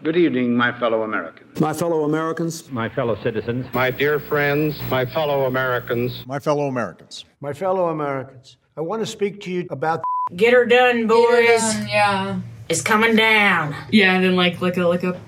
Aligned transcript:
Good 0.00 0.16
evening, 0.16 0.56
my 0.56 0.78
fellow 0.78 1.02
Americans. 1.02 1.58
My 1.60 1.72
fellow 1.72 2.04
Americans, 2.04 2.70
my 2.70 2.88
fellow 2.88 3.20
citizens, 3.20 3.66
my 3.74 3.90
dear 3.90 4.20
friends, 4.20 4.80
my 4.88 5.04
fellow 5.04 5.46
Americans, 5.46 6.24
my 6.24 6.38
fellow 6.38 6.68
Americans, 6.68 7.24
my 7.40 7.52
fellow 7.52 7.88
Americans. 7.88 8.58
I 8.76 8.80
want 8.82 9.02
to 9.02 9.06
speak 9.06 9.40
to 9.42 9.50
you 9.50 9.66
about 9.70 10.04
Get 10.36 10.52
her 10.52 10.66
done, 10.66 11.08
boys. 11.08 11.26
Get 11.26 11.72
her 11.72 11.78
done, 11.80 11.88
yeah. 11.88 12.40
It's 12.68 12.80
coming 12.80 13.16
down. 13.16 13.74
Yeah, 13.90 14.14
and 14.14 14.24
then 14.24 14.36
like 14.36 14.60
like 14.60 14.76
a 14.76 14.86
like 14.86 15.02
a 15.02 15.18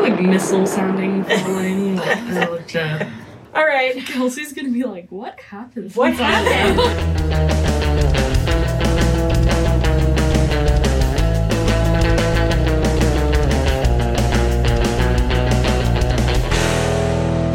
like 0.00 0.18
missile 0.22 0.66
sounding 0.66 1.24
falling. 1.24 1.96
like, 1.96 2.48
looked, 2.48 2.76
uh, 2.76 3.04
All 3.54 3.66
right. 3.66 3.94
Kelsey's 4.06 4.54
gonna 4.54 4.70
be 4.70 4.84
like, 4.84 5.10
"What 5.10 5.38
happened? 5.38 5.94
What 5.94 6.14
happened?" 6.14 7.74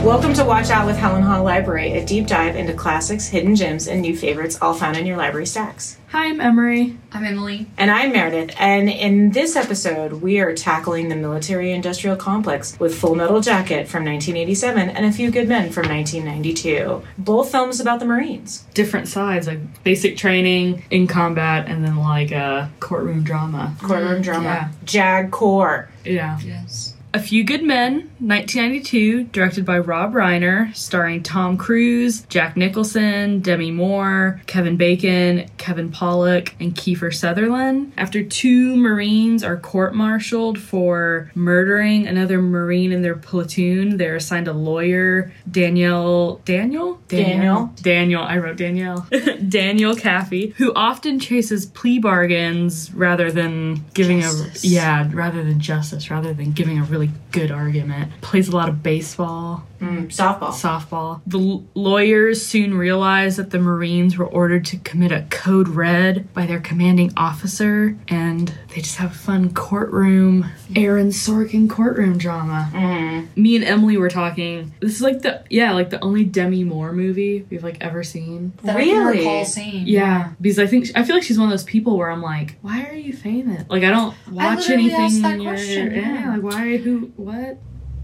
Welcome 0.03 0.34
to 0.34 0.43
Watch 0.43 0.70
Out 0.70 0.85
with 0.85 0.98
Helen 0.98 1.23
Hall 1.23 1.45
Library, 1.45 1.93
a 1.93 2.05
deep 2.05 2.27
dive 2.27 2.57
into 2.57 2.73
classics, 2.73 3.25
hidden 3.27 3.55
gems, 3.55 3.88
and 3.88 4.02
new 4.02 4.17
favorites, 4.17 4.57
all 4.61 4.73
found 4.73 4.98
in 4.98 5.05
your 5.05 5.16
library 5.16 5.45
stacks. 5.45 5.98
Hi, 6.09 6.25
I'm 6.25 6.41
Emery. 6.41 6.98
I'm 7.13 7.23
Emily. 7.23 7.67
And 7.77 7.89
I'm 7.89 8.11
Meredith. 8.11 8.53
And 8.59 8.89
in 8.89 9.31
this 9.31 9.55
episode, 9.55 10.11
we 10.11 10.41
are 10.41 10.53
tackling 10.53 11.08
the 11.08 11.16
military 11.16 11.71
industrial 11.71 12.17
complex 12.17 12.77
with 12.81 12.94
Full 12.94 13.16
Metal 13.16 13.39
Jacket 13.39 13.88
from 13.88 14.03
1987 14.03 14.89
and 14.89 15.05
A 15.05 15.11
Few 15.13 15.31
Good 15.31 15.47
Men 15.47 15.71
from 15.71 15.88
1992. 15.88 17.02
Both 17.17 17.49
films 17.49 17.80
about 17.80 18.02
the 18.02 18.05
Marines. 18.05 18.63
Different 18.73 19.08
sides, 19.08 19.47
like 19.47 19.83
basic 19.85 20.17
training 20.17 20.83
in 20.91 21.08
combat, 21.08 21.70
and 21.70 21.81
then 21.81 21.95
like 21.95 22.33
a 22.33 22.35
uh, 22.35 22.70
courtroom 22.81 23.23
drama. 23.23 23.73
Courtroom 23.81 24.22
drama. 24.22 24.44
Yeah. 24.44 24.72
JAG 24.83 25.31
Corps. 25.31 25.89
Yeah. 26.03 26.38
Yes. 26.41 26.92
A 27.16 27.20
Few 27.20 27.44
Good 27.44 27.62
Men, 27.62 28.09
1992, 28.17 29.26
directed 29.26 29.63
by 29.66 29.77
Rob 29.77 30.13
Reiner, 30.13 30.75
starring 30.75 31.22
Tom 31.22 31.58
Cruise, 31.58 32.22
Jack 32.22 32.58
Nicholson, 32.58 33.39
Demi 33.39 33.70
Moore, 33.70 34.42
Kevin 34.47 34.78
Bacon, 34.78 35.47
Kevin 35.59 35.92
Pollak, 35.92 36.53
and 36.59 36.73
Kiefer 36.73 37.14
Sutherland. 37.14 37.94
After 37.97 38.23
two 38.23 38.75
Marines 38.75 39.44
are 39.44 39.58
court 39.58 39.94
martialed 39.94 40.58
for 40.58 41.30
murdering 41.36 42.08
another 42.08 42.42
Marine 42.42 42.92
in 42.92 43.03
their 43.03 43.16
platoon, 43.16 43.98
they're 43.98 44.16
assigned 44.16 44.48
a 44.48 44.53
lawyer, 44.53 45.31
Danielle. 45.50 46.42
Daniel? 46.45 47.00
Daniel. 47.09 47.72
Daniel. 47.80 48.23
I 48.23 48.39
wrote 48.39 48.58
Danielle. 48.58 49.08
Daniel 49.48 49.95
Kaffee, 49.95 50.55
who 50.58 50.73
often 50.73 51.20
chases 51.20 51.67
plea 51.67 52.00
bargains 52.00 52.92
rather 52.95 53.31
than 53.31 53.86
giving 53.94 54.22
justice. 54.22 54.64
a. 54.64 54.67
Yeah, 54.67 55.08
rather 55.14 55.44
than 55.44 55.59
justice, 55.59 56.09
rather 56.09 56.33
than 56.33 56.53
giving 56.53 56.80
a 56.80 56.83
really 56.83 57.02
good 57.31 57.51
argument. 57.51 58.11
Plays 58.21 58.47
a 58.47 58.55
lot 58.55 58.69
of 58.69 58.83
baseball. 58.83 59.65
Mm, 59.79 60.07
softball. 60.07 60.51
Softball. 60.51 61.21
The 61.27 61.39
l- 61.39 61.63
lawyers 61.73 62.45
soon 62.45 62.73
realized 62.75 63.37
that 63.37 63.49
the 63.51 63.59
Marines 63.59 64.17
were 64.17 64.25
ordered 64.25 64.65
to 64.65 64.77
commit 64.77 65.11
a 65.11 65.25
code 65.29 65.67
red 65.67 66.33
by 66.33 66.45
their 66.45 66.59
commanding 66.61 67.11
officer, 67.17 67.97
and 68.07 68.53
they 68.69 68.81
just 68.81 68.95
have 68.97 69.11
a 69.11 69.15
fun 69.15 69.53
courtroom, 69.53 70.45
Aaron 70.75 71.09
Sorkin 71.09 71.69
courtroom 71.69 72.17
drama. 72.17 72.69
Mm. 72.73 73.27
Me 73.35 73.55
and 73.57 73.65
Emily 73.65 73.97
were 73.97 74.09
talking. 74.09 74.73
This 74.79 74.95
is 74.95 75.01
like 75.01 75.21
the 75.21 75.43
yeah, 75.49 75.73
like 75.73 75.89
the 75.89 76.01
only 76.01 76.23
Demi 76.23 76.63
Moore 76.63 76.93
movie 76.93 77.45
we've 77.49 77.63
like 77.63 77.77
ever 77.81 78.03
seen. 78.03 78.53
That 78.63 78.77
really? 78.77 79.19
I 79.19 79.23
can 79.23 79.45
recall. 79.45 79.63
Yeah, 79.85 80.31
because 80.39 80.59
I 80.59 80.67
think 80.67 80.91
I 80.95 81.03
feel 81.03 81.15
like 81.15 81.23
she's 81.23 81.37
one 81.37 81.47
of 81.47 81.51
those 81.51 81.63
people 81.65 81.97
where 81.97 82.09
I'm 82.09 82.21
like, 82.21 82.55
why 82.61 82.85
are 82.85 82.95
you 82.95 83.11
famous? 83.11 83.65
Like 83.69 83.83
I 83.83 83.89
don't 83.89 84.15
watch 84.31 84.59
literally 84.59 84.93
anything. 84.93 85.01
asked 85.01 85.21
that 85.23 85.33
in 85.35 85.41
your, 85.41 85.53
question, 85.53 85.91
yeah, 85.93 86.13
yeah. 86.13 86.33
like 86.35 86.43
why? 86.43 86.77
Who? 86.77 86.92
What? 87.17 87.58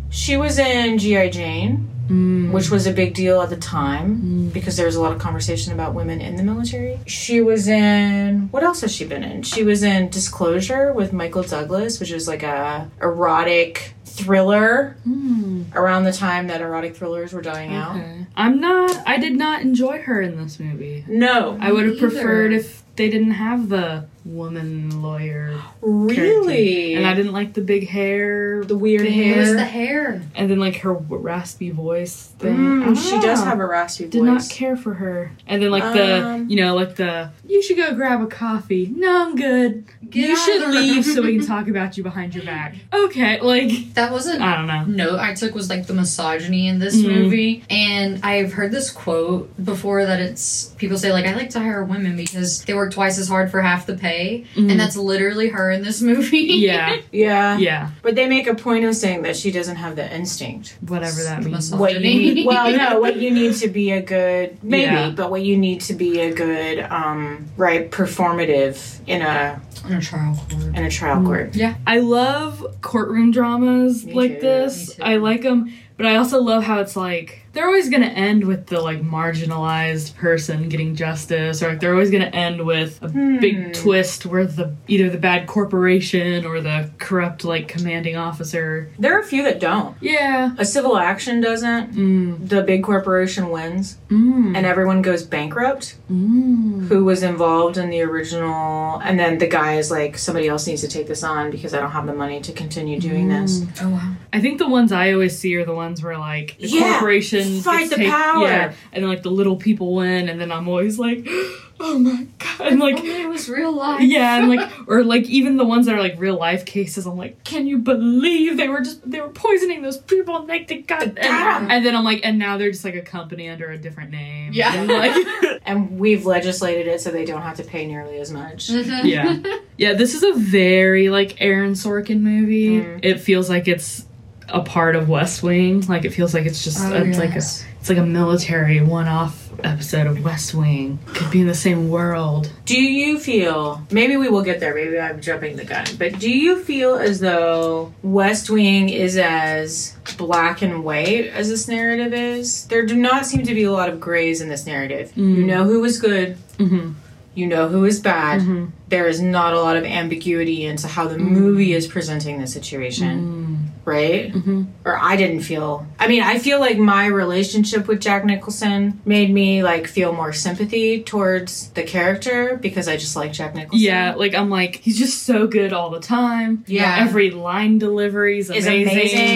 She 0.10 0.38
was 0.38 0.58
in 0.60 0.98
G.I. 0.98 1.30
Jane, 1.30 1.90
Mm. 2.10 2.52
which 2.52 2.72
was 2.72 2.88
a 2.88 2.92
big 2.92 3.14
deal 3.14 3.40
at 3.40 3.52
the 3.52 3.56
time 3.56 4.18
Mm. 4.50 4.54
because 4.54 4.76
there 4.78 4.88
was 4.88 4.96
a 4.96 5.02
lot 5.02 5.12
of 5.12 5.20
conversation 5.20 5.74
about 5.74 5.94
women 5.94 6.20
in 6.22 6.38
the 6.38 6.44
military. 6.44 6.98
She 7.06 7.40
was 7.40 7.68
in 7.68 8.48
what 8.50 8.64
else 8.64 8.82
has 8.82 8.92
she 8.92 9.06
been 9.06 9.22
in? 9.24 9.44
She 9.44 9.64
was 9.64 9.84
in 9.84 10.10
Disclosure 10.10 10.92
with 10.92 11.14
Michael 11.14 11.44
Douglas, 11.44 12.00
which 12.00 12.12
was 12.12 12.28
like 12.28 12.42
a 12.42 12.90
erotic 13.00 13.94
thriller 14.06 14.96
Mm. 15.08 15.66
around 15.76 16.04
the 16.06 16.12
time 16.12 16.48
that 16.48 16.62
erotic 16.62 16.96
thrillers 16.96 17.32
were 17.32 17.44
dying 17.44 17.76
out. 17.76 17.96
I'm 18.36 18.60
not. 18.60 18.98
I 19.06 19.18
did 19.18 19.38
not 19.38 19.62
enjoy 19.62 20.00
her 20.02 20.20
in 20.20 20.36
this 20.38 20.60
movie. 20.60 21.06
No, 21.08 21.60
I 21.62 21.72
would 21.72 21.86
have 21.86 22.00
preferred 22.00 22.54
if 22.54 22.82
they 22.96 23.10
didn't 23.12 23.32
have 23.32 23.70
the 23.70 24.06
woman 24.30 25.02
lawyer. 25.02 25.60
really. 25.82 26.14
character. 26.16 26.98
And 26.98 27.08
I 27.08 27.14
didn't 27.16 27.32
like 27.34 27.54
the 27.54 27.62
big 27.62 27.88
hair, 27.88 28.64
the 28.64 28.78
weird 28.78 29.02
thing. 29.02 29.20
It 29.20 29.38
was 29.38 29.48
hair. 29.48 29.56
the 29.56 29.66
hair. 29.66 30.22
and 30.36 30.50
then 30.50 30.60
like 30.60 30.78
her 30.78 30.94
raspy 30.94 31.72
voice 31.72 32.32
thing. 32.40 32.56
Mm, 32.56 32.86
don't 32.86 32.96
she 32.96 33.20
does 33.20 33.44
have 33.44 33.60
a 33.60 33.66
raspy 33.66 34.06
Did 34.06 34.20
voice. 34.20 34.28
Did 34.28 34.34
not 34.34 34.50
care 34.50 34.78
for 34.78 34.94
her. 34.96 35.32
And 35.48 35.62
then 35.62 35.72
like 35.72 35.94
the, 35.94 36.26
Um, 36.28 36.50
you 36.50 36.58
know, 36.58 36.76
like 36.76 36.96
the, 36.96 37.32
you 37.48 37.62
should 37.64 37.78
go 37.78 37.94
grab 37.96 38.22
a 38.22 38.28
coffee. 38.28 38.92
No, 38.96 39.28
I'm 39.28 39.36
good. 39.36 39.86
Get 40.10 40.30
you 40.30 40.36
should 40.38 40.70
leave 40.70 41.06
so 41.06 41.22
we 41.22 41.38
can 41.38 41.46
talk 41.54 41.68
about 41.68 41.98
you 41.98 42.04
behind 42.04 42.36
your 42.36 42.44
back. 42.46 42.76
Okay, 42.94 43.40
like 43.42 43.94
That 43.96 44.12
wasn't 44.12 44.42
I 44.42 44.56
don't 44.56 44.68
know. 44.68 44.86
note 45.12 45.20
I 45.20 45.34
took 45.34 45.54
was 45.56 45.70
like 45.70 45.88
the 45.88 45.94
misogyny 45.94 46.68
in 46.68 46.80
this 46.80 46.96
Mhm. 46.98 47.08
movie. 47.16 47.64
And 47.70 48.20
I've 48.24 48.54
heard 48.54 48.72
this 48.72 48.92
quote 48.92 49.52
before 49.64 50.06
that 50.06 50.20
it's 50.20 50.74
people 50.78 50.98
say 50.98 51.12
like 51.12 51.26
I 51.26 51.34
like 51.36 51.50
to 51.52 51.60
hire 51.60 51.84
women 51.84 52.16
because 52.16 52.64
they 52.66 52.74
work 52.74 52.92
twice 52.92 53.18
as 53.20 53.28
hard 53.28 53.52
for 53.52 53.62
half 53.62 53.86
the 53.86 53.96
pay. 53.96 54.19
Mhm. 54.56 54.72
And 54.72 54.80
that's 54.80 54.96
literally 54.98 55.50
her 55.50 55.72
in 55.72 55.84
this 55.84 56.02
movie. 56.02 56.38
Yeah, 56.40 56.98
Yeah. 57.12 57.58
yeah, 57.58 57.90
But 58.02 58.16
they 58.16 58.28
make 58.28 58.48
a 58.48 58.56
point 58.56 58.86
of 58.86 58.96
saying 58.96 59.22
that 59.24 59.36
she 59.36 59.52
doesn't 59.52 59.76
have 59.78 59.96
the 59.96 60.08
instinct. 60.16 60.78
whatever 60.88 61.24
that 61.24 61.44
means. 61.44 61.72
What 61.74 61.94
you 61.94 62.00
need, 62.00 62.46
well, 62.46 62.72
no, 62.76 63.00
what 63.06 63.18
you 63.18 63.32
need 63.32 63.56
to 63.56 63.68
be 63.68 63.92
a 63.92 64.02
good 64.02 64.58
maybe, 64.64 64.84
Yeah. 64.94 65.10
but 65.12 65.32
what 65.32 65.42
you 65.44 65.58
need 65.58 65.82
to 65.82 65.94
be 65.94 66.20
a 66.22 66.34
good 66.34 66.80
um 66.90 67.46
right 67.58 67.90
performative 67.92 69.00
in 69.08 69.22
a 69.22 69.62
in 69.88 69.94
a 69.94 70.02
trial 70.02 70.36
court. 70.36 70.76
in 70.78 70.84
a 70.84 70.90
trial 70.90 71.24
court. 71.24 71.56
Yeah. 71.56 71.76
I 71.88 72.00
love 72.00 72.66
courtroom 72.82 73.32
dramas 73.32 74.06
Me 74.06 74.14
like 74.14 74.36
too, 74.36 74.42
this. 74.42 74.90
me 74.90 74.96
too. 74.96 75.04
I 75.04 75.16
like 75.18 75.42
them, 75.42 75.74
but 75.98 76.06
I 76.06 76.16
also 76.18 76.42
love 76.42 76.64
how 76.64 76.80
it's 76.80 76.96
like 76.96 77.42
they're 77.54 77.66
always 77.66 77.90
going 77.90 78.02
to 78.04 78.10
end 78.10 78.46
with 78.46 78.68
the 78.68 78.80
like 78.82 79.02
marginalized 79.02 80.16
person 80.16 80.70
getting 80.70 80.96
justice, 80.96 81.62
or 81.64 81.70
like 81.70 81.80
they're 81.80 81.94
always 81.94 82.12
going 82.12 82.24
to 82.24 82.36
end 82.36 82.66
with 82.66 83.02
a 83.02 83.10
Hmm. 83.10 83.40
big 83.40 83.74
twist 83.74 84.26
where 84.26 84.46
the 84.46 84.76
either 84.88 85.10
the 85.10 85.18
bad 85.18 85.48
corporation 85.48 86.46
or 86.46 86.62
the 86.62 86.90
corrupt 87.00 87.44
like 87.44 87.68
commanding 87.68 88.16
officer. 88.16 88.90
There 89.00 89.16
are 89.16 89.20
a 89.20 89.24
few 89.24 89.44
that 89.44 89.60
don't. 89.60 89.96
Yeah. 90.02 90.52
A 90.58 90.66
civil 90.66 90.98
action 90.98 91.42
doesn't. 91.42 91.94
Mm. 91.96 92.48
The 92.50 92.62
big 92.64 92.84
corporation 92.84 93.50
wins 93.50 93.98
Mm. 94.10 94.56
and 94.56 94.66
everyone 94.66 95.02
goes 95.02 95.24
bankrupt 95.24 95.96
Mm. 96.12 96.88
who 96.88 97.04
was 97.06 97.24
involved 97.24 97.78
in 97.78 97.90
the 97.90 98.02
original 98.02 99.00
and 99.04 99.20
then 99.20 99.38
the 99.38 99.48
guy 99.48 99.76
is 99.78 99.92
like 99.92 100.18
somebody 100.18 100.48
else 100.48 100.68
needs 100.68 100.82
to 100.82 100.88
take 100.88 101.08
this 101.08 101.24
on 101.24 101.52
because 101.52 101.74
I 101.74 101.80
don't 101.80 101.92
have 101.92 102.06
the 102.08 102.14
money 102.14 102.40
to 102.42 102.52
continue 102.52 103.00
doing 103.00 103.28
this. 103.30 103.64
Oh 103.82 103.90
wow. 103.90 104.12
I 104.34 104.40
think 104.40 104.58
the 104.60 104.68
ones 104.70 104.92
I 104.92 105.14
always 105.14 105.38
see 105.38 105.56
are 105.56 105.66
the 105.66 105.74
ones 105.74 106.04
where 106.04 106.18
like 106.18 106.56
the 106.60 106.68
Yeah, 106.68 106.92
corporation 106.94 107.39
fight 107.64 107.90
the 107.90 107.96
take- 107.98 108.10
power. 108.10 108.48
yeah, 108.48 108.74
and 108.92 109.08
like 109.08 109.24
the 109.24 109.32
little 109.32 109.56
people 109.56 109.96
win, 109.96 110.30
and 110.30 110.40
then 110.40 110.52
I'm 110.52 110.68
always 110.68 110.98
like, 111.00 111.26
oh 111.80 111.98
my 112.00 112.28
god, 112.40 112.68
and 112.72 112.80
like 112.80 112.98
Only 112.98 113.22
it 113.22 113.30
was 113.30 113.48
real 113.50 113.72
life. 113.72 114.02
yeah, 114.04 114.38
and 114.40 114.50
like 114.50 114.72
or 114.88 115.04
like 115.04 115.24
even 115.26 115.58
the 115.58 115.66
ones 115.66 115.86
that 115.86 115.96
are 115.96 116.02
like 116.02 116.16
real 116.20 116.38
life 116.38 116.66
cases, 116.66 117.06
I'm 117.06 117.18
like, 117.18 117.44
can 117.44 117.68
you 117.68 117.78
believe 117.78 118.58
they 118.58 118.68
were 118.68 118.82
just 118.82 119.10
they 119.10 119.22
were 119.22 119.30
poisoning 119.30 119.82
those 119.82 119.98
people 119.98 120.36
and 120.38 120.48
like 120.48 120.68
they 120.68 120.80
got 120.80 121.04
and, 121.04 121.18
and 121.18 121.86
then 121.86 121.96
I'm 121.96 122.04
like, 122.04 122.22
and 122.24 122.38
now 122.38 122.58
they're 122.58 122.72
just 122.72 122.84
like 122.86 122.96
a 122.96 123.02
company 123.02 123.50
under 123.50 123.72
a 123.72 123.78
different 123.78 124.12
name. 124.12 124.54
Yeah. 124.54 124.74
And, 124.74 124.88
like 124.90 125.62
And 125.66 126.00
we've 126.00 126.26
legislated 126.26 126.88
it 126.88 127.00
so 127.02 127.12
they 127.12 127.26
don't 127.26 127.42
have 127.44 127.58
to 127.58 127.64
pay 127.64 127.86
nearly 127.86 128.18
as 128.20 128.32
much. 128.32 128.70
Mhm. 128.70 129.04
yeah, 129.04 129.58
yeah. 129.78 129.94
This 129.94 130.16
is 130.16 130.24
a 130.24 130.34
very 130.34 131.10
like 131.10 131.40
Aaron 131.42 131.74
Sorkin 131.74 132.22
movie. 132.22 132.82
Mm. 132.82 133.00
It 133.04 133.20
feels 133.20 133.50
like 133.50 133.68
it's 133.68 134.06
a 134.52 134.62
part 134.62 134.96
of 134.96 135.10
West 135.10 135.44
Wing. 135.44 135.82
Like 135.88 136.06
it 136.06 136.12
feels 136.12 136.34
like 136.34 136.46
it's 136.46 136.64
just 136.64 136.80
Oh, 136.82 136.94
it's 136.94 137.18
like 137.18 137.34
a 137.34 137.38
it's 137.80 137.90
like 137.90 137.98
a 137.98 138.06
military 138.06 138.82
one-off 138.82 139.48
episode 139.64 140.08
of 140.08 140.24
West 140.24 140.54
Wing. 140.54 141.00
Could 141.08 141.32
be 141.32 141.42
in 141.42 141.48
the 141.48 141.54
same 141.56 141.90
world. 141.90 142.52
Do 142.66 142.82
you 142.82 143.20
feel 143.20 143.82
maybe 143.92 144.16
we 144.18 144.30
will 144.30 144.42
get 144.42 144.60
there, 144.60 144.74
maybe 144.74 144.98
I'm 145.00 145.20
jumping 145.22 145.56
the 145.58 145.66
gun, 145.66 145.86
but 145.98 146.20
do 146.20 146.30
you 146.30 146.62
feel 146.64 146.96
as 146.96 147.20
though 147.20 147.94
West 148.04 148.50
Wing 148.50 148.90
is 148.90 149.18
as 149.18 149.96
black 150.18 150.62
and 150.62 150.84
white 150.84 151.28
as 151.28 151.50
this 151.50 151.68
narrative 151.68 152.14
is? 152.14 152.66
There 152.68 152.86
do 152.86 152.96
not 152.96 153.26
seem 153.26 153.44
to 153.44 153.54
be 153.54 153.64
a 153.64 153.72
lot 153.72 153.90
of 153.90 154.00
grays 154.00 154.42
in 154.42 154.50
this 154.50 154.66
narrative. 154.66 155.12
You 155.16 155.24
Mm. 155.24 155.46
know 155.46 155.64
who 155.66 155.82
was 155.82 156.00
good, 156.00 156.38
hmm 156.58 156.92
You 157.36 157.48
know 157.48 157.70
who 157.70 157.86
is 157.86 158.00
bad. 158.02 158.42
Mm-hmm. 158.42 158.66
There 158.90 159.08
is 159.08 159.22
not 159.22 159.54
a 159.54 159.62
lot 159.62 159.78
of 159.78 159.86
ambiguity 159.86 160.66
into 160.66 160.88
how 160.88 161.08
the 161.08 161.18
movie 161.20 161.74
is 161.74 161.86
presenting 161.88 162.40
the 162.42 162.48
situation, 162.48 163.49
right? 163.86 164.32
Mm-hmm. 164.34 164.64
Or 164.86 164.98
I 165.02 165.16
didn't 165.16 165.42
feel. 165.42 165.88
I 165.98 166.08
mean, 166.08 166.22
I 166.22 166.38
feel 166.40 166.60
like 166.60 166.78
my 166.78 167.06
relationship 167.08 167.88
with 167.88 168.02
Jack 168.02 168.26
Nicholson 168.26 169.02
made 169.06 169.32
me 169.34 169.64
like 169.64 169.88
feel 169.88 170.14
more 170.14 170.34
sympathy 170.34 171.04
towards 171.04 171.70
the 171.72 171.84
character 171.84 172.58
because 172.62 172.88
I 172.88 172.98
just 172.98 173.16
like 173.16 173.34
Jack 173.34 173.56
Nicholson. 173.56 173.80
Yeah, 173.80 174.14
like 174.16 174.36
I'm 174.36 174.50
like 174.50 174.76
he's 174.78 174.98
just 175.00 175.24
so 175.24 175.48
good 175.48 175.74
all 175.74 175.90
the 175.90 176.00
time. 176.00 176.64
Yeah. 176.68 176.98
every 177.00 177.32
line 177.32 177.78
delivery 177.80 178.40
is 178.40 178.50
is 178.50 178.68
amazing. 178.68 178.92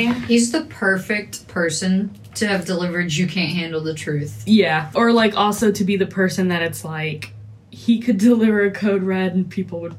amazing. 0.09 0.13
He's 0.23 0.51
the 0.51 0.61
perfect 0.65 1.47
person 1.47 2.11
to 2.35 2.47
have 2.47 2.65
delivered 2.65 3.13
You 3.13 3.27
Can't 3.27 3.51
Handle 3.51 3.81
the 3.81 3.93
Truth. 3.93 4.43
Yeah, 4.47 4.91
or 4.95 5.11
like 5.11 5.35
also 5.37 5.71
to 5.71 5.83
be 5.83 5.97
the 5.97 6.07
person 6.07 6.49
that 6.49 6.61
it's 6.61 6.83
like 6.83 7.31
he 7.71 7.99
could 7.99 8.17
deliver 8.29 8.65
a 8.65 8.71
code 8.71 9.03
red 9.03 9.33
and 9.33 9.49
people 9.49 9.81
would 9.81 9.95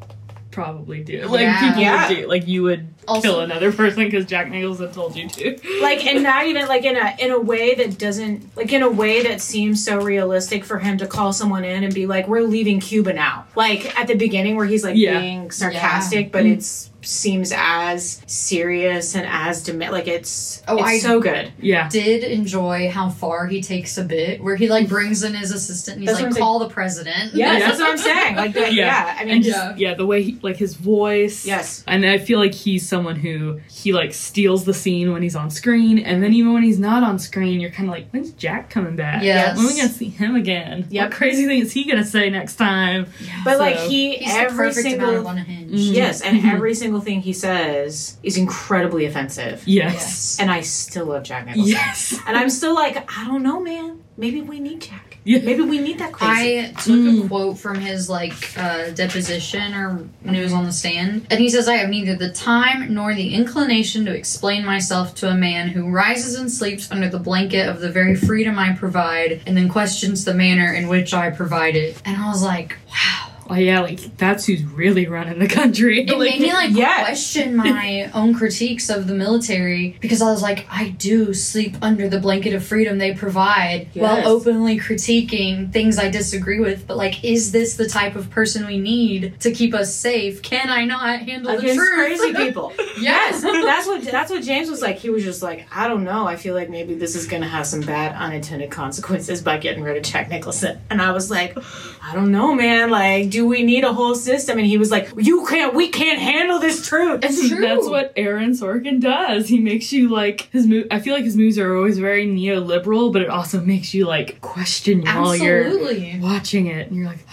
probably 0.50 1.02
do 1.02 1.18
it. 1.18 1.28
Like 1.28 1.40
Yeah. 1.40 1.60
people 1.68 1.82
Yeah. 1.82 2.08
would 2.08 2.16
do 2.16 2.26
like 2.28 2.46
you 2.46 2.62
would 2.62 2.93
Also- 3.06 3.22
kill 3.22 3.40
another 3.40 3.72
person 3.72 4.04
because 4.04 4.24
Jack 4.26 4.50
Nicholson 4.50 4.92
told 4.92 5.16
you 5.16 5.28
to. 5.28 5.58
like 5.82 6.04
and 6.06 6.22
not 6.22 6.46
even 6.46 6.66
like 6.68 6.84
in 6.84 6.96
a 6.96 7.14
in 7.18 7.30
a 7.30 7.38
way 7.40 7.74
that 7.74 7.98
doesn't 7.98 8.56
like 8.56 8.72
in 8.72 8.82
a 8.82 8.90
way 8.90 9.22
that 9.22 9.40
seems 9.40 9.84
so 9.84 10.00
realistic 10.00 10.64
for 10.64 10.78
him 10.78 10.98
to 10.98 11.06
call 11.06 11.32
someone 11.32 11.64
in 11.64 11.84
and 11.84 11.94
be 11.94 12.06
like 12.06 12.28
we're 12.28 12.42
leaving 12.42 12.80
cuba 12.80 13.12
now 13.12 13.46
like 13.56 13.98
at 13.98 14.06
the 14.06 14.14
beginning 14.14 14.56
where 14.56 14.66
he's 14.66 14.84
like 14.84 14.96
Yeah. 14.96 15.20
being 15.20 15.50
sarcastic 15.50 16.32
but 16.32 16.46
it's 16.46 16.90
seems 17.02 17.52
as 17.54 18.22
serious 18.26 19.14
and 19.14 19.26
as 19.28 19.62
demi- 19.62 19.88
like 19.90 20.06
it's 20.08 20.62
Oh, 20.66 20.76
it's 20.78 20.86
I- 20.86 20.98
so 20.98 21.20
good 21.20 21.52
Yeah, 21.60 21.88
Did 21.90 22.24
enjoy 22.24 22.88
how 22.90 23.10
far 23.10 23.46
he 23.46 23.60
takes 23.62 23.98
a 23.98 24.04
bit, 24.04 24.42
where 24.42 24.56
he 24.56 24.68
like 24.68 24.88
brings 24.88 25.22
in 25.22 25.34
his 25.34 25.50
assistant 25.52 25.96
and 25.98 26.02
he's 26.02 26.08
That's 26.16 26.22
like, 26.22 26.34
I'm 26.34 26.42
call 26.42 26.58
the 26.60 26.68
president. 26.70 27.34
yeah, 27.34 27.58
that's 27.58 27.78
what 27.78 27.90
i'm 27.90 27.98
saying 27.98 28.36
like 28.36 28.52
the, 28.54 28.72
yeah. 28.72 29.16
i 29.18 29.24
mean 29.24 29.34
and 29.36 29.44
just 29.44 29.54
just 29.58 29.78
yeah, 29.78 29.94
the 29.94 30.06
way 30.06 30.22
he 30.22 30.38
like 30.42 30.56
his 30.56 30.74
voice. 30.74 31.44
Yes. 31.46 31.84
and 31.86 32.04
I 32.06 32.18
feel 32.18 32.38
like 32.38 32.54
he's 32.54 32.88
someone 32.94 33.16
who 33.16 33.60
he 33.68 33.92
like 33.92 34.14
steals 34.14 34.64
the 34.64 34.72
scene 34.74 35.12
when 35.12 35.22
he's 35.22 35.34
on 35.36 35.50
screen, 35.50 35.98
and 35.98 36.22
then 36.22 36.32
even 36.32 36.52
when 36.54 36.62
he's 36.62 36.78
not 36.78 37.02
on 37.02 37.18
screen, 37.18 37.60
you're 37.60 37.70
kind 37.70 37.88
of 37.88 37.94
like, 37.94 38.08
when's 38.10 38.30
Jack 38.32 38.70
coming 38.70 38.94
back? 38.96 39.22
Yes. 39.22 39.56
when 39.56 39.66
are 39.66 39.68
we 39.68 39.76
gonna 39.76 39.88
see 39.88 40.08
him 40.08 40.36
again? 40.36 40.86
Yep. 40.90 41.04
What 41.10 41.12
crazy 41.16 41.46
thing 41.46 41.60
is 41.60 41.72
he 41.72 41.84
gonna 41.84 42.04
say 42.04 42.30
next 42.30 42.56
time? 42.56 43.06
but 43.44 43.58
like 43.58 43.76
he 43.76 44.16
He's 44.16 44.32
the 44.32 44.38
every 44.40 44.56
perfect 44.56 44.86
amount 44.86 45.00
single 45.14 45.28
of 45.28 45.36
unhinged. 45.36 45.74
yes 45.74 46.20
and 46.22 46.40
Mhm. 46.40 46.52
every 46.54 46.74
single 46.74 47.00
thing 47.00 47.20
he 47.20 47.32
says 47.32 48.16
is 48.22 48.36
incredibly 48.36 49.04
offensive 49.06 49.62
Yes, 49.66 49.92
Yes. 49.94 50.36
and 50.40 50.50
i 50.50 50.60
still 50.60 51.06
love 51.06 51.22
jack 51.24 51.46
nicholson 51.46 51.72
yes, 51.72 52.18
And 52.26 52.36
I'm 52.36 52.50
still 52.50 52.74
like, 52.74 52.96
I 53.18 53.26
don't 53.26 53.42
know, 53.42 53.60
man. 53.60 54.00
Maybe 54.16 54.40
we 54.40 54.60
need 54.60 54.80
Jack. 54.80 55.03
Yeah. 55.24 55.38
Maybe 55.38 55.62
we 55.62 55.78
need 55.78 55.98
that 55.98 56.12
crazy. 56.12 56.60
I 56.60 56.72
took 56.72 57.24
a 57.24 57.28
quote 57.28 57.58
from 57.58 57.80
his 57.80 58.10
like 58.10 58.34
uh, 58.58 58.90
deposition 58.90 59.74
or 59.74 60.06
when 60.22 60.34
he 60.34 60.42
was 60.42 60.52
on 60.52 60.64
the 60.64 60.72
stand, 60.72 61.26
and 61.30 61.40
he 61.40 61.48
says, 61.48 61.66
"I 61.66 61.76
have 61.76 61.88
neither 61.88 62.14
the 62.14 62.30
time 62.30 62.92
nor 62.92 63.14
the 63.14 63.34
inclination 63.34 64.04
to 64.04 64.14
explain 64.14 64.64
myself 64.66 65.14
to 65.16 65.30
a 65.30 65.34
man 65.34 65.68
who 65.68 65.88
rises 65.90 66.34
and 66.34 66.52
sleeps 66.52 66.90
under 66.90 67.08
the 67.08 67.18
blanket 67.18 67.68
of 67.68 67.80
the 67.80 67.90
very 67.90 68.14
freedom 68.14 68.58
I 68.58 68.74
provide, 68.74 69.42
and 69.46 69.56
then 69.56 69.68
questions 69.70 70.24
the 70.24 70.34
manner 70.34 70.72
in 70.72 70.88
which 70.88 71.14
I 71.14 71.30
provide 71.30 71.74
it." 71.74 72.00
And 72.04 72.16
I 72.18 72.28
was 72.28 72.42
like, 72.42 72.76
"Wow." 72.88 73.33
Oh 73.50 73.54
yeah, 73.54 73.80
like 73.80 74.16
that's 74.16 74.46
who's 74.46 74.62
really 74.64 75.06
running 75.06 75.38
the 75.38 75.48
country. 75.48 76.00
It 76.00 76.06
made 76.18 76.40
me 76.40 76.52
like 76.52 76.70
yes. 76.72 77.04
question 77.06 77.56
my 77.56 78.10
own 78.14 78.34
critiques 78.34 78.88
of 78.90 79.06
the 79.06 79.14
military 79.14 79.96
because 80.00 80.22
I 80.22 80.30
was 80.30 80.42
like, 80.42 80.66
I 80.70 80.90
do 80.90 81.34
sleep 81.34 81.76
under 81.82 82.08
the 82.08 82.18
blanket 82.20 82.54
of 82.54 82.64
freedom 82.64 82.98
they 82.98 83.14
provide 83.14 83.88
Yes. 83.92 84.02
while 84.02 84.26
openly 84.28 84.78
critiquing 84.78 85.72
things 85.72 85.98
I 85.98 86.08
disagree 86.10 86.60
with. 86.60 86.86
But 86.86 86.96
like, 86.96 87.24
is 87.24 87.52
this 87.52 87.76
the 87.76 87.88
type 87.88 88.16
of 88.16 88.30
person 88.30 88.66
we 88.66 88.78
need 88.78 89.38
to 89.40 89.50
keep 89.52 89.74
us 89.74 89.94
safe? 89.94 90.42
Can 90.42 90.70
I 90.70 90.84
not 90.84 91.20
handle 91.20 91.56
the 91.56 91.74
truth? 91.74 91.92
crazy 91.94 92.32
people. 92.44 92.72
yes. 92.98 93.42
that's 93.42 93.86
what 93.86 94.02
that's 94.04 94.30
what 94.30 94.42
James 94.42 94.70
was 94.70 94.82
like. 94.82 94.96
He 94.96 95.10
was 95.10 95.22
just 95.24 95.42
like, 95.42 95.66
I 95.74 95.88
don't 95.88 96.04
know. 96.04 96.26
I 96.26 96.36
feel 96.36 96.54
like 96.54 96.70
maybe 96.70 96.94
this 96.94 97.14
is 97.14 97.26
gonna 97.26 97.48
have 97.48 97.66
some 97.66 97.80
bad 97.80 98.14
unintended 98.16 98.70
consequences 98.70 99.42
by 99.42 99.58
getting 99.58 99.82
rid 99.82 99.96
of 99.96 100.02
Jack 100.02 100.28
Nicholson. 100.30 100.80
And 100.90 101.00
I 101.02 101.12
was 101.12 101.30
like, 101.30 101.56
I 102.02 102.14
don't 102.14 102.30
know, 102.30 102.54
man. 102.54 102.90
Like, 102.90 103.30
do 103.34 103.48
we 103.48 103.64
need 103.64 103.82
a 103.82 103.92
whole 103.92 104.14
system? 104.14 104.58
And 104.58 104.66
he 104.66 104.78
was 104.78 104.92
like, 104.92 105.10
You 105.16 105.44
can't. 105.44 105.74
We 105.74 105.88
can't 105.88 106.20
handle 106.20 106.60
this 106.60 106.86
truth. 106.86 107.24
It's 107.24 107.48
true. 107.48 107.60
That's 107.60 107.88
what 107.88 108.12
Aaron 108.14 108.52
Sorkin 108.52 109.00
does. 109.00 109.48
He 109.48 109.58
makes 109.58 109.92
you 109.92 110.08
like 110.08 110.48
his 110.52 110.68
move. 110.68 110.86
I 110.90 111.00
feel 111.00 111.14
like 111.14 111.24
his 111.24 111.36
movies 111.36 111.58
are 111.58 111.74
always 111.76 111.98
very 111.98 112.26
neoliberal, 112.26 113.12
but 113.12 113.22
it 113.22 113.28
also 113.28 113.60
makes 113.60 113.92
you 113.92 114.06
like 114.06 114.40
question 114.40 115.02
while 115.02 115.34
you're 115.34 115.64
Absolutely. 115.64 116.20
watching 116.20 116.68
it, 116.68 116.86
and 116.86 116.96
you're 116.96 117.06
like, 117.06 117.26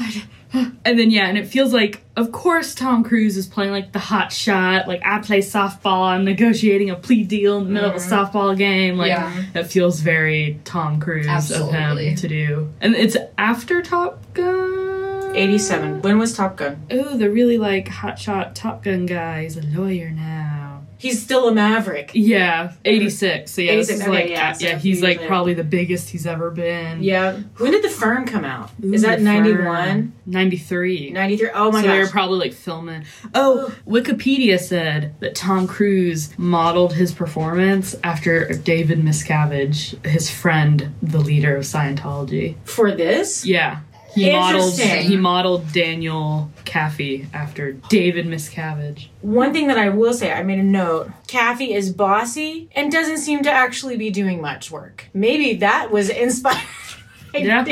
and 0.53 0.99
then 0.99 1.11
yeah, 1.11 1.27
and 1.27 1.37
it 1.37 1.47
feels 1.47 1.71
like, 1.71 2.01
of 2.15 2.31
course, 2.31 2.73
Tom 2.73 3.03
Cruise 3.03 3.37
is 3.37 3.45
playing 3.45 3.71
like 3.71 3.91
the 3.91 3.99
hot 3.99 4.33
shot. 4.33 4.87
Like 4.87 5.03
I 5.05 5.19
play 5.19 5.39
softball, 5.39 6.07
I'm 6.07 6.25
negotiating 6.25 6.89
a 6.89 6.95
plea 6.95 7.23
deal 7.23 7.59
in 7.59 7.65
the 7.65 7.69
middle 7.69 7.91
of 7.91 7.95
a 7.95 7.99
mm-hmm. 7.99 8.37
softball 8.37 8.57
game. 8.57 8.97
Like 8.97 9.09
Yeah. 9.09 9.43
it 9.53 9.65
feels 9.65 9.99
very 9.99 10.59
Tom 10.63 10.99
Cruise 10.99 11.51
of 11.51 11.71
him 11.71 12.15
to 12.15 12.27
do, 12.27 12.73
and 12.81 12.95
it's 12.95 13.17
after 13.37 13.83
Top 13.83 14.33
Gun. 14.33 15.00
87. 15.35 16.01
When 16.01 16.17
was 16.19 16.35
Top 16.35 16.57
Gun? 16.57 16.85
Oh, 16.91 17.17
the 17.17 17.29
really 17.29 17.57
like 17.57 17.87
hotshot 17.87 18.51
Top 18.53 18.83
Gun 18.83 19.05
guy. 19.05 19.41
is 19.41 19.57
a 19.57 19.61
lawyer 19.61 20.09
now. 20.09 20.83
He's 20.97 21.19
still 21.19 21.47
a 21.47 21.51
maverick. 21.51 22.11
Yeah, 22.13 22.73
86. 22.85 23.49
So 23.49 23.61
yeah, 23.63 23.75
this 23.75 23.89
is 23.89 24.01
okay, 24.01 24.11
like 24.11 24.29
yeah, 24.29 24.51
so 24.51 24.77
he's 24.77 25.01
like 25.01 25.25
probably 25.25 25.55
the 25.55 25.63
biggest 25.63 26.09
he's 26.09 26.27
ever 26.27 26.51
been. 26.51 27.01
Yeah. 27.01 27.39
When 27.57 27.71
did 27.71 27.83
The 27.83 27.89
Firm 27.89 28.27
come 28.27 28.45
out? 28.45 28.69
is 28.83 29.01
that 29.01 29.17
The 29.17 29.23
91? 29.23 30.13
93. 30.27 31.09
93? 31.09 31.49
Oh 31.55 31.71
my 31.71 31.81
god. 31.81 31.81
so 31.81 31.87
they 31.91 31.99
were 32.01 32.07
probably 32.07 32.37
like 32.37 32.53
filming. 32.53 33.03
Oh, 33.33 33.75
Wikipedia 33.87 34.59
said 34.59 35.15
that 35.21 35.33
Tom 35.33 35.65
Cruise 35.65 36.37
modeled 36.37 36.93
his 36.93 37.11
performance 37.13 37.95
after 38.03 38.53
David 38.53 38.99
Miscavige, 38.99 40.05
his 40.05 40.29
friend, 40.29 40.93
the 41.01 41.19
leader 41.19 41.55
of 41.55 41.63
Scientology. 41.63 42.57
For 42.65 42.91
this? 42.91 43.43
Yeah. 43.43 43.79
He 44.13 44.31
modeled 44.31 44.73
he 44.79 45.17
modeled 45.17 45.71
Daniel 45.71 46.51
Kaffee 46.65 47.27
after 47.33 47.73
David 47.73 48.25
Miscavige. 48.25 49.07
One 49.21 49.53
thing 49.53 49.67
that 49.67 49.77
I 49.77 49.89
will 49.89 50.13
say, 50.13 50.31
I 50.31 50.43
made 50.43 50.59
a 50.59 50.63
note. 50.63 51.11
Kathy 51.27 51.73
is 51.73 51.93
bossy 51.93 52.69
and 52.75 52.91
doesn't 52.91 53.19
seem 53.19 53.43
to 53.43 53.51
actually 53.51 53.97
be 53.97 54.09
doing 54.09 54.41
much 54.41 54.69
work. 54.69 55.07
Maybe 55.13 55.55
that 55.55 55.91
was 55.91 56.09
inspired. 56.09 56.61
by 57.33 57.39
Yeah. 57.39 57.63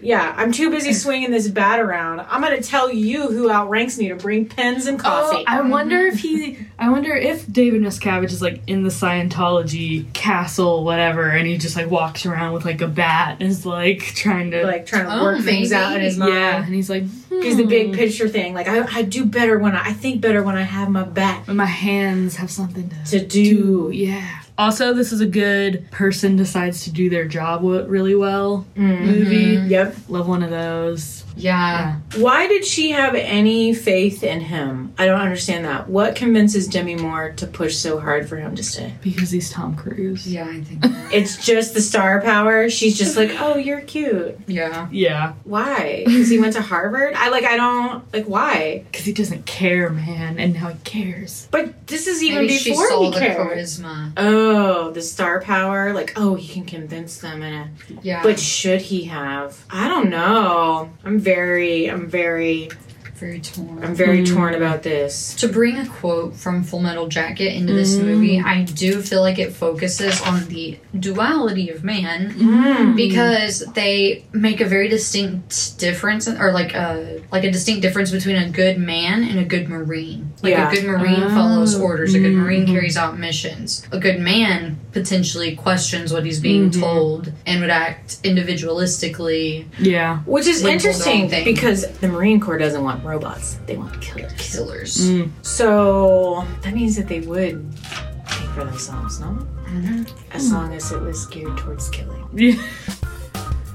David 0.00 0.04
Miscavige. 0.04 0.08
yeah, 0.08 0.34
I'm 0.36 0.52
too 0.52 0.70
busy 0.70 0.92
swinging 1.04 1.30
this 1.30 1.48
bat 1.48 1.80
around. 1.80 2.20
I'm 2.20 2.40
going 2.40 2.56
to 2.60 2.66
tell 2.68 2.90
you 2.92 3.28
who 3.28 3.50
outranks 3.50 3.98
me 3.98 4.08
to 4.08 4.14
bring 4.16 4.46
pens 4.48 4.86
and 4.86 4.98
coffee. 4.98 5.38
Oh, 5.38 5.44
I 5.46 5.60
wonder 5.62 5.98
if 6.06 6.20
he. 6.20 6.58
I 6.78 6.90
wonder 6.90 7.12
if 7.14 7.50
David 7.52 7.82
Miscavige 7.82 8.26
is 8.32 8.40
like 8.42 8.62
in 8.66 8.82
the 8.84 8.90
Scientology 8.90 10.12
castle, 10.12 10.84
whatever, 10.84 11.28
and 11.28 11.46
he 11.46 11.58
just 11.58 11.76
like 11.76 11.90
walks 11.90 12.24
around 12.26 12.52
with 12.54 12.64
like 12.64 12.80
a 12.80 12.86
bat 12.88 13.38
and 13.40 13.48
is 13.50 13.66
like 13.66 14.00
trying 14.00 14.50
to 14.52 14.64
like 14.64 14.86
trying 14.86 15.04
to 15.06 15.12
Oh, 15.18 15.22
work 15.24 15.40
things 15.42 15.70
maybe. 15.70 15.82
out 15.82 15.94
in 15.96 16.00
his 16.02 16.16
mind. 16.18 16.34
yeah, 16.34 16.64
and 16.64 16.74
he's 16.74 16.88
like 16.90 17.04
He's 17.30 17.56
the 17.56 17.64
big 17.66 17.88
"Hmm, 17.88 17.94
picture 17.94 18.28
thing. 18.28 18.54
Like 18.54 18.68
I, 18.68 18.84
I 18.98 19.02
do 19.02 19.24
better 19.24 19.58
when 19.58 19.74
I, 19.76 19.86
I 19.88 19.92
think 19.92 20.20
better 20.20 20.42
when 20.42 20.56
I 20.56 20.62
have 20.62 20.88
my 20.90 21.02
bat 21.04 21.46
When 21.46 21.56
my 21.56 21.66
hands 21.66 22.36
have 22.36 22.50
something 22.50 22.88
to 23.06 23.18
to 23.20 23.26
do. 23.26 23.90
Yeah. 23.92 24.42
Also, 24.58 24.92
this 24.92 25.12
is 25.12 25.20
a 25.20 25.26
good 25.26 25.88
person 25.92 26.34
decides 26.36 26.82
to 26.84 26.90
do 26.90 27.08
their 27.08 27.24
job 27.26 27.62
really 27.88 28.14
well 28.16 28.66
Mm-hmm. 28.76 29.06
movie. 29.06 29.68
Yep. 29.70 29.94
Love 30.08 30.26
one 30.28 30.42
of 30.42 30.50
those. 30.50 31.24
Yeah. 31.38 31.96
Why 32.16 32.46
did 32.48 32.64
she 32.64 32.90
have 32.90 33.14
any 33.14 33.74
faith 33.74 34.22
in 34.24 34.40
him? 34.40 34.92
I 34.98 35.06
don't 35.06 35.20
understand 35.20 35.64
that. 35.64 35.88
What 35.88 36.16
convinces 36.16 36.66
Demi 36.68 36.96
Moore 36.96 37.32
to 37.36 37.46
push 37.46 37.76
so 37.76 37.98
hard 38.00 38.28
for 38.28 38.36
him 38.36 38.56
to 38.56 38.62
stay? 38.62 38.94
Because 39.02 39.30
he's 39.30 39.50
Tom 39.50 39.76
Cruise. 39.76 40.26
Yeah, 40.26 40.46
I 40.48 40.60
think. 40.62 40.84
It's 41.10 41.42
just 41.42 41.72
the 41.72 41.80
star 41.80 42.20
power. 42.20 42.68
She's 42.68 42.98
just 42.98 43.16
like, 43.16 43.30
oh, 43.40 43.56
you're 43.56 43.80
cute. 43.80 44.38
yeah. 44.46 44.88
Yeah. 44.90 45.32
Why? 45.44 46.02
Because 46.04 46.28
he 46.28 46.38
went 46.38 46.52
to 46.52 46.60
Harvard. 46.60 47.14
I 47.16 47.30
like. 47.30 47.44
I 47.44 47.56
don't 47.56 48.12
like. 48.12 48.26
Why? 48.26 48.84
Because 48.90 49.06
he 49.06 49.14
doesn't 49.14 49.46
care, 49.46 49.88
man, 49.88 50.38
and 50.38 50.52
now 50.52 50.68
he 50.68 50.78
cares. 50.84 51.48
But 51.50 51.86
this 51.86 52.06
is 52.08 52.22
even 52.22 52.42
Maybe 52.42 52.58
she 52.58 52.70
before 52.72 52.88
saw 52.88 53.02
he 53.04 53.10
the 53.12 53.18
cared. 53.20 53.38
charisma. 53.38 54.12
Oh, 54.18 54.90
the 54.90 55.00
star 55.00 55.40
power. 55.40 55.94
Like, 55.94 56.12
oh, 56.16 56.34
he 56.34 56.52
can 56.52 56.66
convince 56.66 57.18
them 57.18 57.40
in 57.42 57.54
a 57.54 57.70
Yeah. 58.02 58.22
But 58.22 58.38
should 58.38 58.82
he 58.82 59.04
have? 59.04 59.64
I 59.70 59.88
don't 59.88 60.10
know. 60.10 60.90
I'm 61.06 61.20
very, 61.32 61.90
I'm 61.90 62.08
very 62.08 62.70
Very 63.18 63.40
torn. 63.40 63.82
I'm 63.84 63.96
very 63.96 64.22
mm. 64.22 64.32
torn 64.32 64.54
about 64.54 64.84
this. 64.84 65.34
To 65.42 65.48
bring 65.48 65.76
a 65.76 65.86
quote 65.98 66.36
from 66.36 66.62
Full 66.62 66.78
Metal 66.78 67.08
Jacket 67.08 67.50
into 67.58 67.72
this 67.72 67.96
mm. 67.96 68.04
movie, 68.04 68.40
I 68.40 68.62
do 68.62 69.02
feel 69.02 69.22
like 69.22 69.40
it 69.40 69.52
focuses 69.52 70.22
on 70.22 70.46
the 70.46 70.78
duality 70.96 71.68
of 71.70 71.82
man 71.82 72.30
mm. 72.30 72.94
because 72.94 73.64
they 73.74 74.24
make 74.30 74.60
a 74.60 74.66
very 74.66 74.86
distinct 74.86 75.78
difference, 75.80 76.28
or 76.28 76.52
like 76.52 76.74
a 76.74 77.20
like 77.32 77.42
a 77.42 77.50
distinct 77.50 77.82
difference 77.82 78.12
between 78.12 78.36
a 78.36 78.48
good 78.50 78.78
man 78.78 79.24
and 79.24 79.40
a 79.40 79.44
good 79.44 79.68
marine. 79.68 80.32
Like 80.40 80.52
Yeah. 80.52 80.70
a 80.70 80.74
good 80.74 80.84
marine 80.84 81.28
follows 81.30 81.74
orders, 81.74 82.14
a 82.14 82.20
good 82.20 82.34
marine 82.34 82.64
oh. 82.68 82.72
carries 82.72 82.96
out 82.96 83.18
missions. 83.18 83.84
A 83.90 83.98
good 83.98 84.20
man 84.20 84.78
potentially 84.92 85.54
questions 85.54 86.12
what 86.12 86.24
he's 86.24 86.40
being 86.40 86.70
mm-hmm. 86.70 86.80
told 86.80 87.32
and 87.46 87.60
would 87.60 87.70
act 87.70 88.22
individualistically. 88.22 89.66
Yeah. 89.78 90.20
Which 90.20 90.46
is 90.46 90.62
Like, 90.62 90.82
pull 90.82 90.92
their 90.92 90.92
own 90.92 91.20
interesting 91.22 91.44
because 91.44 91.86
the 91.98 92.08
Marine 92.08 92.40
Corps 92.40 92.58
doesn't 92.58 92.82
want 92.82 93.04
robots; 93.04 93.58
they 93.66 93.76
want 93.76 94.00
killers. 94.00 94.32
Killers. 94.38 94.96
Mm. 94.96 95.30
So 95.42 96.46
that 96.62 96.74
means 96.74 96.96
that 96.96 97.08
they 97.08 97.20
would 97.20 97.72
think 97.74 98.50
for 98.52 98.64
themselves, 98.64 99.20
no? 99.20 99.26
Mm-hmm. 99.66 100.04
As 100.32 100.50
long 100.52 100.72
as 100.74 100.90
it 100.92 101.00
was 101.00 101.26
geared 101.26 101.56
towards 101.58 101.90
killing. 101.90 102.26
Yeah. 102.32 102.62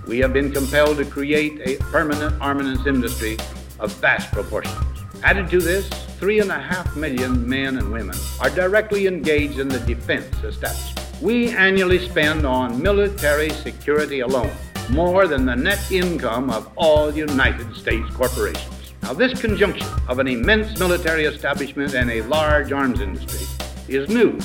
We 0.08 0.20
have 0.20 0.34
been 0.34 0.52
compelled 0.52 0.98
to 0.98 1.06
create 1.06 1.62
a 1.66 1.82
permanent 1.86 2.36
armaments 2.42 2.86
industry 2.86 3.38
of 3.80 3.94
vast 3.94 4.32
proportions. 4.32 4.76
Added 5.24 5.50
to 5.52 5.60
this, 5.60 5.88
three 6.20 6.40
and 6.40 6.52
a 6.52 6.60
half 6.60 6.96
million 6.96 7.48
men 7.48 7.78
and 7.78 7.92
women 7.92 8.16
are 8.42 8.50
directly 8.50 9.08
engaged 9.08 9.60
in 9.60 9.70
the 9.70 9.80
defense 9.80 10.26
establishment. 10.44 11.03
We 11.24 11.52
annually 11.52 12.00
spend 12.00 12.46
on 12.46 12.84
military 12.84 13.50
security 13.50 14.20
alone 14.20 14.52
more 14.90 15.26
than 15.26 15.46
the 15.46 15.56
net 15.56 15.90
income 15.90 16.50
of 16.50 16.70
all 16.76 17.16
United 17.16 17.74
States 17.78 18.14
corporations. 18.14 18.92
Now, 19.04 19.14
this 19.14 19.40
conjunction 19.40 19.88
of 20.10 20.20
an 20.20 20.28
immense 20.28 20.78
military 20.78 21.24
establishment 21.24 21.94
and 21.94 22.12
a 22.12 22.24
large 22.24 22.74
arms 22.74 23.00
industry 23.00 23.48
is 23.88 24.10
new 24.10 24.38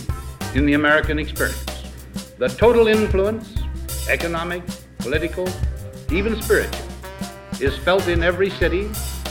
in 0.55 0.67
the 0.67 0.75
American 0.75 1.19
experience. 1.19 1.83
The 2.39 2.47
total 2.47 2.87
influence, 2.87 3.57
economic, 4.09 4.63
political, 4.99 5.49
even 6.13 6.41
spiritual, 6.41 6.87
is 7.61 7.77
felt 7.79 8.07
in 8.07 8.23
every 8.23 8.51
city, 8.51 8.89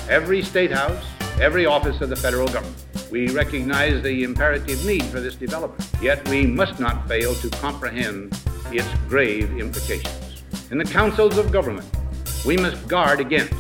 every 0.10 0.44
state 0.44 0.74
house, 0.74 1.06
every 1.40 1.66
office 1.66 2.02
of 2.02 2.10
the 2.10 2.18
federal 2.18 2.50
government. 2.50 2.87
We 3.10 3.30
recognize 3.30 4.04
the 4.04 4.24
imperative 4.24 4.86
need 4.86 5.06
for 5.06 5.22
this 5.22 5.36
development, 5.36 5.90
yet 6.02 6.28
we 6.28 6.46
must 6.46 6.78
not 6.78 7.08
fail 7.08 7.36
to 7.36 7.50
comprehend 7.52 8.38
its 8.66 8.88
grave 9.08 9.58
implications. 9.58 10.44
In 10.72 10.78
the 10.78 10.84
councils 10.84 11.38
of 11.38 11.52
government, 11.52 11.88
we 12.46 12.58
must 12.58 12.86
guard 12.90 13.22
against 13.22 13.54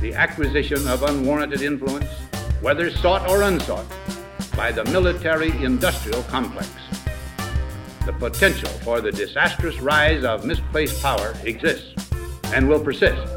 the 0.00 0.14
acquisition 0.14 0.88
of 0.88 1.02
unwarranted 1.02 1.60
influence, 1.60 2.08
whether 2.62 2.90
sought 2.90 3.28
or 3.28 3.42
unsought, 3.42 3.84
by 4.56 4.72
the 4.72 4.84
military 4.86 5.50
industrial 5.62 6.22
complex. 6.24 6.68
The 8.06 8.14
potential 8.14 8.70
for 8.84 9.02
the 9.02 9.12
disastrous 9.12 9.80
rise 9.80 10.24
of 10.24 10.46
misplaced 10.46 11.02
power 11.02 11.34
exists 11.44 11.94
and 12.54 12.68
will 12.68 12.80
persist. 12.80 13.33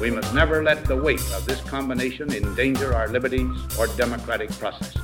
We 0.00 0.10
must 0.10 0.32
never 0.34 0.62
let 0.62 0.84
the 0.86 0.96
weight 0.96 1.20
of 1.34 1.44
this 1.46 1.60
combination 1.62 2.32
endanger 2.32 2.94
our 2.94 3.08
liberties 3.08 3.50
or 3.78 3.86
democratic 3.98 4.50
processes. 4.52 4.96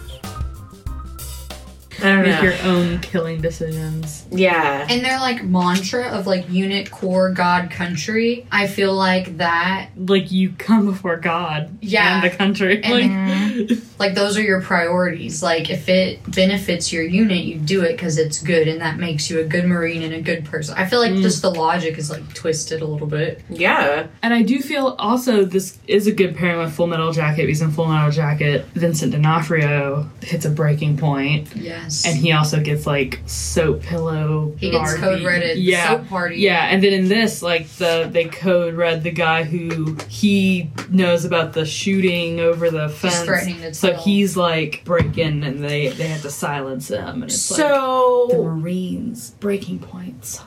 I 1.98 2.02
don't 2.12 2.22
Make 2.24 2.34
know. 2.36 2.42
your 2.42 2.54
own 2.64 2.98
killing 3.00 3.40
decisions. 3.40 4.26
yeah. 4.30 4.86
And 4.88 5.02
their 5.04 5.18
like 5.18 5.42
mantra 5.44 6.08
of 6.08 6.26
like 6.26 6.48
unit, 6.50 6.90
core, 6.90 7.30
God, 7.30 7.70
country. 7.70 8.46
I 8.52 8.66
feel 8.66 8.94
like 8.94 9.38
that 9.38 9.90
Like 9.96 10.30
you 10.30 10.50
come 10.58 10.84
before 10.86 11.16
God 11.16 11.78
Yeah. 11.80 12.16
and 12.22 12.24
the 12.30 12.36
country. 12.36 12.82
And- 12.82 13.70
like, 13.70 13.78
like 13.98 14.14
those 14.14 14.36
are 14.36 14.42
your 14.42 14.60
priorities. 14.60 15.42
Like 15.42 15.70
if 15.70 15.88
it 15.88 16.20
benefits 16.30 16.92
your 16.92 17.02
unit, 17.02 17.44
you 17.44 17.56
do 17.56 17.82
it 17.82 17.92
because 17.92 18.18
it's 18.18 18.42
good 18.42 18.68
and 18.68 18.80
that 18.80 18.98
makes 18.98 19.30
you 19.30 19.40
a 19.40 19.44
good 19.44 19.64
marine 19.64 20.02
and 20.02 20.14
a 20.14 20.20
good 20.20 20.44
person. 20.44 20.74
I 20.76 20.86
feel 20.86 21.00
like 21.00 21.12
mm. 21.12 21.22
just 21.22 21.42
the 21.42 21.50
logic 21.50 21.98
is 21.98 22.10
like 22.10 22.34
twisted 22.34 22.82
a 22.82 22.86
little 22.86 23.06
bit. 23.06 23.42
Yeah. 23.48 24.06
And 24.22 24.34
I 24.34 24.42
do 24.42 24.60
feel 24.60 24.96
also 24.98 25.44
this 25.44 25.78
is 25.86 26.06
a 26.06 26.12
good 26.12 26.36
pairing 26.36 26.58
with 26.58 26.72
Full 26.74 26.86
Metal 26.86 27.12
Jacket 27.12 27.46
because 27.46 27.62
in 27.62 27.70
Full 27.70 27.86
Metal 27.86 28.10
Jacket, 28.10 28.66
Vincent 28.74 29.12
D'Onofrio 29.12 30.08
hits 30.22 30.44
a 30.44 30.50
breaking 30.50 30.96
point, 30.96 31.54
Yes. 31.54 32.04
and 32.06 32.16
he 32.16 32.32
also 32.32 32.60
gets 32.60 32.86
like 32.86 33.20
soap 33.26 33.82
pillow. 33.82 34.54
He 34.58 34.70
gets 34.70 34.94
Barbie. 34.94 35.18
code 35.18 35.26
redded. 35.26 35.58
Yeah. 35.58 35.88
Soap 35.88 36.08
party. 36.08 36.36
Yeah, 36.36 36.66
and 36.66 36.82
then 36.82 36.92
in 36.92 37.08
this, 37.08 37.42
like 37.42 37.68
the 37.76 38.08
they 38.10 38.26
code 38.26 38.74
red 38.74 39.02
the 39.02 39.10
guy 39.10 39.44
who 39.44 39.96
he 40.08 40.70
knows 40.90 41.24
about 41.24 41.52
the 41.52 41.64
shooting 41.64 42.40
over 42.40 42.70
the 42.70 42.88
fence. 42.88 43.22
threatening 43.22 43.60
to 43.60 43.74
so 43.94 43.94
he's 43.94 44.36
like 44.36 44.82
breaking, 44.84 45.44
and 45.44 45.62
they 45.62 45.88
they 45.88 46.08
have 46.08 46.22
to 46.22 46.30
silence 46.30 46.88
him, 46.88 47.22
and 47.22 47.24
it's 47.24 47.50
like 47.50 47.58
the 47.58 48.42
Marines 48.42 49.30
breaking 49.32 49.78
points. 49.78 50.40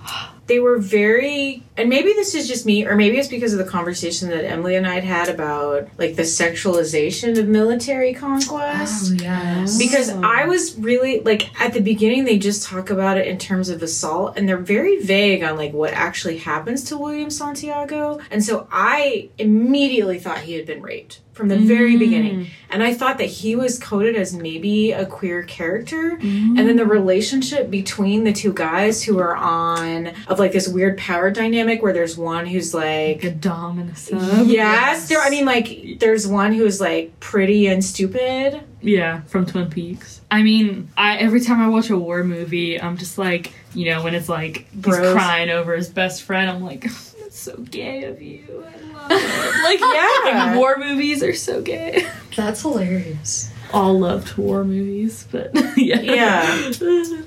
They 0.50 0.60
were 0.60 0.80
very, 0.80 1.64
and 1.78 1.88
maybe 1.88 2.12
this 2.14 2.36
is 2.36 2.48
just 2.48 2.66
me, 2.66 2.86
or 2.86 2.96
maybe 2.96 3.18
it's 3.18 3.28
because 3.30 3.54
of 3.54 3.60
the 3.60 3.72
conversation 3.72 4.30
that 4.30 4.44
Emily 4.44 4.76
and 4.76 4.86
I 4.86 4.96
had 4.96 5.04
had 5.04 5.30
about 5.30 5.88
like 5.98 6.16
the 6.16 6.24
sexualization 6.24 7.38
of 7.38 7.48
military 7.48 8.14
conquest. 8.14 9.12
Oh, 9.14 9.24
yes. 9.24 9.78
Because 9.78 10.10
I 10.10 10.46
was 10.46 10.76
really 10.78 11.22
like 11.22 11.50
at 11.62 11.74
the 11.74 11.82
beginning, 11.82 12.26
they 12.26 12.40
just 12.40 12.68
talk 12.68 12.90
about 12.90 13.18
it 13.18 13.28
in 13.28 13.38
terms 13.38 13.70
of 13.70 13.82
assault, 13.84 14.38
and 14.38 14.50
they're 14.50 14.58
very 14.58 15.00
vague 15.02 15.44
on 15.44 15.56
like 15.56 15.72
what 15.72 15.94
actually 15.94 16.40
happens 16.40 16.84
to 16.86 16.98
William 16.98 17.30
Santiago. 17.30 18.20
And 18.32 18.44
so 18.44 18.68
I 18.72 19.30
immediately 19.38 20.20
thought 20.20 20.40
he 20.40 20.54
had 20.56 20.66
been 20.66 20.82
raped 20.82 21.22
from 21.34 21.48
the 21.48 21.58
very 21.58 21.96
mm. 21.96 22.00
beginning, 22.00 22.48
and 22.70 22.84
I 22.84 22.94
thought 22.94 23.18
that 23.20 23.28
he 23.28 23.56
was 23.56 23.80
coded 23.80 24.18
as 24.18 24.34
maybe 24.34 24.92
a 24.92 25.06
queer 25.06 25.44
character. 25.44 26.18
And 26.20 26.58
then 26.58 26.76
the 26.76 26.84
mm. 26.84 26.90
relationship 26.90 27.70
between 27.70 28.26
the 28.26 28.34
two 28.34 28.52
guys 28.52 29.04
who 29.04 29.20
are 29.20 29.38
on 29.38 30.12
of 30.40 30.44
like 30.46 30.52
this 30.54 30.68
weird 30.68 30.98
power 30.98 31.30
dynamic 31.32 31.82
where 31.84 31.94
there's 31.94 32.18
one 32.18 32.46
who's 32.46 32.74
like 32.74 33.18
Like 33.18 33.24
a 33.26 33.32
dom 33.32 33.80
and 33.80 33.90
a 33.92 33.96
sub. 33.96 34.48
Yes, 34.48 35.08
there. 35.10 35.20
I 35.22 35.30
mean, 35.30 35.46
like, 35.46 35.98
there's 36.00 36.28
one 36.28 36.54
who's 36.54 36.80
like 36.82 37.20
pretty 37.20 37.68
and 37.68 37.84
stupid. 37.84 38.62
Yeah, 38.82 39.22
from 39.22 39.46
Twin 39.46 39.70
Peaks. 39.70 40.22
I 40.32 40.42
mean, 40.42 40.90
I 40.96 41.18
every 41.18 41.42
time 41.42 41.62
I 41.62 41.68
watch 41.68 41.90
a 41.90 41.98
war 41.98 42.24
movie, 42.24 42.80
I'm 42.82 42.98
just 42.98 43.18
like, 43.18 43.52
you 43.74 43.90
know, 43.90 44.04
when 44.04 44.16
it's 44.16 44.30
like 44.30 44.68
he's 44.74 44.96
crying 44.96 45.50
over 45.50 45.76
his 45.76 45.90
best 45.90 46.24
friend, 46.24 46.50
I'm 46.50 46.64
like, 46.64 46.82
that's 46.84 47.38
so 47.38 47.58
gay 47.58 48.06
of 48.06 48.22
you. 48.22 48.64
I 48.66 48.94
love 48.94 49.12
it. 49.12 49.64
Like, 49.64 49.80
Yeah. 49.82 50.46
like, 50.46 50.58
war 50.58 50.78
movies 50.78 51.22
are 51.24 51.34
so 51.34 51.62
gay. 51.62 52.08
That's 52.36 52.62
hilarious. 52.62 53.52
All 53.74 54.00
loved 54.00 54.36
war 54.38 54.64
movies, 54.64 55.28
but 55.32 55.52
yeah, 55.78 56.00
Yeah. 56.00 56.72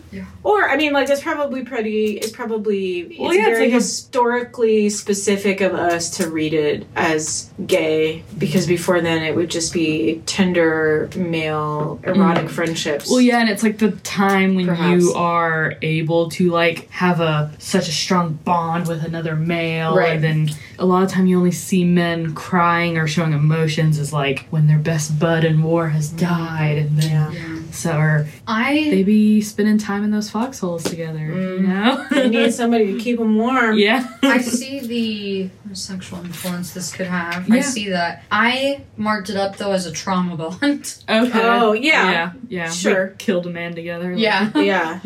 Or 0.45 0.69
I 0.69 0.77
mean, 0.77 0.93
like, 0.93 1.09
it's 1.09 1.23
probably 1.23 1.65
pretty. 1.65 2.19
It's 2.19 2.33
probably 2.33 3.01
it's 3.01 3.19
Well, 3.19 3.33
yeah, 3.33 3.43
it's 3.43 3.59
very 3.59 3.65
like 3.67 3.71
a- 3.71 3.75
historically 3.75 4.91
specific 4.91 5.61
of 5.61 5.73
us 5.75 6.11
to 6.17 6.29
read 6.29 6.53
it 6.53 6.85
as 6.97 7.49
gay 7.65 8.25
because 8.37 8.67
before 8.67 9.01
then 9.01 9.23
it 9.23 9.37
would 9.37 9.51
just 9.51 9.73
be 9.73 10.21
tender 10.27 11.09
male 11.17 12.01
erotic 12.03 12.47
mm. 12.47 12.51
friendships. 12.51 13.09
Well, 13.09 13.21
yeah, 13.21 13.39
and 13.41 13.49
it's 13.49 13.63
like 13.63 13.79
the 13.79 13.93
time 13.93 14.57
when 14.57 14.67
Perhaps. 14.67 15.01
you 15.03 15.15
are 15.15 15.75
able 15.81 16.29
to 16.31 16.51
like 16.51 16.91
have 16.91 17.21
a 17.21 17.53
such 17.59 17.89
a 17.89 17.93
strong 17.93 18.35
bond 18.45 18.89
with 18.89 19.05
another 19.05 19.37
male, 19.37 19.97
Right. 19.97 20.15
and 20.15 20.25
then 20.25 20.51
a 20.79 20.85
lot 20.85 21.05
of 21.05 21.11
time 21.11 21.27
you 21.27 21.39
only 21.39 21.53
see 21.53 21.85
men 21.85 22.35
crying 22.35 22.99
or 22.99 23.07
showing 23.07 23.33
emotions 23.33 23.99
is 23.99 24.13
like 24.13 24.47
when 24.51 24.67
their 24.67 24.79
best 24.79 25.19
bud 25.21 25.45
in 25.45 25.63
war 25.63 25.89
has 25.91 26.09
died, 26.11 26.32
and 26.37 26.99
then 26.99 27.33
Yeah. 27.33 27.59
so 27.73 27.97
or 27.99 28.27
I 28.47 28.75
they 28.91 29.03
be 29.05 29.41
spending 29.41 29.79
time 29.79 30.03
in 30.03 30.11
those 30.11 30.31
foxholes 30.31 30.83
together, 30.83 31.19
you 31.19 31.61
mm. 31.61 31.61
know? 31.61 32.07
they 32.11 32.29
need 32.29 32.53
somebody 32.53 32.93
to 32.93 32.99
keep 32.99 33.19
them 33.19 33.37
warm. 33.37 33.79
yeah, 33.79 34.07
I 34.23 34.39
see 34.41 34.81
the 34.81 35.75
sexual 35.75 36.19
influence 36.21 36.75
this 36.75 36.93
could 36.93 37.07
have. 37.07 37.51
I 37.51 37.61
see 37.61 37.91
that. 37.91 38.25
I 38.31 38.83
marked 38.97 39.31
it 39.31 39.37
up 39.37 39.57
though 39.57 39.73
as 39.73 39.87
a 39.87 39.93
trauma 39.93 40.37
bond. 40.37 40.99
okay, 41.09 41.31
Oh, 41.35 41.73
yeah. 41.73 42.11
yeah, 42.11 42.33
yeah, 42.49 42.69
We 42.69 42.75
Sure. 42.75 43.09
killed 43.19 43.47
a 43.47 43.51
man 43.51 43.75
together, 43.75 44.17
like- 44.17 44.55
Yeah. 44.65 45.01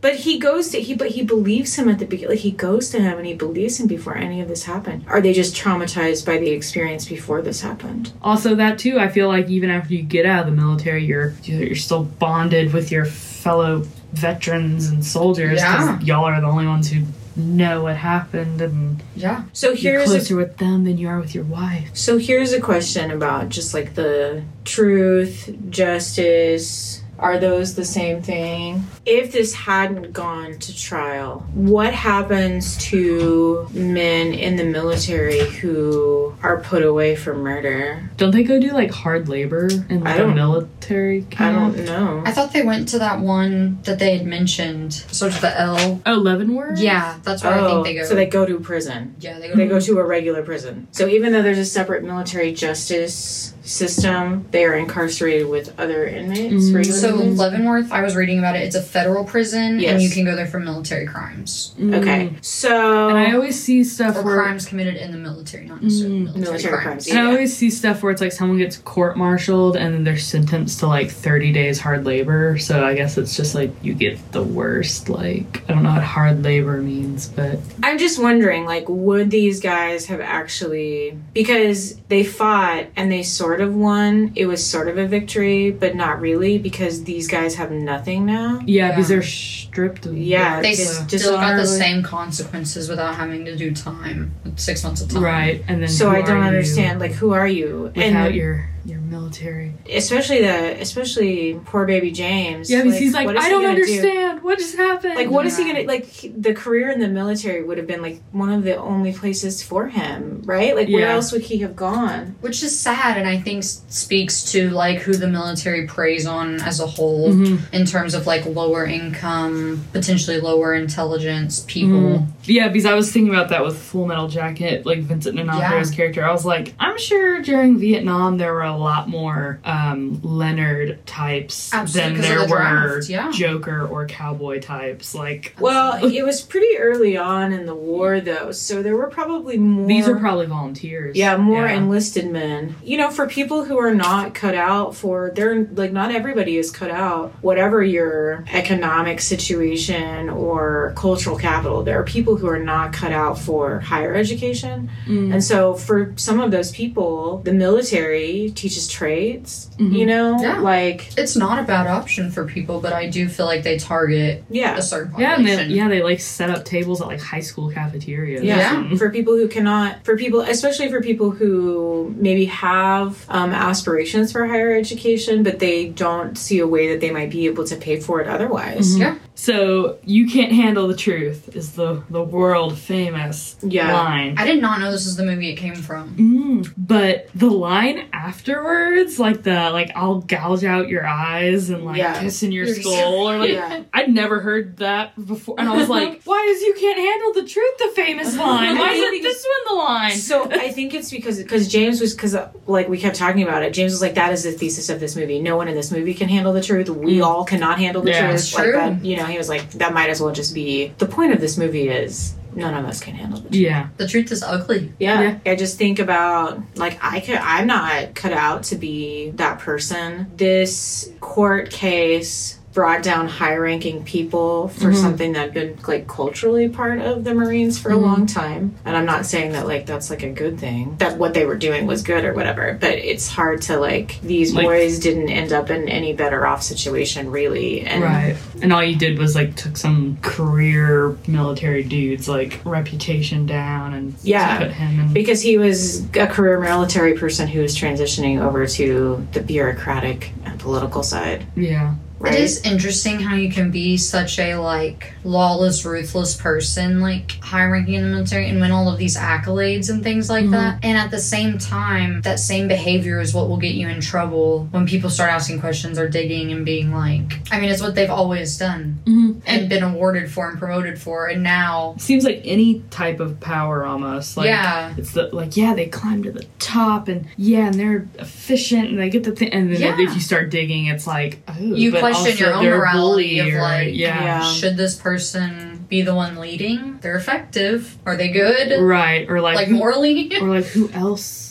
but 0.00 0.16
he 0.16 0.38
goes 0.38 0.70
to 0.70 0.80
he 0.80 0.94
but 0.94 1.10
he 1.10 1.22
believes 1.22 1.76
him 1.76 1.88
at 1.88 1.98
the 1.98 2.06
beginning 2.06 2.30
like 2.30 2.40
he 2.40 2.50
goes 2.50 2.88
to 2.90 3.00
him 3.00 3.18
and 3.18 3.26
he 3.26 3.34
believes 3.34 3.78
him 3.78 3.86
before 3.86 4.16
any 4.16 4.40
of 4.40 4.48
this 4.48 4.64
happened. 4.64 5.04
Are 5.08 5.20
they 5.20 5.32
just 5.32 5.54
traumatized 5.54 6.24
by 6.24 6.38
the 6.38 6.50
experience 6.50 7.04
before 7.06 7.42
this 7.42 7.60
happened? 7.60 8.12
Also, 8.22 8.54
that 8.54 8.78
too, 8.78 8.98
I 8.98 9.08
feel 9.08 9.28
like 9.28 9.48
even 9.48 9.70
after 9.70 9.92
you 9.94 10.02
get 10.02 10.24
out 10.24 10.40
of 10.40 10.54
the 10.54 10.60
military, 10.60 11.04
you're 11.04 11.34
you're 11.44 11.76
still 11.76 12.04
bonded 12.04 12.53
with 12.72 12.90
your 12.92 13.04
fellow 13.04 13.84
veterans 14.12 14.88
and 14.88 15.04
soldiers 15.04 15.60
because 15.60 15.86
Yeah. 15.88 16.00
y'all 16.00 16.24
are 16.24 16.40
the 16.40 16.46
only 16.46 16.66
ones 16.66 16.88
who 16.90 17.02
know 17.36 17.82
what 17.82 17.96
happened, 17.96 18.60
and 18.60 19.02
Yeah. 19.16 19.42
So 19.52 19.70
here's 19.70 19.82
you're 19.82 19.92
here's 19.98 20.10
a 20.10 20.14
closer 20.18 20.36
with 20.36 20.56
them 20.58 20.84
than 20.84 20.98
you 20.98 21.08
are 21.08 21.18
with 21.20 21.34
your 21.34 21.42
wife. 21.44 21.90
So 21.92 22.16
here's 22.18 22.52
a 22.52 22.60
question 22.60 23.10
about 23.10 23.48
just 23.48 23.74
like 23.74 23.94
the 23.94 24.42
truth, 24.64 25.50
justice, 25.70 27.02
Are 27.18 27.38
those 27.38 27.74
the 27.74 27.84
same 27.84 28.22
thing? 28.22 28.84
If 29.06 29.32
this 29.32 29.54
hadn't 29.54 30.12
gone 30.12 30.58
to 30.58 30.76
trial, 30.76 31.46
what 31.54 31.94
happens 31.94 32.76
to 32.88 33.68
men 33.72 34.32
in 34.32 34.56
the 34.56 34.64
military 34.64 35.40
who 35.50 36.34
are 36.42 36.60
put 36.60 36.82
away 36.82 37.16
for 37.16 37.34
murder? 37.34 38.10
Don't 38.16 38.32
they 38.32 38.42
go 38.42 38.60
do 38.60 38.72
like 38.72 38.90
hard 38.90 39.28
labor 39.28 39.68
in 39.88 40.06
I 40.06 40.10
like 40.10 40.14
a 40.16 40.18
don't- 40.18 40.34
military 40.34 41.26
I 41.38 41.50
don't 41.52 41.84
know. 41.84 42.22
I 42.26 42.32
thought 42.32 42.52
they 42.52 42.62
went 42.62 42.88
to 42.90 42.98
that 42.98 43.20
one 43.20 43.78
that 43.84 43.98
they 43.98 44.16
had 44.18 44.26
mentioned. 44.26 44.92
Starts 44.92 45.36
with 45.36 45.40
the 45.42 45.58
L. 45.58 46.02
Oh, 46.04 46.14
Leavenworth? 46.14 46.78
Yeah, 46.78 47.18
that's 47.22 47.42
where 47.42 47.54
I 47.54 47.66
think 47.66 47.84
they 47.86 47.92
oh, 47.92 48.00
go. 48.00 48.00
Oh, 48.02 48.08
So 48.08 48.14
they 48.14 48.26
go 48.26 48.44
to 48.44 48.60
prison. 48.60 49.14
yeah, 49.20 49.38
they 49.38 49.48
go. 49.48 49.54
They 49.56 49.66
go 49.66 49.80
to 49.80 49.98
a 49.98 50.04
regular 50.04 50.42
prison. 50.42 50.88
So 50.92 51.06
even 51.08 51.32
though 51.32 51.42
there's 51.42 51.58
a 51.58 51.64
separate 51.64 52.04
military 52.04 52.52
justice 52.52 53.53
system, 53.64 54.44
they 54.50 54.64
are 54.64 54.74
incarcerated 54.74 55.48
with 55.48 55.72
other 55.78 56.06
inmates. 56.06 56.64
Mhm. 56.66 56.84
So 56.92 57.20
inmates? 57.20 57.38
Leavenworth, 57.38 57.90
I 57.92 58.02
was 58.02 58.14
reading 58.14 58.38
about 58.38 58.56
it. 58.56 58.62
It's 58.62 58.76
a 58.76 58.82
federal 58.82 59.24
prison, 59.24 59.80
Yes. 59.80 59.92
and 59.92 60.02
you 60.02 60.10
can 60.10 60.24
go 60.24 60.36
there 60.36 60.46
for 60.46 60.60
military 60.60 61.06
crimes 61.06 61.72
Mm. 61.80 61.94
Okay, 61.94 62.30
so 62.40 63.08
And 63.08 63.18
I 63.18 63.32
always 63.32 63.58
see 63.58 63.82
stuff 63.84 64.16
or 64.16 64.22
where 64.22 64.36
crimes 64.42 64.66
committed 64.66 64.96
in 64.96 65.12
the 65.12 65.18
military, 65.18 65.64
not 65.66 65.82
necessarily 65.82 66.16
Mm. 66.20 66.24
military, 66.24 66.40
Military 66.44 66.72
crimes. 66.72 66.84
crimes, 67.04 67.08
And 67.08 67.18
I 67.18 67.26
always 67.32 67.56
see 67.56 67.70
stuff 67.70 68.02
where 68.02 68.12
it's 68.12 68.20
like 68.20 68.32
someone 68.32 68.58
gets 68.58 68.76
court 68.78 69.16
martialed 69.16 69.76
and 69.76 69.94
then 69.94 70.04
they're 70.04 70.16
sentenced 70.18 70.80
to 70.80 70.86
like 70.86 71.10
30 71.10 71.52
days 71.52 71.80
hard 71.80 72.04
labor. 72.04 72.58
So 72.58 72.84
I 72.84 72.94
guess 72.94 73.16
it's 73.18 73.36
just 73.36 73.54
like 73.54 73.70
you 73.82 73.94
get 73.94 74.18
the 74.32 74.42
worst. 74.42 75.08
Like, 75.08 75.62
I 75.68 75.72
don't 75.72 75.82
know 75.82 75.90
what 75.92 76.02
hard 76.02 76.44
labor 76.44 76.80
means, 76.82 77.28
but 77.28 77.58
I'm 77.82 77.98
just 77.98 78.22
wondering, 78.22 78.64
like, 78.66 78.84
would 78.88 79.30
these 79.30 79.60
guys 79.60 80.06
have 80.06 80.20
actually 80.20 81.16
because 81.32 81.96
they 82.08 82.22
fought 82.24 82.84
and 82.96 83.10
they 83.10 83.22
sort 83.22 83.53
of 83.60 83.74
won? 83.74 84.32
It 84.34 84.46
was 84.46 84.64
sort 84.64 84.88
of 84.88 84.98
a 84.98 85.06
victory, 85.06 85.70
but 85.70 85.94
not 85.94 86.20
really 86.20 86.58
because 86.58 87.04
these 87.04 87.28
guys 87.28 87.54
have 87.56 87.70
nothing 87.70 88.26
now. 88.26 88.60
yeah, 88.66 88.88
Yeah. 88.88 88.88
because 88.90 89.08
they're 89.08 89.22
stripped 89.22 90.06
of 90.06 90.16
Yeah, 90.16 90.60
They 90.60 90.74
Just 90.74 91.08
still 91.08 91.32
got 91.36 91.56
the 91.56 91.66
same 91.66 92.02
consequences 92.02 92.88
without 92.88 93.14
having 93.16 93.44
to 93.46 93.56
do 93.56 93.72
time, 93.72 94.32
six 94.56 94.82
months 94.84 95.00
of 95.02 95.08
time. 95.10 95.22
Right. 95.22 95.64
And 95.68 95.80
then 95.82 95.88
So 95.88 96.10
who 96.10 96.16
I 96.16 96.22
don't 96.22 96.36
are 96.36 96.40
you 96.40 96.46
understand, 96.46 97.00
like, 97.00 97.12
who 97.12 97.32
are 97.32 97.48
you? 97.48 97.92
without 97.94 98.34
your 98.34 98.68
your 98.86 98.98
military. 99.14 99.72
especially 99.92 100.40
the 100.42 100.80
especially 100.80 101.60
poor 101.64 101.84
baby 101.86 102.10
James. 102.10 102.70
Yeah, 102.70 102.82
because 102.82 102.98
he's 102.98 103.14
like, 103.14 103.26
what 103.26 103.36
is 103.36 103.44
I 103.44 103.48
don't 103.50 103.62
gonna 103.62 103.74
do? 103.76 103.82
understand. 103.82 104.42
What 104.42 104.58
just 104.58 104.76
happened? 104.76 105.14
Like, 105.14 105.30
what 105.30 105.46
is 105.46 105.56
he 105.58 105.64
gonna 105.64 105.84
like? 105.84 106.06
The 106.48 106.52
career 106.54 106.90
in 106.90 107.00
the 107.00 107.08
military 107.08 107.62
would 107.62 107.78
have 107.78 107.86
been 107.86 108.02
like 108.02 108.20
one 108.32 108.52
of 108.52 108.62
the 108.64 108.76
only 108.76 109.12
places 109.12 109.62
for 109.62 109.88
him, 109.88 110.42
right? 110.44 110.74
Like, 110.74 110.88
where 110.88 111.06
Yeah. 111.08 111.14
else 111.14 111.32
would 111.32 111.42
he 111.42 111.58
have 111.58 111.74
gone? 111.76 112.34
Which 112.40 112.62
is 112.62 112.78
sad, 112.78 113.16
and 113.18 113.28
I 113.28 113.38
think 113.38 113.62
speaks 113.64 114.34
to 114.52 114.70
like 114.70 114.98
who 115.00 115.14
the 115.14 115.28
military 115.28 115.86
preys 115.86 116.26
on 116.26 116.60
as 116.62 116.80
a 116.80 116.86
whole 116.86 117.30
Mhm. 117.32 117.58
in 117.72 117.86
terms 117.86 118.14
of 118.14 118.26
like 118.26 118.44
lower 118.46 118.84
income, 118.86 119.84
potentially 119.92 120.40
lower 120.40 120.74
intelligence 120.74 121.64
people. 121.66 122.26
Yeah, 122.44 122.68
because 122.68 122.86
I 122.86 122.94
was 122.94 123.10
thinking 123.12 123.32
about 123.34 123.48
that 123.50 123.64
with 123.64 123.76
Full 123.76 124.06
Metal 124.06 124.28
Jacket, 124.28 124.84
like 124.84 125.00
Vincent 125.00 125.36
D'Onofrio's 125.36 125.90
character. 125.90 126.24
I 126.24 126.32
was 126.32 126.44
like, 126.44 126.74
I'm 126.78 126.98
sure 126.98 127.40
during 127.40 127.78
Vietnam 127.78 128.38
there 128.38 128.52
were 128.52 128.62
a 128.62 128.76
lot 128.76 129.03
more 129.08 129.60
um, 129.64 130.20
Leonard 130.22 131.04
types 131.06 131.72
Absolutely, 131.72 132.10
than 132.12 132.16
'cause 132.20 132.30
of 132.30 132.36
there 132.36 132.46
the 132.46 132.52
were 132.52 132.92
draft, 132.94 133.08
yeah. 133.08 133.30
Joker 133.30 133.86
or 133.86 134.06
cowboy 134.06 134.60
types. 134.60 135.14
Like, 135.14 135.54
Well, 135.60 136.04
it 136.04 136.22
was 136.24 136.40
pretty 136.42 136.78
early 136.78 137.16
on 137.16 137.52
in 137.52 137.66
the 137.66 137.74
war, 137.74 138.20
though, 138.20 138.52
so 138.52 138.82
there 138.82 138.96
were 138.96 139.08
probably 139.08 139.58
more. 139.58 139.86
these 139.86 140.08
are 140.08 140.16
probably 140.16 140.46
volunteers. 140.46 141.16
Yeah, 141.16 141.36
more 141.36 141.66
Yeah. 141.66 141.74
enlisted 141.76 142.30
men. 142.30 142.74
You 142.82 142.98
know, 142.98 143.10
for 143.10 143.26
people 143.26 143.64
who 143.64 143.78
are 143.78 143.94
not 143.94 144.34
cut 144.34 144.54
out 144.54 144.94
for, 144.94 145.32
they're 145.34 145.66
like, 145.74 145.92
not 145.92 146.10
everybody 146.14 146.56
is 146.56 146.70
cut 146.70 146.90
out. 146.90 147.32
Whatever 147.40 147.82
your 147.82 148.44
economic 148.52 149.20
situation 149.20 150.28
or 150.30 150.92
cultural 150.96 151.36
capital, 151.36 151.82
there 151.82 151.98
are 151.98 152.04
people 152.04 152.36
who 152.36 152.46
are 152.48 152.58
not 152.58 152.92
cut 152.92 153.12
out 153.12 153.38
for 153.38 153.80
higher 153.80 154.14
education. 154.14 154.88
Mm. 155.06 155.32
And 155.34 155.44
so, 155.44 155.74
for 155.74 156.12
some 156.16 156.40
of 156.40 156.50
those 156.50 156.70
people, 156.72 157.40
the 157.44 157.52
military 157.52 158.50
teaches 158.54 158.83
trades, 158.86 159.70
Mhm. 159.78 159.92
you 159.98 160.06
know? 160.06 160.38
Yeah. 160.40 160.58
Like, 160.60 161.08
It's 161.16 161.36
not 161.36 161.58
a 161.58 161.62
bad 161.62 161.86
option 161.86 162.30
for 162.30 162.44
people, 162.44 162.80
but 162.80 162.92
I 162.92 163.08
do 163.08 163.28
feel 163.28 163.46
like 163.46 163.62
they 163.62 163.78
target 163.78 164.44
yeah. 164.50 164.76
a 164.76 164.82
certain 164.82 165.12
Yeah, 165.18 165.34
and 165.34 165.44
population. 165.44 165.68
they, 165.70 165.74
yeah, 165.74 165.88
they 165.88 166.02
like 166.02 166.20
set 166.20 166.50
up 166.50 166.64
tables 166.64 167.00
at 167.00 167.06
like 167.08 167.20
high 167.20 167.40
school 167.40 167.70
cafeterias. 167.70 168.42
Yeah. 168.42 168.82
Yeah. 168.90 168.96
For 168.96 169.10
people 169.10 169.36
who 169.36 169.48
cannot, 169.48 170.04
for 170.04 170.16
people, 170.16 170.40
especially 170.42 170.88
for 170.88 171.00
people 171.00 171.30
who 171.30 172.14
maybe 172.18 172.44
have 172.46 173.24
um, 173.28 173.52
aspirations 173.52 174.32
for 174.32 174.46
higher 174.46 174.74
education, 174.76 175.42
but 175.42 175.58
they 175.58 175.86
don't 175.86 176.36
see 176.38 176.58
a 176.58 176.66
way 176.66 176.88
that 176.88 177.00
they 177.00 177.10
might 177.10 177.30
be 177.30 177.46
able 177.46 177.64
to 177.64 177.76
pay 177.76 177.98
for 178.00 178.20
it 178.20 178.28
otherwise. 178.28 178.96
Mhm. 178.96 179.00
Yeah. 179.00 179.14
So 179.36 179.98
you 180.04 180.28
can't 180.28 180.52
handle 180.52 180.86
the 180.86 180.96
truth 180.96 181.54
is 181.56 181.72
the 181.72 182.02
the 182.08 182.22
world 182.22 182.78
famous 182.78 183.56
Yeah. 183.62 183.92
line. 183.92 184.36
I 184.38 184.46
did 184.46 184.60
not 184.62 184.80
know 184.80 184.92
this 184.92 185.06
is 185.06 185.16
the 185.16 185.24
movie 185.24 185.50
it 185.50 185.56
came 185.56 185.74
from. 185.74 186.14
Mm, 186.16 186.72
but 186.76 187.28
the 187.34 187.50
line 187.50 188.06
afterwards, 188.12 189.18
like 189.18 189.42
the 189.42 189.70
like 189.70 189.90
I'll 189.96 190.20
gouge 190.20 190.62
out 190.64 190.88
your 190.88 191.04
eyes 191.06 191.68
and 191.70 191.84
like 191.84 191.96
Yeah. 191.98 192.20
piss 192.20 192.42
in 192.44 192.52
your 192.52 192.66
You're 192.66 192.76
skull, 192.76 193.28
or 193.30 193.38
like 193.38 193.50
Yeah. 193.50 193.82
I'd 193.92 194.14
never 194.14 194.40
heard 194.40 194.76
that 194.78 195.12
before, 195.26 195.56
and 195.58 195.68
I 195.68 195.76
was 195.76 195.88
like, 195.88 196.22
"Why 196.24 196.46
is 196.48 196.62
you 196.62 196.74
can't 196.78 196.98
handle 196.98 197.32
the 197.42 197.48
truth?" 197.48 197.78
The 197.78 197.90
famous 197.96 198.36
line. 198.38 198.78
Why 198.78 198.92
is 198.92 199.02
it 199.02 199.22
this 199.22 199.44
one 199.66 199.76
the 199.76 199.82
line? 199.82 200.12
So 200.12 200.48
I 200.50 200.70
think 200.70 200.94
it's 200.94 201.10
because 201.10 201.38
because 201.38 201.66
James 201.68 202.00
was 202.00 202.14
because 202.14 202.36
like 202.68 202.88
we 202.88 202.98
kept 202.98 203.16
talking 203.16 203.42
about 203.42 203.64
it. 203.64 203.72
James 203.72 203.90
was 203.92 204.00
like, 204.00 204.14
"That 204.14 204.32
is 204.32 204.44
the 204.44 204.52
thesis 204.52 204.88
of 204.90 205.00
this 205.00 205.16
movie. 205.16 205.40
No 205.40 205.56
one 205.56 205.66
in 205.66 205.74
this 205.74 205.90
movie 205.90 206.14
can 206.14 206.28
handle 206.28 206.52
the 206.52 206.62
truth. 206.62 206.88
We 206.88 207.16
Mm. 207.18 207.24
all 207.26 207.44
cannot 207.44 207.78
handle 207.80 208.00
the 208.02 208.10
Yeah, 208.10 208.28
truth." 208.28 208.34
it's 208.40 208.54
Like 208.54 208.64
true. 208.64 208.72
that, 208.74 209.04
you 209.04 209.16
know, 209.16 209.23
he 209.26 209.38
was 209.38 209.48
like, 209.48 209.70
"That 209.72 209.92
might 209.92 210.10
as 210.10 210.20
well 210.20 210.32
just 210.32 210.54
be 210.54 210.92
the 210.98 211.06
point 211.06 211.32
of 211.32 211.40
this 211.40 211.56
movie 211.56 211.88
is 211.88 212.34
none 212.54 212.74
of 212.74 212.84
us 212.84 213.00
can 213.00 213.14
handle 213.14 213.40
the 213.40 213.48
truth." 213.48 213.62
Yeah, 213.62 213.88
The 213.96 214.06
truth 214.08 214.30
is 214.32 214.42
ugly. 214.42 214.92
Yeah. 214.98 215.38
I 215.46 215.54
just 215.56 215.78
think 215.78 215.98
about 215.98 216.60
like 216.76 216.98
I 217.02 217.20
could 217.20 217.36
I'm 217.36 217.66
not 217.66 218.14
cut 218.14 218.32
out 218.32 218.64
to 218.64 218.76
be 218.76 219.30
that 219.36 219.58
person. 219.58 220.30
This 220.36 221.10
court 221.20 221.70
case 221.70 222.58
brought 222.74 223.04
down 223.04 223.28
high 223.28 223.54
ranking 223.54 224.02
people 224.02 224.66
for 224.66 224.90
Mhm. 224.90 224.96
something 224.96 225.32
that 225.32 225.38
had 225.38 225.54
been 225.54 225.76
like 225.86 226.08
culturally 226.08 226.68
part 226.68 227.00
of 227.00 227.22
the 227.22 227.32
Marines 227.32 227.78
for 227.78 227.90
a 227.90 227.94
Mhm. 227.94 228.02
long 228.02 228.26
time. 228.26 228.74
And 228.84 228.96
I'm 228.96 229.06
not 229.06 229.26
saying 229.26 229.52
that 229.52 229.66
like 229.68 229.86
that's 229.86 230.10
like 230.10 230.24
a 230.24 230.28
good 230.28 230.58
thing. 230.58 230.96
That 230.98 231.16
what 231.16 231.34
they 231.34 231.46
were 231.46 231.54
doing 231.54 231.86
was 231.86 232.02
good 232.02 232.24
or 232.24 232.34
whatever. 232.34 232.76
But 232.80 232.94
it's 232.98 233.28
hard 233.28 233.62
to 233.62 233.78
like 233.78 234.18
these 234.24 234.52
Like- 234.52 234.66
boys 234.66 234.98
didn't 234.98 235.28
end 235.28 235.52
up 235.52 235.70
in 235.70 235.88
any 235.88 236.12
better 236.14 236.44
off 236.46 236.64
situation 236.64 237.30
really. 237.30 237.82
And 237.82 238.02
right. 238.02 238.34
And 238.60 238.72
all 238.72 238.82
you 238.82 238.96
did 238.96 239.18
was 239.20 239.36
like 239.36 239.54
took 239.54 239.76
some 239.76 240.18
career 240.20 241.14
military 241.28 241.84
dudes 241.84 242.26
like 242.28 242.58
reputation 242.64 243.46
down 243.46 243.94
and 243.94 244.14
Yeah. 244.24 244.58
put 244.58 244.72
him 244.72 245.00
in. 245.00 245.12
because 245.12 245.40
he 245.42 245.56
was 245.58 246.02
a 246.14 246.26
career 246.26 246.58
military 246.58 247.14
person 247.14 247.46
who 247.46 247.60
was 247.60 247.76
transitioning 247.76 248.40
over 248.42 248.66
to 248.66 249.24
the 249.32 249.40
bureaucratic 249.40 250.32
and 250.44 250.58
political 250.58 251.04
side. 251.04 251.44
Yeah. 251.56 251.92
Right? 252.24 252.34
It 252.34 252.40
is 252.40 252.62
interesting 252.62 253.20
how 253.20 253.34
you 253.36 253.50
can 253.50 253.70
be 253.70 253.96
such 253.96 254.38
a 254.38 254.56
like 254.56 255.12
lawless, 255.24 255.84
ruthless 255.84 256.34
person, 256.36 257.00
like 257.00 257.32
high 257.40 257.64
ranking 257.64 257.94
in 257.94 258.02
the 258.02 258.08
military, 258.08 258.48
and 258.48 258.60
win 258.60 258.70
all 258.70 258.90
of 258.90 258.98
these 258.98 259.16
accolades 259.16 259.90
and 259.90 260.02
things 260.02 260.28
like 260.30 260.44
Mhm. 260.46 260.50
that. 260.52 260.78
And 260.82 260.96
at 260.98 261.10
the 261.10 261.18
same 261.18 261.58
time, 261.58 262.20
that 262.22 262.40
same 262.40 262.68
behavior 262.68 263.20
is 263.20 263.34
what 263.34 263.48
will 263.48 263.56
get 263.58 263.74
you 263.74 263.88
in 263.88 264.00
trouble 264.00 264.68
when 264.70 264.86
people 264.86 265.10
start 265.10 265.30
asking 265.30 265.60
questions 265.60 265.98
or 265.98 266.08
digging 266.08 266.50
and 266.52 266.64
being 266.64 266.92
like, 266.92 267.40
I 267.52 267.60
mean, 267.60 267.70
it's 267.70 267.82
what 267.82 267.94
they've 267.94 268.10
always 268.10 268.56
done 268.58 268.98
Mm-hmm. 269.06 269.38
and 269.46 269.68
been 269.68 269.82
awarded 269.82 270.30
for 270.30 270.48
and 270.48 270.58
promoted 270.58 270.98
for, 271.00 271.26
and 271.26 271.42
now, 271.42 271.94
It 271.96 272.02
seems 272.02 272.24
like 272.24 272.40
any 272.44 272.82
type 272.90 273.20
of 273.20 273.40
power 273.40 273.84
almost 273.84 274.36
like 274.36 274.46
yeah, 274.46 274.92
it's 274.96 275.12
the 275.12 275.28
like 275.32 275.56
yeah 275.56 275.74
they 275.74 275.86
climb 275.86 276.22
to 276.22 276.32
the 276.32 276.44
top 276.58 277.08
and 277.08 277.26
yeah 277.36 277.66
and 277.66 277.74
they're 277.74 278.06
efficient 278.18 278.88
and 278.88 278.98
they 278.98 279.08
get 279.10 279.24
the 279.24 279.32
thing 279.32 279.52
and 279.52 279.72
then 279.72 279.80
Yeah. 279.80 279.96
if 279.98 280.14
you 280.14 280.20
start 280.20 280.50
digging 280.50 280.86
it's 280.86 281.06
like 281.06 281.38
oh 281.48 281.54
you 281.58 281.92
but 281.92 282.00
question 282.22 282.38
your 282.46 282.54
own 282.54 282.64
they're 282.64 282.78
morality 282.78 283.38
bully 283.40 283.54
of 283.54 283.60
like, 283.60 283.94
yeah. 283.94 284.24
Yeah. 284.24 284.52
should 284.52 284.76
this 284.76 284.94
person 284.96 285.84
be 285.88 286.02
the 286.02 286.14
one 286.14 286.36
leading? 286.36 286.98
They're 287.00 287.16
effective. 287.16 287.96
Are 288.06 288.16
they 288.16 288.28
good? 288.30 288.80
right 288.82 289.28
or 289.28 289.40
like 289.40 289.56
Like 289.56 289.68
who- 289.68 289.76
morally? 289.76 290.36
or 290.40 290.48
like 290.48 290.64
who 290.66 290.88
else 290.90 291.42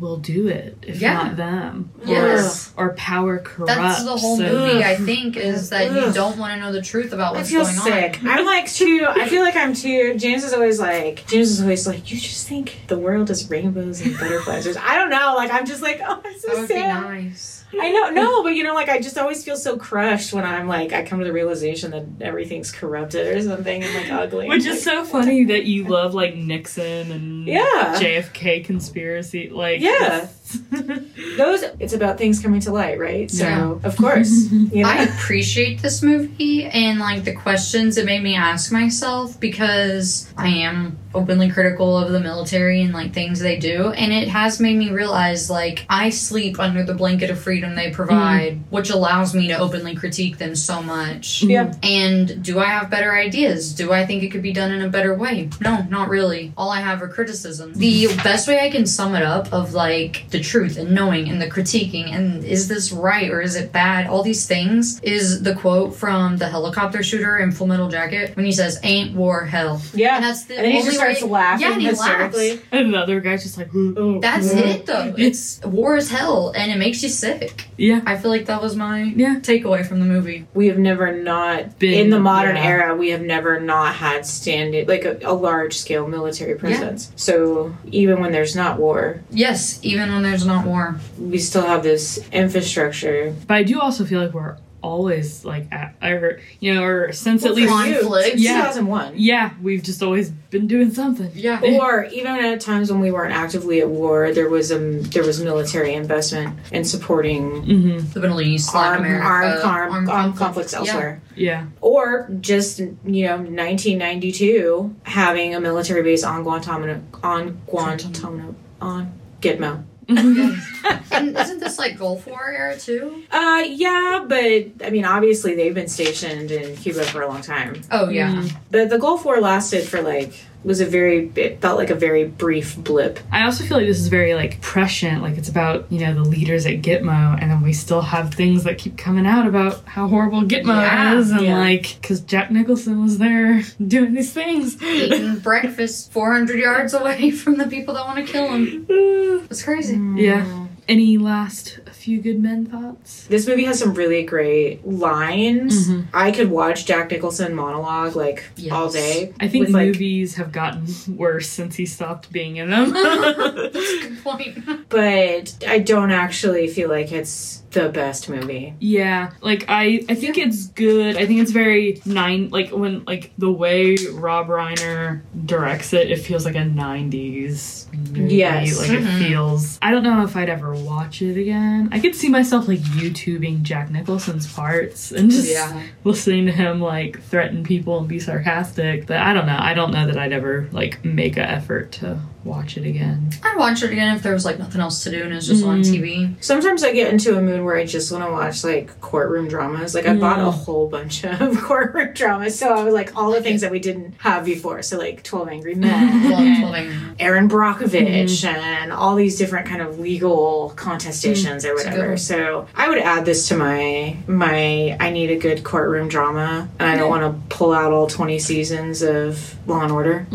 will 0.00 0.16
do 0.16 0.48
it 0.48 0.78
if 0.86 1.02
Yeah. 1.02 1.12
not 1.12 1.36
them 1.36 1.90
Yes. 2.06 2.72
or, 2.78 2.86
or 2.86 2.94
power 2.94 3.38
corrupts 3.38 3.74
That's 3.76 4.04
the 4.04 4.16
whole 4.16 4.40
and- 4.40 4.50
movie, 4.50 4.82
I 4.82 4.96
think, 5.08 5.36
is 5.36 5.68
that 5.68 5.92
you 5.92 6.10
don't 6.14 6.38
want 6.38 6.54
to 6.54 6.60
know 6.60 6.72
the 6.72 6.80
truth 6.80 7.12
about 7.12 7.34
I 7.34 7.38
what's 7.38 7.50
feel 7.50 7.62
going 7.62 7.74
sick. 7.76 8.18
on. 8.22 8.28
I'm 8.28 8.46
like 8.46 8.72
too. 8.72 9.06
I 9.08 9.28
feel 9.28 9.42
like 9.42 9.54
I'm 9.54 9.74
too. 9.74 10.14
James 10.16 10.44
is 10.44 10.54
always 10.54 10.80
like. 10.80 11.26
James 11.26 11.50
is 11.50 11.60
always 11.60 11.86
like. 11.86 12.10
You 12.10 12.18
just 12.18 12.48
think 12.48 12.80
the 12.88 12.98
world 12.98 13.28
is 13.28 13.48
rainbows 13.50 14.00
and 14.00 14.18
butterflies. 14.18 14.66
Or- 14.66 14.78
I 14.80 14.96
don't 14.96 15.10
know. 15.10 15.34
Like 15.36 15.52
I'm 15.52 15.66
just 15.66 15.82
like. 15.82 16.00
Oh, 16.08 16.14
I'm 16.14 16.22
That 16.22 16.40
so 16.40 16.58
would 16.60 16.68
be 16.68 16.74
nice. 16.74 17.61
I 17.80 17.90
know. 17.90 18.10
No, 18.10 18.42
but 18.42 18.50
you 18.54 18.62
know, 18.64 18.74
like 18.74 18.88
I 18.88 19.00
just 19.00 19.16
always 19.16 19.44
feel 19.44 19.56
so 19.56 19.76
crushed 19.76 20.32
when 20.32 20.44
I'm 20.44 20.68
like. 20.68 20.92
I 20.92 21.04
come 21.04 21.18
to 21.20 21.24
the 21.24 21.32
realization 21.32 21.90
that 21.92 22.04
everything's 22.20 22.70
corrupted 22.70 23.34
or 23.34 23.40
something 23.42 23.82
and 23.82 23.94
like 23.94 24.10
ugly. 24.12 24.48
which 24.48 24.64
Like, 24.64 24.74
is 24.74 24.82
so 24.82 25.04
funny 25.04 25.44
that 25.44 25.64
you 25.64 25.84
love 25.84 26.14
like 26.14 26.34
Nixon 26.36 27.10
and 27.12 27.46
Yeah. 27.46 27.98
JFK 27.98 28.64
conspiracy 28.64 29.48
like 29.48 29.80
Yeah. 29.80 30.28
Yes. 30.42 30.58
Those 31.36 31.62
it's 31.78 31.92
about 31.92 32.18
things 32.18 32.40
coming 32.40 32.60
to 32.60 32.72
light, 32.72 32.98
right? 32.98 33.30
So 33.30 33.44
Yeah. 33.44 33.88
of 33.88 33.96
course, 33.96 34.30
you 34.50 34.82
know. 34.82 34.88
I 34.88 35.04
appreciate 35.04 35.82
this 35.82 36.02
movie 36.02 36.64
and 36.64 36.98
like 36.98 37.24
the 37.24 37.34
questions 37.34 37.96
it 37.96 38.04
made 38.04 38.22
me 38.22 38.34
ask 38.34 38.72
myself 38.72 39.38
because 39.40 40.32
I 40.36 40.48
am 40.48 40.98
openly 41.14 41.50
critical 41.50 41.98
of 41.98 42.10
the 42.10 42.20
military 42.20 42.80
and 42.82 42.92
like 42.94 43.12
things 43.12 43.38
they 43.38 43.58
do 43.58 43.90
and 43.90 44.12
it 44.12 44.28
has 44.28 44.60
made 44.60 44.76
me 44.76 44.90
realize 44.90 45.50
like 45.50 45.84
I 45.88 46.08
sleep 46.08 46.58
under 46.58 46.82
the 46.84 46.94
blanket 46.94 47.28
of 47.28 47.38
freedom 47.38 47.74
they 47.74 47.90
provide 47.90 48.54
mm-hmm. 48.54 48.74
which 48.74 48.88
allows 48.88 49.34
me 49.34 49.48
to 49.48 49.58
openly 49.58 49.94
critique 49.94 50.38
them 50.38 50.54
so 50.56 50.82
much. 50.82 51.40
Mm-hmm. 51.42 51.50
Yeah. 51.50 51.74
And 51.82 52.42
do 52.42 52.58
I 52.58 52.66
have 52.66 52.90
better 52.90 53.12
ideas? 53.14 53.74
Do 53.74 53.92
I 53.92 54.06
think 54.06 54.22
it 54.22 54.30
could 54.30 54.42
be 54.42 54.52
done 54.52 54.72
in 54.72 54.82
a 54.82 54.88
better 54.88 55.14
way? 55.14 55.50
No, 55.60 55.82
not 55.88 56.08
really. 56.08 56.52
All 56.56 56.70
I 56.70 56.80
have 56.80 57.02
are 57.02 57.08
criticisms. 57.08 57.78
The 57.78 58.08
best 58.22 58.48
way 58.48 58.60
I 58.60 58.70
can 58.70 58.86
sum 58.86 59.14
it 59.14 59.22
up 59.22 59.52
of 59.52 59.74
like 59.74 60.24
the 60.30 60.41
truth 60.42 60.76
and 60.78 60.90
knowing 60.92 61.28
and 61.28 61.40
the 61.40 61.46
critiquing 61.50 62.10
and 62.12 62.44
is 62.44 62.68
this 62.68 62.92
right 62.92 63.30
or 63.30 63.40
is 63.40 63.56
it 63.56 63.72
bad? 63.72 64.06
All 64.08 64.22
these 64.22 64.46
things 64.46 65.00
is 65.02 65.42
the 65.42 65.54
quote 65.54 65.94
from 65.94 66.36
the 66.36 66.48
helicopter 66.48 67.02
shooter 67.02 67.38
in 67.38 67.52
Full 67.52 67.66
Metal 67.66 67.88
Jacket 67.88 68.36
when 68.36 68.44
he 68.44 68.52
says, 68.52 68.78
"Ain't 68.82 69.14
war 69.14 69.44
hell." 69.44 69.80
yeah. 69.94 70.16
And 70.16 70.24
that's 70.24 70.44
the 70.44 70.56
and 70.56 70.64
then 70.64 70.72
he 70.72 70.78
only 70.78 70.90
just 70.90 70.98
starts 70.98 71.22
way- 71.22 71.30
laughing 71.30 71.66
Yeah, 71.66 71.72
and 71.74 71.82
he 71.82 71.90
laughs. 71.92 72.38
and 72.72 72.86
another 72.88 73.20
guy's 73.20 73.42
just 73.42 73.56
like, 73.58 73.70
Oh, 73.74 74.20
That's 74.20 74.52
yeah. 74.54 74.60
it 74.60 74.86
though. 74.86 75.14
It's 75.16 75.60
war 75.64 75.96
is 75.96 76.10
hell 76.10 76.52
and 76.56 76.70
it 76.72 76.76
makes 76.76 77.02
you 77.02 77.08
sick. 77.08 77.68
yeah. 77.76 78.00
I 78.06 78.16
feel 78.16 78.30
like 78.30 78.46
that 78.46 78.60
was 78.62 78.76
my 78.76 79.02
Yeah. 79.16 79.36
takeaway 79.40 79.84
from 79.86 80.00
the 80.00 80.06
movie. 80.06 80.46
We 80.54 80.66
have 80.68 80.78
never 80.78 81.12
not 81.16 81.78
Been- 81.78 81.94
in 81.94 82.10
the 82.10 82.20
modern 82.20 82.56
yeah. 82.56 82.64
era. 82.66 82.96
We 82.96 83.10
have 83.10 83.22
never 83.22 83.60
not 83.60 83.94
had 83.94 84.26
standing 84.26 84.86
like 84.86 85.04
a, 85.04 85.18
a 85.24 85.32
large 85.34 85.76
scale 85.76 86.06
military 86.08 86.54
presence. 86.56 87.10
So 87.16 87.74
even 87.90 88.20
when 88.20 88.32
there's 88.32 88.54
not 88.56 88.78
war, 88.78 89.20
Yes, 89.30 89.78
even 89.82 90.12
when 90.12 90.21
there's 90.22 90.46
not 90.46 90.66
war. 90.66 90.96
we 91.18 91.38
still 91.38 91.66
have 91.66 91.82
this 91.82 92.18
infrastructure. 92.32 93.34
But 93.46 93.54
I 93.54 93.62
do 93.62 93.80
also 93.80 94.04
feel 94.04 94.20
like 94.22 94.32
we're 94.32 94.56
always 94.82 95.44
like 95.44 95.72
at, 95.72 95.94
or 96.02 96.40
you 96.58 96.74
know, 96.74 96.82
or 96.82 97.12
since 97.12 97.44
at 97.44 97.54
least 97.54 97.68
Conflict. 97.72 98.34
Yeah. 98.36 98.62
2001. 98.62 99.12
yeah, 99.16 99.52
we've 99.62 99.80
just 99.80 100.02
always 100.02 100.30
been 100.30 100.66
doing 100.66 100.92
something. 100.92 101.30
Yeah. 101.34 101.60
Or 101.80 102.02
even 102.06 102.32
at 102.44 102.60
times 102.60 102.90
when 102.90 103.00
we 103.00 103.12
weren't 103.12 103.32
actively 103.32 103.80
at 103.80 103.88
war, 103.88 104.32
there 104.32 104.48
was 104.48 104.72
um 104.72 105.02
there 105.02 105.22
was 105.22 105.40
military 105.40 105.94
investment 105.94 106.58
in 106.72 106.84
supporting 106.84 107.62
Mm-hmm. 107.62 108.10
the 108.10 108.20
Middle 108.20 108.40
East, 108.40 108.74
Latin 108.74 109.04
armed, 109.04 109.06
America, 109.06 109.66
armed, 109.66 109.92
armed, 109.94 110.08
armed 110.08 110.36
conflict. 110.36 110.38
conflicts 110.38 110.72
Yeah. 110.72 110.78
elsewhere. 110.80 111.22
Yeah. 111.36 111.66
Or 111.80 112.28
just 112.40 112.80
you 112.80 113.26
know, 113.28 113.36
1992 113.36 114.96
having 115.04 115.54
a 115.54 115.60
military 115.60 116.02
base 116.02 116.24
on 116.24 116.42
Guantanamo 116.42 117.02
on 117.22 117.60
Guantanamo 117.66 118.54
on 118.80 119.12
Gitmo. 119.40 119.84
And 120.18 121.36
isn't 121.36 121.60
this 121.60 121.78
like 121.78 121.98
Gulf 121.98 122.26
War 122.26 122.50
era 122.50 122.78
too? 122.78 123.22
Uh, 123.30 123.64
yeah, 123.66 124.24
but 124.26 124.86
I 124.86 124.90
mean, 124.90 125.04
obviously 125.04 125.54
they've 125.54 125.74
been 125.74 125.88
stationed 125.88 126.50
in 126.50 126.76
Cuba 126.76 127.04
for 127.04 127.22
a 127.22 127.28
long 127.28 127.42
time. 127.42 127.80
Oh 127.90 128.08
yeah. 128.08 128.32
Mm. 128.32 128.56
But 128.70 128.90
the 128.90 128.98
Gulf 128.98 129.24
War 129.24 129.40
lasted 129.40 129.86
for 129.86 130.02
like 130.02 130.34
was 130.64 130.80
a 130.80 130.86
very 130.86 131.30
it 131.36 131.60
felt 131.60 131.76
like 131.78 131.90
a 131.90 131.94
very 131.94 132.24
brief 132.24 132.76
blip. 132.76 133.18
I 133.32 133.44
also 133.44 133.64
feel 133.64 133.78
like 133.78 133.86
this 133.86 133.98
is 133.98 134.08
very 134.08 134.34
like 134.34 134.60
prescient. 134.60 135.22
Like 135.22 135.36
it's 135.38 135.48
about 135.48 135.90
you 135.90 136.00
know 136.00 136.14
the 136.14 136.22
leaders 136.22 136.66
at 136.66 136.82
Gitmo, 136.82 137.40
and 137.40 137.50
then 137.50 137.62
we 137.62 137.72
still 137.72 138.00
have 138.02 138.32
things 138.34 138.64
that 138.64 138.78
keep 138.78 138.96
coming 138.96 139.26
out 139.26 139.46
about 139.46 139.82
how 139.86 140.06
horrible 140.08 140.42
Gitmo 140.42 140.68
Yeah. 140.76 141.14
is, 141.18 141.30
and 141.30 141.40
Yeah. 141.42 141.58
like 141.58 141.98
because 142.00 142.20
Jack 142.20 142.50
Nicholson 142.50 143.02
was 143.02 143.18
there 143.18 143.62
doing 143.86 144.14
these 144.14 144.32
things. 144.32 144.80
Eating 144.82 145.38
breakfast 145.50 146.12
400 146.12 146.58
yards 146.58 146.94
away 146.94 147.30
from 147.30 147.56
the 147.56 147.66
people 147.66 147.94
that 147.94 148.06
want 148.06 148.24
to 148.24 148.32
kill 148.32 148.48
him. 148.52 148.86
It's 149.50 149.62
crazy. 149.64 149.96
yeah. 150.16 150.66
Any 150.88 151.18
last 151.18 151.78
few 152.02 152.20
good 152.20 152.40
men 152.40 152.66
thoughts? 152.66 153.26
This 153.28 153.46
movie 153.46 153.64
has 153.64 153.78
some 153.78 153.94
really 153.94 154.22
great 154.24 154.86
lines. 154.86 155.88
Mhm. 155.88 156.06
I 156.12 156.30
could 156.32 156.50
watch 156.50 156.84
Jack 156.86 157.10
Nicholson 157.10 157.54
monologue 157.54 158.16
like 158.16 158.44
Yes. 158.56 158.72
all 158.72 158.90
day. 158.90 159.32
I 159.40 159.48
think 159.48 159.66
with, 159.66 159.74
like, 159.74 159.86
movies 159.86 160.34
have 160.34 160.50
gotten 160.52 160.86
worse 161.16 161.48
since 161.48 161.76
he 161.76 161.86
stopped 161.86 162.32
being 162.32 162.56
in 162.56 162.70
them. 162.70 162.92
That's 162.92 163.76
a 163.76 163.98
good 164.08 164.24
point. 164.24 164.88
but 164.88 165.54
I 165.68 165.78
don't 165.78 166.10
actually 166.10 166.66
feel 166.68 166.88
like 166.88 167.12
it's 167.12 167.62
the 167.70 167.88
best 167.88 168.28
movie. 168.28 168.74
Yeah, 168.80 169.30
like 169.40 169.64
I, 169.68 170.04
I 170.08 170.14
think 170.14 170.36
it's 170.36 170.66
good. 170.66 171.16
I 171.16 171.24
think 171.26 171.40
it's 171.40 171.52
very 171.52 172.02
nine. 172.04 172.50
Like 172.50 172.70
when, 172.70 173.02
like 173.06 173.30
the 173.38 173.50
way 173.50 173.96
Rob 174.12 174.48
Reiner 174.48 175.20
directs 175.46 175.92
it, 175.94 176.10
it 176.10 176.18
feels 176.18 176.44
like 176.44 176.54
a 176.56 176.58
'90s 176.64 177.81
movie. 177.92 178.34
Yes. 178.36 178.78
like 178.78 178.90
Mhm. 178.90 178.94
it 179.02 179.18
feels. 179.28 179.78
I 179.82 179.90
don't 179.90 180.02
know 180.02 180.22
if 180.24 180.36
I'd 180.36 180.48
ever 180.48 180.74
watch 180.74 181.22
it 181.22 181.36
again. 181.36 181.88
I 181.92 181.98
could 181.98 182.14
see 182.14 182.28
myself 182.28 182.68
like 182.68 182.80
YouTubing 182.80 183.62
Jack 183.62 183.90
Nicholson's 183.90 184.52
parts 184.52 185.12
and 185.12 185.30
just 185.30 185.50
Yeah. 185.50 185.80
listening 186.04 186.46
to 186.46 186.52
him 186.52 186.80
like 186.80 187.20
threaten 187.22 187.62
people 187.64 187.98
and 187.98 188.08
be 188.08 188.18
sarcastic. 188.18 189.06
But 189.06 189.18
I 189.18 189.32
don't 189.34 189.46
know. 189.46 189.58
I 189.58 189.74
don't 189.74 189.92
know 189.92 190.06
that 190.06 190.16
I'd 190.18 190.32
ever 190.32 190.68
like 190.72 191.04
make 191.04 191.36
an 191.36 191.44
effort 191.44 191.92
to 191.92 192.18
watch 192.44 192.76
it 192.76 192.84
again. 192.86 193.30
I'd 193.42 193.56
watch 193.56 193.82
it 193.82 193.90
again 193.92 194.16
if 194.16 194.22
there 194.22 194.32
was 194.32 194.44
like 194.44 194.58
nothing 194.58 194.80
else 194.80 195.04
to 195.04 195.10
do 195.10 195.22
and 195.22 195.32
it 195.32 195.36
was 195.36 195.46
just 195.46 195.64
on 195.64 195.82
Mm. 195.82 195.84
TV. 195.84 196.34
Sometimes 196.42 196.82
I 196.82 196.92
get 196.92 197.12
into 197.12 197.36
a 197.38 197.42
mood 197.42 197.62
where 197.64 197.76
I 197.76 197.86
just 197.86 198.10
want 198.10 198.24
to 198.24 198.30
watch 198.32 198.64
like 198.64 199.00
courtroom 199.00 199.48
dramas. 199.48 199.94
Like 199.94 200.06
I 200.06 200.14
bought 200.14 200.38
a 200.40 200.42
Mm. 200.44 200.52
whole 200.64 200.88
bunch 200.88 201.24
of 201.24 201.56
courtroom 201.62 202.12
dramas, 202.14 202.58
so 202.58 202.72
I 202.74 202.82
was 202.84 202.92
like 202.94 203.16
all 203.16 203.30
the 203.30 203.40
things 203.42 203.60
that 203.60 203.70
we 203.70 203.78
didn't 203.78 204.14
have 204.18 204.44
before. 204.44 204.82
So 204.82 204.98
like 204.98 205.22
Twelve 205.22 205.48
Angry 205.48 205.74
Men, 205.74 206.30
Love 206.30 206.40
and 206.40 206.58
Twelve 206.60 206.74
Angry 206.74 206.94
Men. 206.96 207.16
Erin 207.18 207.48
Brockovich, 207.48 208.42
Mm-hmm. 208.42 208.46
and 208.82 208.92
all 208.92 209.14
these 209.14 209.36
different 209.38 209.66
kind 209.66 209.80
of 209.82 209.98
legal 210.00 210.72
contestations 210.76 211.64
or 211.64 211.72
It's 211.74 211.84
a 211.84 211.88
whatever. 211.90 212.16
So 212.16 212.66
I 212.74 212.88
would 212.88 212.98
add 212.98 213.24
this 213.24 213.48
to 213.48 213.56
my 213.56 214.16
my. 214.26 214.96
I 214.98 215.10
need 215.10 215.30
a 215.30 215.36
good 215.38 215.62
courtroom 215.64 216.08
drama, 216.08 216.68
and 216.78 216.90
I 216.90 216.96
don't 216.96 217.08
want 217.10 217.22
to 217.22 217.56
pull 217.56 217.72
out 217.72 217.92
all 217.92 218.06
twenty 218.06 218.38
seasons 218.38 219.02
of 219.02 219.54
Law 219.68 219.82
and 219.82 219.92
Order. 219.92 220.26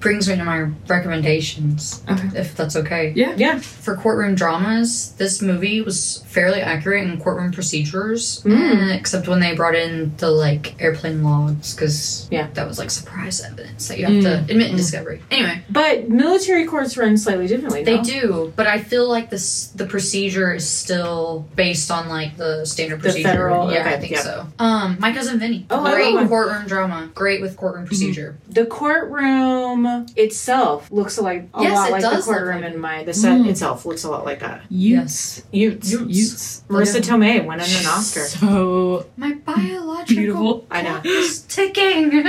Brings 0.00 0.28
me 0.28 0.36
to 0.36 0.44
my 0.44 0.68
recommendations, 0.88 2.02
Okay. 2.08 2.28
if 2.34 2.54
that's 2.54 2.76
okay. 2.76 3.12
Yeah. 3.16 3.34
Yeah, 3.36 3.58
For 3.58 3.96
courtroom 3.96 4.34
dramas, 4.34 5.12
this 5.18 5.40
movie 5.42 5.80
was 5.80 6.22
fairly 6.26 6.60
accurate 6.60 7.04
in 7.04 7.18
courtroom 7.20 7.52
procedures, 7.52 8.42
Mm. 8.44 8.94
except 8.94 9.26
when 9.28 9.40
they 9.40 9.54
brought 9.54 9.74
in 9.74 10.12
the 10.18 10.30
like 10.30 10.74
airplane 10.80 11.22
logs, 11.22 11.74
because 11.74 12.26
Yeah. 12.30 12.48
that 12.54 12.66
was 12.68 12.78
like 12.78 12.90
surprise 12.90 13.40
evidence 13.40 13.88
that 13.88 13.98
you 13.98 14.06
have 14.06 14.22
to 14.22 14.52
admit 14.52 14.70
in 14.70 14.76
discovery. 14.76 15.22
Anyway, 15.30 15.62
but 15.70 16.08
military 16.08 16.64
courts 16.66 16.96
run 16.96 17.16
slightly 17.16 17.46
differently. 17.46 17.84
they 17.84 17.96
no? 17.96 18.02
do, 18.04 18.52
but 18.56 18.66
I 18.66 18.78
feel 18.78 19.08
like 19.08 19.30
this 19.30 19.68
the 19.74 19.86
procedure 19.86 20.52
is 20.54 20.68
still 20.68 21.46
based 21.56 21.90
on 21.90 22.08
like 22.08 22.36
the 22.36 22.64
standard 22.66 23.00
procedure. 23.00 23.22
The 23.22 23.28
procedure. 23.28 23.28
federal- 23.28 23.72
yeah, 23.72 23.80
okay, 23.80 23.94
I 23.94 23.98
think 24.00 24.12
yeah. 24.12 24.22
so. 24.22 24.46
Um, 24.58 24.96
my 25.00 25.12
cousin 25.12 25.38
Vinny, 25.38 25.66
Oh, 25.70 25.82
great 25.82 26.28
courtroom 26.28 26.66
drama, 26.66 27.08
great 27.14 27.40
with 27.40 27.56
courtroom 27.56 27.86
procedure. 27.86 28.36
The 28.48 28.66
courtroom 28.66 29.85
itself 30.16 30.90
looks 30.90 31.18
like 31.18 31.48
a 31.54 31.62
Yes, 31.62 31.74
lot 31.74 31.88
it 31.88 31.92
like 31.92 32.02
the 32.02 32.10
does 32.10 32.26
look 32.26 32.36
courtroom 32.36 32.62
like 32.62 32.74
in 32.74 32.80
my 32.80 33.04
the 33.04 33.14
set 33.14 33.38
Mm. 33.40 33.48
itself 33.48 33.84
looks 33.86 34.04
a 34.04 34.10
lot 34.10 34.24
like 34.24 34.40
that. 34.40 34.62
Utes. 34.70 35.42
Utes. 35.52 35.90
Utes. 35.92 36.62
Marisa 36.68 37.00
Tomei 37.00 37.36
went 37.44 37.46
won 37.46 37.60
an 37.60 37.86
Oscar. 37.86 38.20
So 38.26 39.06
My 39.16 39.32
biological 39.34 40.06
beautiful. 40.06 40.66
I 40.70 40.82
know. 40.82 41.00
is 41.58 41.72
ticking. 41.72 42.26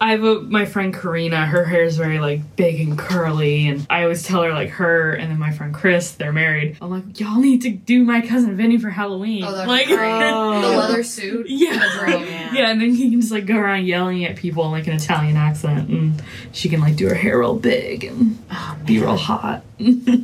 I 0.00 0.10
have 0.10 0.22
a, 0.24 0.40
my 0.40 0.64
friend 0.66 0.94
Karina. 0.94 1.46
Her 1.46 1.64
hair 1.64 1.84
is 1.84 1.96
very 1.96 2.18
like 2.18 2.56
big 2.56 2.80
and 2.80 2.98
curly, 2.98 3.68
and 3.68 3.86
I 3.90 4.02
always 4.02 4.22
tell 4.22 4.42
her 4.42 4.52
like 4.52 4.70
her 4.70 5.12
and 5.12 5.30
then 5.30 5.38
my 5.38 5.52
friend 5.52 5.74
Chris. 5.74 6.12
They're 6.12 6.32
married. 6.32 6.76
I'm 6.80 6.90
like, 6.90 7.18
y'all 7.20 7.40
need 7.40 7.62
to 7.62 7.70
do 7.70 8.04
my 8.04 8.20
cousin 8.20 8.56
Vinny 8.56 8.78
for 8.78 8.90
Halloween. 8.90 9.44
Oh, 9.44 9.52
that'd 9.52 9.68
like, 9.68 9.86
great. 9.86 9.98
Oh. 10.30 10.60
the 10.60 10.68
leather 10.76 11.02
suit. 11.02 11.46
Yeah. 11.48 11.72
The. 11.78 12.06
Yeah. 12.06 12.52
yeah, 12.54 12.70
and 12.70 12.80
then 12.80 12.94
he 12.94 13.10
can 13.10 13.20
just 13.20 13.32
like 13.32 13.46
go 13.46 13.56
around 13.56 13.86
yelling 13.86 14.24
at 14.24 14.36
people 14.36 14.64
in 14.66 14.70
like 14.72 14.86
an 14.86 14.94
Italian 14.94 15.36
accent, 15.36 15.88
and 15.88 16.22
she 16.52 16.68
can 16.68 16.80
like 16.80 16.96
do 16.96 17.08
her 17.08 17.14
hair 17.14 17.38
real 17.38 17.56
big 17.56 18.04
and 18.04 18.38
Oh, 18.50 18.76
be 18.84 18.98
real 18.98 19.16
hot. 19.16 19.62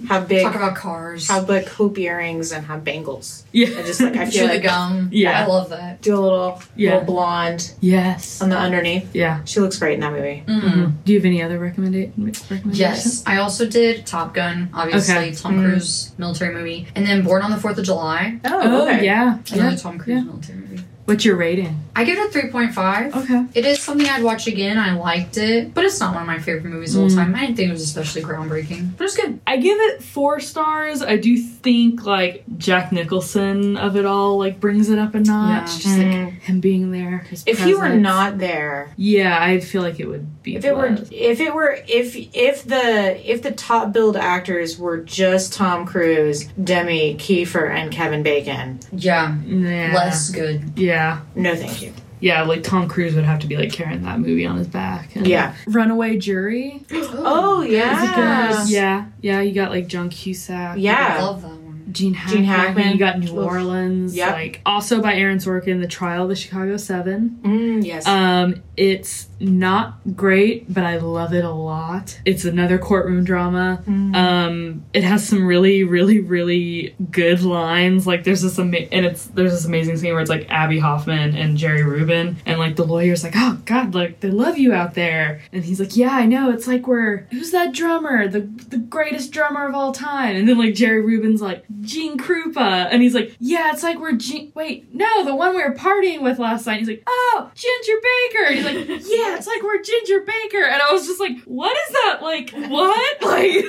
Have 0.08 0.28
big, 0.28 0.42
Talk 0.44 0.54
about 0.54 0.76
cars. 0.76 1.28
have 1.28 1.46
like 1.48 1.66
hoop 1.68 1.98
earrings 1.98 2.52
and 2.52 2.64
have 2.66 2.84
bangles. 2.84 3.44
yeah. 3.52 3.66
I 3.78 3.82
just 3.82 4.00
like 4.00 4.16
I 4.16 4.24
Chew 4.30 4.30
feel 4.30 4.46
the 4.48 4.54
like 4.54 4.62
gum. 4.62 5.10
Yeah. 5.12 5.42
I 5.42 5.46
love 5.46 5.68
that. 5.70 6.00
do 6.00 6.16
a 6.16 6.20
little 6.20 6.62
Yeah. 6.74 6.92
little 6.92 7.04
blonde 7.06 7.74
Yes. 7.80 8.40
On 8.42 8.48
the 8.50 8.56
underneath. 8.58 9.14
Yeah. 9.14 9.40
She 9.44 9.60
looks 9.60 9.78
great 9.78 9.94
in 9.94 10.00
that 10.00 10.12
movie. 10.12 10.42
Mhm. 10.46 10.92
Do 11.04 11.12
you 11.12 11.18
have 11.18 11.24
any 11.26 11.42
other 11.42 11.58
recommenda- 11.58 12.10
recommendations? 12.18 12.78
Yes, 12.78 13.22
I 13.26 13.38
also 13.38 13.66
did 13.66 14.04
Top 14.06 14.34
Gun, 14.34 14.68
obviously 14.74 15.14
Okay. 15.14 15.32
Tom 15.32 15.56
Mm. 15.58 15.64
Cruise 15.70 16.12
military 16.18 16.54
movie, 16.54 16.86
and 16.94 17.06
then 17.06 17.22
Born 17.22 17.42
on 17.42 17.50
the 17.50 17.56
Fourth 17.56 17.78
of 17.78 17.84
July, 17.84 18.38
Oh, 18.44 18.58
yeah. 18.60 18.66
another 18.66 19.02
yeah. 19.04 19.76
Tom 19.76 19.98
Cruise 19.98 20.08
yeah. 20.18 20.24
military 20.24 20.58
movie. 20.58 20.84
What's 21.04 21.24
your 21.24 21.36
rating? 21.36 21.80
I 21.96 22.04
give 22.04 22.16
it 22.16 22.28
a 22.28 22.30
three 22.30 22.48
point 22.50 22.72
five. 22.74 23.14
Okay. 23.14 23.44
It 23.54 23.66
is 23.66 23.80
something 23.80 24.06
I'd 24.08 24.22
watch 24.22 24.46
again. 24.46 24.78
I 24.78 24.94
liked 24.94 25.36
it, 25.36 25.74
but 25.74 25.84
it's 25.84 25.98
not 26.00 26.14
one 26.14 26.22
of 26.22 26.26
my 26.28 26.38
favorite 26.38 26.64
movies 26.70 26.94
of 26.94 27.02
all 27.02 27.08
Mm. 27.10 27.14
time. 27.16 27.34
I 27.34 27.40
didn't 27.40 27.56
think 27.56 27.68
it 27.68 27.72
was 27.72 27.82
especially 27.82 28.22
groundbreaking, 28.22 28.96
but 28.96 29.04
it's 29.04 29.16
good. 29.16 29.40
I 29.46 29.56
give 29.56 29.78
it 29.78 30.02
four 30.02 30.38
stars. 30.40 31.02
I 31.02 31.16
do 31.16 31.36
think 31.36 32.06
like 32.06 32.44
Jack 32.56 32.92
Nicholson 32.92 33.76
of 33.76 33.96
it 33.96 34.06
all 34.06 34.38
like 34.38 34.60
brings 34.60 34.90
it 34.90 34.98
up 34.98 35.14
a 35.14 35.20
notch. 35.20 35.68
Yeah. 35.70 35.82
Just 35.82 35.86
like 35.98 36.06
Mm. 36.06 36.40
him 36.42 36.60
being 36.60 36.92
there. 36.92 37.26
If 37.46 37.62
he 37.62 37.74
were 37.74 37.88
not 37.90 38.38
there, 38.38 38.90
yeah, 38.96 39.36
I 39.42 39.58
feel 39.60 39.82
like 39.82 39.98
it 39.98 40.06
would 40.08 40.41
be. 40.42 40.56
if 40.56 40.64
it 40.64 40.76
were, 40.76 40.96
if 41.10 41.40
it 41.40 41.54
were, 41.54 41.78
if 41.88 42.14
if 42.34 42.64
the 42.64 43.30
if 43.30 43.42
the 43.42 43.52
top 43.52 43.92
billed 43.92 44.16
actors 44.16 44.78
were 44.78 44.98
just 44.98 45.52
Tom 45.52 45.86
Cruise, 45.86 46.44
Demi, 46.62 47.14
Kiefer, 47.16 47.68
and 47.70 47.90
Kevin 47.90 48.22
Bacon, 48.22 48.80
Yeah. 48.92 49.36
yeah. 49.46 49.92
Less 49.94 50.30
good. 50.30 50.78
Yeah, 50.78 51.20
no, 51.34 51.54
thank 51.56 51.82
you. 51.82 51.92
yeah, 52.20 52.42
like 52.42 52.62
Tom 52.62 52.88
Cruise 52.88 53.14
would 53.14 53.24
have 53.24 53.40
to 53.40 53.46
be 53.46 53.56
like 53.56 53.72
carrying 53.72 54.02
that 54.02 54.20
movie 54.20 54.46
on 54.46 54.56
his 54.56 54.68
back. 54.68 55.14
And 55.16 55.26
Yeah. 55.26 55.54
Runaway 55.66 56.18
Jury. 56.18 56.84
Oh 57.24 57.62
yeah, 57.62 58.64
Yeah, 58.66 59.06
yeah, 59.20 59.40
you 59.40 59.52
got 59.54 59.70
like 59.70 59.86
John 59.86 60.08
Cusack. 60.10 60.76
Yeah. 60.78 61.16
I 61.18 61.22
love 61.22 61.42
that 61.42 61.48
one. 61.48 61.61
Gene 61.92 62.14
Hackman. 62.14 62.36
Gene 62.36 62.44
Hackman. 62.44 62.92
You 62.92 62.98
got 62.98 63.18
New 63.18 63.40
Orleans. 63.40 64.14
Yep. 64.16 64.32
Like 64.32 64.60
also 64.66 65.00
by 65.00 65.14
Aaron 65.14 65.38
Sorkin, 65.38 65.80
The 65.80 65.86
Trial 65.86 66.24
of 66.24 66.28
the 66.28 66.36
Chicago 66.36 66.76
Seven. 66.76 67.38
Mm, 67.42 67.84
yes. 67.84 68.06
Um, 68.06 68.62
it's 68.76 69.28
not 69.38 69.98
great, 70.16 70.72
but 70.72 70.84
I 70.84 70.96
love 70.98 71.34
it 71.34 71.44
a 71.44 71.50
lot. 71.50 72.20
It's 72.24 72.44
another 72.44 72.78
courtroom 72.78 73.24
drama. 73.24 73.82
Um, 73.86 74.84
it 74.92 75.02
has 75.04 75.26
some 75.26 75.44
really, 75.46 75.84
really, 75.84 76.20
really 76.20 76.94
good 77.10 77.42
lines. 77.42 78.06
Like 78.06 78.24
there's 78.24 78.42
this 78.42 78.58
ama- 78.58 78.88
and 78.92 79.04
it's 79.06 79.26
there's 79.26 79.52
this 79.52 79.64
amazing 79.64 79.96
scene 79.96 80.12
where 80.12 80.20
it's 80.20 80.30
like 80.30 80.46
Abbie 80.50 80.78
Hoffman 80.78 81.34
and 81.36 81.56
Jerry 81.56 81.82
Rubin, 81.82 82.36
and 82.46 82.58
like 82.58 82.76
the 82.76 82.84
lawyer's 82.84 83.24
like, 83.24 83.34
"Oh 83.36 83.58
God, 83.64 83.94
like 83.94 84.20
they 84.20 84.30
love 84.30 84.58
you 84.58 84.72
out 84.72 84.94
there," 84.94 85.40
and 85.52 85.64
he's 85.64 85.80
like, 85.80 85.96
"Yeah, 85.96 86.10
I 86.12 86.26
know. 86.26 86.50
It's 86.50 86.66
like 86.66 86.86
we're 86.86 87.26
who's 87.30 87.50
that 87.50 87.72
drummer, 87.74 88.28
the 88.28 88.40
the 88.40 88.78
greatest 88.78 89.32
drummer 89.32 89.66
of 89.66 89.74
all 89.74 89.92
time," 89.92 90.36
and 90.36 90.48
then 90.48 90.58
like 90.58 90.74
Jerry 90.74 91.00
Rubin's 91.02 91.42
like 91.42 91.64
Gene 91.82 92.16
Krupa, 92.18 92.88
and 92.90 93.02
he's 93.02 93.14
like, 93.14 93.36
"Yeah, 93.40 93.72
it's 93.72 93.82
like 93.82 93.98
we're 93.98 94.12
Gene. 94.12 94.52
Wait, 94.54 94.94
no, 94.94 95.24
the 95.24 95.34
one 95.34 95.54
we 95.54 95.62
were 95.62 95.74
partying 95.74 96.22
with 96.22 96.38
last 96.38 96.66
night." 96.66 96.78
He's 96.78 96.88
like, 96.88 97.02
"Oh, 97.06 97.50
Ginger 97.54 98.00
Baker," 98.02 98.44
and 98.46 98.54
he's 98.54 98.64
like, 98.64 98.76
"Yeah, 99.10 99.36
it's 99.36 99.46
like 99.46 99.62
we're 99.62 99.82
Ginger 99.82 100.20
Baker," 100.20 100.64
and 100.64 100.80
I 100.80 100.92
was 100.92 101.06
just 101.06 101.20
like, 101.20 101.38
"What 101.44 101.76
is 101.76 101.92
that? 101.92 102.18
Like 102.22 102.50
what?" 102.50 103.22
Like, 103.32 103.64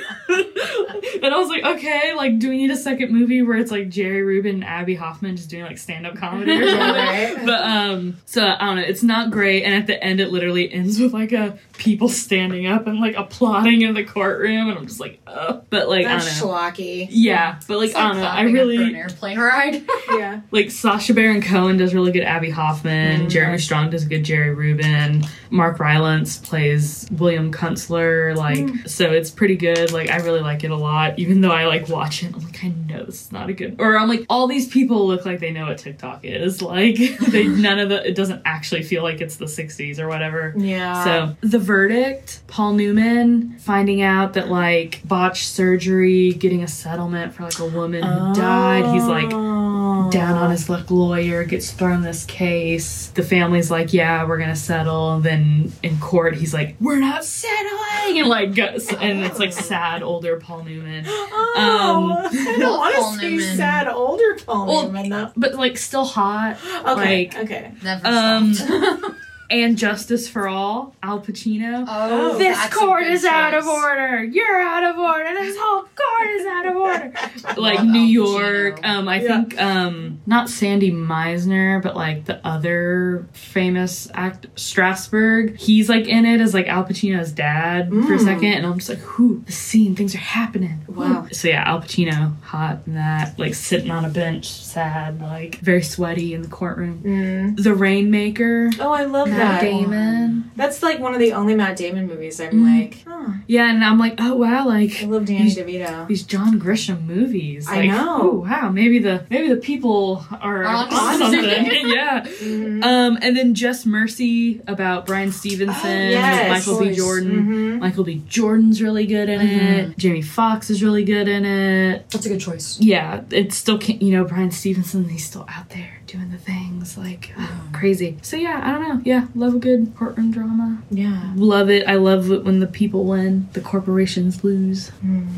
and 1.22 1.32
I 1.34 1.38
was 1.38 1.48
like, 1.48 1.64
"Okay, 1.64 2.14
like, 2.14 2.38
do 2.38 2.50
we 2.50 2.56
need 2.58 2.70
a 2.70 2.76
second 2.76 3.12
movie 3.12 3.42
where 3.42 3.56
it's 3.56 3.70
like 3.70 3.88
Jerry 3.88 4.22
Rubin 4.22 4.56
and 4.56 4.64
Abbie 4.64 4.94
Hoffman 4.94 5.36
just 5.36 5.48
doing 5.50 5.64
like 5.64 5.78
stand 5.78 6.06
up 6.06 6.16
comedy 6.16 6.52
or 6.52 6.68
something?" 6.68 6.84
Right. 7.04 7.36
But 7.44 7.62
um, 7.62 8.16
so 8.26 8.46
I 8.46 8.66
don't 8.66 8.76
know. 8.76 8.82
It's 8.82 9.02
not 9.02 9.30
great, 9.30 9.64
and 9.64 9.74
at 9.74 9.86
the 9.86 10.02
end, 10.02 10.20
it 10.20 10.30
literally 10.30 10.72
ends 10.72 11.00
with 11.00 11.12
like 11.12 11.32
a 11.32 11.58
people 11.76 12.08
standing 12.08 12.66
up 12.66 12.86
and 12.86 13.00
like 13.00 13.16
applauding 13.16 13.82
in 13.82 13.94
the 13.94 14.04
courtroom, 14.04 14.68
and 14.68 14.78
I'm 14.78 14.86
just 14.86 15.00
like, 15.00 15.20
oh. 15.26 15.62
But 15.70 15.88
like 15.88 16.04
That's 16.06 16.40
I 16.40 16.44
schlocky. 16.44 17.06
Yeah, 17.10 17.58
but 17.66 17.78
like, 17.78 17.88
It's 17.90 17.96
I. 17.96 18.10
I 18.10 18.12
clapping 18.14 18.24
after 18.24 18.46
an 18.46 18.52
really 18.54 18.94
airplane 18.96 19.38
ride. 19.38 19.84
Yeah. 20.14 20.40
like 20.52 20.70
Sacha 20.70 21.12
Baron 21.14 21.42
Cohen 21.42 21.76
does 21.76 21.92
really 21.94 22.12
good 22.12 22.22
Abbie 22.22 22.50
Hoffman. 22.50 23.22
Mhm. 23.22 23.30
Jeremy 23.30 23.58
Strong 23.58 23.90
does 23.90 24.04
a 24.04 24.08
good 24.08 24.22
Jerry 24.24 24.54
Rubin. 24.54 25.24
Mark 25.50 25.78
Rylance 25.80 26.36
plays 26.38 27.06
William 27.12 27.52
Kunstler. 27.52 28.36
Like, 28.36 28.88
so 28.88 29.10
it's 29.12 29.30
pretty 29.30 29.56
good. 29.56 29.92
Like, 29.92 30.10
I 30.10 30.16
really 30.18 30.40
like 30.40 30.62
it 30.64 30.70
a 30.70 30.76
lot. 30.76 31.18
Even 31.18 31.40
though 31.40 31.52
I 31.52 31.66
like 31.66 31.88
watch 31.88 32.22
it, 32.22 32.34
I'm 32.34 32.44
like, 32.44 32.62
I 32.64 32.68
know 32.68 33.04
this 33.04 33.22
is 33.22 33.32
not 33.32 33.48
a 33.48 33.52
good. 33.52 33.76
Or 33.80 33.96
I'm 33.98 34.08
like, 34.08 34.26
all 34.28 34.46
these 34.46 34.68
people 34.68 35.06
look 35.06 35.24
like 35.24 35.40
they 35.40 35.50
know 35.50 35.66
what 35.66 35.78
TikTok 35.78 36.20
is. 36.24 36.62
Like, 36.74 36.96
they 37.28 37.44
none 37.46 37.78
of 37.78 37.88
the. 37.88 38.06
It 38.08 38.14
doesn't 38.14 38.42
actually 38.44 38.82
feel 38.82 39.02
like 39.02 39.20
it's 39.20 39.36
the 39.36 39.44
'60s 39.44 39.98
or 39.98 40.08
whatever. 40.08 40.54
Yeah. 40.56 41.04
So 41.04 41.36
the 41.40 41.58
verdict, 41.64 42.42
Paul 42.46 42.74
Newman 42.74 43.58
finding 43.58 44.02
out 44.02 44.34
that 44.34 44.48
like 44.48 45.00
botched 45.04 45.46
surgery, 45.48 46.32
getting 46.32 46.62
a 46.62 46.68
settlement 46.68 47.34
for 47.34 47.42
like 47.44 47.58
a 47.58 47.66
woman 47.66 48.02
who 48.02 48.34
died. 48.34 48.94
He's 48.94 49.04
like 49.06 49.32
Oh. 49.32 50.10
down 50.10 50.34
on 50.36 50.50
his 50.50 50.68
luck 50.68 50.90
lawyer, 50.90 51.44
gets 51.44 51.70
thrown 51.70 52.02
this 52.02 52.24
case. 52.24 53.08
The 53.08 53.22
family's 53.22 53.70
like, 53.70 53.92
yeah, 53.92 54.26
we're 54.26 54.38
gonna 54.38 54.54
settle. 54.56 55.14
And 55.14 55.24
then 55.24 55.72
in 55.82 55.98
court, 55.98 56.34
he's 56.36 56.52
like, 56.54 56.76
we're 56.80 57.00
not 57.00 57.24
settling, 57.24 58.20
and 58.20 58.28
like 58.28 58.54
goes, 58.54 58.92
and 58.92 59.24
it's 59.24 59.38
like 59.38 59.52
sad 59.52 60.02
older 60.02 60.36
Paul 60.38 60.64
Newman. 60.64 61.04
Oh, 61.08 61.54
Um, 61.56 62.12
I 62.32 62.56
don't 62.58 62.78
want 62.78 62.94
to 62.94 63.20
see 63.20 63.36
Newman. 63.36 63.56
sad 63.56 63.88
older 63.88 64.36
Paul 64.44 64.66
Well, 64.66 64.82
Newman 64.84 65.08
though. 65.10 65.30
But 65.36 65.54
like 65.54 65.78
still 65.78 66.04
hot. 66.04 66.56
Okay, 66.86 67.30
like- 67.32 67.36
okay. 67.38 67.72
Never 67.82 68.06
Um, 68.06 68.54
stopped. 68.54 69.14
And 69.50 69.76
Justice 69.76 70.26
for 70.26 70.48
All, 70.48 70.96
Al 71.02 71.20
Pacino. 71.20 71.84
oh, 71.86 72.38
this 72.38 72.58
court 72.74 73.04
good 73.04 73.12
is 73.12 73.24
out 73.24 73.52
of 73.54 73.66
order. 73.66 74.24
You're 74.24 74.60
out 74.60 74.82
of 74.84 74.98
order. 74.98 75.24
This 75.34 75.56
whole 75.60 75.82
court 75.82 76.28
is 76.30 76.46
out 76.46 76.66
of 76.66 76.76
order. 76.76 77.12
like 77.60 77.84
New 77.84 78.00
York. 78.00 78.80
Um, 78.84 79.06
I 79.06 79.20
Yeah. 79.20 79.26
think 79.42 79.60
um, 79.60 80.20
not 80.26 80.48
Sandy 80.48 80.90
Meisner, 80.90 81.82
but 81.82 81.94
like 81.94 82.24
the 82.24 82.44
other 82.46 83.26
famous 83.32 84.10
act 84.14 84.46
Strasberg. 84.56 85.58
He's 85.58 85.88
like 85.88 86.06
in 86.08 86.24
it 86.24 86.40
as 86.40 86.54
like 86.54 86.66
Al 86.66 86.84
Pacino's 86.84 87.30
dad 87.32 87.90
for 87.90 88.14
a 88.14 88.18
Mm. 88.18 88.24
second, 88.24 88.52
and 88.54 88.66
I'm 88.66 88.78
just 88.78 88.88
like, 88.88 89.18
whoo, 89.18 89.42
the 89.46 89.52
scene, 89.52 89.94
things 89.94 90.14
are 90.14 90.18
happening. 90.18 90.80
Wow. 90.88 91.26
So 91.32 91.48
yeah, 91.48 91.64
Al 91.68 91.80
Pacino, 91.80 92.40
hot 92.42 92.78
in 92.86 92.94
that, 92.94 93.38
like 93.38 93.54
sitting 93.54 93.90
on 93.90 94.04
a 94.04 94.08
bench, 94.08 94.50
sad, 94.50 95.20
like 95.20 95.56
very 95.60 95.82
sweaty 95.82 96.32
in 96.34 96.42
the 96.42 96.48
courtroom. 96.48 97.02
Mm. 97.04 97.62
The 97.62 97.74
Rainmaker. 97.74 98.70
Oh, 98.80 98.90
I 98.92 99.04
love 99.04 99.28
Matt 99.36 99.60
that. 99.60 99.62
Damon. 99.62 100.50
That's 100.56 100.82
like 100.82 101.00
one 101.00 101.14
of 101.14 101.20
the 101.20 101.32
only 101.32 101.54
Matt 101.54 101.76
Damon 101.76 102.06
movies 102.06 102.40
I'm 102.40 102.52
Mm. 102.52 102.80
like, 102.80 102.98
oh, 103.06 103.34
Yeah, 103.48 103.68
and 103.70 103.82
I'm 103.84 103.98
like, 103.98 104.14
oh 104.18 104.34
wow, 104.36 104.66
like 104.66 105.02
I 105.02 105.06
love 105.06 105.24
Danny 105.26 105.48
He's- 105.50 105.56
DeVito. 105.58 106.06
these 106.06 106.22
John 106.22 106.60
Grisham 106.60 107.04
movies. 107.06 107.66
I 107.68 107.86
know. 107.88 108.18
Oh 108.22 108.34
wow, 108.48 108.70
maybe 108.70 108.98
the 109.00 109.24
maybe 109.30 109.48
the 109.48 109.56
people 109.56 110.24
are 110.40 110.64
On 110.64 110.88
on 110.92 111.18
something. 111.18 111.42
something. 111.42 111.88
yeah. 111.88 112.24
Mhm. 112.24 112.84
Um, 112.84 113.18
and 113.20 113.36
then 113.36 113.54
Just 113.54 113.86
Mercy 113.86 114.60
about 114.66 115.06
Bryan 115.06 115.32
Stevenson, 115.32 115.74
Oh, 115.90 116.10
yes. 116.10 116.50
Michael 116.50 116.80
B. 116.80 116.86
Voice. 116.88 116.96
Jordan. 116.96 117.42
Mhm. 117.76 117.80
Michael 117.80 118.04
B. 118.04 118.22
Jordan's 118.28 118.80
really 118.82 119.06
good 119.06 119.28
in 119.28 119.40
Mm-hmm. 119.40 119.66
it. 119.90 119.98
Jamie 119.98 120.22
Foxx 120.22 120.70
is 120.70 120.82
really 120.82 121.04
good 121.04 121.26
in 121.28 121.44
it. 121.44 122.08
That's 122.10 122.26
a 122.26 122.28
good 122.28 122.40
choice. 122.40 122.78
Yeah, 122.80 123.22
it's 123.30 123.56
still 123.56 123.78
ca- 123.78 123.98
you 124.00 124.12
know 124.12 124.24
Bryan 124.24 124.50
Stevenson. 124.52 125.08
He's 125.08 125.24
still 125.24 125.46
out 125.48 125.70
there 125.70 126.00
doing 126.06 126.30
the 126.30 126.38
things 126.38 126.96
like 126.96 127.32
crazy. 127.72 128.18
So 128.22 128.36
yeah, 128.36 128.60
I 128.62 128.72
don't 128.72 128.88
know. 128.88 129.00
Yeah, 129.04 129.23
love 129.34 129.54
a 129.54 129.58
good 129.58 129.92
courtroom 129.96 130.30
drama. 130.32 130.82
Yeah. 130.90 131.32
Love 131.36 131.70
it. 131.70 131.86
I 131.86 131.94
love 131.96 132.30
it 132.30 132.44
when 132.44 132.60
the 132.60 132.66
people 132.66 133.04
win, 133.04 133.48
the 133.52 133.60
corporations 133.60 134.42
lose. 134.44 134.90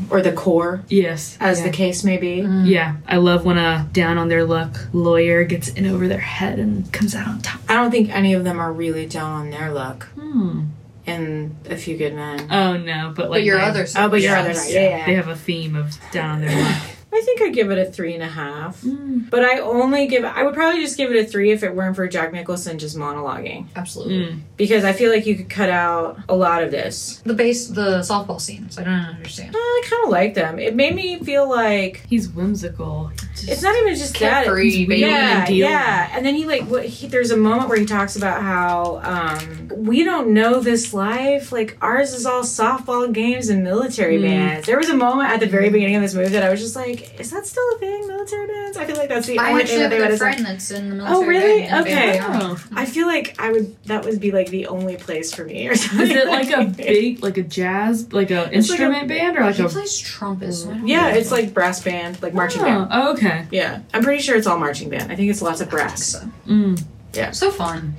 Or 0.09 0.21
the 0.21 0.31
core, 0.31 0.83
Yes, 0.89 1.37
as 1.39 1.59
yeah. 1.59 1.65
the 1.67 1.71
case 1.71 2.03
may 2.03 2.17
be. 2.17 2.41
Yeah, 2.65 2.97
I 3.07 3.17
love 3.17 3.45
when 3.45 3.57
a 3.57 3.87
down 3.91 4.17
on 4.17 4.27
their 4.29 4.43
luck 4.45 4.77
lawyer 4.93 5.43
gets 5.43 5.69
in 5.69 5.85
over 5.85 6.07
their 6.07 6.19
head 6.19 6.59
and 6.59 6.91
comes 6.93 7.15
out 7.15 7.27
on 7.27 7.41
top. 7.41 7.59
I 7.69 7.75
don't 7.75 7.91
think 7.91 8.09
any 8.09 8.33
of 8.33 8.43
them 8.43 8.59
are 8.59 8.71
really 8.71 9.05
down 9.05 9.31
on 9.31 9.49
their 9.51 9.71
luck 9.71 10.07
Hmm. 10.15 10.65
in 11.05 11.55
A 11.69 11.75
Few 11.77 11.97
Good 11.97 12.13
Men. 12.15 12.47
Oh 12.51 12.77
no, 12.77 13.13
but 13.15 13.29
like 13.29 13.37
But 13.39 13.43
your 13.43 13.57
they, 13.57 13.63
other 13.63 13.87
oh, 13.95 14.09
but 14.09 14.21
your 14.21 14.33
yeah. 14.33 14.39
other 14.41 14.53
side. 14.53 14.73
Yeah, 14.73 14.81
yeah. 14.97 15.05
they 15.05 15.13
have 15.15 15.27
a 15.27 15.35
theme 15.35 15.75
of 15.75 15.97
down 16.11 16.29
on 16.31 16.41
their 16.41 16.61
luck. 16.61 16.81
I 17.11 17.21
think 17.21 17.41
I'd 17.41 17.53
give 17.53 17.71
it 17.71 17.77
a 17.77 17.89
three 17.89 18.13
and 18.13 18.21
a 18.21 18.27
half. 18.27 18.81
Mm. 18.81 19.29
But 19.29 19.43
I 19.43 19.59
only 19.59 20.07
give 20.07 20.25
I 20.25 20.43
would 20.43 20.53
probably 20.53 20.81
just 20.81 20.97
give 20.97 21.11
it 21.11 21.17
a 21.17 21.25
three 21.25 21.51
if 21.51 21.63
it 21.63 21.73
weren't 21.73 21.95
for 21.95 22.07
Jack 22.07 22.33
Nicholson 22.33 22.77
just 22.77 22.97
monologuing. 22.97 23.67
Absolutely. 23.75 24.25
Mm. 24.25 24.41
Because 24.57 24.83
I 24.83 24.93
feel 24.93 25.11
like 25.11 25.25
you 25.25 25.35
could 25.35 25.49
cut 25.49 25.69
out 25.69 26.19
a 26.27 26.35
lot 26.35 26.63
of 26.63 26.71
this. 26.71 27.21
The 27.25 27.33
base, 27.33 27.67
the 27.67 27.99
softball 27.99 28.41
scenes. 28.41 28.77
I 28.77 28.83
don't 28.83 28.93
understand. 28.93 29.55
Uh, 29.55 29.59
I 29.59 29.81
kind 29.85 30.03
of 30.03 30.09
like 30.09 30.33
them. 30.33 30.59
It 30.59 30.75
made 30.75 30.95
me 30.95 31.19
feel 31.19 31.49
like 31.49 32.03
He's 32.07 32.29
whimsical. 32.29 33.11
It's 33.47 33.61
not 33.61 33.75
even 33.75 33.95
just 33.95 34.17
that. 34.19 34.47
It's- 34.47 34.75
Yeah, 34.99 35.45
and 35.45 35.55
yeah. 35.55 36.09
And 36.13 36.25
then 36.25 36.35
he 36.35 36.45
like 36.45 36.63
what 36.63 36.85
he, 36.85 37.07
there's 37.07 37.31
a 37.31 37.37
moment 37.37 37.69
where 37.69 37.77
he 37.77 37.85
talks 37.85 38.15
about 38.15 38.41
how 38.41 38.99
um, 39.03 39.67
we 39.75 40.03
don't 40.03 40.29
know 40.33 40.59
this 40.59 40.93
life. 40.93 41.51
Like 41.51 41.77
ours 41.81 42.13
is 42.13 42.25
all 42.25 42.43
softball 42.43 43.11
games 43.11 43.49
and 43.49 43.63
military 43.63 44.17
Mm. 44.17 44.21
bands. 44.21 44.65
There 44.67 44.77
was 44.77 44.89
a 44.89 44.95
moment 44.97 45.29
at 45.31 45.39
the 45.39 45.45
very 45.47 45.69
beginning 45.69 45.95
of 45.95 46.01
this 46.01 46.13
movie 46.13 46.29
that 46.29 46.43
I 46.43 46.49
was 46.49 46.59
just 46.61 46.75
like, 46.75 47.19
is 47.19 47.31
that 47.31 47.45
still 47.45 47.63
a 47.75 47.77
thing? 47.79 48.07
Military 48.07 48.47
bands? 48.47 48.77
I 48.77 48.85
feel 48.85 48.95
like 48.97 49.09
that's 49.09 49.27
the 49.27 49.37
I 49.39 49.51
only 49.51 49.65
thing 49.65 49.77
that 49.79 49.81
have 49.83 49.91
they 49.91 49.97
a 49.97 50.01
would 50.01 50.09
have 50.11 50.19
friend 50.19 50.45
that's 50.45 50.71
in 50.71 50.89
the 50.89 50.95
military. 50.95 51.17
Oh, 51.17 51.27
really? 51.27 51.61
band, 51.61 51.81
Okay. 51.87 52.19
Oh. 52.21 52.63
I 52.75 52.85
feel 52.85 53.07
like 53.07 53.35
I 53.39 53.51
would 53.51 53.75
that 53.85 54.03
would 54.05 54.19
be 54.19 54.31
like 54.31 54.49
the 54.49 54.67
only 54.67 54.97
place 54.97 55.33
for 55.33 55.43
me 55.45 55.67
or 55.67 55.75
something. 55.75 56.01
Is 56.07 56.15
it 56.15 56.27
like 56.27 56.49
a 56.51 56.65
big, 56.77 57.21
like 57.23 57.37
a 57.37 57.43
jazz, 57.43 58.11
like 58.13 58.31
a 58.31 58.49
It's 58.51 58.69
like 58.69 58.79
a- 58.79 58.83
instrument 58.83 59.07
band, 59.07 59.37
or 59.37 59.41
like 59.41 59.55
He 59.55 59.63
a? 59.63 59.67
plays 59.69 59.97
trumpet. 59.99 60.53
So 60.53 60.71
Yeah, 60.83 61.09
it's 61.09 61.31
like 61.31 61.53
brass 61.53 61.83
band, 61.83 62.21
like 62.21 62.33
marching 62.33 62.61
band. 62.61 62.87
Oh, 62.91 63.11
okay. 63.27 63.47
Yeah, 63.51 63.81
I'm 63.93 64.03
pretty 64.03 64.21
sure 64.21 64.35
it's 64.35 64.47
all 64.47 64.57
marching 64.59 64.89
band. 64.89 65.11
I 65.11 65.15
think 65.15 65.29
it's 65.29 65.41
lots 65.41 65.61
of 65.61 65.69
brass. 65.69 66.03
so. 66.03 66.19
Mm. 66.47 66.83
So 67.31 67.51
fun. 67.51 67.95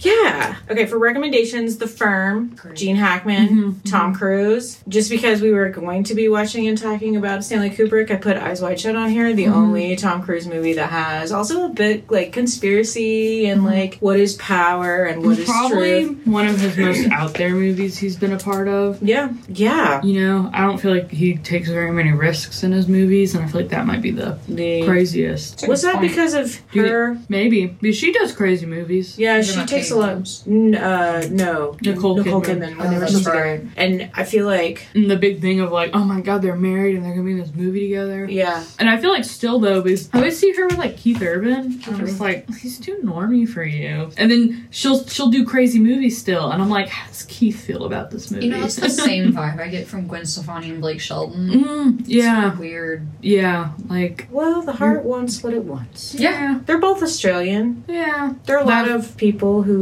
Yeah. 0.00 0.56
Okay, 0.70 0.86
for 0.86 0.98
recommendations, 0.98 1.78
The 1.78 1.86
Firm, 1.86 2.56
Gene 2.74 2.96
Hackman, 2.96 3.48
mm-hmm, 3.48 3.60
mm-hmm. 3.70 3.88
Tom 3.88 4.14
Cruise. 4.14 4.82
Just 4.88 5.10
because 5.10 5.40
we 5.40 5.52
were 5.52 5.68
going 5.70 6.04
to 6.04 6.14
be 6.14 6.28
watching 6.28 6.68
and 6.68 6.78
talking 6.78 7.16
about 7.16 7.44
Stanley 7.44 7.70
Kubrick, 7.70 8.10
I 8.10 8.16
put 8.16 8.36
Eyes 8.36 8.60
Wide 8.60 8.80
Shut 8.80 8.96
on 8.96 9.10
here, 9.10 9.32
the 9.32 9.44
mm-hmm. 9.44 9.54
only 9.54 9.96
Tom 9.96 10.22
Cruise 10.22 10.46
movie 10.46 10.74
that 10.74 10.90
has 10.90 11.32
also 11.32 11.66
a 11.66 11.68
bit 11.68 12.10
like 12.10 12.32
conspiracy 12.32 13.46
and 13.46 13.64
like 13.64 13.98
what 14.00 14.18
is 14.18 14.34
power 14.36 15.04
and 15.04 15.24
what 15.24 15.38
is 15.38 15.48
Probably 15.48 16.04
truth. 16.04 16.26
one 16.26 16.46
of 16.46 16.60
his 16.60 16.76
most 16.76 17.08
out 17.12 17.34
there 17.34 17.54
movies 17.54 17.98
he's 17.98 18.16
been 18.16 18.32
a 18.32 18.38
part 18.38 18.68
of. 18.68 19.02
Yeah. 19.02 19.32
Yeah. 19.48 20.02
You 20.02 20.20
know, 20.20 20.50
I 20.52 20.62
don't 20.62 20.78
feel 20.78 20.92
like 20.92 21.10
he 21.10 21.36
takes 21.36 21.68
very 21.68 21.90
many 21.90 22.12
risks 22.12 22.62
in 22.62 22.72
his 22.72 22.88
movies, 22.88 23.34
and 23.34 23.44
I 23.44 23.48
feel 23.48 23.62
like 23.62 23.70
that 23.70 23.86
might 23.86 24.02
be 24.02 24.10
the 24.10 24.38
The- 24.48 24.84
craziest. 24.84 25.66
Was 25.66 25.82
that 25.82 26.00
because 26.00 26.34
of 26.34 26.56
her? 26.74 27.18
Maybe. 27.28 27.66
Because 27.66 27.96
she 27.96 28.12
does 28.12 28.32
crazy 28.32 28.66
movies. 28.66 29.18
Yeah, 29.18 29.42
she 29.42 29.64
takes 29.64 29.87
a 29.90 30.16
Katie 30.18 30.50
N- 30.50 30.74
uh, 30.74 31.26
no, 31.30 31.76
Nicole 31.82 32.16
Nicole 32.16 32.42
Kidman. 32.42 32.74
Kidman 32.74 32.76
when 32.78 32.86
Oh, 32.86 32.90
they 32.90 32.94
were 32.94 33.00
that's 33.00 33.12
still 33.12 33.24
together. 33.32 33.40
right. 33.40 33.60
And 33.76 34.10
I 34.14 34.24
feel 34.24 34.46
like, 34.46 34.86
And 34.94 35.10
the 35.10 35.16
big 35.16 35.40
thing 35.40 35.60
of 35.60 35.70
like, 35.72 35.90
oh 35.94 36.04
my 36.04 36.20
god, 36.20 36.42
they're 36.42 36.56
married 36.56 36.96
and 36.96 37.04
they're 37.04 37.12
gonna 37.12 37.24
be 37.24 37.32
in 37.32 37.38
this 37.38 37.54
movie 37.54 37.80
together. 37.88 38.26
yeah, 38.30 38.64
And 38.78 38.88
I 38.88 38.96
feel 38.98 39.10
like 39.10 39.24
still 39.24 39.58
though, 39.58 39.82
because 39.82 40.08
I 40.12 40.18
always 40.18 40.38
see 40.38 40.52
her 40.54 40.66
with 40.66 40.78
like 40.78 40.96
Keith 40.96 41.22
Urban. 41.22 41.80
I'm 41.86 41.98
just 41.98 42.20
like, 42.20 42.48
he's 42.56 42.78
too 42.78 42.98
normy 43.04 43.48
for 43.48 43.64
you. 43.64 44.10
And 44.16 44.30
then 44.30 44.68
she'll 44.70 45.04
she'll 45.06 45.30
do 45.30 45.44
crazy 45.44 45.78
movies 45.78 46.18
still, 46.18 46.50
and 46.50 46.60
I'm 46.62 46.70
like, 46.70 46.88
how 46.88 47.06
does 47.08 47.22
Keith 47.24 47.60
feel 47.60 47.84
about 47.84 48.10
this 48.10 48.30
movie? 48.30 48.46
You 48.46 48.52
know, 48.52 48.64
it's 48.64 48.76
the 48.76 48.88
same 49.08 49.32
vibe 49.32 49.60
I 49.60 49.68
get 49.68 49.86
from 49.86 50.06
Gwen 50.06 50.24
Stefani 50.26 50.70
and 50.70 50.80
Blake 50.80 51.00
Shelton. 51.00 51.48
Mm, 51.50 52.00
It's 52.00 52.08
yeah, 52.08 52.56
weird. 52.58 53.06
yeah, 53.20 53.70
like 53.88 54.28
well, 54.30 54.62
the 54.62 54.72
heart 54.72 55.04
wants 55.04 55.42
what 55.42 55.52
it 55.54 55.64
wants. 55.64 56.14
yeah, 56.14 56.60
They're 56.66 56.78
both 56.78 57.02
Australian. 57.02 57.84
yeah, 57.88 58.34
There 58.46 58.56
are 58.56 58.62
a 58.62 58.66
lot 58.66 58.86
That- 58.86 58.94
of 58.96 59.16
people 59.16 59.62
who 59.62 59.77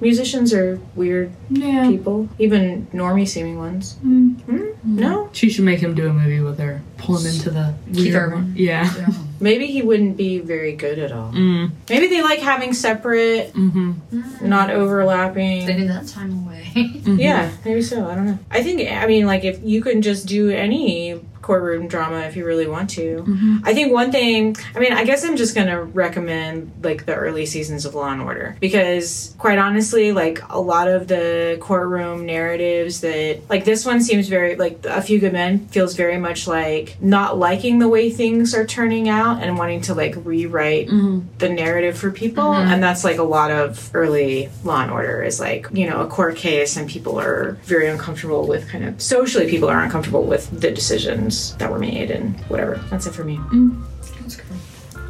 musicians 0.00 0.52
are 0.52 0.80
weird 0.94 1.32
yeah. 1.50 1.88
people, 1.88 2.28
even 2.38 2.86
normie 2.92 3.28
seeming 3.28 3.58
ones. 3.58 3.94
Mm. 4.04 4.40
Hmm? 4.42 4.64
No, 4.84 5.28
She 5.32 5.50
should 5.50 5.64
make 5.64 5.80
him 5.80 5.94
do 5.94 6.08
a 6.08 6.12
movie 6.12 6.40
with 6.40 6.58
her, 6.58 6.82
pull 6.98 7.16
him 7.18 7.26
into 7.32 7.50
the 7.50 7.74
Keith 7.94 8.12
weird 8.14 8.56
Yeah. 8.56 8.92
Yeah. 8.98 9.08
maybe 9.40 9.66
he 9.66 9.82
wouldn't 9.82 10.16
be 10.16 10.38
very 10.40 10.72
good 10.74 10.98
at 10.98 11.12
all. 11.12 11.32
Mm, 11.32 11.70
Maybe 11.88 12.08
they 12.08 12.22
like 12.22 12.40
having 12.40 12.72
separate, 12.74 13.52
mm-hmm, 13.54 14.46
not 14.46 14.70
overlapping. 14.70 15.66
They 15.66 15.76
need 15.76 15.88
that 15.88 16.08
time 16.08 16.44
away. 16.44 16.64
mm-hmm. 16.74 17.16
Yeah, 17.18 17.50
maybe 17.64 17.82
so. 17.82 18.06
I 18.08 18.14
don't 18.14 18.26
know. 18.26 18.38
I 18.50 18.62
think 18.62 18.90
I 18.90 19.06
mean 19.06 19.26
like 19.26 19.44
if 19.44 19.62
you 19.62 19.80
can 19.82 20.02
just 20.02 20.26
do 20.26 20.50
any 20.50 21.20
courtroom 21.40 21.86
drama 21.88 22.18
if 22.22 22.36
you 22.36 22.44
really 22.44 22.66
want 22.66 22.90
to. 22.90 23.24
Mhm. 23.26 23.60
I 23.64 23.72
think 23.72 23.92
one 23.92 24.10
thing, 24.12 24.56
I 24.74 24.80
mean, 24.80 24.92
I 24.92 25.04
guess 25.04 25.24
I'm 25.24 25.36
just 25.36 25.54
going 25.54 25.68
to 25.68 25.82
recommend 25.82 26.72
like 26.82 27.06
the 27.06 27.14
early 27.14 27.46
seasons 27.46 27.86
of 27.86 27.94
Law 27.94 28.10
and 28.10 28.20
Order 28.20 28.56
because 28.60 29.34
quite 29.38 29.56
honestly, 29.56 30.12
like 30.12 30.42
a 30.50 30.60
lot 30.60 30.88
of 30.88 31.06
the 31.08 31.56
courtroom 31.60 32.26
narratives 32.26 33.00
that 33.02 33.38
like 33.48 33.64
this 33.64 33.86
one 33.86 34.02
seems 34.02 34.28
very 34.28 34.56
like 34.56 34.84
A 34.84 35.00
Few 35.00 35.20
Good 35.20 35.32
Men 35.32 35.66
feels 35.68 35.94
very 35.94 36.18
much 36.18 36.46
like 36.48 36.87
not 37.00 37.38
liking 37.38 37.78
the 37.78 37.88
way 37.88 38.10
things 38.10 38.54
are 38.54 38.64
turning 38.66 39.08
out 39.08 39.42
and 39.42 39.58
wanting 39.58 39.80
to 39.82 39.94
like 39.94 40.14
rewrite 40.24 40.88
Mhm. 40.88 41.22
the 41.38 41.48
narrative 41.48 41.96
for 41.98 42.10
people 42.10 42.44
Mhm. 42.44 42.66
and 42.72 42.82
that's 42.82 43.04
like 43.04 43.18
a 43.18 43.22
lot 43.22 43.50
of 43.50 43.90
early 43.94 44.48
law 44.64 44.82
and 44.82 44.90
order 44.90 45.22
is 45.22 45.38
like 45.40 45.66
you 45.72 45.88
know 45.88 46.00
a 46.00 46.06
court 46.06 46.36
case 46.36 46.76
and 46.76 46.88
people 46.88 47.18
are 47.20 47.56
very 47.64 47.88
uncomfortable 47.88 48.46
with 48.46 48.68
kind 48.68 48.84
of 48.84 49.00
socially 49.00 49.48
people 49.48 49.68
are 49.68 49.82
uncomfortable 49.82 50.24
with 50.24 50.48
the 50.60 50.70
decisions 50.70 51.54
that 51.58 51.70
were 51.70 51.78
made 51.78 52.10
and 52.10 52.34
whatever 52.48 52.80
that's 52.90 53.06
it 53.06 53.14
for 53.14 53.24
me 53.24 53.38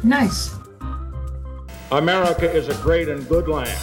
Nice. 0.03 0.51
America 1.91 2.49
is 2.49 2.67
a 2.69 2.73
great 2.75 3.09
and 3.09 3.27
good 3.27 3.47
land. 3.47 3.77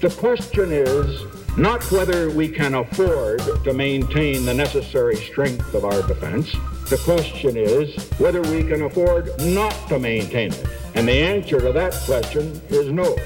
The 0.00 0.10
question 0.10 0.72
is 0.72 1.20
not 1.56 1.82
whether 1.92 2.30
we 2.30 2.48
can 2.48 2.74
afford 2.74 3.40
to 3.62 3.72
maintain 3.72 4.44
the 4.44 4.54
necessary 4.54 5.16
strength 5.16 5.72
of 5.74 5.84
our 5.84 6.02
defense. 6.08 6.50
The 6.92 6.98
question 6.98 7.56
is 7.56 7.96
whether 8.18 8.42
we 8.42 8.64
can 8.64 8.82
afford 8.82 9.30
not 9.40 9.72
to 9.88 9.98
maintain 9.98 10.52
it. 10.52 10.66
And 10.94 11.08
the 11.08 11.22
answer 11.22 11.58
to 11.58 11.72
that 11.72 11.94
question 12.04 12.60
is 12.68 12.92
no. 12.92 13.16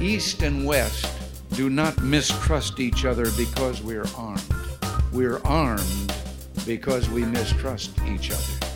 East 0.00 0.40
and 0.40 0.64
West 0.64 1.06
do 1.50 1.68
not 1.68 2.02
mistrust 2.02 2.80
each 2.80 3.04
other 3.04 3.30
because 3.36 3.82
we're 3.82 4.06
armed. 4.16 4.42
We're 5.12 5.42
armed 5.44 6.14
because 6.64 7.10
we 7.10 7.26
mistrust 7.26 7.90
each 8.06 8.30
other. 8.30 8.66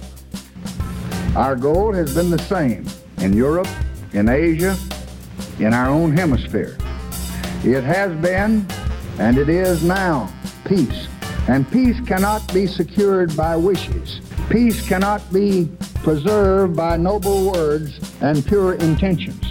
Our 1.37 1.57
goal 1.57 1.95
has 1.95 2.15
been 2.15 2.29
the 2.29 2.39
same 2.41 2.85
in 3.23 3.33
Europe, 3.33 3.69
in 4.13 4.29
Asia, 4.29 4.77
in 5.59 5.73
our 5.73 5.89
own 5.89 6.15
hemisphere. 6.15 6.77
It 7.65 7.83
has 7.83 8.15
been, 8.21 8.67
and 9.19 9.39
it 9.39 9.49
is 9.49 9.83
now, 9.83 10.31
peace. 10.67 11.09
And 11.49 11.71
peace 11.73 11.99
cannot 12.01 12.53
be 12.53 12.67
secured 12.67 13.35
by 13.35 13.57
wishes. 13.57 14.21
Peace 14.51 14.87
cannot 14.87 15.21
be 15.33 15.69
preserved 16.03 16.77
by 16.77 16.97
noble 16.97 17.51
words 17.51 17.99
and 18.21 18.47
pure 18.47 18.75
intentions. 18.75 19.43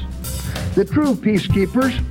The 0.76 0.86
true 0.86 1.16
peacekeepers 1.16 2.04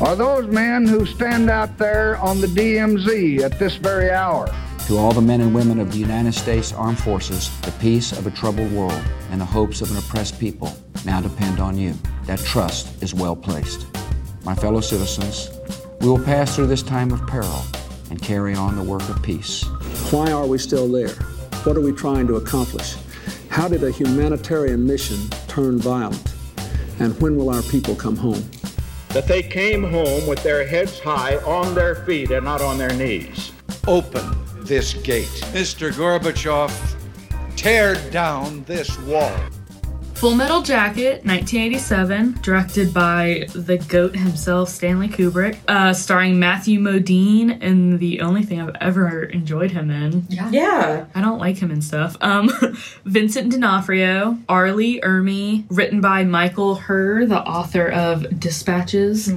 are 0.00 0.16
those 0.16 0.46
men 0.46 0.86
who 0.86 1.04
stand 1.04 1.50
out 1.50 1.76
there 1.76 2.16
on 2.18 2.40
the 2.40 2.46
DMZ 2.46 3.42
at 3.42 3.58
this 3.58 3.76
very 3.76 4.10
hour. 4.10 4.46
To 4.86 4.96
all 4.96 5.12
the 5.12 5.20
men 5.20 5.40
and 5.40 5.54
women 5.54 5.78
of 5.78 5.92
the 5.92 5.98
United 5.98 6.32
States 6.32 6.72
Armed 6.72 6.98
Forces, 6.98 7.50
the 7.60 7.72
peace 7.72 8.12
of 8.12 8.26
a 8.26 8.30
troubled 8.30 8.72
world 8.72 9.02
and 9.30 9.40
the 9.40 9.44
hopes 9.44 9.82
of 9.82 9.90
an 9.90 9.98
oppressed 9.98 10.40
people 10.40 10.72
now 11.04 11.20
depend 11.20 11.60
on 11.60 11.76
you. 11.76 11.94
That 12.24 12.38
trust 12.40 13.02
is 13.02 13.14
well 13.14 13.36
placed. 13.36 13.86
My 14.44 14.54
fellow 14.54 14.80
citizens, 14.80 15.50
we 16.00 16.08
will 16.08 16.24
pass 16.24 16.56
through 16.56 16.68
this 16.68 16.82
time 16.82 17.12
of 17.12 17.26
peril 17.26 17.62
and 18.10 18.20
carry 18.22 18.54
on 18.54 18.76
the 18.76 18.82
work 18.82 19.06
of 19.08 19.22
peace. 19.22 19.64
Why 20.10 20.32
are 20.32 20.46
we 20.46 20.58
still 20.58 20.88
there? 20.88 21.14
What 21.64 21.76
are 21.76 21.82
we 21.82 21.92
trying 21.92 22.26
to 22.28 22.36
accomplish? 22.36 22.96
How 23.50 23.68
did 23.68 23.84
a 23.84 23.90
humanitarian 23.90 24.86
mission 24.86 25.28
turn 25.46 25.78
violent? 25.78 26.32
And 26.98 27.20
when 27.20 27.36
will 27.36 27.50
our 27.50 27.60
people 27.64 27.94
come 27.94 28.16
home? 28.16 28.42
That 29.10 29.28
they 29.28 29.42
came 29.42 29.84
home 29.84 30.26
with 30.26 30.42
their 30.42 30.66
heads 30.66 30.98
high 31.00 31.36
on 31.44 31.74
their 31.74 31.96
feet 32.06 32.30
and 32.30 32.46
not 32.46 32.62
on 32.62 32.78
their 32.78 32.94
knees. 32.94 33.52
Open 33.86 34.38
this 34.60 34.94
gate. 34.94 35.28
Mr. 35.52 35.92
Gorbachev, 35.92 36.72
tear 37.56 37.94
down 38.10 38.64
this 38.64 38.98
wall. 39.00 39.38
Full 40.20 40.34
Metal 40.34 40.60
Jacket, 40.60 41.24
1987, 41.24 42.40
directed 42.42 42.92
by 42.92 43.46
the 43.54 43.78
GOAT 43.78 44.14
himself, 44.14 44.68
Stanley 44.68 45.08
Kubrick, 45.08 45.56
uh, 45.66 45.94
starring 45.94 46.38
Matthew 46.38 46.78
Modine, 46.78 47.58
and 47.62 47.98
the 47.98 48.20
only 48.20 48.42
thing 48.42 48.60
I've 48.60 48.76
ever 48.82 49.22
enjoyed 49.22 49.70
him 49.70 49.90
in. 49.90 50.26
Yeah. 50.28 50.50
yeah 50.50 51.06
I 51.14 51.22
don't 51.22 51.38
like 51.38 51.56
him 51.56 51.70
and 51.70 51.82
stuff. 51.82 52.18
Um, 52.20 52.50
Vincent 53.06 53.50
D'Onofrio, 53.50 54.36
R. 54.46 54.72
Lee 54.72 55.00
Ermey, 55.00 55.64
written 55.70 56.02
by 56.02 56.24
Michael 56.24 56.74
Herr, 56.74 57.24
the 57.24 57.40
author 57.40 57.88
of 57.88 58.38
Dispatches. 58.38 59.32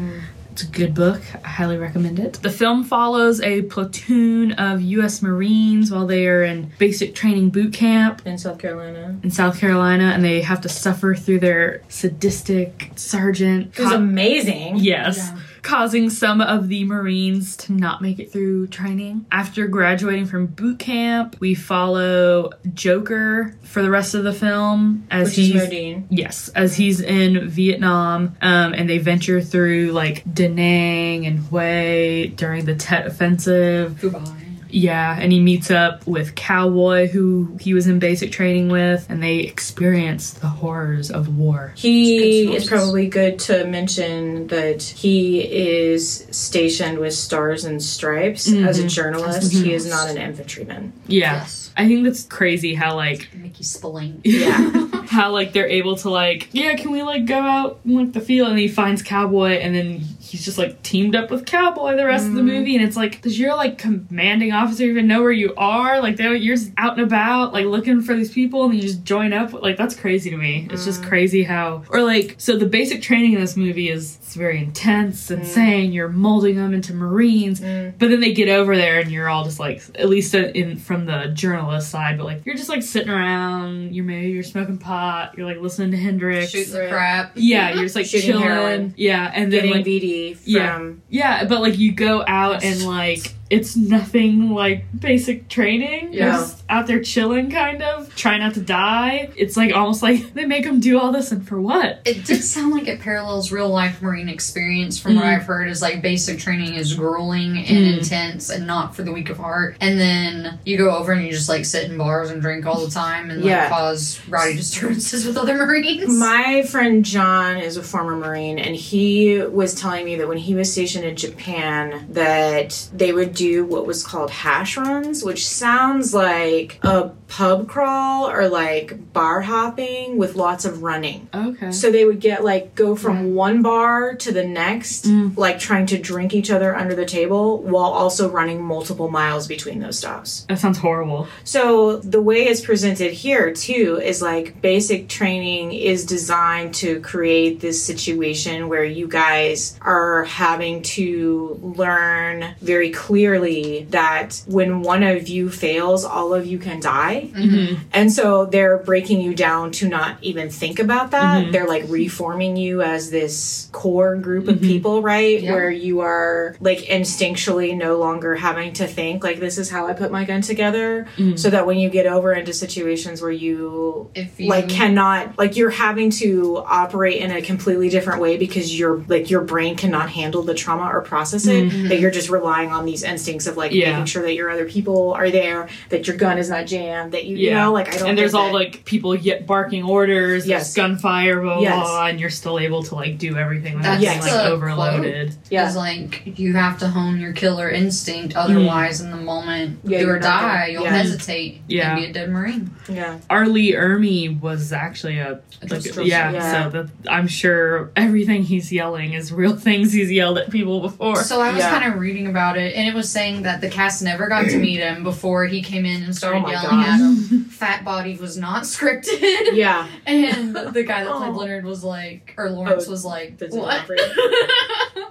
It's 0.54 0.62
a 0.62 0.68
good 0.68 0.94
book. 0.94 1.20
I 1.44 1.48
highly 1.48 1.78
recommend 1.80 2.20
it. 2.20 2.34
The 2.34 2.52
film 2.52 2.84
follows 2.84 3.42
a 3.42 3.64
platoon 3.64 4.52
of 4.52 4.82
U.S. 4.82 5.24
Marines 5.24 5.90
while 5.92 6.06
they 6.06 6.28
are 6.28 6.44
in 6.44 6.72
basic 6.78 7.16
training 7.16 7.50
boot 7.50 7.74
camp 7.74 8.22
in 8.24 8.38
south 8.38 8.60
carolina 8.60 9.18
in 9.24 9.32
South 9.32 9.60
Carolina, 9.60 10.12
and 10.14 10.24
they 10.24 10.42
have 10.44 10.62
to 10.62 10.70
suffer 10.70 11.16
through 11.16 11.40
their 11.40 11.82
sadistic 11.90 12.92
sergeant. 12.96 13.80
it 13.80 13.84
was 13.84 13.92
amazing 13.94 14.76
Yes. 14.78 15.18
Yeah. 15.18 15.40
Causing 15.64 16.10
some 16.10 16.42
of 16.42 16.68
the 16.68 16.84
Marines 16.84 17.58
to 17.58 17.74
not 17.74 18.02
make 18.02 18.20
it 18.20 18.32
through 18.32 18.68
training. 18.68 19.26
After 19.32 19.68
graduating 19.68 20.26
from 20.26 20.46
boot 20.46 20.78
camp, 20.78 21.38
we 21.40 21.56
follow 21.56 22.52
Joker 22.74 23.56
for 23.64 23.82
the 23.82 23.90
rest 23.90 24.14
of 24.14 24.24
the 24.24 24.34
film 24.34 25.08
as 25.10 25.30
which 25.30 25.36
he's 25.38 25.56
modine 25.56 26.06
yes, 26.10 26.50
as 26.50 26.76
he's 26.76 27.02
in 27.02 27.50
Vietnam, 27.50 28.36
um, 28.42 28.74
and 28.74 28.90
they 28.90 28.98
venture 28.98 29.42
through 29.42 29.92
like 29.92 30.24
Da 30.32 30.48
Nang 30.48 31.26
and 31.26 31.40
Hue 31.40 32.28
during 32.36 32.66
the 32.66 32.76
Tet 32.76 33.08
Offensive. 33.08 34.00
Goodbye. 34.02 34.43
Yeah, 34.74 35.16
and 35.20 35.32
he 35.32 35.40
meets 35.40 35.70
up 35.70 36.06
with 36.08 36.34
Cowboy, 36.34 37.08
who 37.08 37.56
he 37.60 37.76
was 37.76 37.86
in 37.86 38.00
basic 38.00 38.32
training 38.32 38.70
with, 38.70 39.06
and 39.08 39.22
they 39.22 39.40
experience 39.42 40.32
the 40.32 40.48
horrors 40.48 41.12
of 41.12 41.38
war. 41.38 41.74
He 41.78 42.56
is 42.56 42.68
probably 42.68 43.08
good 43.08 43.38
to 43.40 43.66
mention 43.66 44.48
that 44.48 44.82
he 44.82 45.42
is 45.42 46.26
stationed 46.32 46.98
with 46.98 47.14
Stars 47.14 47.66
and 47.66 47.82
Stripes 47.84 48.48
as 48.48 48.80
a 48.80 48.82
mm-hmm. 48.82 48.88
journalist. 48.88 49.54
He 49.54 49.74
is 49.74 49.88
not 49.88 50.10
an 50.10 50.18
infantryman. 50.18 50.94
Yeah. 51.06 51.34
Yes. 51.34 51.72
I 51.78 51.88
think 51.88 52.04
that's 52.04 52.24
crazy 52.24 52.74
how 52.74 52.96
like 52.96 53.30
Mickey 53.34 53.64
Spillane. 53.64 54.22
Yeah. 54.34 54.90
how 55.08 55.32
like 55.32 55.54
they're 55.54 55.68
able 55.68 55.96
to 55.96 56.10
like 56.10 56.50
yeah 56.54 56.76
can 56.76 56.92
we 56.92 57.04
like 57.04 57.26
go 57.26 57.40
out 57.40 57.80
and 57.84 57.94
like, 57.94 58.14
the 58.14 58.20
field 58.20 58.50
and 58.50 58.58
he 58.58 58.68
finds 58.68 59.04
cowboy 59.04 59.52
and 59.52 59.76
then 59.76 60.02
he's 60.34 60.44
just 60.44 60.58
like 60.58 60.82
teamed 60.82 61.16
up 61.16 61.30
with 61.30 61.46
cowboy 61.46 61.96
the 61.96 62.04
rest 62.04 62.26
of 62.26 62.34
the 62.34 62.42
mm. 62.42 62.46
movie 62.46 62.76
and 62.76 62.84
it's 62.84 62.98
like 62.98 63.22
does 63.22 63.38
your 63.38 63.56
like 63.56 63.78
commanding 63.78 64.52
officer 64.52 64.84
even 64.84 65.06
know 65.06 65.22
where 65.22 65.32
you 65.32 65.54
are 65.58 66.02
like 66.02 66.16
they 66.18 66.24
you're 66.38 66.56
just 66.56 66.72
out 66.76 66.98
and 66.98 67.06
about 67.06 67.54
like 67.54 67.68
looking 67.68 68.02
for 68.02 68.16
these 68.16 68.34
people 68.34 68.66
and 68.66 68.74
you 68.74 68.82
just 68.82 69.04
join 69.04 69.32
up 69.32 69.54
like 69.54 69.78
that's 69.78 69.96
crazy 69.96 70.32
to 70.32 70.38
me. 70.38 70.68
It's 70.72 70.86
just 70.86 71.04
mm. 71.04 71.08
crazy 71.08 71.44
how 71.44 71.84
or 71.90 72.02
like 72.02 72.34
so 72.40 72.58
the 72.58 72.66
basic 72.66 73.04
training 73.04 73.34
in 73.34 73.42
this 73.42 73.56
movie 73.56 73.90
is 73.90 74.18
it's 74.24 74.34
very 74.34 74.58
intense 74.58 75.30
insane 75.30 75.92
mm. 75.92 75.94
you're 75.94 76.10
molding 76.10 76.56
them 76.56 76.74
into 76.74 76.96
marines 76.96 77.60
but 77.60 78.10
then 78.10 78.20
they 78.20 78.34
get 78.34 78.50
over 78.50 78.76
there 78.76 79.00
and 79.00 79.12
you're 79.12 79.30
all 79.30 79.44
just 79.44 79.60
like 79.60 79.84
at 79.94 80.10
least 80.10 80.34
uh, 80.34 80.40
in 80.40 80.78
from 80.78 81.06
the 81.06 81.28
journalist 81.36 81.92
side 81.92 82.18
but 82.18 82.24
like 82.24 82.44
you're 82.44 82.56
just 82.56 82.70
like 82.70 82.82
sitting 82.82 83.12
around 83.12 83.94
you're 83.94 84.04
maybe 84.04 84.32
you're 84.32 84.42
smoking 84.42 84.80
pot 84.80 85.38
you're 85.38 85.46
like 85.46 85.58
listening 85.58 85.92
to 85.92 85.98
hendrix. 85.98 86.50
Shoot 86.50 86.72
the 86.72 86.88
crap. 86.90 87.34
yeah 87.36 87.76
you're 87.76 87.84
just 87.84 87.96
like 87.96 88.08
Shooting 88.08 88.32
chilling. 88.32 88.44
Heroin. 88.44 88.94
yeah 88.98 89.32
and 89.36 89.54
then 89.54 89.62
Getting 89.62 89.72
like 89.78 89.86
VD 89.86 90.23
from 90.32 90.42
yeah. 90.46 90.94
yeah 91.10 91.46
but 91.46 91.62
like 91.62 91.78
you 91.78 91.92
go 91.92 92.24
out 92.28 92.64
and 92.64 92.86
like 92.86 93.34
it's 93.54 93.76
nothing 93.76 94.50
like 94.52 94.86
basic 95.00 95.48
training 95.50 96.14
you're 96.14 96.26
Yeah. 96.28 96.32
just 96.38 96.64
out 96.70 96.88
there 96.88 97.02
chilling 97.02 97.52
kind 97.52 97.82
of 97.84 98.14
try 98.16 98.38
not 98.38 98.54
to 98.56 98.62
die 98.62 99.30
it's 99.36 99.56
like 99.56 99.74
almost 99.76 100.02
like 100.02 100.34
they 100.34 100.46
make 100.46 100.64
them 100.66 100.80
do 100.80 101.00
all 101.00 101.12
this 101.12 101.32
and 101.32 101.48
for 101.48 101.62
what 101.62 102.02
It 102.06 102.26
did 102.26 102.44
sound 102.44 102.72
like 102.74 102.88
it 102.88 103.00
parallels 103.00 103.52
real 103.52 103.70
life 103.70 104.02
Marine 104.02 104.30
experience 104.30 105.00
from 105.00 105.16
what 105.16 105.26
Mhm. 105.26 105.36
I've 105.36 105.44
heard 105.44 105.68
is 105.70 105.82
like 105.82 106.02
basic 106.02 106.40
training 106.40 106.74
is 106.74 106.94
grueling 106.94 107.58
and 107.58 107.78
Mm. 107.84 107.98
intense 108.00 108.50
and 108.50 108.66
not 108.66 108.96
for 108.96 109.04
the 109.04 109.12
weak 109.12 109.30
of 109.30 109.38
heart. 109.38 109.76
And 109.82 110.00
then 110.00 110.60
you 110.66 110.78
go 110.78 110.90
over 110.96 111.12
and 111.12 111.26
you 111.26 111.32
just 111.32 111.50
like 111.50 111.66
sit 111.66 111.90
in 111.90 111.98
bars 111.98 112.30
and 112.32 112.42
drink 112.42 112.66
all 112.66 112.84
the 112.86 112.92
time 112.92 113.30
and 113.30 113.42
like 113.42 113.50
Yeah. 113.50 113.70
cause 113.70 114.20
rowdy 114.30 114.56
disturbances 114.56 115.26
with 115.26 115.38
other 115.38 115.56
Marines. 115.66 116.12
My 116.18 116.64
friend 116.64 117.04
John 117.06 117.58
is 117.58 117.78
a 117.78 117.84
former 117.84 118.16
Marine, 118.16 118.58
and 118.60 118.76
he 118.76 119.42
was 119.42 119.76
telling 119.76 120.06
me 120.06 120.16
that 120.18 120.28
when 120.28 120.38
he 120.38 120.56
was 120.56 120.72
stationed 120.72 121.06
in 121.06 121.16
Japan, 121.16 122.06
that 122.12 122.88
they 122.94 123.12
would 123.14 123.34
do 123.44 123.66
what 123.66 123.86
was 123.86 124.04
called 124.04 124.32
hash 124.32 124.78
runs, 124.78 125.24
which 125.24 125.48
sounds 125.48 126.14
like 126.14 126.80
a 126.84 127.12
pub 127.34 127.68
crawl 127.68 128.30
or 128.30 128.48
like 128.48 129.12
bar 129.12 129.42
hopping 129.42 130.18
with 130.18 130.36
lots 130.36 130.66
of 130.66 130.84
running. 130.84 131.28
okay 131.34 131.72
So 131.72 131.90
they 131.90 132.06
would 132.06 132.20
get 132.20 132.44
like 132.44 132.76
go 132.76 132.96
from 132.96 133.34
one 133.34 133.64
bar 133.64 134.14
to 134.14 134.32
the 134.32 134.46
next, 134.46 135.06
mm. 135.06 135.36
like 135.36 135.58
trying 135.58 135.88
to 135.88 135.98
drink 135.98 136.36
each 136.36 136.52
other 136.52 136.76
under 136.76 136.94
the 136.94 137.08
table 137.08 137.58
while 137.58 137.92
also 137.92 138.30
running 138.30 138.64
multiple 138.64 139.10
miles 139.10 139.48
between 139.48 139.80
those 139.80 139.98
stops. 139.98 140.46
that 140.48 140.60
sounds 140.60 140.78
horrible 140.78 141.28
So 141.44 141.98
the 141.98 142.22
way 142.22 142.44
it's 142.44 142.62
presented 142.62 143.14
here 143.14 143.52
too 143.52 144.00
is 144.04 144.22
like 144.22 144.62
basic 144.62 145.10
training 145.10 145.74
is 145.74 146.06
designed 146.06 146.76
to 146.76 147.02
create 147.02 147.60
this 147.62 147.84
situation 147.84 148.70
where 148.70 148.86
you 148.86 149.08
guys 149.08 149.80
are 149.82 150.26
having 150.26 150.84
to 150.84 151.60
learn 151.64 152.54
very 152.62 152.92
clearly 152.92 153.86
that 153.90 154.44
when 154.46 154.84
one 154.84 155.02
of 155.02 155.28
you 155.28 155.50
fails, 155.50 156.06
all 156.06 156.36
of 156.36 156.46
you 156.46 156.60
can 156.60 156.80
die. 156.80 157.23
Mm-hmm. 157.32 157.84
And 157.94 158.12
so 158.12 158.46
they're 158.46 158.78
breaking 158.78 159.22
you 159.22 159.34
down 159.34 159.72
to 159.74 159.88
not 159.88 160.18
even 160.22 160.50
think 160.50 160.80
about 160.80 161.12
that. 161.12 161.44
Mm-hmm. 161.44 161.52
They're 161.52 161.68
like 161.68 161.86
reforming 161.88 162.56
you 162.56 162.82
as 162.82 163.10
this 163.10 163.70
core 163.72 164.16
group 164.16 164.48
of 164.48 164.56
mm-hmm. 164.56 164.66
people, 164.66 165.02
right? 165.02 165.42
Yeah. 165.42 165.52
Where 165.52 165.72
you 165.72 166.02
are 166.02 166.56
like 166.60 166.80
instinctually 166.80 167.76
no 167.76 167.98
longer 167.98 168.36
having 168.36 168.74
to 168.74 168.88
think 168.88 169.24
like 169.24 169.40
this 169.40 169.58
is 169.58 169.70
how 169.70 169.88
I 169.88 169.94
put 169.94 170.12
my 170.12 170.26
gun 170.26 170.42
together 170.42 171.08
so 171.36 171.50
that 171.50 171.66
when 171.66 171.78
you 171.78 171.90
get 171.90 172.06
over 172.06 172.34
into 172.34 172.54
situations 172.54 173.22
where 173.22 173.32
you 173.32 174.10
If 174.16 174.40
you 174.40 174.50
like 174.50 174.70
cannot 174.70 175.38
like 175.38 175.58
you're 175.58 175.70
having 175.70 176.10
to 176.12 176.58
operate 176.66 177.22
in 177.22 177.32
a 177.32 177.42
completely 177.42 177.90
different 177.90 178.22
way 178.22 178.38
because 178.38 178.78
your 178.78 178.98
like 179.08 179.30
your 179.30 179.42
brain 179.42 179.76
cannot 179.76 180.10
handle 180.10 180.44
the 180.44 180.54
trauma 180.54 180.90
or 180.90 181.02
process 181.02 181.46
it 181.48 181.70
that 181.90 182.00
you're 182.00 182.12
just 182.12 182.30
relying 182.30 182.72
on 182.72 182.86
these 182.86 183.04
instincts 183.04 183.48
of 183.48 183.58
like 183.58 183.72
Yeah. 183.72 183.92
making 183.92 184.06
sure 184.06 184.22
that 184.24 184.34
your 184.34 184.50
other 184.50 184.66
people 184.66 185.14
are 185.14 185.30
there 185.30 185.70
that 185.90 186.08
your 186.08 186.16
gun 186.16 186.38
is 186.38 186.50
not 186.50 186.66
jammed 186.66 187.03
that 187.12 187.26
you 187.26 187.38
you 187.38 187.50
Yeah. 187.50 187.64
know 187.64 187.74
like 187.74 187.94
I 187.94 187.98
don't 187.98 188.10
and 188.10 188.18
there's 188.18 188.34
all 188.34 188.48
that. 188.48 188.54
like 188.54 188.86
people 188.86 189.16
yet 189.16 189.46
barking 189.48 189.84
orders 189.84 190.46
Yes. 190.48 190.74
there's 190.74 190.76
gunfire 190.76 191.42
blah, 191.42 191.54
blah 191.56 191.62
Yes. 191.64 191.76
blah 191.88 192.06
and 192.08 192.20
you're 192.20 192.30
still 192.30 192.60
able 192.60 192.84
to 192.84 192.96
like 192.96 193.18
do 193.18 193.38
everything 193.38 193.76
without 193.78 194.00
That's 194.00 194.06
being 194.06 194.20
like 194.22 194.32
the 194.32 194.50
overloaded 194.52 195.36
Yeah. 195.50 195.68
is 195.70 195.76
like 195.76 196.24
you 196.40 196.54
have 196.54 196.78
to 196.80 196.88
hone 196.88 197.20
your 197.20 197.34
killer 197.34 197.70
instinct. 197.70 198.36
Otherwise, 198.36 199.02
in 199.02 199.12
the 199.12 199.18
moment 199.18 199.80
Yeah, 199.84 200.00
do 200.00 200.06
you're 200.06 200.16
or 200.16 200.20
not 200.20 200.42
die, 200.42 200.60
gonna- 200.62 200.72
you'll 200.74 200.84
yeah. 200.84 200.98
hesitate 200.98 201.62
Yeah. 201.68 201.92
and 201.96 202.00
be 202.02 202.06
a 202.10 202.14
dead 202.14 202.30
Marine. 202.30 202.72
yeah 202.90 203.18
R. 203.30 203.48
Lee 203.48 203.74
Ermey 203.74 204.40
was 204.40 204.72
actually 204.74 205.20
a 205.20 205.40
like, 205.62 205.72
Minstrel, 205.72 206.08
yeah, 206.08 206.32
yeah. 206.32 206.64
so 206.64 206.70
that 206.70 206.90
I'm 207.10 207.28
sure 207.28 207.92
everything 207.96 208.44
he's 208.44 208.72
yelling 208.72 209.14
is 209.14 209.32
real 209.32 209.56
things 209.68 209.94
he's 209.94 210.12
yelled 210.12 210.38
at 210.38 210.50
people 210.50 210.80
before. 210.82 211.18
So 211.24 211.42
I 211.42 211.50
was 211.52 211.60
Yeah. 211.60 211.78
kind 211.80 211.94
of 211.94 212.00
reading 212.00 212.28
about 212.28 212.58
it, 212.58 212.76
and 212.76 212.88
it 212.88 212.94
was 212.94 213.10
saying 213.10 213.44
that 213.44 213.62
the 213.62 213.70
cast 213.70 214.02
never 214.02 214.28
got 214.28 214.46
to 214.50 214.58
meet 214.58 214.80
him 214.80 215.04
before 215.04 215.46
he 215.46 215.62
came 215.62 215.86
in 215.86 216.04
and 216.04 216.16
started 216.16 216.44
Oh 216.46 216.50
yelling 216.52 216.70
gosh. 216.82 216.88
at 216.88 216.93
him. 217.00 217.44
Fat 217.50 217.84
Body 217.86 218.16
was 218.18 218.38
not 218.38 218.64
scripted. 218.64 219.56
yeah 219.56 219.88
And 220.06 220.56
the 220.56 220.84
guy 220.84 221.04
that 221.04 221.14
played 221.16 221.30
Oh. 221.30 221.38
Leonard 221.38 221.66
was 221.66 221.84
like, 221.84 222.34
or 222.38 222.50
Lawrence 222.50 222.88
Oh, 222.88 222.92
was 222.92 223.06
like, 223.06 223.40
what? 223.50 223.90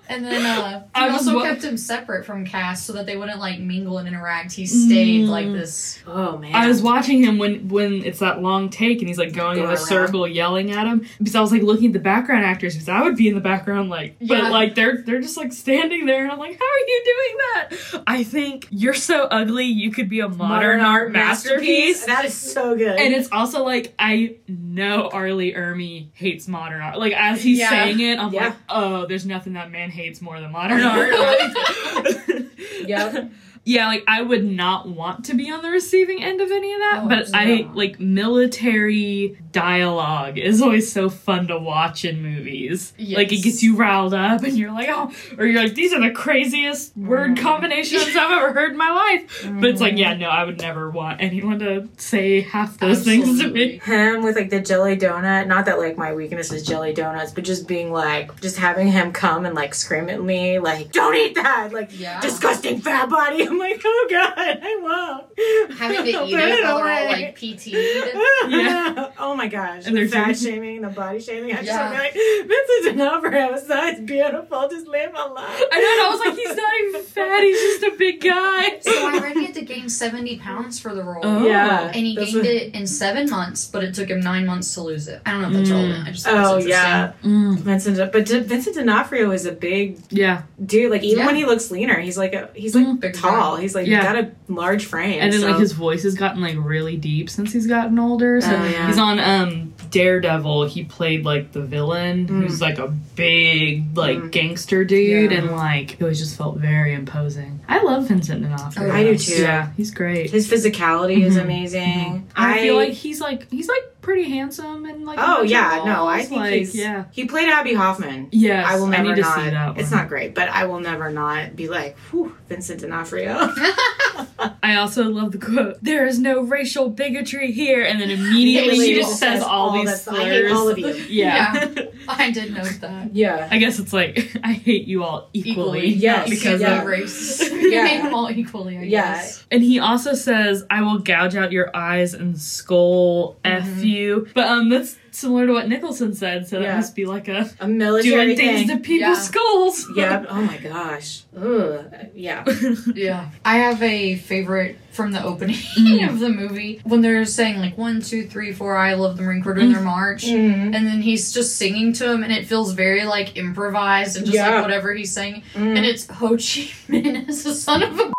And 0.09 0.27
then 0.27 0.45
uh, 0.45 0.85
I 0.95 1.07
he 1.07 1.13
was 1.13 1.27
also 1.27 1.39
wo- 1.39 1.43
kept 1.45 1.63
him 1.65 1.79
separate 1.79 2.27
from 2.27 2.45
cast 2.45 2.85
so 2.87 2.93
that 2.95 3.07
they 3.07 3.17
wouldn't 3.17 3.39
like 3.39 3.59
mingle 3.61 3.97
and 3.97 4.07
interact. 4.07 4.53
He 4.53 4.67
stayed 4.67 5.25
Mm. 5.27 5.29
like 5.29 5.47
this. 5.53 6.01
oh 6.07 6.37
man 6.37 6.55
I 6.55 6.69
was 6.69 6.83
watching 6.83 7.23
him 7.23 7.39
when 7.39 7.69
when 7.69 8.05
it's 8.05 8.19
that 8.19 8.43
long 8.43 8.69
take 8.69 8.99
and 8.99 9.09
he's 9.09 9.17
like 9.17 9.33
going 9.33 9.57
in 9.59 9.65
Going 9.65 9.71
a 9.75 9.79
around. 9.79 9.87
circle 9.87 10.29
yelling 10.29 10.71
at 10.71 10.87
him 10.87 11.07
because 11.19 11.35
I 11.35 11.41
was 11.41 11.51
like 11.51 11.63
looking 11.63 11.87
at 11.89 11.93
the 11.95 11.99
background 11.99 12.45
actors 12.45 12.75
because 12.75 12.89
I 12.91 13.03
would 13.03 13.17
be 13.17 13.29
in 13.29 13.35
the 13.35 13.41
background 13.41 13.89
like 13.89 14.17
Yeah. 14.21 14.43
but 14.43 14.51
like 14.53 14.75
they're 14.75 15.01
they're 15.03 15.21
just 15.21 15.37
like 15.39 15.53
standing 15.53 16.05
there 16.05 16.25
and 16.25 16.33
I'm 16.33 16.39
like 16.39 16.59
how 16.59 16.65
are 16.67 16.87
you 16.87 17.03
doing 17.05 17.39
that? 17.55 18.03
I 18.07 18.23
think 18.25 18.67
you're 18.71 18.93
so 18.95 19.25
ugly 19.25 19.65
you 19.67 19.91
could 19.93 20.09
be 20.11 20.21
a 20.21 20.29
modern, 20.29 20.81
art 20.81 21.11
masterpiece. 21.13 21.61
That 22.07 22.25
is 22.25 22.35
so 22.35 22.77
good 22.77 22.99
And 22.99 23.15
it's 23.15 23.29
also 23.33 23.65
like 23.65 23.95
I 23.99 24.37
know 24.49 25.09
R. 25.13 25.33
Lee 25.33 25.53
Ermey 25.55 26.09
hates 26.15 26.47
modern 26.49 26.81
art. 26.83 26.99
Like 26.99 27.13
as 27.13 27.43
he's 27.43 27.59
Yeah. 27.59 27.69
saying 27.71 28.01
it, 28.01 28.19
I'm 28.19 28.33
Yeah. 28.33 28.45
like, 28.47 28.55
oh, 28.69 29.07
there's 29.07 29.27
nothing 29.27 29.55
that 29.55 29.71
man 29.71 29.91
hates 29.91 30.21
more 30.21 30.41
than 30.41 30.53
modern 30.53 30.81
art. 30.83 31.13
Like- 31.13 32.47
Yep. 32.87 33.31
Yeah, 33.65 33.87
like 33.87 34.05
I 34.09 34.23
would 34.23 34.45
not 34.45 34.89
want 34.89 35.25
to 35.27 35.35
be 35.35 35.51
on 35.51 35.63
the 35.63 35.71
receiving 35.71 36.23
end 36.23 36.41
of 36.41 36.51
any 36.51 36.73
of 36.73 36.79
that, 36.81 37.01
Oh, 37.05 37.09
but 37.09 37.31
I 37.35 37.69
like 37.75 38.01
military 38.01 39.39
dialogue 39.53 40.39
is 40.39 40.61
always 40.63 40.91
so 40.91 41.09
fun 41.11 41.47
to 41.49 41.59
watch 41.59 42.05
in 42.05 42.23
movies. 42.23 42.93
Like 42.99 43.33
it 43.33 43.43
gets 43.43 43.63
you 43.63 43.77
riled 43.77 44.15
up 44.15 44.43
and 44.43 44.59
you're 44.59 44.73
like, 44.73 44.89
oh, 44.91 45.13
or 45.39 45.47
you're 45.47 45.63
like, 45.63 45.75
these 45.75 45.93
are 45.93 46.01
the 46.01 46.11
craziest 46.11 46.97
word 46.97 47.37
mm. 47.37 47.43
combinations 47.43 48.03
I've 48.17 48.31
ever 48.33 48.53
heard 48.53 48.73
in 48.73 48.79
my 48.79 48.91
life. 48.91 49.47
But 49.61 49.71
it's 49.71 49.81
like, 49.81 49.97
yeah, 49.97 50.15
no, 50.15 50.29
I 50.29 50.45
would 50.45 50.61
never 50.61 50.91
want 50.91 51.21
anyone 51.21 51.59
to 51.61 51.89
say 51.99 52.41
half 52.41 52.79
those 52.79 53.05
things 53.05 53.41
to 53.41 53.49
me. 53.49 53.79
Him 53.79 54.23
with 54.23 54.37
like 54.37 54.51
the 54.51 54.61
jelly 54.61 54.97
donut 54.97 55.47
not 55.47 55.67
that 55.67 55.79
like 55.79 55.97
my 55.97 56.13
weakness 56.15 56.53
is 56.53 56.63
jelly 56.63 56.93
donuts 56.93 57.33
but 57.33 57.45
just 57.45 57.67
being 57.69 57.93
like 57.93 58.41
just 58.41 58.57
having 58.57 58.89
him 58.89 59.13
come 59.13 59.45
and 59.45 59.55
like 59.55 59.75
scream 59.75 60.09
at 60.09 60.23
me 60.23 60.59
like 60.59 60.91
don't 60.93 61.15
eat 61.15 61.35
that 61.35 61.71
like 61.73 61.91
Yeah. 61.99 62.21
disgusting 62.21 62.81
fat 62.81 63.09
body 63.11 63.49
i'm 63.53 63.59
like 63.59 63.81
oh 63.85 64.07
god 64.11 64.33
i 64.63 64.79
won't 64.83 65.79
Having 65.79 66.05
to 66.05 66.09
eat 66.27 66.35
put 66.35 66.41
it 66.41 66.65
while 66.65 66.83
they're 66.85 67.05
all 67.05 67.13
like 67.13 67.37
PT'd. 67.39 67.73
Yeah. 68.49 69.11
oh 69.19 69.35
my 69.35 69.49
gosh. 69.49 69.87
And 69.87 69.97
the 69.97 70.01
they're 70.01 70.09
fat 70.09 70.25
doing- 70.25 70.55
shaming, 70.55 70.83
the 70.83 70.89
body 70.89 71.21
shaming. 71.21 71.53
I 71.53 71.57
just 71.57 71.67
Yeah. 71.69 71.91
want 71.91 71.95
to 72.07 72.13
be 72.13 72.39
like, 72.39 72.49
Vincent 72.49 72.99
D'Onofrio, 72.99 73.57
so 73.57 73.87
it's 73.87 74.01
beautiful. 74.01 74.69
Just 74.69 74.87
live 74.87 75.13
a 75.15 75.29
life. 75.29 75.63
I 75.73 75.81
know, 75.81 75.93
and 75.93 76.01
I 76.03 76.09
was 76.11 76.21
like, 76.21 76.37
he's 76.37 76.57
not 76.57 76.73
even 76.89 77.03
fat, 77.03 77.43
he's 77.43 77.59
just 77.61 77.83
a 77.95 77.97
big 77.97 78.21
guy. 78.21 78.79
So 78.83 78.91
I 79.09 79.19
read 79.21 79.37
he 79.37 79.45
had 79.47 79.55
to 79.55 79.63
gain 79.65 79.89
70 79.89 80.39
pounds 80.39 80.79
for 80.79 80.95
the 80.95 81.03
role. 81.03 81.21
Oh. 81.23 81.47
Yeah. 81.47 81.87
And 81.87 81.95
he 81.95 82.15
That's 82.15 82.33
gained 82.33 82.45
what- 82.47 82.55
it 82.55 82.75
in 82.75 82.87
seven 82.87 83.31
months, 83.31 83.67
but 83.67 83.83
it 83.85 83.95
took 83.95 84.09
him 84.11 84.21
nine 84.21 84.45
months 84.47 84.75
to 84.75 84.83
lose 84.83 85.09
it. 85.09 85.23
I 85.25 85.31
don't 85.33 85.43
know 85.43 85.49
if 85.49 85.55
that's 85.55 85.71
Mm. 85.71 85.73
relevant. 85.73 86.09
I 86.09 86.13
just 86.13 86.25
thought 86.27 86.45
Oh 86.55 86.57
yeah, 86.59 87.13
Mm. 87.25 87.59
Vincent. 87.59 88.13
But 88.13 88.27
D- 88.27 88.41
Vincent 88.41 88.77
D'Onofrio 88.77 89.31
is 89.31 89.47
a 89.47 89.53
big 89.53 89.99
Yeah. 90.11 90.43
dude. 90.65 90.91
Like 90.91 91.03
even 91.05 91.21
Yeah. 91.21 91.27
when 91.27 91.37
he 91.37 91.45
looks 91.45 91.71
leaner, 91.71 91.99
he's 92.01 92.19
like 92.19 92.35
a 92.35 92.51
he's 92.55 92.75
like 92.75 92.87
Mm. 92.87 93.01
Big 93.01 93.15
tall. 93.43 93.57
He's 93.57 93.75
like 93.75 93.87
Yeah. 93.87 94.03
got 94.03 94.17
a 94.25 94.31
large 94.49 94.87
frame. 94.87 95.19
And 95.21 95.33
then 95.33 95.41
so- 95.41 95.51
like 95.51 95.61
his 95.61 95.73
voice 95.73 96.03
has 96.05 96.15
gotten 96.15 96.41
like 96.41 96.57
really 96.59 96.97
deep 96.97 97.29
since 97.31 97.53
he's 97.53 97.67
gotten 97.67 97.99
older. 97.99 98.41
So 98.41 98.49
Oh, 98.51 98.65
yeah. 98.65 98.87
he's 98.87 98.99
on 98.99 99.19
um 99.19 99.75
Daredevil. 99.91 100.67
He 100.67 100.85
played 100.85 101.25
like 101.25 101.53
the 101.53 101.61
villain, 101.61 102.27
who's 102.29 102.61
like 102.61 102.79
a 102.79 102.89
big 103.17 103.97
like 103.97 104.19
Mm. 104.19 104.31
gangster 104.31 104.85
dude, 104.85 105.31
Yeah. 105.33 105.39
and 105.39 105.51
like 105.53 105.95
it 105.95 106.03
always 106.03 106.19
just 106.19 106.37
felt 106.37 106.57
very 106.59 106.95
imposing. 106.95 107.61
I 107.69 107.83
love 107.83 108.09
Vincent 108.09 108.43
D'Onofrio. 108.43 108.89
Oh, 108.89 108.93
I 108.93 109.05
do 109.05 109.17
too. 109.19 109.43
Yeah, 109.43 109.69
he's 109.77 109.91
great. 109.91 110.31
his 110.31 110.51
physicality 110.51 111.23
is 111.25 111.37
Mhm. 111.37 111.43
amazing. 111.43 112.27
I, 112.37 112.61
feel 112.63 112.77
like 112.77 112.93
he's 112.93 113.21
like 113.21 113.47
he's 113.51 113.69
like 113.69 113.83
pretty 114.03 114.25
handsome 114.29 114.85
and 114.85 115.05
like. 115.07 115.19
Oh 115.19 115.39
bunch 115.39 115.45
of 115.47 115.51
yeah, 115.51 115.83
no, 115.85 116.07
I 116.07 116.23
think 116.23 116.41
like, 116.41 116.53
he's 116.55 116.75
yeah. 116.75 117.05
He 117.13 117.25
played 117.25 117.49
Abbie 117.49 117.75
Hoffman. 117.75 118.29
Yes, 118.33 118.67
I 118.69 118.79
will 118.79 118.89
never 118.89 119.05
need 119.09 119.15
to 119.17 119.21
not. 119.23 119.37
see 119.39 119.51
that. 119.51 119.79
It's 119.79 119.91
not 119.91 120.09
great, 120.09 120.35
but 120.35 120.49
I 120.51 120.67
will 120.67 120.81
never 120.81 121.11
not 121.11 121.57
be 121.57 121.69
like, 121.69 121.97
whew, 122.11 122.37
Vincent 122.49 122.81
D'Onofrio. 122.81 123.35
I 124.63 124.77
also 124.77 125.05
love 125.05 125.33
the 125.33 125.39
quote, 125.39 125.79
there 125.83 126.07
is 126.07 126.19
no 126.19 126.43
racial 126.43 126.89
bigotry 126.91 127.53
here. 127.53 127.83
And 127.83 128.01
then 128.01 128.11
immediately 128.11 128.69
Immediately 128.69 128.87
she 128.87 128.95
just 128.95 129.09
just 129.11 129.21
says 129.21 129.35
says 129.41 129.43
all, 129.43 129.71
all 129.71 129.73
these 129.73 129.87
this- 129.91 130.03
slurs. 130.05 130.19
I 130.21 130.25
hate 130.29 130.51
all 130.53 130.69
of 130.69 130.79
you. 130.79 130.87
Yeah. 131.09 131.69
Yeah. 131.69 131.85
I 132.09 132.31
did 132.31 132.53
note 132.53 132.79
that. 132.81 133.15
Yeah. 133.15 133.49
I 133.51 133.59
guess 133.59 133.79
it's 133.79 133.93
like, 133.93 134.37
I 134.43 134.53
hate 134.53 134.87
you 134.87 135.05
all 135.05 135.29
equally. 135.33 135.53
Equally. 135.53 135.89
Yes. 135.95 136.29
Because 136.29 136.61
Yeah. 136.61 136.81
of 136.81 136.87
race. 136.87 137.41
Yeah. 137.41 137.57
you 137.59 137.83
made 137.85 138.05
them 138.05 138.15
all 138.15 138.31
equally, 138.31 138.79
I 138.79 138.83
Yeah. 138.83 139.15
guess. 139.17 139.45
And 139.51 139.63
he 139.63 139.79
also 139.79 140.15
says, 140.15 140.65
I 140.71 140.83
will 140.83 140.99
gouge 140.99 141.37
out 141.37 141.53
your 141.53 141.75
eyes 141.75 142.15
and 142.15 142.39
skull 142.41 143.37
Mm-hmm. 143.45 143.69
F 143.79 143.85
you. 143.85 143.92
But 144.35 144.47
um 144.49 144.69
that's 144.69 144.97
similar 145.11 145.47
to 145.47 145.53
what 145.53 145.69
Nicholson 145.69 146.15
said, 146.15 146.49
so 146.49 146.59
that 146.59 146.65
Yeah. 146.65 146.77
must 146.77 146.97
be 146.97 147.05
like 147.05 147.29
a 147.29 147.51
A 147.61 147.69
military 147.69 148.35
doing 148.35 148.37
things 148.37 148.67
thing. 148.67 148.69
to 148.79 148.83
people's 148.83 149.19
Yeah. 149.19 149.23
skulls. 149.23 149.87
Yeah. 149.97 150.25
Oh 150.29 150.43
my 150.43 150.57
gosh. 150.57 151.23
Ugh. 151.37 151.85
Yeah. 152.15 152.45
Yeah. 152.95 153.29
I 153.45 153.59
have 153.59 153.83
a 153.83 154.17
favorite 154.17 154.79
from 154.91 155.13
the 155.13 155.23
opening 155.23 155.57
Mm. 155.79 156.09
of 156.09 156.19
the 156.21 156.29
movie 156.31 156.81
when 156.85 157.01
they're 157.03 157.25
saying 157.25 157.59
like 157.59 157.77
one, 157.79 158.01
two, 158.01 158.27
three, 158.27 158.53
four, 158.53 158.77
I 158.77 158.95
love 158.95 159.17
the 159.17 159.23
Marine 159.23 159.43
Corps 159.43 159.55
doing 159.55 159.73
their 159.73 159.83
march. 159.83 160.25
Mhm. 160.27 160.75
And 160.75 160.87
then 160.87 161.01
he's 161.03 161.33
just 161.33 161.57
singing 161.57 161.93
to 161.95 162.11
him 162.11 162.23
and 162.23 162.33
it 162.33 162.47
feels 162.47 162.73
very 162.73 163.05
like 163.05 163.37
improvised 163.37 164.17
and 164.17 164.25
just 164.27 164.37
Yeah. 164.37 164.49
like 164.55 164.63
whatever 164.63 164.93
he's 164.95 165.13
saying. 165.13 165.43
Mm. 165.55 165.77
And 165.77 165.85
it's 165.87 166.07
Ho 166.07 166.31
Chi 166.31 166.69
Minh 166.89 167.29
as 167.29 167.45
the 167.45 167.55
son 167.55 167.83
of 167.83 167.99
a 168.01 168.13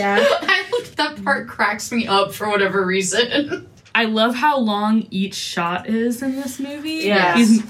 Yeah. 0.00 0.18
I 0.42 0.64
look 0.72 0.86
that 0.96 1.22
part 1.24 1.46
cracks 1.48 1.92
me 1.92 2.06
up 2.08 2.34
for 2.34 2.48
whatever 2.48 2.84
reason. 2.84 3.68
I 3.94 4.04
love 4.04 4.34
how 4.34 4.58
long 4.58 5.06
each 5.10 5.34
shot 5.34 5.88
is 5.88 6.22
in 6.22 6.36
this 6.36 6.58
movie. 6.58 6.90
Yes. 7.04 7.36
He's 7.36 7.62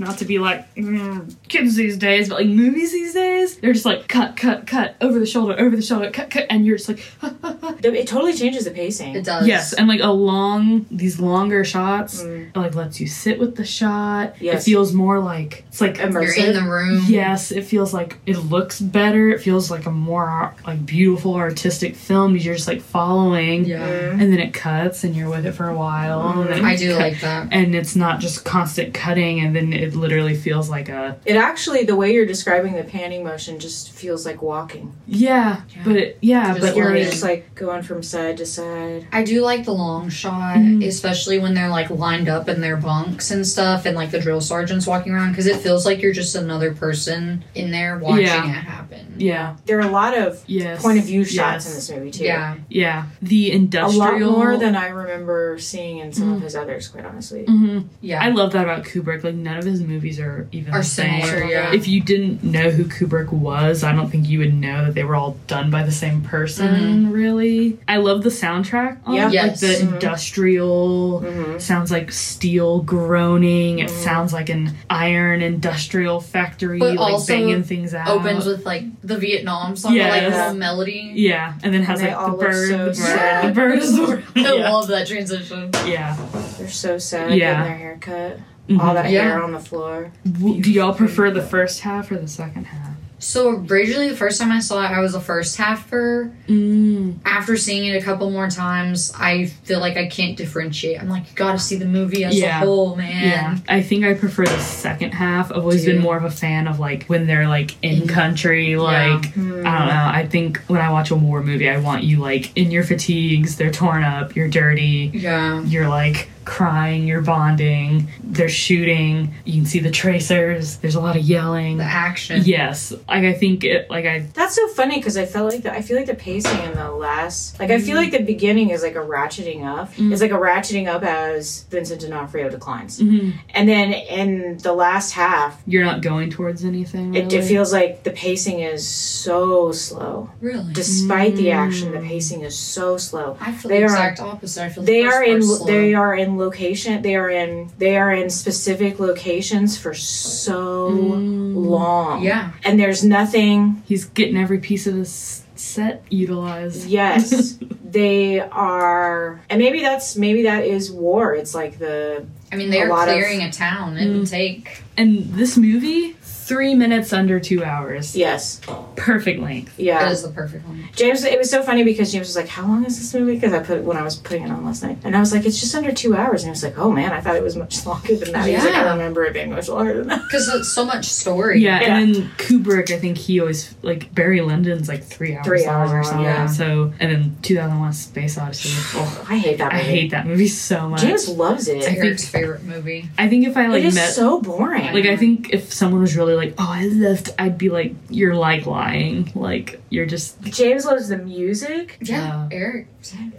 not 0.00 0.18
to 0.18 0.24
be 0.24 0.38
like 0.38 0.74
mm, 0.74 1.34
kids 1.48 1.76
these 1.76 1.96
days, 1.96 2.28
but 2.28 2.36
like 2.40 2.46
movies 2.48 2.90
these 2.92 3.14
days, 3.14 3.56
they're 3.58 3.72
just 3.72 3.84
like 3.84 4.08
cut, 4.08 4.36
cut, 4.36 4.66
cut, 4.66 4.96
over 5.00 5.18
the 5.18 5.26
shoulder, 5.26 5.54
over 5.58 5.76
the 5.76 5.82
shoulder, 5.82 6.10
cut, 6.10 6.30
cut, 6.30 6.46
and 6.50 6.66
you're 6.66 6.76
just 6.78 6.88
like, 6.88 7.04
It 7.84 8.06
totally 8.08 8.32
changes 8.34 8.64
the 8.64 8.70
pacing. 8.70 9.14
It 9.14 9.24
does. 9.24 9.46
yes, 9.46 9.72
and 9.72 9.86
like 9.88 10.00
a 10.00 10.10
long, 10.10 10.86
these 10.90 11.20
longer 11.20 11.64
shots, 11.64 12.22
Mm. 12.22 12.48
it, 12.48 12.56
like 12.56 12.74
lets 12.74 13.00
you 13.00 13.06
sit 13.06 13.38
with 13.38 13.56
the 13.56 13.64
shot. 13.64 14.34
Yes. 14.40 14.62
It 14.62 14.70
feels 14.70 14.92
more 14.92 15.20
like 15.20 15.64
it's 15.68 15.80
like 15.80 15.96
Immersive. 15.98 16.36
You're 16.36 16.46
in 16.46 16.54
the 16.54 16.70
room. 16.70 17.04
Yes, 17.08 17.52
it 17.52 17.62
feels 17.64 17.92
like 17.94 18.18
it 18.26 18.38
looks 18.38 18.80
better. 18.80 19.28
It 19.30 19.40
feels 19.40 19.70
like 19.70 19.86
a 19.86 19.90
more 19.90 20.54
like 20.66 20.84
beautiful 20.86 21.34
artistic 21.34 21.94
film. 21.94 22.36
You're 22.36 22.54
just 22.54 22.68
like 22.68 22.80
following, 22.80 23.64
Yeah. 23.64 23.86
Mm. 23.88 24.12
and 24.12 24.32
then 24.32 24.40
it 24.40 24.54
cuts, 24.54 25.04
and 25.04 25.14
you're 25.14 25.28
with 25.30 25.46
it 25.46 25.52
for 25.52 25.68
a 25.68 25.74
while. 25.76 26.40
and 26.40 26.48
then 26.50 26.64
I 26.64 26.76
do 26.76 26.92
cut- 26.92 27.00
like 27.00 27.20
that. 27.20 27.48
and 27.52 27.74
it's 27.74 27.94
not 27.96 28.20
just 28.20 28.44
constant 28.44 28.94
cutting, 28.94 29.40
and 29.40 29.54
then 29.54 29.72
it 29.72 29.89
literally 29.94 30.34
feels 30.36 30.68
like 30.70 30.88
a 30.88 31.16
It 31.24 31.36
actually, 31.36 31.84
the 31.84 31.96
way 31.96 32.12
you're 32.12 32.26
describing 32.26 32.74
the 32.74 32.84
panning 32.84 33.24
motion 33.24 33.58
just 33.58 33.90
feels 33.92 34.24
like 34.26 34.42
walking. 34.42 34.94
yeah, 35.06 35.62
but 35.84 35.96
it, 35.96 36.18
yeah, 36.20 36.48
Just 36.54 36.60
but 36.60 36.76
You're 36.76 36.90
Flying. 36.90 37.04
just 37.04 37.22
like 37.22 37.54
going 37.54 37.82
from 37.82 38.02
side 38.02 38.36
to 38.38 38.46
side. 38.46 39.06
I 39.12 39.22
do 39.22 39.42
like 39.42 39.64
the 39.64 39.72
long 39.74 40.08
shot, 40.08 40.56
Mhm. 40.56 40.84
especially 40.86 41.38
when 41.38 41.54
they're 41.54 41.68
like 41.68 41.90
lined 41.90 42.28
up 42.28 42.48
in 42.48 42.60
their 42.60 42.76
bunks 42.76 43.30
and 43.30 43.46
stuff, 43.46 43.86
and 43.86 43.96
like 43.96 44.10
the 44.10 44.20
drill 44.20 44.40
sergeants 44.40 44.86
walking 44.86 45.12
around, 45.12 45.30
because 45.32 45.46
it 45.46 45.56
feels 45.56 45.84
like 45.86 46.00
you're 46.02 46.12
just 46.12 46.34
another 46.34 46.72
person 46.72 47.44
in 47.54 47.70
there 47.70 47.98
watching 47.98 48.26
Yeah. 48.26 48.44
it 48.44 48.64
happen. 48.64 48.79
Yeah, 49.16 49.56
There 49.66 49.78
are 49.78 49.88
a 49.88 49.90
lot 49.90 50.16
of 50.16 50.42
yes, 50.46 50.82
point 50.82 50.98
of 50.98 51.04
view 51.04 51.24
shots 51.24 51.64
yes. 51.64 51.66
in 51.66 51.74
this 51.74 51.90
movie 51.90 52.10
too. 52.10 52.24
Yeah, 52.24 52.56
Yeah, 52.68 53.06
the 53.22 53.50
A 53.50 53.54
industrial 53.54 53.98
lot 53.98 54.20
more 54.20 54.56
than 54.56 54.74
I 54.76 54.88
remember 54.88 55.58
seeing 55.58 55.98
in 55.98 56.12
some 56.12 56.32
of 56.32 56.42
his 56.42 56.54
others, 56.56 56.88
quite 56.88 57.04
honestly. 57.04 57.44
Mhm. 57.44 57.84
yeah. 58.00 58.22
I 58.22 58.28
love 58.30 58.52
that 58.52 58.64
about 58.64 58.84
Kubrick. 58.84 59.24
Like 59.24 59.34
none 59.34 59.58
of 59.58 59.64
his 59.64 59.80
movies 59.80 60.18
are 60.20 60.46
even 60.52 60.72
Are 60.74 60.78
the 60.78 60.84
same. 60.84 61.22
similar, 61.22 61.44
yeah. 61.44 61.72
If 61.72 61.86
you 61.88 62.00
didn't 62.00 62.42
know 62.44 62.70
who 62.70 62.84
Kubrick 62.84 63.32
was, 63.32 63.82
I 63.84 63.92
don't 63.94 64.10
think 64.10 64.28
you 64.28 64.38
would 64.40 64.54
know 64.54 64.84
that 64.86 64.94
they 64.94 65.04
were 65.04 65.14
all 65.16 65.36
done 65.46 65.70
by 65.70 65.82
the 65.82 65.92
same 65.92 66.22
person. 66.22 67.12
Really, 67.12 67.78
I 67.88 67.96
love 67.98 68.22
the 68.22 68.30
soundtrack. 68.30 68.98
on 69.06 69.14
Yeah. 69.14 69.28
it, 69.28 69.32
Yes. 69.32 69.46
like 69.48 69.60
the 69.60 69.86
Mhm. 69.86 69.92
industrial 69.94 71.20
Mhm. 71.24 71.60
sounds 71.60 71.90
like 71.90 72.12
steel 72.12 72.80
groaning. 72.82 73.78
It 73.78 73.88
Mhm. 73.88 74.04
sounds 74.04 74.32
like 74.32 74.48
an 74.48 74.72
iron 74.88 75.42
industrial 75.42 76.20
factory, 76.20 76.78
But 76.78 76.94
like 76.96 76.98
also 77.12 77.32
banging 77.32 77.62
things 77.62 77.94
out. 77.94 78.08
Opens 78.08 78.46
with 78.46 78.64
like 78.66 78.79
the 79.02 79.16
Vietnam 79.18 79.76
song, 79.76 79.94
Yes. 79.94 80.10
like 80.22 80.32
little 80.38 80.54
melody. 80.54 81.12
yeah, 81.14 81.54
and 81.62 81.72
then 81.74 81.82
has 81.82 82.00
And 82.00 82.08
like 82.12 82.18
the 82.26 82.30
look 82.32 82.40
bird, 82.40 82.68
so 82.68 82.78
the 82.78 82.84
bird, 82.86 82.96
sad. 82.96 83.48
the 83.48 83.52
bird 83.54 83.78
is 83.78 83.96
the 83.96 84.22
I 84.36 84.40
yeah. 84.54 84.70
love 84.70 84.88
that 84.88 85.06
transition. 85.06 85.70
yeah. 85.86 86.16
They're 86.58 86.68
so 86.68 86.98
sad 86.98 87.34
Yeah. 87.34 87.52
getting 87.54 87.64
their 87.64 87.78
hair 87.78 87.98
cut. 88.00 88.38
Mhm. 88.68 88.80
All 88.80 88.94
that 88.94 89.10
Yeah. 89.10 89.22
hair 89.22 89.42
on 89.42 89.52
the 89.52 89.58
floor. 89.60 90.12
W- 90.30 90.62
Do 90.62 90.70
y'all 90.70 90.94
prefer 90.94 91.30
the 91.30 91.42
first 91.42 91.80
half 91.80 92.10
or 92.12 92.16
the 92.18 92.28
second 92.28 92.66
half? 92.66 92.89
So 93.20 93.64
originally, 93.68 94.08
the 94.08 94.16
first 94.16 94.40
time 94.40 94.50
I 94.50 94.60
saw 94.60 94.82
it, 94.84 94.88
I 94.90 95.00
was 95.00 95.14
a 95.14 95.20
first 95.20 95.58
halfer. 95.58 96.34
Mm. 96.48 97.18
After 97.24 97.56
seeing 97.56 97.84
it 97.86 98.00
a 98.00 98.04
couple 98.04 98.30
more 98.30 98.48
times, 98.48 99.12
I 99.16 99.46
feel 99.64 99.78
like 99.78 99.96
I 99.98 100.06
can't 100.08 100.36
differentiate. 100.36 101.00
I'm 101.00 101.08
like, 101.08 101.24
you 101.28 101.36
gotta 101.36 101.58
see 101.58 101.76
the 101.76 101.84
movie 101.84 102.24
as 102.24 102.38
Yeah. 102.38 102.62
a 102.62 102.64
whole, 102.64 102.96
man. 102.96 103.22
Yeah, 103.24 103.58
I 103.68 103.82
think 103.82 104.04
I 104.04 104.14
prefer 104.14 104.46
the 104.46 104.58
second 104.58 105.12
half. 105.12 105.52
I've 105.52 105.58
always 105.58 105.84
Do 105.84 105.92
been 105.92 106.02
more 106.02 106.16
of 106.16 106.24
a 106.24 106.30
fan 106.30 106.66
of 106.66 106.80
like 106.80 107.04
when 107.04 107.26
they're 107.26 107.46
like 107.48 107.76
in 107.84 108.08
country. 108.08 108.76
Like 108.76 109.34
Hmm. 109.34 109.66
I 109.66 109.78
don't 109.78 109.88
know. 109.88 110.10
I 110.14 110.26
think 110.26 110.58
when 110.68 110.80
I 110.80 110.90
watch 110.90 111.10
a 111.10 111.14
war 111.16 111.42
movie, 111.42 111.68
I 111.68 111.78
want 111.78 112.02
you 112.04 112.18
like 112.18 112.56
in 112.56 112.70
your 112.70 112.84
fatigues. 112.84 113.56
They're 113.56 113.70
torn 113.70 114.02
up. 114.02 114.34
You're 114.34 114.48
dirty. 114.48 115.10
Yeah. 115.12 115.62
You're 115.64 115.88
like 115.88 116.28
crying. 116.50 117.06
You're 117.06 117.22
bonding. 117.22 118.08
They're 118.24 118.48
shooting. 118.48 119.32
You 119.44 119.54
can 119.60 119.66
see 119.66 119.78
the 119.78 119.90
tracers. 119.90 120.76
There's 120.78 120.96
a 120.96 121.00
lot 121.00 121.16
of 121.16 121.22
yelling. 121.22 121.76
The 121.78 121.84
action. 121.84 122.42
Yes, 122.44 122.92
like 123.08 123.24
I 123.24 123.32
think 123.32 123.62
it. 123.64 123.88
Like 123.88 124.04
I. 124.04 124.26
That's 124.34 124.56
so 124.56 124.66
funny 124.68 124.96
because 124.96 125.16
I 125.16 125.26
felt 125.26 125.52
like 125.52 125.62
the, 125.62 125.72
I 125.72 125.80
feel 125.80 125.96
like 125.96 126.06
the 126.06 126.14
pacing 126.14 126.58
in 126.64 126.72
the 126.74 126.90
last 126.90 127.58
like 127.60 127.70
I 127.70 127.80
feel 127.80 127.96
like 127.96 128.10
the 128.10 128.22
beginning 128.22 128.70
is 128.70 128.82
like 128.82 128.96
a 128.96 129.04
ratcheting 129.16 129.64
up. 129.64 129.92
Mm. 129.94 130.12
It's 130.12 130.20
like 130.20 130.32
a 130.32 130.42
ratcheting 130.50 130.88
up 130.88 131.02
as 131.04 131.64
Vincent 131.70 132.00
D'Onofrio 132.00 132.50
declines, 132.50 133.00
Mhm. 133.00 133.34
and 133.54 133.68
then 133.68 133.92
in 133.92 134.58
the 134.58 134.72
last 134.72 135.12
half, 135.12 135.62
You're 135.66 135.84
not 135.84 136.02
going 136.02 136.30
towards 136.30 136.64
anything. 136.64 137.14
it, 137.14 137.32
it 137.32 137.44
feels 137.44 137.72
like 137.72 138.02
the 138.02 138.10
pacing 138.10 138.60
is 138.60 138.86
so 138.86 139.70
slow. 139.72 140.30
Really? 140.40 140.72
Despite 140.72 141.36
the 141.36 141.52
action, 141.52 141.90
Mm. 141.92 142.00
the 142.00 142.06
pacing 142.08 142.40
is 142.42 142.56
so 142.56 142.96
slow. 142.96 143.36
I 143.40 143.52
feel 143.52 143.68
They 143.68 143.78
the 143.78 143.84
are- 143.84 143.86
exact 143.86 144.20
opposite. 144.20 144.64
I 144.64 144.68
feel 144.68 144.82
They 144.84 145.02
the 145.04 145.10
first 145.10 145.16
are 145.16 145.22
in 145.24 145.42
slow. 145.42 145.66
they 145.66 145.94
are 145.94 146.14
in 146.14 146.36
location. 146.40 147.02
They 147.02 147.14
are 147.14 147.30
in 147.30 147.70
they 147.78 147.96
are 147.96 148.12
in 148.12 148.30
specific 148.30 148.98
locations 148.98 149.78
for 149.78 149.94
so 149.94 150.90
mm. 150.90 151.54
long. 151.54 152.22
Yeah. 152.22 152.52
and 152.64 152.80
there's 152.80 153.04
nothing 153.04 153.82
He's 153.86 154.04
getting 154.04 154.36
every 154.36 154.58
piece 154.58 154.86
of 154.86 154.94
his 154.94 155.44
set 155.60 156.02
utilized. 156.10 156.88
Yes, 156.88 157.58
they 157.84 158.40
are, 158.40 159.40
and 159.50 159.60
maybe 159.60 159.80
that's 159.80 160.16
maybe 160.16 160.42
that 160.44 160.64
is 160.64 160.90
war. 160.90 161.34
It's 161.34 161.54
like 161.54 161.78
the 161.78 162.26
I 162.52 162.56
mean, 162.56 162.70
they're 162.70 162.88
lot 162.88 163.08
of- 163.08 163.14
clearing 163.14 163.42
a 163.42 163.52
town. 163.52 163.96
It 163.96 164.08
would 164.08 164.22
mm. 164.22 164.30
take. 164.30 164.82
And 164.96 165.32
this 165.34 165.56
movie, 165.56 166.16
three 166.50 166.74
minutes 166.74 167.12
under 167.12 167.38
two 167.38 167.62
hours. 167.64 168.16
yes, 168.16 168.60
Perfect 168.96 169.40
length. 169.40 169.76
That 169.76 169.82
yeah. 169.82 170.10
is 170.10 170.22
the 170.22 170.28
perfect 170.30 170.66
one. 170.66 170.84
James, 170.94 171.24
it 171.24 171.38
was 171.38 171.48
so 171.48 171.62
funny 171.62 171.84
because 171.84 172.10
James 172.12 172.26
was 172.26 172.36
like, 172.36 172.48
"How 172.48 172.66
long 172.66 172.84
is 172.84 172.98
this 172.98 173.14
movie?" 173.14 173.34
Because 173.36 173.52
I 173.54 173.60
put 173.60 173.82
when 173.82 173.96
I 173.96 174.02
was 174.02 174.16
putting 174.16 174.42
it 174.42 174.50
on 174.50 174.64
last 174.64 174.82
night, 174.82 174.98
and 175.04 175.16
I 175.16 175.20
was 175.20 175.32
like, 175.32 175.46
"It's 175.46 175.60
just 175.60 175.74
under 175.74 175.92
two 175.92 176.14
hours," 176.16 176.42
and 176.42 176.48
he 176.48 176.50
was 176.50 176.62
like, 176.62 176.76
"Oh 176.76 176.90
man, 176.90 177.12
I 177.12 177.20
thought 177.20 177.36
it 177.36 177.42
was 177.42 177.56
much 177.56 177.86
longer 177.86 178.16
than 178.16 178.32
that." 178.32 178.46
He's 178.46 178.62
like, 178.64 178.74
Yeah. 178.74 178.88
"I 178.88 178.92
remember 178.92 179.24
it 179.24 179.32
being 179.32 179.50
much 179.50 179.68
longer 179.68 179.94
than 179.96 180.08
that." 180.08 180.22
Because 180.24 180.48
it's 180.48 180.72
so 180.72 180.84
much 180.84 181.06
story. 181.06 181.60
Yeah, 181.62 181.80
Yeah. 181.80 181.98
and 181.98 182.14
then 182.14 182.30
Kubrick, 182.36 182.90
I 182.90 182.98
think 182.98 183.16
he 183.16 183.40
always 183.40 183.74
like 183.82 184.12
Barry 184.14 184.40
Lyndon's 184.40 184.88
like 184.88 185.02
three 185.04 185.34
hours, 185.34 185.46
Three 185.46 185.64
hours 185.66 185.90
or 185.92 186.02
something. 186.04 186.24
yeah. 186.24 186.46
So 186.46 186.92
and 187.00 187.10
then 187.12 187.36
2001: 187.42 187.92
Space 187.94 188.36
Odyssey. 188.36 188.70
Oh, 188.98 189.26
I 189.30 189.38
hate 189.38 189.58
that 189.58 189.72
I 189.72 189.78
movie. 189.78 189.88
hate 189.90 190.10
that 190.10 190.26
movie 190.26 190.48
so 190.48 190.88
much. 190.90 191.00
James 191.02 191.28
loves 191.28 191.68
it. 191.68 191.78
It's 191.78 191.86
I 191.86 191.90
think- 191.92 192.04
Eric's 192.04 192.28
favorite 192.28 192.64
movie. 192.64 193.08
I 193.16 193.28
think 193.28 193.46
if 193.46 193.56
I 193.56 193.68
like 193.68 193.82
it 193.84 193.86
is 193.86 193.94
met. 193.94 194.10
so 194.10 194.40
boring. 194.40 194.92
like 194.92 195.06
I 195.06 195.16
think 195.16 195.50
if 195.54 195.72
someone 195.72 196.00
was 196.02 196.16
really 196.16 196.34
like, 196.40 196.54
"Oh, 196.58 196.66
I 196.68 196.84
loved," 196.86 197.32
I'd 197.38 197.56
be 197.58 197.68
like, 197.68 197.94
"You're 198.08 198.34
like 198.34 198.66
lying. 198.66 199.30
Like 199.34 199.80
you're 199.90 200.06
just 200.06 200.40
James 200.42 200.84
loves 200.84 201.08
the 201.08 201.18
music. 201.18 201.98
Yeah, 202.02 202.18
Yeah. 202.18 202.48
Eric. 202.50 202.86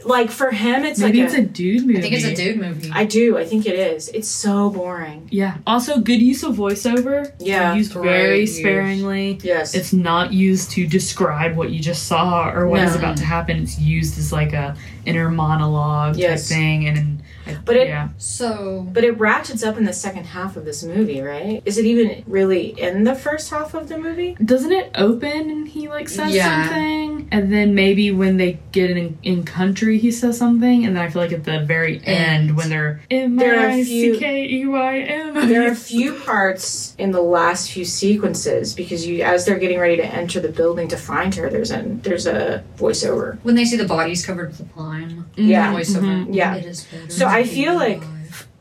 Like 0.06 0.32
for 0.32 0.50
him, 0.52 0.86
it's 0.86 1.00
maybe 1.00 1.20
like 1.20 1.28
it's 1.30 1.38
a, 1.38 1.42
dude 1.44 1.86
movie." 1.86 2.00
I 2.00 2.02
think 2.02 2.14
it's 2.16 2.26
a 2.26 2.36
dude 2.36 2.58
movie. 2.60 2.90
I 2.92 3.06
do. 3.06 3.38
I 3.38 3.46
think 3.46 3.66
it 3.66 3.76
is. 3.78 4.10
It's 4.10 4.28
so 4.28 4.70
boring. 4.70 5.28
Yeah. 5.32 5.58
Also, 5.68 6.00
good 6.00 6.22
use 6.22 6.44
of 6.44 6.56
voiceover. 6.56 7.32
Yeah. 7.40 7.76
used 7.76 7.94
Great 7.94 8.04
very 8.04 8.40
use. 8.42 8.58
sparingly. 8.58 9.40
Yes. 9.44 9.76
It's 9.76 9.94
not 9.94 10.34
used 10.34 10.72
to 10.72 10.88
describe 10.88 11.56
what 11.56 11.70
you 11.72 11.80
just 11.80 12.04
saw 12.08 12.50
or 12.50 12.68
what 12.68 12.82
is 12.82 12.94
No. 12.94 13.00
about 13.00 13.18
to 13.18 13.26
happen. 13.26 13.58
It's 13.62 13.78
used 13.80 14.18
as 14.18 14.32
like 14.32 14.54
a 14.54 14.76
inner 15.06 15.30
monologue 15.30 16.16
Yes. 16.18 16.48
type 16.50 16.58
thing. 16.58 16.88
And 16.88 17.22
But 17.66 17.76
it 17.76 17.88
yeah. 17.88 18.10
So 18.18 18.88
but 18.92 19.04
it 19.04 19.18
ratchets 19.20 19.64
up 19.64 19.78
in 19.78 19.84
the 19.86 19.94
second 19.94 20.26
half 20.26 20.56
of 20.58 20.66
this 20.66 20.84
movie, 20.84 21.22
right? 21.22 21.62
Is 21.66 21.78
it 21.78 21.86
even 21.86 22.24
really 22.28 22.68
in 22.80 23.04
the 23.04 23.16
first 23.16 23.50
half 23.50 23.74
of 23.74 23.88
the 23.90 23.98
movie? 23.98 24.36
Doesn't 24.44 24.72
it 24.72 24.92
open 24.96 25.50
and 25.50 25.68
he 25.68 25.88
like 25.88 26.10
says 26.10 26.34
Yeah. 26.34 26.66
something? 26.68 27.28
And 27.32 27.52
then 27.52 27.74
maybe 27.76 28.12
when 28.12 28.38
they 28.38 28.60
get 28.72 28.90
in 28.92 29.18
in 29.24 29.44
country 29.44 29.98
he 29.98 30.12
says 30.12 30.38
something 30.38 30.86
and 30.86 30.96
then 30.96 31.04
I 31.04 31.10
feel 31.10 31.22
like 31.22 31.32
at 31.32 31.44
the 31.44 31.60
very 31.62 32.02
end 32.06 32.56
when 32.58 32.70
they're 32.70 33.02
M 33.10 33.36
There 33.38 33.60
are 33.60 33.70
I 33.70 33.76
a 33.78 33.86
few- 33.86 34.14
C 34.16 34.20
K 34.20 34.46
E 34.50 34.66
Y 34.66 35.00
M 35.00 35.48
There 35.48 35.68
are 35.68 35.72
a 35.72 35.76
few 35.76 36.14
parts 36.14 36.96
in 36.98 37.12
the 37.12 37.22
last 37.22 37.72
few 37.72 37.86
sequences 37.86 38.74
because 38.74 39.06
you, 39.08 39.24
as 39.24 39.46
they're 39.46 39.58
getting 39.60 39.80
ready 39.80 39.98
to 39.98 40.06
enter 40.06 40.40
the 40.40 40.50
building 40.50 40.88
to 40.90 40.98
find 40.98 41.34
her, 41.36 41.50
there's 41.50 41.72
a 41.72 41.82
there's 42.04 42.28
a 42.28 42.64
voiceover. 42.78 43.38
when 43.44 43.56
they 43.56 43.66
see 43.66 43.78
the 43.78 43.86
bodies 43.86 44.26
covered 44.26 44.50
with 44.50 44.68
lime, 44.76 45.26
Yeah. 45.36 45.74
voiceover. 45.74 46.26
Mhm. 46.28 46.36
Yeah. 46.36 46.56
It 46.56 46.66
is 46.66 46.84
better 46.84 47.10
So 47.12 47.28
I 47.32 47.44
feel 47.44 47.74
like. 47.76 48.02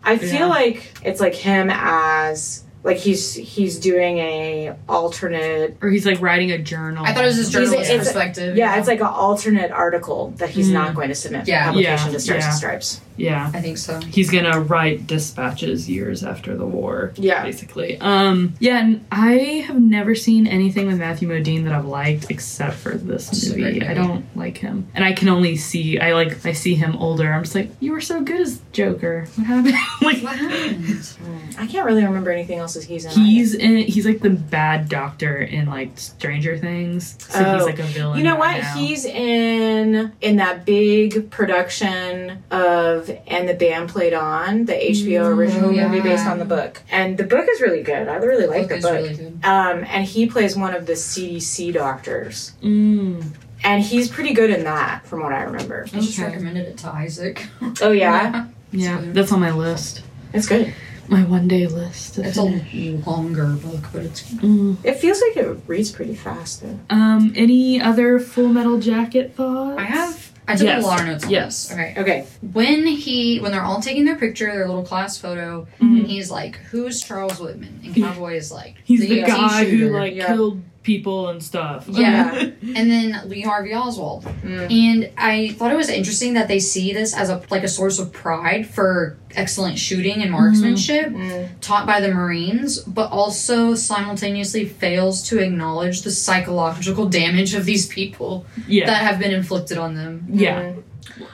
I 0.03 0.17
feel 0.17 0.31
Yeah. 0.33 0.47
like 0.47 0.93
it's 1.05 1.21
like 1.21 1.35
him 1.35 1.69
as 1.71 2.65
like 2.83 2.97
he's 2.97 3.35
he's 3.35 3.79
doing 3.79 4.17
a 4.19 4.73
alternate 4.89 5.77
or 5.83 5.91
he's 5.91 6.07
like 6.07 6.21
writing 6.23 6.51
a 6.53 6.59
journal. 6.59 7.05
I 7.05 7.13
thought 7.13 7.25
it 7.25 7.27
was 7.27 7.37
his 7.37 7.49
He's- 7.53 7.65
journalist 7.69 7.91
it's 7.91 8.03
a- 8.03 8.05
perspective. 8.13 8.57
yeah, 8.57 8.77
it's 8.79 8.89
like 8.89 9.01
an 9.01 9.07
alternate 9.09 9.71
article 9.71 10.33
that 10.39 10.49
he's 10.49 10.71
Mm. 10.71 10.73
not 10.75 10.95
going 10.95 11.09
to 11.11 11.15
submit 11.15 11.45
for 11.45 11.51
Yeah. 11.51 11.67
publication 11.67 12.07
Yeah, 12.09 12.13
to 12.15 12.21
Stars 12.21 12.39
yeah. 12.43 12.47
and 12.49 12.55
Stripes. 12.57 13.01
Yeah. 13.21 13.51
I 13.53 13.61
think 13.61 13.79
so. 13.79 14.01
He's 14.01 14.31
gonna 14.31 14.61
write 14.61 15.07
dispatches 15.07 15.89
years 15.89 16.25
after 16.25 16.57
the 16.57 16.67
war. 16.67 17.13
Yeah. 17.17 17.43
Basically. 17.43 17.99
Um 18.01 18.55
yeah, 18.61 18.79
and 18.81 19.05
I 19.13 19.65
have 19.67 19.81
never 19.81 20.15
seen 20.15 20.47
anything 20.47 20.87
with 20.87 20.99
Matthew 20.99 21.29
Modine 21.29 21.65
that 21.65 21.73
I've 21.73 21.85
liked 21.87 22.31
except 22.31 22.77
for 22.77 22.91
this 22.97 23.49
movie. 23.49 23.83
I 23.83 23.95
don't 23.95 24.25
like 24.37 24.59
him. 24.59 24.89
And 24.95 25.05
I 25.05 25.13
can 25.13 25.29
only 25.29 25.57
see 25.57 25.99
I 25.99 26.15
like 26.15 26.45
I 26.47 26.53
see 26.53 26.75
him 26.75 26.97
older. 26.97 27.33
I'm 27.33 27.43
just 27.43 27.55
like, 27.55 27.71
you 27.81 27.93
were 27.93 28.01
so 28.01 28.21
good 28.23 28.41
as 28.41 28.61
Joker. 28.73 29.27
What 29.37 29.47
happened? 29.47 29.75
like 30.03 30.23
What 30.23 30.37
happened? 30.37 31.17
I 31.59 31.67
can't 31.67 31.87
really 31.87 32.05
remember 32.05 32.31
anything 32.31 32.59
else 32.59 32.75
that 32.75 32.85
he's 32.85 33.05
in. 33.05 33.11
He's 33.13 33.55
in 33.55 33.77
he's 33.79 34.07
like 34.07 34.21
the 34.21 34.31
bad 34.31 34.89
doctor 34.89 35.37
in 35.39 35.67
like 35.67 35.99
Stranger 35.99 36.57
Things. 36.57 37.17
So 37.29 37.39
he's 37.39 37.63
Oh. 37.63 37.67
like 37.67 37.79
a 37.79 37.83
villain. 37.83 38.19
You 38.19 38.25
know 38.25 38.37
what? 38.37 38.57
now. 38.59 38.77
He's 38.77 39.05
in 39.05 40.13
in 40.21 40.37
that 40.37 40.65
big 40.65 41.31
production 41.31 42.43
of 42.51 43.10
and 43.27 43.49
the 43.49 43.55
band 43.55 43.89
played 43.89 44.15
on 44.15 44.65
the 44.67 44.73
HBO 44.73 45.27
original 45.35 45.73
yeah. 45.73 45.89
movie 45.89 46.01
based 46.03 46.27
on 46.27 46.39
the 46.39 46.45
book, 46.45 46.83
and 46.91 47.17
the 47.19 47.25
book 47.25 47.47
is 47.51 47.61
really 47.61 47.83
good. 47.83 48.09
I 48.09 48.17
really 48.17 48.47
like 48.47 48.69
Book 48.69 48.81
the 48.81 48.89
book. 48.89 48.93
really 48.95 49.15
good. 49.15 49.41
Um, 49.45 49.85
and 49.89 50.05
he 50.05 50.27
plays 50.27 50.57
one 50.57 50.75
of 50.75 50.87
the 50.87 50.95
CDC 50.97 51.73
doctors, 51.73 52.53
Mm. 52.63 53.25
and 53.65 53.83
he's 53.83 54.09
pretty 54.09 54.33
good 54.35 54.51
in 54.51 54.65
that, 54.65 55.07
from 55.07 55.23
what 55.23 55.33
I 55.33 55.43
remember. 55.43 55.85
I 55.93 56.01
just 56.01 56.19
Okay. 56.19 56.29
recommended 56.29 56.67
it 56.67 56.77
to 56.79 56.89
Isaac. 56.89 57.47
Oh 57.83 57.91
yeah, 57.93 58.47
Yeah, 58.73 59.01
good. 59.01 59.15
that's 59.15 59.33
on 59.33 59.41
my 59.41 59.53
list. 59.53 60.03
it's 60.33 60.47
good. 60.47 60.73
My 61.09 61.25
one 61.25 61.49
day 61.49 61.67
list. 61.67 62.19
It's 62.19 62.37
finish. 62.37 62.73
a 62.73 62.93
longer 63.11 63.47
book, 63.47 63.85
but 63.93 64.05
it's 64.05 64.23
Mm. 64.35 64.77
It 64.85 64.95
feels 64.99 65.21
like 65.21 65.37
it 65.45 65.59
reads 65.67 65.91
pretty 65.91 66.15
fast 66.15 66.63
though. 66.63 66.79
Um, 66.89 67.33
any 67.35 67.81
other 67.83 68.21
Full 68.21 68.47
Metal 68.49 68.79
Jacket 68.79 69.35
thoughts? 69.35 69.77
I 69.81 69.87
have 69.87 70.30
I 70.51 70.57
took 70.57 70.67
Yes. 70.67 70.83
a 70.83 70.87
lot 70.87 71.01
of 71.01 71.07
notes 71.07 71.25
on 71.25 71.31
Yes. 71.31 71.69
this. 71.69 71.73
Okay. 71.79 71.95
Okay, 71.99 72.27
When 72.53 72.87
he 72.87 73.39
when 73.39 73.53
they're 73.53 73.63
all 73.63 73.81
taking 73.81 74.05
their 74.05 74.17
picture, 74.17 74.47
their 74.53 74.67
little 74.67 74.85
class 74.85 75.17
photo, 75.19 75.67
and 75.81 76.07
he's 76.07 76.31
like, 76.31 76.57
Who's 76.71 77.03
Charles 77.03 77.39
Whitman? 77.41 77.81
And 77.85 77.95
Cowboy 77.95 78.35
is 78.37 78.51
like 78.51 78.77
He's 78.85 79.01
the, 79.01 79.21
ET 79.23 79.27
guy 79.27 79.65
who 79.65 79.91
like 79.91 80.15
Yeah. 80.15 80.27
killed 80.27 80.63
people 80.83 81.29
and 81.29 81.43
stuff. 81.43 81.87
Yeah. 81.89 82.33
and 82.63 82.91
then 82.91 83.29
Lee 83.29 83.43
Harvey 83.43 83.75
Oswald. 83.75 84.25
Mm. 84.25 84.71
And 84.73 85.11
I 85.17 85.51
thought 85.51 85.73
it 85.73 85.77
was 85.77 85.91
interesting 85.91 86.35
that 86.35 86.49
they 86.49 86.59
see 86.59 86.93
this 86.93 87.15
as 87.15 87.29
a 87.29 87.43
like 87.51 87.63
a 87.63 87.69
source 87.69 87.99
of 87.99 88.13
pride 88.13 88.67
for 88.67 89.19
excellent 89.33 89.79
shooting 89.79 90.23
and 90.23 90.31
marksmanship 90.31 91.09
mm. 91.11 91.31
Mm. 91.31 91.49
taught 91.61 91.87
by 91.87 92.01
the 92.01 92.13
Marines, 92.13 92.79
but 92.81 93.11
also 93.13 93.75
simultaneously 93.75 94.65
fails 94.65 95.23
to 95.29 95.39
acknowledge 95.39 96.03
the 96.03 96.11
psychological 96.11 97.07
damage 97.09 97.55
of 97.55 97.65
these 97.65 97.87
people 97.87 98.47
yeah. 98.67 98.87
that 98.87 99.03
have 99.03 99.19
been 99.19 99.33
inflicted 99.33 99.79
on 99.79 99.95
them. 99.95 100.27
yeah. 100.31 100.73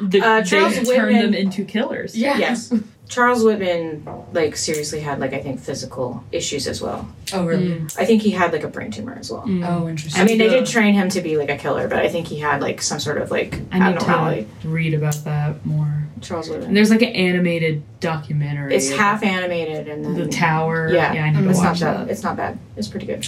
The, 0.00 0.20
Uh, 0.20 0.42
Charles 0.42 0.74
they 0.74 0.84
turn 0.96 1.06
Whitman- 1.06 1.22
them 1.32 1.34
into 1.34 1.64
killers. 1.64 2.16
Yeah. 2.16 2.38
yes. 2.38 2.72
Charles 3.08 3.44
Whitman, 3.44 4.06
like, 4.32 4.56
seriously 4.56 5.00
had, 5.00 5.20
like, 5.20 5.32
I 5.32 5.40
think 5.40 5.60
physical 5.60 6.24
issues 6.32 6.66
as 6.66 6.82
well. 6.82 7.08
Oh 7.32 7.44
really? 7.44 7.68
Mm. 7.68 7.98
I 7.98 8.04
think 8.04 8.22
he 8.22 8.30
had, 8.30 8.52
like, 8.52 8.64
a 8.64 8.68
brain 8.68 8.90
tumor 8.90 9.16
as 9.18 9.30
well. 9.30 9.42
Mm. 9.46 9.66
Oh 9.68 9.88
interesting. 9.88 10.20
I 10.20 10.24
mean, 10.24 10.38
they 10.38 10.48
did 10.48 10.66
train 10.66 10.94
him 10.94 11.08
to 11.10 11.20
be 11.20 11.36
like 11.36 11.50
a 11.50 11.56
killer, 11.56 11.88
but 11.88 11.98
I 12.00 12.08
think 12.08 12.26
he 12.28 12.38
had 12.40 12.60
like 12.60 12.82
some 12.82 12.98
sort 13.00 13.18
of 13.18 13.30
like 13.30 13.58
I 13.72 13.90
need 13.90 14.00
to 14.00 14.68
read 14.68 14.94
about 14.94 15.16
that 15.24 15.64
more. 15.66 16.02
Charles 16.22 16.48
And 16.48 16.56
Whitman. 16.60 16.74
there's 16.74 16.90
like 16.90 17.02
an 17.02 17.10
animated 17.14 17.82
documentary. 18.00 18.74
It's 18.74 18.90
half 18.90 19.22
animated 19.22 19.86
and 19.86 20.02
then 20.04 20.14
the 20.14 20.26
tower. 20.26 20.88
Yeah, 20.90 21.12
yeah 21.12 21.24
I 21.24 21.30
need 21.30 21.42
to 21.44 21.50
it's 21.50 21.58
not 21.60 21.68
watch 21.72 21.80
bad. 21.80 22.06
that. 22.06 22.10
It's 22.10 22.22
not 22.22 22.36
bad. 22.36 22.58
It's 22.76 22.88
pretty 22.88 23.04
good. 23.06 23.26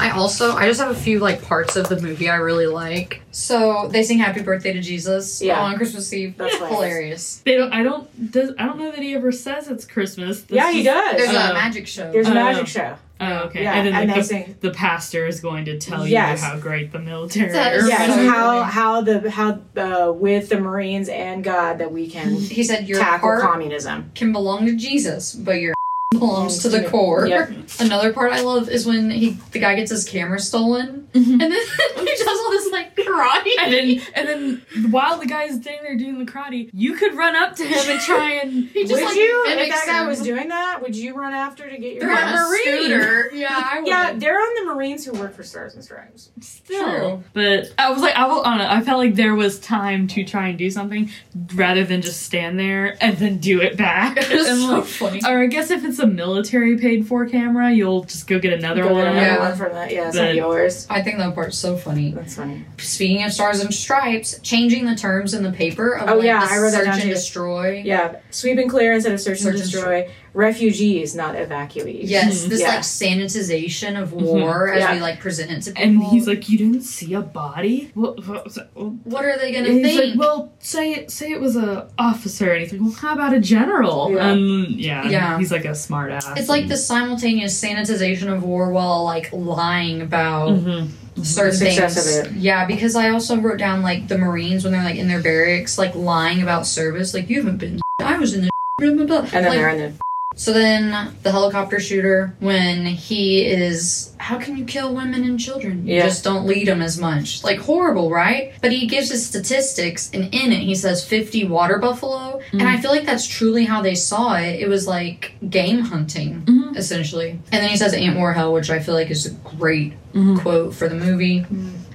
I 0.00 0.10
also 0.10 0.52
I 0.56 0.66
just 0.66 0.80
have 0.80 0.90
a 0.90 0.94
few 0.98 1.20
like 1.20 1.42
parts 1.42 1.76
of 1.76 1.88
the 1.88 2.00
movie 2.00 2.28
I 2.28 2.36
really 2.36 2.66
like. 2.66 3.22
So 3.30 3.86
they 3.92 4.02
sing 4.02 4.18
Happy 4.18 4.42
Birthday 4.42 4.72
to 4.72 4.80
Jesus 4.80 5.40
Yeah. 5.40 5.60
on 5.62 5.76
Christmas 5.76 6.12
Eve. 6.12 6.36
That's 6.36 6.56
hilarious. 6.56 6.74
hilarious. 6.78 7.36
They 7.44 7.54
don't. 7.56 7.72
I 7.72 7.82
don't. 7.84 8.32
Does 8.32 8.50
I 8.58 8.64
don't 8.66 8.78
know 8.78 8.90
that 8.90 9.02
he 9.06 9.14
ever 9.14 9.32
says 9.32 9.68
it's 9.68 9.84
Christmas. 9.86 10.42
This 10.42 10.56
yeah, 10.56 10.70
he 10.72 10.80
is- 10.80 10.84
does. 10.86 11.16
There's 11.16 11.34
Uh, 11.34 11.48
a 11.50 11.54
magic 11.54 11.86
show. 11.86 12.10
There's 12.12 12.26
a 12.28 12.30
Oh. 12.30 12.34
magic 12.34 12.66
show. 12.66 12.94
Oh, 13.18 13.32
okay. 13.44 13.62
Yeah, 13.62 13.72
and 13.74 13.86
then 13.86 13.94
and 13.94 14.10
like, 14.10 14.18
the, 14.20 14.24
sing- 14.24 14.56
the 14.60 14.70
pastor 14.72 15.26
is 15.26 15.40
going 15.40 15.64
to 15.64 15.78
tell 15.78 16.06
Yes. 16.06 16.40
you 16.42 16.46
how 16.48 16.58
great 16.58 16.92
the 16.92 16.98
military 16.98 17.50
That 17.50 17.74
is. 17.76 17.84
is 17.84 17.88
Yes, 17.88 18.14
so 18.14 18.28
how 18.28 18.62
how 18.62 19.00
the 19.00 19.30
how 19.30 19.58
uh, 19.76 20.12
with 20.12 20.50
the 20.50 20.58
Marines 20.60 21.08
and 21.08 21.42
God 21.42 21.78
that 21.78 21.90
we 21.92 22.08
can 22.10 22.34
he 22.34 22.62
said 22.62 22.86
your 22.88 22.98
tackle 22.98 23.28
heart 23.30 23.40
communism. 23.42 24.10
can 24.14 24.32
belong 24.32 24.66
to 24.66 24.74
Jesus, 24.76 25.32
but 25.34 25.60
your 25.60 25.74
belongs 26.16 26.58
to 26.60 26.68
the 26.68 26.84
core. 26.84 27.26
Yep. 27.26 27.50
Another 27.80 28.12
part 28.12 28.32
I 28.32 28.40
love 28.40 28.68
is 28.68 28.86
when 28.86 29.10
he 29.10 29.30
the 29.50 29.58
guy 29.58 29.74
gets 29.74 29.90
his 29.90 30.04
camera 30.04 30.38
stolen 30.38 31.08
mm-hmm. 31.12 31.30
and 31.32 31.40
then 31.40 31.50
he 31.96 32.04
does 32.24 32.38
all 32.40 32.50
this 32.50 32.70
like 32.70 32.94
karate. 32.96 33.50
And 33.60 33.72
then, 33.72 34.02
and 34.14 34.28
then, 34.28 34.90
while 34.90 35.18
the 35.18 35.26
guy 35.26 35.44
is 35.44 35.60
standing 35.60 35.82
there 35.82 35.96
doing 35.96 36.24
the 36.24 36.30
karate, 36.30 36.70
you 36.72 36.94
could 36.94 37.14
run 37.14 37.34
up 37.34 37.56
to 37.56 37.64
him 37.64 37.88
and 37.88 38.00
try 38.00 38.32
and. 38.34 38.68
he 38.68 38.82
just 38.82 38.94
would 38.94 39.04
like 39.04 39.16
you, 39.16 39.44
if 39.48 39.68
that 39.70 39.86
guy 39.86 40.02
him. 40.02 40.08
was 40.08 40.20
doing 40.20 40.48
that, 40.48 40.82
would 40.82 40.96
you 40.96 41.14
run 41.16 41.32
after 41.34 41.68
to 41.68 41.76
get 41.78 41.94
your 41.94 42.06
They're 42.06 42.24
on 42.24 42.34
a 42.34 42.48
Marine? 42.48 42.62
scooter. 42.62 43.30
Yeah, 43.36 43.48
I 43.50 43.80
would. 43.80 43.88
Yeah, 43.88 44.12
they're 44.14 44.40
on 44.40 44.66
the 44.66 44.74
Marines 44.74 45.04
who 45.04 45.12
work 45.12 45.34
for 45.34 45.42
Stars 45.42 45.74
and 45.74 45.84
Stripes. 45.84 46.30
Still, 46.40 46.84
True. 46.84 47.24
but 47.34 47.72
I 47.78 47.90
was 47.90 48.00
like, 48.00 48.14
I 48.14 48.26
will. 48.26 48.42
I, 48.44 48.50
don't 48.50 48.58
know, 48.58 48.70
I 48.70 48.80
felt 48.80 48.98
like 48.98 49.14
there 49.14 49.34
was 49.34 49.58
time 49.58 50.06
to 50.08 50.24
try 50.24 50.48
and 50.48 50.58
do 50.58 50.70
something 50.70 51.10
rather 51.54 51.84
than 51.84 52.00
just 52.02 52.22
stand 52.22 52.58
there 52.58 52.96
and 53.02 53.18
then 53.18 53.38
do 53.38 53.60
it 53.60 53.76
back. 53.76 54.16
It 54.16 54.30
was 54.30 54.48
And, 54.48 54.60
so 54.60 54.78
like- 54.78 54.84
funny. 54.84 55.20
Or 55.26 55.40
I 55.42 55.46
guess 55.46 55.70
if 55.70 55.84
it's 55.84 55.95
a 55.98 56.06
military 56.06 56.76
paid 56.78 57.06
for 57.06 57.26
camera, 57.26 57.70
you'll 57.72 58.04
just 58.04 58.26
go 58.26 58.38
get 58.38 58.52
another 58.52 58.82
Go 58.82 58.92
one. 58.92 59.04
get 59.04 59.12
another 59.12 59.26
Yeah. 59.26 59.38
one 59.48 59.56
from 59.56 59.72
that. 59.72 59.90
Yeah, 59.92 60.08
it's 60.08 60.16
not 60.16 60.34
yours. 60.34 60.86
I 60.90 61.02
think 61.02 61.18
that 61.18 61.34
part's 61.34 61.58
so 61.58 61.76
funny. 61.76 62.12
That's 62.12 62.34
funny. 62.36 62.64
Speaking 62.78 63.24
of 63.24 63.32
stars 63.32 63.60
and 63.60 63.72
stripes, 63.74 64.38
changing 64.40 64.86
the 64.86 64.94
terms 64.94 65.34
in 65.34 65.42
the 65.42 65.52
paper 65.52 65.92
of 65.96 66.08
Oh, 66.08 66.14
like 66.16 66.24
yeah, 66.26 66.46
the 66.46 66.52
I 66.52 66.58
wrote 66.58 66.70
that 66.70 66.76
search 66.78 66.84
down 66.86 66.94
and 66.94 67.02
too. 67.02 67.08
destroy. 67.10 67.82
Yeah, 67.84 68.16
sweep 68.30 68.58
and 68.58 68.70
clear 68.70 68.92
instead 68.92 69.12
of 69.12 69.20
search, 69.20 69.38
Search 69.38 69.54
and 69.54 69.60
and 69.62 69.70
destroy. 69.70 70.08
Refugees, 70.36 71.14
not 71.14 71.34
evacuees. 71.34 72.00
Yes, 72.02 72.42
hmm. 72.44 72.50
this 72.50 72.60
Yeah. 72.60 72.68
like 72.68 72.80
sanitization 72.80 74.00
of 74.00 74.10
mm-hmm. 74.10 74.24
war 74.24 74.70
as 74.70 74.80
Yeah. 74.80 74.94
we 74.94 75.00
like 75.00 75.18
present 75.18 75.50
it 75.50 75.62
to 75.62 75.72
people. 75.72 75.82
And 75.82 76.02
he's 76.04 76.26
like, 76.28 76.48
"You 76.50 76.58
didn't 76.58 76.82
see 76.82 77.14
a 77.14 77.22
body? 77.22 77.90
What? 77.94 78.26
what, 78.28 78.54
what 78.74 78.92
"What 79.04 79.24
are 79.24 79.38
they 79.38 79.50
gonna 79.52 79.68
and 79.68 79.78
he's 79.84 79.96
think?" 79.96 80.10
like, 80.16 80.18
"Well, 80.20 80.52
say 80.58 80.92
it. 80.92 81.10
Say 81.10 81.30
it 81.32 81.40
was 81.40 81.56
a 81.56 81.88
officer." 81.98 82.52
And 82.52 82.60
he's 82.62 82.70
like, 82.72 82.82
"Well, 82.82 82.90
how 82.92 83.14
about 83.14 83.32
a 83.32 83.40
general?" 83.40 84.12
Yeah. 84.12 84.30
Um, 84.30 84.38
and 84.66 84.80
yeah, 84.80 85.08
Yeah. 85.08 85.38
he's 85.38 85.50
like 85.50 85.64
a 85.64 85.74
smart 85.74 86.12
ass. 86.12 86.26
it's 86.36 86.50
like 86.50 86.68
the 86.68 86.76
simultaneous 86.76 87.58
sanitization 87.60 88.30
of 88.30 88.42
war 88.44 88.70
while 88.70 89.04
like 89.04 89.30
lying 89.32 90.02
about 90.02 90.50
Mhm. 90.50 90.88
certain 91.22 91.58
The 91.58 91.64
things. 91.76 91.96
of 92.20 92.26
it. 92.26 92.32
Yeah, 92.36 92.66
because 92.66 92.94
I 92.94 93.08
also 93.08 93.38
wrote 93.38 93.58
down 93.58 93.80
like 93.82 94.08
the 94.08 94.18
Marines 94.18 94.64
when 94.64 94.72
they're 94.74 94.84
like 94.84 94.96
in 94.96 95.08
their 95.08 95.22
barracks, 95.22 95.78
like 95.78 95.94
lying 95.94 96.42
about 96.42 96.66
service. 96.66 97.14
Like 97.14 97.30
you 97.30 97.36
haven't 97.40 97.56
been. 97.56 97.80
I 98.00 98.18
was 98.18 98.34
in 98.34 98.42
the. 98.42 98.50
Blah, 98.78 98.90
blah, 98.92 99.06
blah. 99.06 99.18
And 99.20 99.28
then 99.32 99.44
Like, 99.44 99.52
they're 99.52 99.68
in 99.70 99.78
the. 99.78 100.05
So 100.36 100.52
then 100.52 101.14
the 101.22 101.32
helicopter 101.32 101.80
shooter, 101.80 102.34
when 102.40 102.84
he 102.84 103.44
is, 103.46 104.14
how 104.18 104.38
can 104.38 104.56
you 104.58 104.66
kill 104.66 104.94
women 104.94 105.24
and 105.24 105.40
children? 105.40 105.86
You 105.86 105.96
Yeah. 105.96 106.02
just 106.02 106.22
don't 106.22 106.46
lead 106.46 106.68
them 106.68 106.82
as 106.82 106.98
much. 106.98 107.42
Like 107.42 107.58
horrible, 107.58 108.10
right? 108.10 108.52
But 108.60 108.70
he 108.70 108.86
gives 108.86 109.10
his 109.10 109.24
statistics, 109.24 110.10
and 110.12 110.24
in 110.34 110.52
it 110.52 110.60
he 110.60 110.74
says 110.74 111.02
50 111.04 111.46
water 111.46 111.78
buffalo, 111.78 112.40
and 112.52 112.60
mm-hmm. 112.60 112.68
I 112.68 112.78
feel 112.80 112.90
like 112.90 113.06
that's 113.06 113.26
truly 113.26 113.64
how 113.64 113.80
they 113.80 113.94
saw 113.94 114.36
it. 114.36 114.60
It 114.60 114.68
was 114.68 114.86
like 114.86 115.32
game 115.48 115.80
hunting, 115.80 116.42
mm-hmm. 116.42 116.76
essentially. 116.76 117.30
And 117.50 117.62
then 117.62 117.70
he 117.70 117.76
says 117.78 117.94
Aunt 117.94 118.16
Warhell, 118.18 118.52
which 118.52 118.68
I 118.68 118.78
feel 118.78 118.94
like 118.94 119.10
is 119.10 119.24
a 119.24 119.30
great 119.56 119.94
mm-hmm. 120.12 120.36
quote 120.36 120.74
for 120.74 120.86
the 120.88 120.96
movie. 120.96 121.46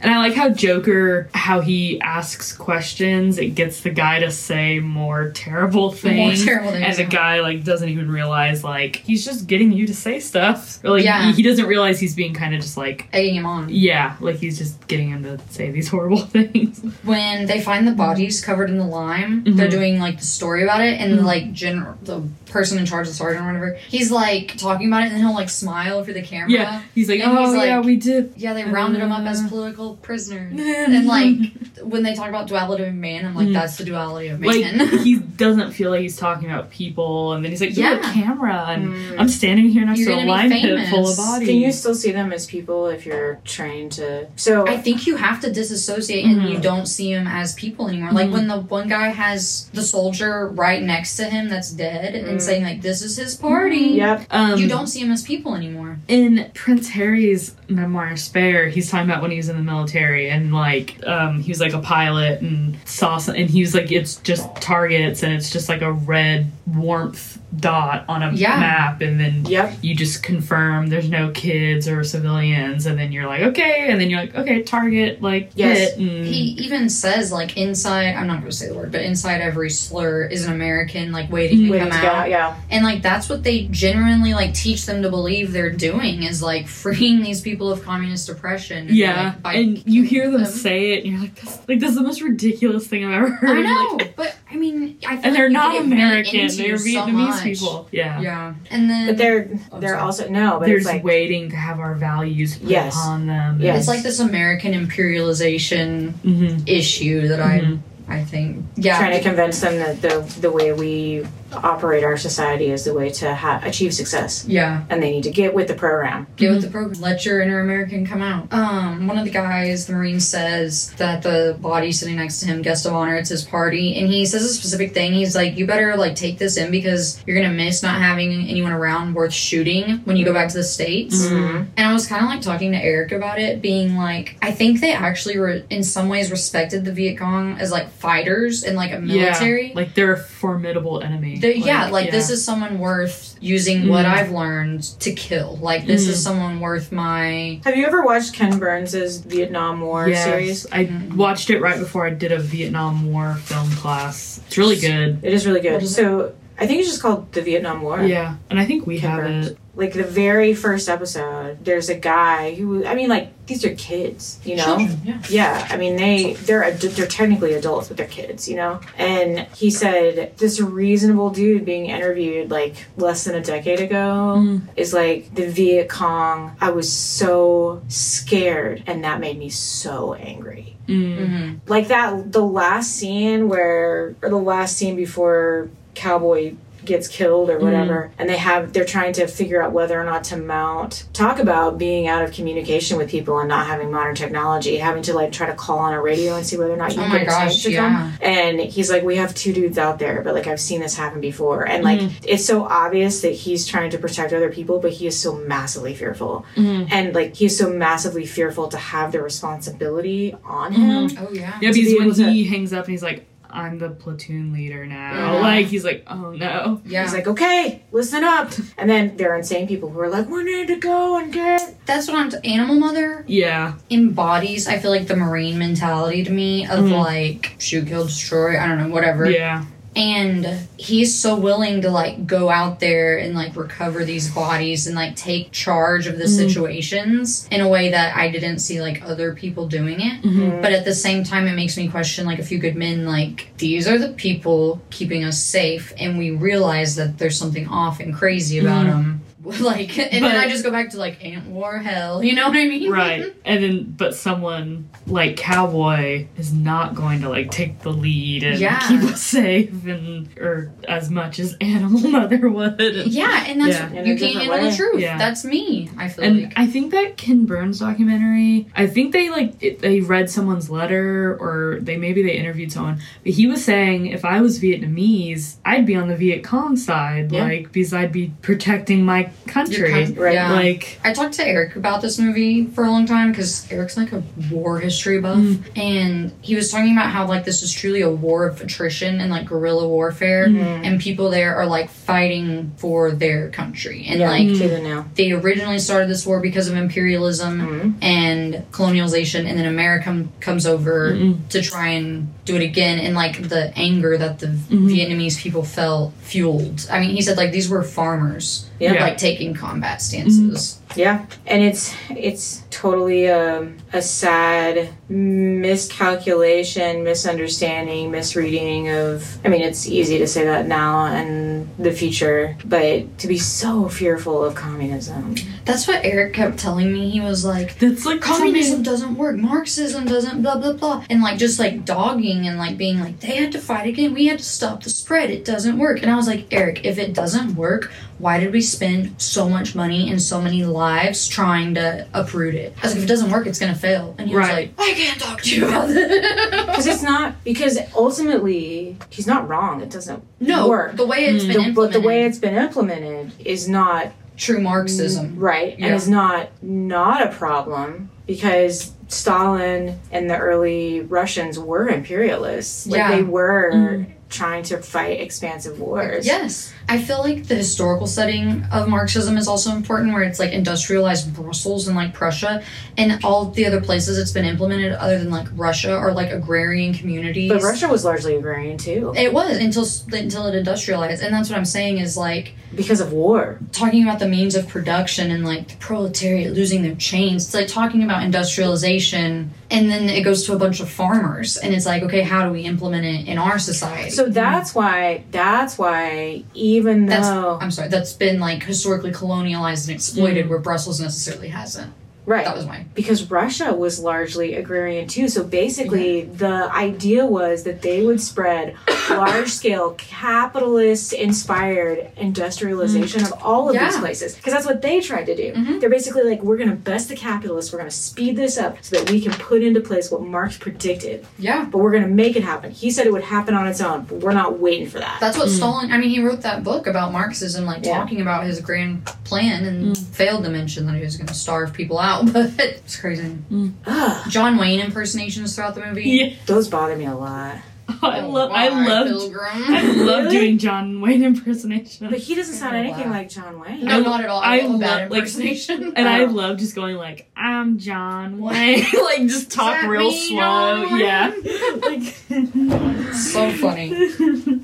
And 0.03 0.11
I 0.11 0.17
like 0.19 0.33
how 0.33 0.49
Joker, 0.49 1.29
how 1.33 1.61
he 1.61 2.01
asks 2.01 2.55
questions, 2.55 3.37
it 3.37 3.55
gets 3.55 3.81
the 3.81 3.89
guy 3.91 4.19
to 4.19 4.31
say 4.31 4.79
more 4.79 5.29
terrible 5.31 5.91
things. 5.91 6.39
More 6.39 6.45
terrible 6.55 6.71
things, 6.71 6.97
and 6.99 7.07
the 7.07 7.11
guy 7.11 7.41
like 7.41 7.63
doesn't 7.63 7.87
even 7.89 8.09
realize 8.11 8.63
like 8.63 8.95
he's 8.97 9.23
just 9.23 9.47
getting 9.47 9.71
you 9.71 9.85
to 9.87 9.93
say 9.93 10.19
stuff. 10.19 10.83
Or 10.83 10.91
like 10.91 11.03
Yeah. 11.03 11.27
he, 11.27 11.33
he 11.33 11.43
doesn't 11.43 11.65
realize 11.67 11.99
he's 11.99 12.15
being 12.15 12.33
kind 12.33 12.55
of 12.55 12.61
just 12.61 12.77
like 12.77 13.07
Egging 13.13 13.35
him 13.35 13.45
on. 13.45 13.67
yeah, 13.69 14.15
like 14.19 14.37
he's 14.37 14.57
just 14.57 14.87
getting 14.87 15.09
him 15.09 15.23
to 15.23 15.39
say 15.49 15.69
these 15.71 15.87
horrible 15.89 16.17
things. 16.25 16.79
when 17.03 17.45
they 17.45 17.61
find 17.61 17.87
the 17.87 17.91
bodies 17.91 18.43
covered 18.43 18.69
in 18.69 18.77
the 18.77 18.85
lime, 18.85 19.43
Mhm. 19.43 19.55
they're 19.55 19.69
doing 19.69 19.99
like 19.99 20.19
the 20.19 20.25
story 20.25 20.63
about 20.63 20.81
it, 20.81 20.99
and 20.99 21.19
Mhm. 21.19 21.23
like 21.23 21.53
general 21.53 21.95
the 22.03 22.21
person 22.51 22.77
in 22.77 22.85
charge, 22.85 23.07
of 23.07 23.13
the 23.13 23.17
sergeant 23.17 23.43
or 23.43 23.47
whatever, 23.47 23.77
he's 23.87 24.11
like 24.11 24.57
talking 24.57 24.87
about 24.87 25.03
it, 25.03 25.05
and 25.07 25.13
then 25.15 25.21
he'll 25.21 25.33
like 25.33 25.49
smile 25.49 26.03
for 26.03 26.13
the 26.13 26.21
camera. 26.21 26.49
Yeah, 26.51 26.81
he's 26.93 27.09
like, 27.09 27.21
And 27.21 27.37
oh 27.37 27.45
he's 27.45 27.53
like- 27.55 27.65
yeah, 27.67 27.79
we 27.79 27.95
did. 27.95 28.33
Yeah, 28.35 28.53
they 28.53 28.63
rounded 28.65 29.01
him 29.01 29.11
up 29.11 29.25
as 29.25 29.41
Uh. 29.41 29.47
political 29.47 29.95
prisoners, 29.97 30.53
and 30.59 31.05
like 31.07 31.35
when 31.83 32.03
they 32.03 32.13
talk 32.13 32.29
about 32.29 32.47
duality 32.47 32.83
of 32.83 32.93
man, 32.93 33.25
I'm 33.25 33.35
like, 33.35 33.47
Mhm. 33.47 33.53
that's 33.53 33.77
the 33.77 33.83
duality 33.85 34.27
of 34.27 34.39
man. 34.39 34.77
Like 34.77 34.89
he 35.01 35.15
doesn't 35.17 35.71
feel 35.71 35.89
like 35.91 36.01
he's 36.01 36.17
talking 36.17 36.49
about 36.49 36.69
people, 36.69 37.33
and 37.33 37.43
then 37.43 37.51
he's 37.51 37.61
like, 37.61 37.75
"Yeah, 37.75 37.93
Yeah. 37.93 38.13
camera," 38.13 38.65
and 38.69 38.89
Mm. 38.93 39.15
I'm 39.19 39.29
standing 39.29 39.69
here 39.69 39.85
next 39.85 39.99
to 40.05 40.11
a 40.11 40.15
gonna 40.17 40.27
lime 40.31 40.51
pit 40.51 40.89
full 40.89 41.09
of 41.09 41.17
bodies. 41.17 41.47
Can 41.47 41.57
you 41.57 41.71
still 41.71 41.95
see 41.95 42.11
them 42.11 42.31
as 42.33 42.45
people 42.45 42.87
if 42.87 43.05
you're 43.05 43.39
trying 43.45 43.89
to? 43.91 44.27
So 44.35 44.67
I 44.67 44.77
think 44.77 45.07
you 45.07 45.15
have 45.15 45.39
to 45.41 45.51
disassociate 45.51 46.25
and 46.25 46.49
you 46.49 46.57
Mhm. 46.57 46.61
don't 46.61 46.85
see 46.87 47.11
him 47.11 47.27
as 47.27 47.53
people 47.53 47.87
anymore. 47.87 48.11
Like 48.11 48.29
Mhm. 48.29 48.33
when 48.33 48.47
the 48.47 48.57
one 48.57 48.87
guy 48.87 49.09
has 49.09 49.69
the 49.73 49.81
soldier 49.83 50.47
right 50.49 50.81
next 50.83 51.15
to 51.17 51.25
him 51.25 51.49
that's 51.49 51.71
dead 51.71 52.15
and 52.15 52.40
Mhm. 52.41 52.45
saying 52.45 52.63
like 52.63 52.81
this 52.81 53.01
is 53.01 53.17
his 53.17 53.35
party. 53.35 53.77
Yep. 53.95 54.25
um, 54.31 54.59
You 54.59 54.67
don't 54.67 54.87
see 54.87 54.99
him 54.99 55.11
as 55.11 55.23
people 55.23 55.55
anymore. 55.55 55.99
in 56.07 56.49
Prince 56.53 56.89
Harry's 56.89 57.55
memoir 57.71 58.15
Spare, 58.17 58.67
he's 58.69 58.89
talking 58.89 59.09
about 59.09 59.21
when 59.21 59.31
he 59.31 59.37
was 59.37 59.49
in 59.49 59.57
the 59.57 59.63
military 59.63 60.29
and 60.29 60.53
like 60.53 61.01
um, 61.07 61.39
he 61.41 61.51
was 61.51 61.59
like 61.59 61.73
a 61.73 61.79
pilot 61.79 62.41
and 62.41 62.77
saw 62.85 63.17
some, 63.17 63.35
and 63.35 63.49
he 63.49 63.61
was 63.61 63.73
like 63.73 63.91
it's 63.91 64.17
just 64.17 64.53
targets 64.57 65.23
and 65.23 65.33
it's 65.33 65.49
just 65.49 65.69
like 65.69 65.81
a 65.81 65.91
red 65.91 66.51
warmth 66.67 67.37
dot 67.57 68.05
on 68.07 68.23
a 68.23 68.31
Yeah. 68.31 68.57
map 68.61 69.01
and 69.01 69.19
then 69.19 69.43
Yep. 69.45 69.79
you 69.81 69.93
just 69.93 70.23
confirm 70.23 70.87
there's 70.87 71.09
no 71.09 71.31
kids 71.31 71.85
or 71.85 72.01
civilians 72.01 72.85
and 72.85 72.97
then 72.97 73.11
you're 73.11 73.25
like 73.27 73.41
okay 73.41 73.87
and 73.89 73.99
then 73.99 74.09
you're 74.09 74.21
like 74.21 74.33
okay 74.35 74.61
target 74.63 75.21
like 75.21 75.51
Yes. 75.55 75.77
hit 75.77 75.97
and 75.99 76.25
He 76.25 76.51
even 76.63 76.89
says 76.89 77.29
like 77.29 77.57
inside 77.57 78.15
I'm 78.15 78.25
not 78.27 78.39
gonna 78.39 78.53
say 78.53 78.69
the 78.69 78.75
word, 78.75 78.93
but 78.93 79.01
inside 79.01 79.41
every 79.41 79.69
slur 79.69 80.23
is 80.23 80.45
an 80.45 80.53
American 80.53 81.11
like 81.11 81.29
waiting 81.29 81.65
to 81.65 81.71
Waiting 81.71 81.89
come 81.89 82.05
out. 82.05 82.23
go, 82.23 82.29
yeah. 82.29 82.55
And 82.69 82.85
like 82.85 83.01
that's 83.01 83.27
what 83.27 83.43
they 83.43 83.63
genuinely 83.65 84.33
like 84.33 84.53
teach 84.53 84.85
them 84.85 85.01
to 85.01 85.09
believe 85.09 85.51
they're 85.51 85.69
doing 85.73 86.23
is 86.23 86.41
like 86.41 86.67
freeing 86.81 87.21
these 87.21 87.41
people 87.41 87.60
of 87.69 87.83
communist 87.83 88.29
oppression. 88.29 88.87
and, 88.87 88.95
yeah 88.95 89.35
like, 89.43 89.57
and 89.57 89.85
you 89.85 90.03
hear 90.03 90.31
them 90.31 90.43
them. 90.43 90.51
say 90.51 90.93
it 90.93 91.03
and 91.03 91.11
you're 91.13 91.21
like 91.21 91.35
this, 91.35 91.59
like 91.67 91.79
this 91.81 91.89
is 91.89 91.95
the 91.97 92.01
most 92.03 92.21
ridiculous 92.21 92.87
thing 92.87 93.03
I've 93.05 93.13
ever 93.13 93.29
heard 93.29 93.57
I 93.57 93.61
know, 93.89 93.95
Like, 93.97 94.15
but 94.15 94.35
I 94.49 94.55
mean, 94.55 94.97
I 95.05 95.17
feel 95.17 95.25
and 95.25 95.35
they're 95.35 95.49
like 95.49 95.53
not 95.53 95.71
get 95.73 95.83
American 95.83 96.47
they're 96.57 96.77
so 96.77 96.83
Vietnamese 96.85 97.13
much. 97.27 97.43
people 97.43 97.89
yeah 97.91 98.21
Yeah, 98.21 98.53
and 98.69 98.89
then 98.89 99.07
But 99.07 99.17
they're 99.17 99.49
Oh, 99.71 99.79
they're 99.81 99.89
sorry. 99.91 100.01
also 100.01 100.29
no, 100.29 100.59
but 100.59 100.65
they're 100.67 100.77
it's 100.77 100.85
just 100.85 100.95
like 100.95 101.03
waiting 101.03 101.49
to 101.49 101.55
have 101.57 101.79
our 101.79 101.95
values 101.95 102.57
put 102.57 102.69
Yes. 102.69 102.95
upon 102.95 103.27
them. 103.27 103.59
Yes. 103.61 103.79
it's 103.79 103.87
like 103.87 104.03
this 104.03 104.19
American 104.19 104.73
imperialization 104.73 106.13
hmm 106.21 106.57
issue 106.65 107.27
that 107.27 107.39
Mhm. 107.39 107.79
I 108.09 108.15
I 108.17 108.23
think 108.25 108.65
yeah 108.75 108.97
trying 108.97 109.17
to 109.17 109.21
convince 109.23 109.59
them 109.61 109.77
that 109.77 110.01
the 110.01 110.21
the 110.41 110.51
way 110.51 110.73
we 110.73 111.25
operate 111.53 112.03
our 112.03 112.17
society 112.17 112.71
as 112.71 112.85
the 112.85 112.93
way 112.93 113.09
to 113.09 113.33
ha- 113.35 113.61
achieve 113.63 113.93
success, 113.93 114.45
yeah 114.47 114.83
and 114.89 115.01
they 115.01 115.11
need 115.11 115.23
to 115.23 115.31
get 115.31 115.53
with 115.53 115.67
the 115.67 115.73
program. 115.73 116.27
Get 116.37 116.51
with 116.51 116.61
the 116.63 116.69
program. 116.69 116.99
Let 117.01 117.25
your 117.25 117.41
inner 117.41 117.59
American 117.61 118.05
come 118.05 118.21
out. 118.21 118.51
Um, 118.53 119.07
one 119.07 119.17
of 119.17 119.25
the 119.25 119.31
guys, 119.31 119.85
the 119.87 119.93
Marine, 119.93 120.19
says 120.19 120.91
that 120.97 121.21
the 121.23 121.57
body 121.59 121.91
sitting 121.91 122.15
next 122.15 122.39
to 122.41 122.47
him, 122.47 122.61
guest 122.61 122.85
of 122.85 122.93
honor, 122.93 123.15
it's 123.15 123.29
his 123.29 123.43
party, 123.43 123.95
and 123.97 124.07
he 124.07 124.25
says 124.25 124.43
a 124.43 124.49
specific 124.49 124.93
thing. 124.93 125.13
He's 125.13 125.35
like, 125.35 125.57
"You 125.57 125.65
better 125.65 125.95
like 125.97 126.15
take 126.15 126.37
this 126.37 126.57
in 126.57 126.71
because 126.71 127.21
you're 127.25 127.39
gonna 127.41 127.53
miss 127.53 127.83
not 127.83 128.01
having 128.01 128.31
anyone 128.47 128.71
around 128.71 129.13
worth 129.13 129.33
shooting 129.33 130.01
when 130.05 130.17
you 130.17 130.25
go 130.25 130.33
back 130.33 130.49
to 130.49 130.57
the 130.57 130.63
states." 130.63 131.25
Mhm. 131.27 131.67
And 131.77 131.87
I 131.87 131.93
was 131.93 132.07
kind 132.07 132.23
of 132.23 132.29
like 132.29 132.41
talking 132.41 132.71
to 132.71 132.77
Eric 132.77 133.11
about 133.11 133.39
it, 133.39 133.61
being 133.61 133.95
like, 133.97 134.37
I 134.41 134.51
think 134.51 134.81
they 134.81 134.93
actually 134.93 135.37
were 135.37 135.61
in 135.69 135.83
some 135.83 136.09
ways 136.09 136.31
respected 136.31 136.85
the 136.85 136.91
Viet 136.91 137.17
Cong 137.17 137.57
as 137.59 137.71
like 137.71 137.89
fighters 137.91 138.63
and 138.63 138.75
like 138.75 138.91
a 138.93 138.99
military. 138.99 139.67
Yeah, 139.69 139.75
like 139.75 139.93
they're 139.95 140.13
a 140.13 140.17
formidable 140.17 141.01
enemy. 141.01 141.37
They- 141.41 141.55
yeah, 141.55 141.89
like 141.89 142.05
yeah. 142.07 142.11
this 142.11 142.29
is 142.29 142.43
someone 142.45 142.79
worth 142.79 143.35
using 143.41 143.87
what 143.89 144.05
Mhm. 144.05 144.13
I've 144.13 144.31
learned 144.31 144.83
to 144.99 145.11
kill. 145.11 145.57
Like 145.61 145.85
this 145.87 146.05
Mhm. 146.05 146.09
is 146.09 146.23
someone 146.23 146.59
worth 146.59 146.91
my 146.91 147.59
Have 147.65 147.75
you 147.75 147.85
ever 147.85 148.03
watched 148.03 148.33
Ken 148.33 148.59
Burns' 148.59 149.17
Vietnam 149.17 149.81
War 149.81 150.07
Yes, 150.07 150.23
series? 150.23 150.67
I 150.71 150.85
Mhm. 150.85 151.15
watched 151.15 151.49
it 151.49 151.59
right 151.59 151.79
before 151.79 152.05
I 152.05 152.11
did 152.11 152.31
a 152.31 152.39
Vietnam 152.39 153.11
War 153.11 153.37
film 153.43 153.71
class. 153.71 154.39
It's 154.47 154.57
really 154.57 154.77
good. 154.79 155.19
It 155.23 155.33
is 155.33 155.45
really 155.47 155.61
good. 155.61 155.81
is 155.81 155.97
it? 155.97 156.35
I 156.61 156.67
think 156.67 156.79
it's 156.81 156.89
just 156.89 157.01
called 157.01 157.31
the 157.33 157.41
Vietnam 157.41 157.81
War. 157.81 158.01
Yeah, 158.03 158.35
and 158.51 158.59
I 158.59 158.65
think 158.65 158.85
we 158.85 158.99
have 158.99 159.25
it. 159.25 159.57
Like 159.73 159.93
the 159.93 160.03
very 160.03 160.53
first 160.53 160.89
episode, 160.89 161.63
there's 161.65 161.89
a 161.89 161.95
guy 161.95 162.53
who 162.55 162.85
I 162.85 162.93
mean, 162.93 163.09
like 163.09 163.31
these 163.47 163.65
are 163.65 163.73
kids, 163.73 164.37
you 164.43 164.57
know. 164.57 164.65
children. 164.77 164.99
Yeah. 165.03 165.21
Yeah, 165.29 165.67
I 165.71 165.77
mean 165.77 165.95
they 165.95 166.33
they're 166.33 166.63
ad- 166.63 166.79
they're 166.81 167.07
technically 167.07 167.53
adults, 167.53 167.87
but 167.87 167.95
they're 167.97 168.05
kids, 168.05 168.47
you 168.49 168.57
know. 168.57 168.79
And 168.97 169.39
he 169.55 169.71
said 169.71 170.37
this 170.37 170.59
reasonable 170.59 171.29
dude 171.31 171.63
being 171.65 171.85
interviewed 171.87 172.51
like 172.51 172.75
less 172.97 173.23
than 173.23 173.33
a 173.35 173.41
decade 173.41 173.79
ago 173.79 174.35
Mm. 174.37 174.61
is 174.75 174.93
like 174.93 175.33
the 175.33 175.47
Viet 175.49 175.89
Cong. 175.89 176.55
I 176.61 176.69
was 176.71 176.91
so 176.91 177.81
scared, 177.87 178.83
and 178.87 179.03
that 179.03 179.19
made 179.19 179.37
me 179.39 179.49
so 179.49 180.13
angry. 180.13 180.75
Mm. 180.87 181.17
Mm-hmm. 181.17 181.57
Like 181.67 181.87
that, 181.87 182.31
the 182.31 182.43
last 182.43 182.91
scene 182.91 183.47
where, 183.47 184.15
or 184.21 184.29
the 184.29 184.35
last 184.35 184.77
scene 184.77 184.95
before 184.95 185.69
Cowboy 185.95 186.55
gets 186.83 187.07
killed 187.07 187.51
or 187.51 187.57
mm-hmm. 187.57 187.65
whatever 187.65 188.11
and 188.17 188.27
they 188.27 188.37
have 188.37 188.73
they're 188.73 188.83
trying 188.83 189.13
to 189.13 189.27
figure 189.27 189.61
out 189.61 189.71
whether 189.71 190.01
or 190.01 190.03
not 190.03 190.23
to 190.23 190.35
mount 190.35 191.05
talk 191.13 191.37
about 191.37 191.77
being 191.77 192.07
out 192.07 192.23
of 192.23 192.31
communication 192.31 192.97
with 192.97 193.07
people 193.07 193.37
and 193.37 193.47
not 193.47 193.67
having 193.67 193.91
modern 193.91 194.15
technology 194.15 194.77
having 194.77 195.03
to 195.03 195.13
like 195.13 195.31
try 195.31 195.45
to 195.45 195.53
call 195.53 195.77
on 195.77 195.93
a 195.93 196.01
radio 196.01 196.35
and 196.35 196.43
see 196.43 196.57
whether 196.57 196.73
or 196.73 196.77
not 196.77 196.91
you 196.95 196.99
Oh 196.99 197.03
can 197.03 197.09
my 197.11 197.17
get 197.19 197.27
a 197.27 197.29
gosh, 197.29 197.61
to 197.61 197.71
yeah. 197.71 197.81
come 197.87 198.17
and 198.23 198.59
he's 198.59 198.89
like 198.89 199.03
we 199.03 199.17
have 199.17 199.35
two 199.35 199.53
dudes 199.53 199.77
out 199.77 199.99
there 199.99 200.23
but 200.23 200.33
like 200.33 200.47
i've 200.47 200.59
seen 200.59 200.81
this 200.81 200.95
happen 200.95 201.21
before 201.21 201.67
and 201.67 201.83
like 201.83 201.99
mm-hmm. 201.99 202.25
it's 202.27 202.45
so 202.45 202.63
obvious 202.63 203.21
that 203.21 203.33
he's 203.33 203.67
trying 203.67 203.91
to 203.91 203.99
protect 203.99 204.33
other 204.33 204.49
people 204.51 204.79
but 204.79 204.91
he 204.91 205.05
is 205.05 205.15
so 205.19 205.35
massively 205.35 205.93
fearful 205.93 206.47
Mhm. 206.55 206.87
and 206.91 207.13
like 207.13 207.35
he's 207.35 207.55
so 207.55 207.69
massively 207.69 208.25
fearful 208.25 208.67
to 208.69 208.77
have 208.77 209.11
the 209.11 209.21
responsibility 209.21 210.33
on 210.43 210.73
mm-hmm. 210.73 210.81
him. 210.81 211.17
Oh 211.19 211.31
yeah. 211.31 211.59
Yeah, 211.61 211.69
To 211.69 211.73
be 211.75 211.81
because 211.81 211.93
when 211.93 212.07
able 212.07 212.15
to- 212.15 212.31
he 212.31 212.45
hangs 212.45 212.73
up 212.73 212.85
and 212.85 212.91
he's 212.91 213.03
like, 213.03 213.27
"I'm 213.53 213.79
the 213.79 213.89
platoon 213.89 214.53
leader 214.53 214.85
now," 214.85 215.33
Yeah. 215.35 215.39
like 215.41 215.65
he's 215.67 215.83
like, 215.83 216.03
"Oh 216.07 216.31
no." 216.31 216.81
Yeah. 216.85 217.03
He's 217.03 217.13
like, 217.13 217.27
okay, 217.27 217.83
listen 217.91 218.23
up. 218.23 218.51
And 218.77 218.89
then 218.89 219.17
there 219.17 219.31
are 219.33 219.37
insane 219.37 219.67
people 219.67 219.89
who 219.89 219.99
are 219.99 220.09
like, 220.09 220.29
we 220.29 220.43
need 220.43 220.67
to 220.67 220.77
go 220.77 221.17
and 221.17 221.31
get. 221.31 221.75
That's 221.85 222.07
what 222.07 222.17
I'm. 222.17 222.29
T- 222.29 222.37
Animal 222.43 222.75
Mother 222.75 223.23
Yeah, 223.27 223.73
embodies. 223.89 224.67
I 224.67 224.79
feel 224.79 224.91
like 224.91 225.07
the 225.07 225.15
Marine 225.15 225.57
mentality 225.57 226.23
to 226.23 226.31
me 226.31 226.65
of 226.65 226.85
Mhm. 226.85 227.03
like 227.03 227.55
shoot, 227.59 227.87
kill, 227.87 228.05
destroy. 228.05 228.59
I 228.59 228.67
don't 228.67 228.77
know, 228.79 228.89
whatever. 228.89 229.29
yeah, 229.29 229.65
and 229.95 230.47
he's 230.77 231.17
so 231.17 231.35
willing 231.35 231.81
to 231.81 231.89
like 231.91 232.25
go 232.25 232.49
out 232.49 232.79
there 232.79 233.17
and 233.17 233.35
like 233.35 233.55
recover 233.55 234.05
these 234.05 234.29
bodies 234.33 234.87
and 234.87 234.95
like 234.95 235.15
take 235.17 235.51
charge 235.51 236.07
of 236.07 236.17
the 236.17 236.23
Mhm. 236.23 236.29
situations 236.37 237.47
in 237.51 237.59
a 237.59 237.67
way 237.67 237.89
that 237.91 238.15
I 238.15 238.29
didn't 238.29 238.59
see 238.59 238.81
like 238.81 239.01
other 239.05 239.33
people 239.33 239.67
doing 239.67 239.99
it. 239.99 240.21
Mhm. 240.23 240.61
But 240.61 240.71
at 240.71 240.85
the 240.85 240.93
same 240.95 241.23
time, 241.23 241.45
it 241.47 241.55
makes 241.55 241.75
me 241.77 241.87
question 241.89 242.25
like 242.25 242.39
a 242.39 242.43
few 242.43 242.57
good 242.57 242.75
men, 242.75 243.05
like 243.05 243.47
these 243.57 243.87
are 243.87 243.97
the 243.97 244.09
people 244.09 244.81
keeping 244.91 245.23
us 245.25 245.41
safe, 245.43 245.93
and 245.99 246.17
we 246.17 246.31
realize 246.31 246.95
that 246.95 247.17
there's 247.17 247.37
something 247.37 247.67
off 247.67 247.99
and 247.99 248.13
crazy 248.13 248.59
about 248.59 248.85
Mhm. 248.85 248.89
them. 248.89 249.20
Like, 249.61 249.97
and 249.97 250.09
But- 250.11 250.29
then 250.29 250.37
I 250.37 250.49
just 250.49 250.63
go 250.63 250.71
back 250.71 250.89
to 250.91 250.97
like 250.97 251.23
ant 251.23 251.47
war 251.47 251.77
hell. 251.79 252.23
You 252.23 252.35
know 252.35 252.47
what 252.49 252.57
I 252.57 252.65
mean? 252.67 252.91
right. 252.91 253.33
And 253.45 253.63
then, 253.63 253.93
but 253.97 254.15
someone 254.15 254.89
like 255.07 255.35
Cowboy 255.37 256.27
is 256.37 256.53
not 256.53 256.93
going 256.95 257.21
to 257.21 257.29
like 257.29 257.49
take 257.51 257.79
the 257.79 257.89
lead 257.91 258.43
and 258.43 258.59
Yeah. 258.59 258.79
keep 258.87 259.01
us 259.01 259.21
safe, 259.21 259.85
and 259.85 260.29
or 260.39 260.71
as 260.87 261.09
much 261.09 261.39
as 261.39 261.55
Animal 261.59 262.01
Mother 262.11 262.49
would. 262.49 262.79
And, 262.79 263.07
Yeah, 263.11 263.45
and 263.47 263.59
that's 263.61 263.73
Yeah. 263.93 264.03
You 264.03 264.13
a 264.13 264.17
can't 264.17 264.35
handle 264.37 264.57
way. 264.59 264.69
the 264.69 264.75
truth. 264.75 264.99
Yeah. 265.01 265.17
That's 265.17 265.43
me. 265.43 265.89
I 265.97 266.07
feel 266.07 266.23
like 266.23 266.31
And 266.33 266.43
like. 266.43 266.53
I 266.55 266.67
think 266.67 266.91
that 266.91 267.17
Ken 267.17 267.45
Burns 267.45 267.79
documentary, 267.79 268.67
I 268.75 268.87
think 268.87 269.11
they 269.13 269.29
like 269.29 269.61
it, 269.61 269.79
they 269.79 269.99
read 270.01 270.29
someone's 270.29 270.69
letter 270.69 271.35
or 271.39 271.79
they 271.81 271.97
maybe 271.97 272.21
they 272.21 272.33
interviewed 272.33 272.71
someone, 272.71 272.99
but 273.23 273.33
he 273.33 273.47
was 273.47 273.63
saying 273.63 274.07
if 274.07 274.23
I 274.23 274.39
was 274.41 274.59
Vietnamese, 274.59 275.55
I'd 275.65 275.85
be 275.85 275.95
on 275.95 276.07
the 276.07 276.15
Viet 276.15 276.43
Cong 276.43 276.75
side, 276.77 277.31
Yeah. 277.31 277.43
like 277.45 277.71
because 277.71 277.93
I'd 277.93 278.11
be 278.11 278.33
protecting 278.41 279.03
my 279.05 279.30
country. 279.47 280.05
Right. 280.13 280.33
yeah. 280.33 280.51
Like, 280.53 280.99
I 281.03 281.13
talked 281.13 281.33
to 281.35 281.45
Eric 281.47 281.75
about 281.75 282.01
this 282.01 282.17
movie 282.19 282.65
for 282.65 282.83
a 282.85 282.89
long 282.91 283.05
time 283.05 283.31
because 283.31 283.69
Eric's 283.71 283.97
like 283.97 284.11
a 284.11 284.23
war 284.51 284.79
history 284.79 285.19
buff, 285.19 285.43
and 285.75 286.31
he 286.41 286.55
was 286.55 286.71
talking 286.71 286.93
about 286.93 287.09
how 287.11 287.27
like 287.27 287.43
this 287.45 287.61
is 287.63 287.71
truly 287.71 288.01
a 288.01 288.09
war 288.09 288.47
of 288.47 288.61
attrition 288.61 289.19
and 289.19 289.29
like 289.31 289.45
guerrilla 289.47 289.87
warfare, 289.87 290.45
and 290.45 290.99
people 291.01 291.29
there 291.29 291.55
are 291.55 291.65
like 291.65 291.89
fighting 291.89 292.71
for 292.77 293.11
their 293.11 293.49
country, 293.49 294.05
and 294.07 294.19
Yeah, 294.19 294.29
like 294.29 294.47
to 294.47 294.67
the 294.67 294.81
now. 294.81 295.05
they 295.15 295.31
originally 295.31 295.79
started 295.79 296.09
this 296.09 296.25
war 296.25 296.39
because 296.39 296.67
of 296.67 296.75
imperialism 296.77 297.97
and 298.01 298.53
colonialization, 298.71 299.45
and 299.45 299.57
then 299.57 299.65
America 299.65 300.25
comes 300.39 300.65
over 300.65 301.15
to 301.49 301.61
try 301.61 301.89
and 301.89 302.33
do 302.45 302.55
it 302.55 302.61
again, 302.63 302.99
and 302.99 303.15
like 303.15 303.47
the 303.49 303.71
anger 303.77 304.17
that 304.17 304.39
the 304.39 304.47
Vietnamese 304.47 305.37
people 305.39 305.63
felt 305.63 306.13
fueled. 306.21 306.87
I 306.91 306.99
mean, 306.99 307.11
he 307.11 307.21
said 307.21 307.37
like 307.37 307.51
these 307.51 307.69
were 307.69 307.83
farmers, 307.83 308.69
Yeah. 308.81 309.03
like 309.03 309.17
taking 309.17 309.53
combat 309.53 310.01
stances. 310.01 310.80
Yeah, 310.95 311.25
and 311.45 311.63
it's 311.63 311.95
it's 312.09 312.63
totally 312.69 313.29
um, 313.29 313.77
a 313.93 314.01
sad 314.01 314.89
miscalculation, 315.09 317.03
misunderstanding, 317.03 318.11
misreading 318.11 318.89
of. 318.89 319.37
I 319.45 319.49
mean, 319.49 319.61
it's 319.61 319.87
easy 319.87 320.17
to 320.17 320.27
say 320.27 320.45
that 320.45 320.67
now 320.67 321.05
and 321.05 321.69
the 321.77 321.91
future, 321.91 322.57
but 322.65 323.17
to 323.19 323.27
be 323.27 323.37
so 323.37 323.87
fearful 323.87 324.43
of 324.43 324.55
communism. 324.55 325.35
That's 325.65 325.87
what 325.87 326.03
Eric 326.03 326.33
kept 326.33 326.57
telling 326.57 326.91
me. 326.91 327.09
He 327.09 327.21
was 327.21 327.45
like, 327.45 327.77
that's 327.77 328.05
like 328.05 328.21
communism 328.21 328.83
doesn't 328.83 329.15
work, 329.15 329.37
Marxism 329.37 330.05
doesn't, 330.05 330.41
blah, 330.41 330.57
blah, 330.57 330.73
blah. 330.73 331.05
And 331.09 331.21
like, 331.21 331.37
just 331.37 331.59
like 331.59 331.85
dogging 331.85 332.47
and 332.47 332.57
like 332.57 332.77
being 332.77 332.99
like, 332.99 333.19
they 333.19 333.35
had 333.35 333.51
to 333.51 333.59
fight 333.59 333.87
again. 333.87 334.13
We 334.13 334.27
had 334.27 334.39
to 334.39 334.45
stop 334.45 334.83
the 334.83 334.89
spread. 334.89 335.29
It 335.29 335.45
doesn't 335.45 335.77
work. 335.77 336.01
And 336.01 336.11
I 336.11 336.15
was 336.15 336.27
like, 336.27 336.47
Eric, 336.51 336.85
if 336.85 336.97
it 336.97 337.13
doesn't 337.13 337.55
work, 337.55 337.91
why 338.17 338.39
did 338.39 338.53
we 338.53 338.61
spend 338.61 339.19
so 339.19 339.49
much 339.49 339.75
money 339.75 340.09
and 340.09 340.21
so 340.21 340.41
many 340.41 340.63
lives 340.63 340.80
trying 341.29 341.75
to 341.75 342.07
uproot 342.13 342.55
it? 342.55 342.73
I 342.77 342.81
was 342.83 342.91
like, 342.91 342.97
if 342.99 343.03
it 343.03 343.07
doesn't 343.07 343.31
work, 343.31 343.47
it's 343.47 343.59
going 343.59 343.73
to 343.73 343.79
fail. 343.79 344.15
And 344.17 344.27
he 344.29 344.35
was 344.35 344.47
Right. 344.47 344.73
like, 344.77 344.89
I 344.89 344.93
can't 344.93 345.19
talk 345.19 345.41
to 345.41 345.55
you 345.55 345.67
about 345.67 345.87
this. 345.87 346.47
Because 346.71 346.87
it's 346.87 347.03
not. 347.03 347.43
Because 347.43 347.77
ultimately, 347.95 348.97
he's 349.09 349.27
not 349.27 349.47
wrong. 349.47 349.81
It 349.81 349.89
doesn't 349.89 350.23
No, 350.39 350.67
work. 350.69 350.95
the 350.95 351.05
way 351.05 351.25
it's 351.25 351.43
been 351.43 351.53
The- 351.53 351.59
but 351.59 351.65
implemented. 351.67 352.01
the 352.03 352.07
way 352.07 352.23
it's 352.25 352.39
been 352.39 352.55
implemented 352.55 353.31
is 353.43 353.67
not 353.67 354.11
True 354.37 354.59
Marxism. 354.61 355.35
right 355.37 355.77
Yeah. 355.77 355.87
and 355.87 355.95
is 355.95 356.07
not 356.09 356.49
not 356.61 357.21
a 357.21 357.29
problem 357.29 358.09
because 358.25 358.91
Stalin 359.09 359.99
and 360.11 360.29
the 360.29 360.37
early 360.37 361.01
Russians 361.01 361.59
were 361.59 361.87
imperialists. 361.89 362.87
Like 362.87 362.97
Yeah. 362.97 363.15
they 363.17 363.23
were 363.23 363.71
Mm. 363.73 364.05
Trying 364.31 364.63
to 364.63 364.77
fight 364.77 365.19
expansive 365.19 365.79
wars. 365.79 366.25
Yes. 366.25 366.73
I 366.89 367.01
feel 367.01 367.19
like 367.19 367.47
the 367.47 367.55
historical 367.55 368.07
setting 368.07 368.63
of 368.71 368.87
Marxism 368.87 369.37
is 369.37 369.47
also 369.47 369.71
important, 369.71 370.13
where 370.13 370.23
it's 370.23 370.39
like 370.39 370.51
industrialized 370.51 371.33
Brussels 371.33 371.87
and 371.87 371.95
like 371.95 372.13
Prussia, 372.13 372.63
and 372.97 373.23
all 373.23 373.45
the 373.51 373.65
other 373.65 373.81
places 373.81 374.17
it's 374.17 374.31
been 374.31 374.45
implemented, 374.45 374.93
other 374.93 375.19
than 375.19 375.29
like 375.29 375.47
Russia, 375.55 375.93
are 375.93 376.11
like 376.11 376.31
agrarian 376.31 376.93
communities. 376.93 377.51
But 377.51 377.61
Russia 377.61 377.87
was 377.87 378.03
largely 378.03 378.35
agrarian 378.35 378.77
too. 378.77 379.13
It 379.15 379.33
was 379.33 379.57
until 379.57 379.85
until 380.17 380.47
it 380.47 380.55
industrialized, 380.55 381.21
and 381.21 381.33
that's 381.33 381.49
what 381.49 381.57
I'm 381.57 381.65
saying 381.65 381.99
is 381.99 382.17
like 382.17 382.55
because 382.75 383.01
of 383.01 383.11
war. 383.11 383.59
Talking 383.71 384.03
about 384.03 384.19
the 384.19 384.27
means 384.27 384.55
of 384.55 384.67
production 384.67 385.29
and 385.31 385.45
like 385.45 385.67
the 385.67 385.75
proletariat 385.77 386.53
losing 386.53 386.83
their 386.83 386.95
chains. 386.95 387.45
It's 387.45 387.53
like 387.53 387.67
talking 387.67 388.03
about 388.03 388.23
industrialization, 388.23 389.51
and 389.69 389.89
then 389.89 390.09
it 390.09 390.21
goes 390.23 390.45
to 390.45 390.53
a 390.53 390.57
bunch 390.59 390.79
of 390.79 390.89
farmers, 390.89 391.57
and 391.57 391.73
it's 391.73 391.85
like, 391.85 392.03
okay, 392.03 392.21
how 392.21 392.45
do 392.45 392.51
we 392.51 392.61
implement 392.61 393.05
it 393.05 393.27
in 393.27 393.37
our 393.37 393.59
society? 393.59 394.09
So 394.11 394.29
that's 394.29 394.73
why 394.73 395.23
that's 395.31 395.77
why 395.77 396.43
even 396.53 397.05
That's, 397.05 397.27
though 397.27 397.57
I'm 397.59 397.71
sorry, 397.71 397.89
that's 397.89 398.13
been 398.13 398.39
like 398.39 398.63
historically 398.63 399.11
colonialized 399.11 399.87
and 399.87 399.95
exploited 399.95 400.45
Mm. 400.45 400.49
where 400.49 400.59
Brussels 400.59 400.99
necessarily 401.01 401.49
hasn't. 401.49 401.93
Right. 402.31 402.45
That 402.45 402.55
was 402.55 402.65
my 402.65 402.85
because 402.95 403.29
Russia 403.29 403.73
was 403.73 403.99
largely 403.99 404.55
agrarian 404.55 405.07
too. 405.07 405.27
So 405.27 405.43
basically, 405.43 406.21
the 406.45 406.57
idea 406.73 407.25
was 407.25 407.63
that 407.63 407.81
they 407.81 408.05
would 408.05 408.21
spread 408.21 408.75
large 409.09 409.49
scale 409.49 409.91
capitalist 409.97 411.11
inspired 411.13 412.09
industrialization 412.17 413.23
of 413.23 413.33
all 413.43 413.67
of 413.69 413.73
these 413.73 413.81
Yeah. 413.81 413.89
Mm-hmm. 413.91 413.99
places. 413.99 414.35
Because 414.35 414.53
that's 414.53 414.65
what 414.65 414.81
they 414.81 414.99
tried 415.01 415.25
to 415.25 415.35
do. 415.35 415.79
They're 415.79 415.89
basically 415.89 416.23
like, 416.23 416.41
we're 416.41 416.57
going 416.57 416.69
to 416.69 416.75
best 416.75 417.09
the 417.09 417.15
capitalists, 417.15 417.71
we're 417.71 417.79
going 417.79 417.89
to 417.89 417.95
speed 417.95 418.35
this 418.37 418.57
up 418.57 418.77
so 418.81 418.97
that 418.97 419.09
we 419.11 419.19
can 419.21 419.31
put 419.33 419.61
into 419.63 419.81
place 419.81 420.11
what 420.11 420.21
Marx 420.21 420.57
predicted. 420.57 421.25
Yeah. 421.37 421.65
But 421.65 421.79
we're 421.79 421.91
going 421.91 422.03
to 422.03 422.09
make 422.09 422.35
it 422.35 422.43
happen. 422.43 422.71
He 422.71 422.91
said 422.91 423.05
it 423.07 423.11
would 423.13 423.23
happen 423.23 423.53
on 423.55 423.67
its 423.67 423.81
own, 423.81 424.05
but 424.05 424.19
we're 424.19 424.33
not 424.33 424.59
waiting 424.59 424.87
for 424.87 424.99
that. 424.99 425.17
That's 425.19 425.37
what 425.37 425.49
Stalin. 425.49 425.91
I 425.91 425.97
mean, 425.97 426.09
he 426.09 426.21
wrote 426.21 426.41
that 426.41 426.63
book 426.63 426.87
about 426.87 427.11
Marxism, 427.11 427.65
like 427.65 427.85
Yeah. 427.85 427.97
talking 427.97 428.21
about 428.21 428.45
his 428.45 428.59
grand 428.61 429.05
plan, 429.23 429.65
and 429.65 429.97
failed 429.97 430.43
to 430.43 430.49
mention 430.49 430.85
that 430.87 430.95
he 430.95 431.01
was 431.03 431.17
going 431.17 431.27
to 431.27 431.33
starve 431.33 431.73
people 431.73 431.99
out. 431.99 432.20
But 432.23 432.51
it's 432.59 432.99
crazy. 432.99 433.37
Mm. 433.51 434.29
John 434.29 434.57
Wayne 434.57 434.79
impersonations 434.79 435.55
throughout 435.55 435.75
the 435.75 435.85
movie. 435.85 436.03
Yeah. 436.09 436.33
Those 436.45 436.67
bother 436.67 436.95
me 436.95 437.05
a 437.05 437.15
lot. 437.15 437.57
I 438.01 438.21
love, 438.21 438.51
I 438.51 438.67
love, 438.69 439.31
I 439.53 439.81
love 439.93 440.29
doing 440.31 440.57
John 440.57 441.01
Wayne 441.01 441.23
impersonation. 441.23 442.09
But 442.09 442.19
he 442.19 442.35
doesn't 442.35 442.55
sound 442.55 442.75
anything 442.75 443.09
like 443.09 443.29
John 443.29 443.59
Wayne. 443.59 443.85
No, 443.85 444.01
not 444.01 444.21
at 444.21 444.29
all. 444.29 444.41
I, 444.41 444.59
love 444.61 444.79
bad 444.79 445.01
love- 445.03 445.11
like, 445.11 445.17
impersonation. 445.19 445.93
and 445.95 446.07
I 446.07 446.25
love 446.41 446.57
just 446.57 446.75
going 446.75 446.95
like, 446.97 447.29
"I'm 447.35 447.77
John 447.79 448.39
Wayne," 448.39 448.85
like 449.03 449.19
just 449.27 449.51
talk 449.51 449.81
that 449.81 449.87
real 449.87 450.09
me, 450.09 450.27
slow. 450.27 450.37
John 450.39 450.91
Wayne? 450.91 450.99
Yeah, 451.01 451.33
like 451.81 453.13
so 453.13 453.51
funny. 453.51 453.89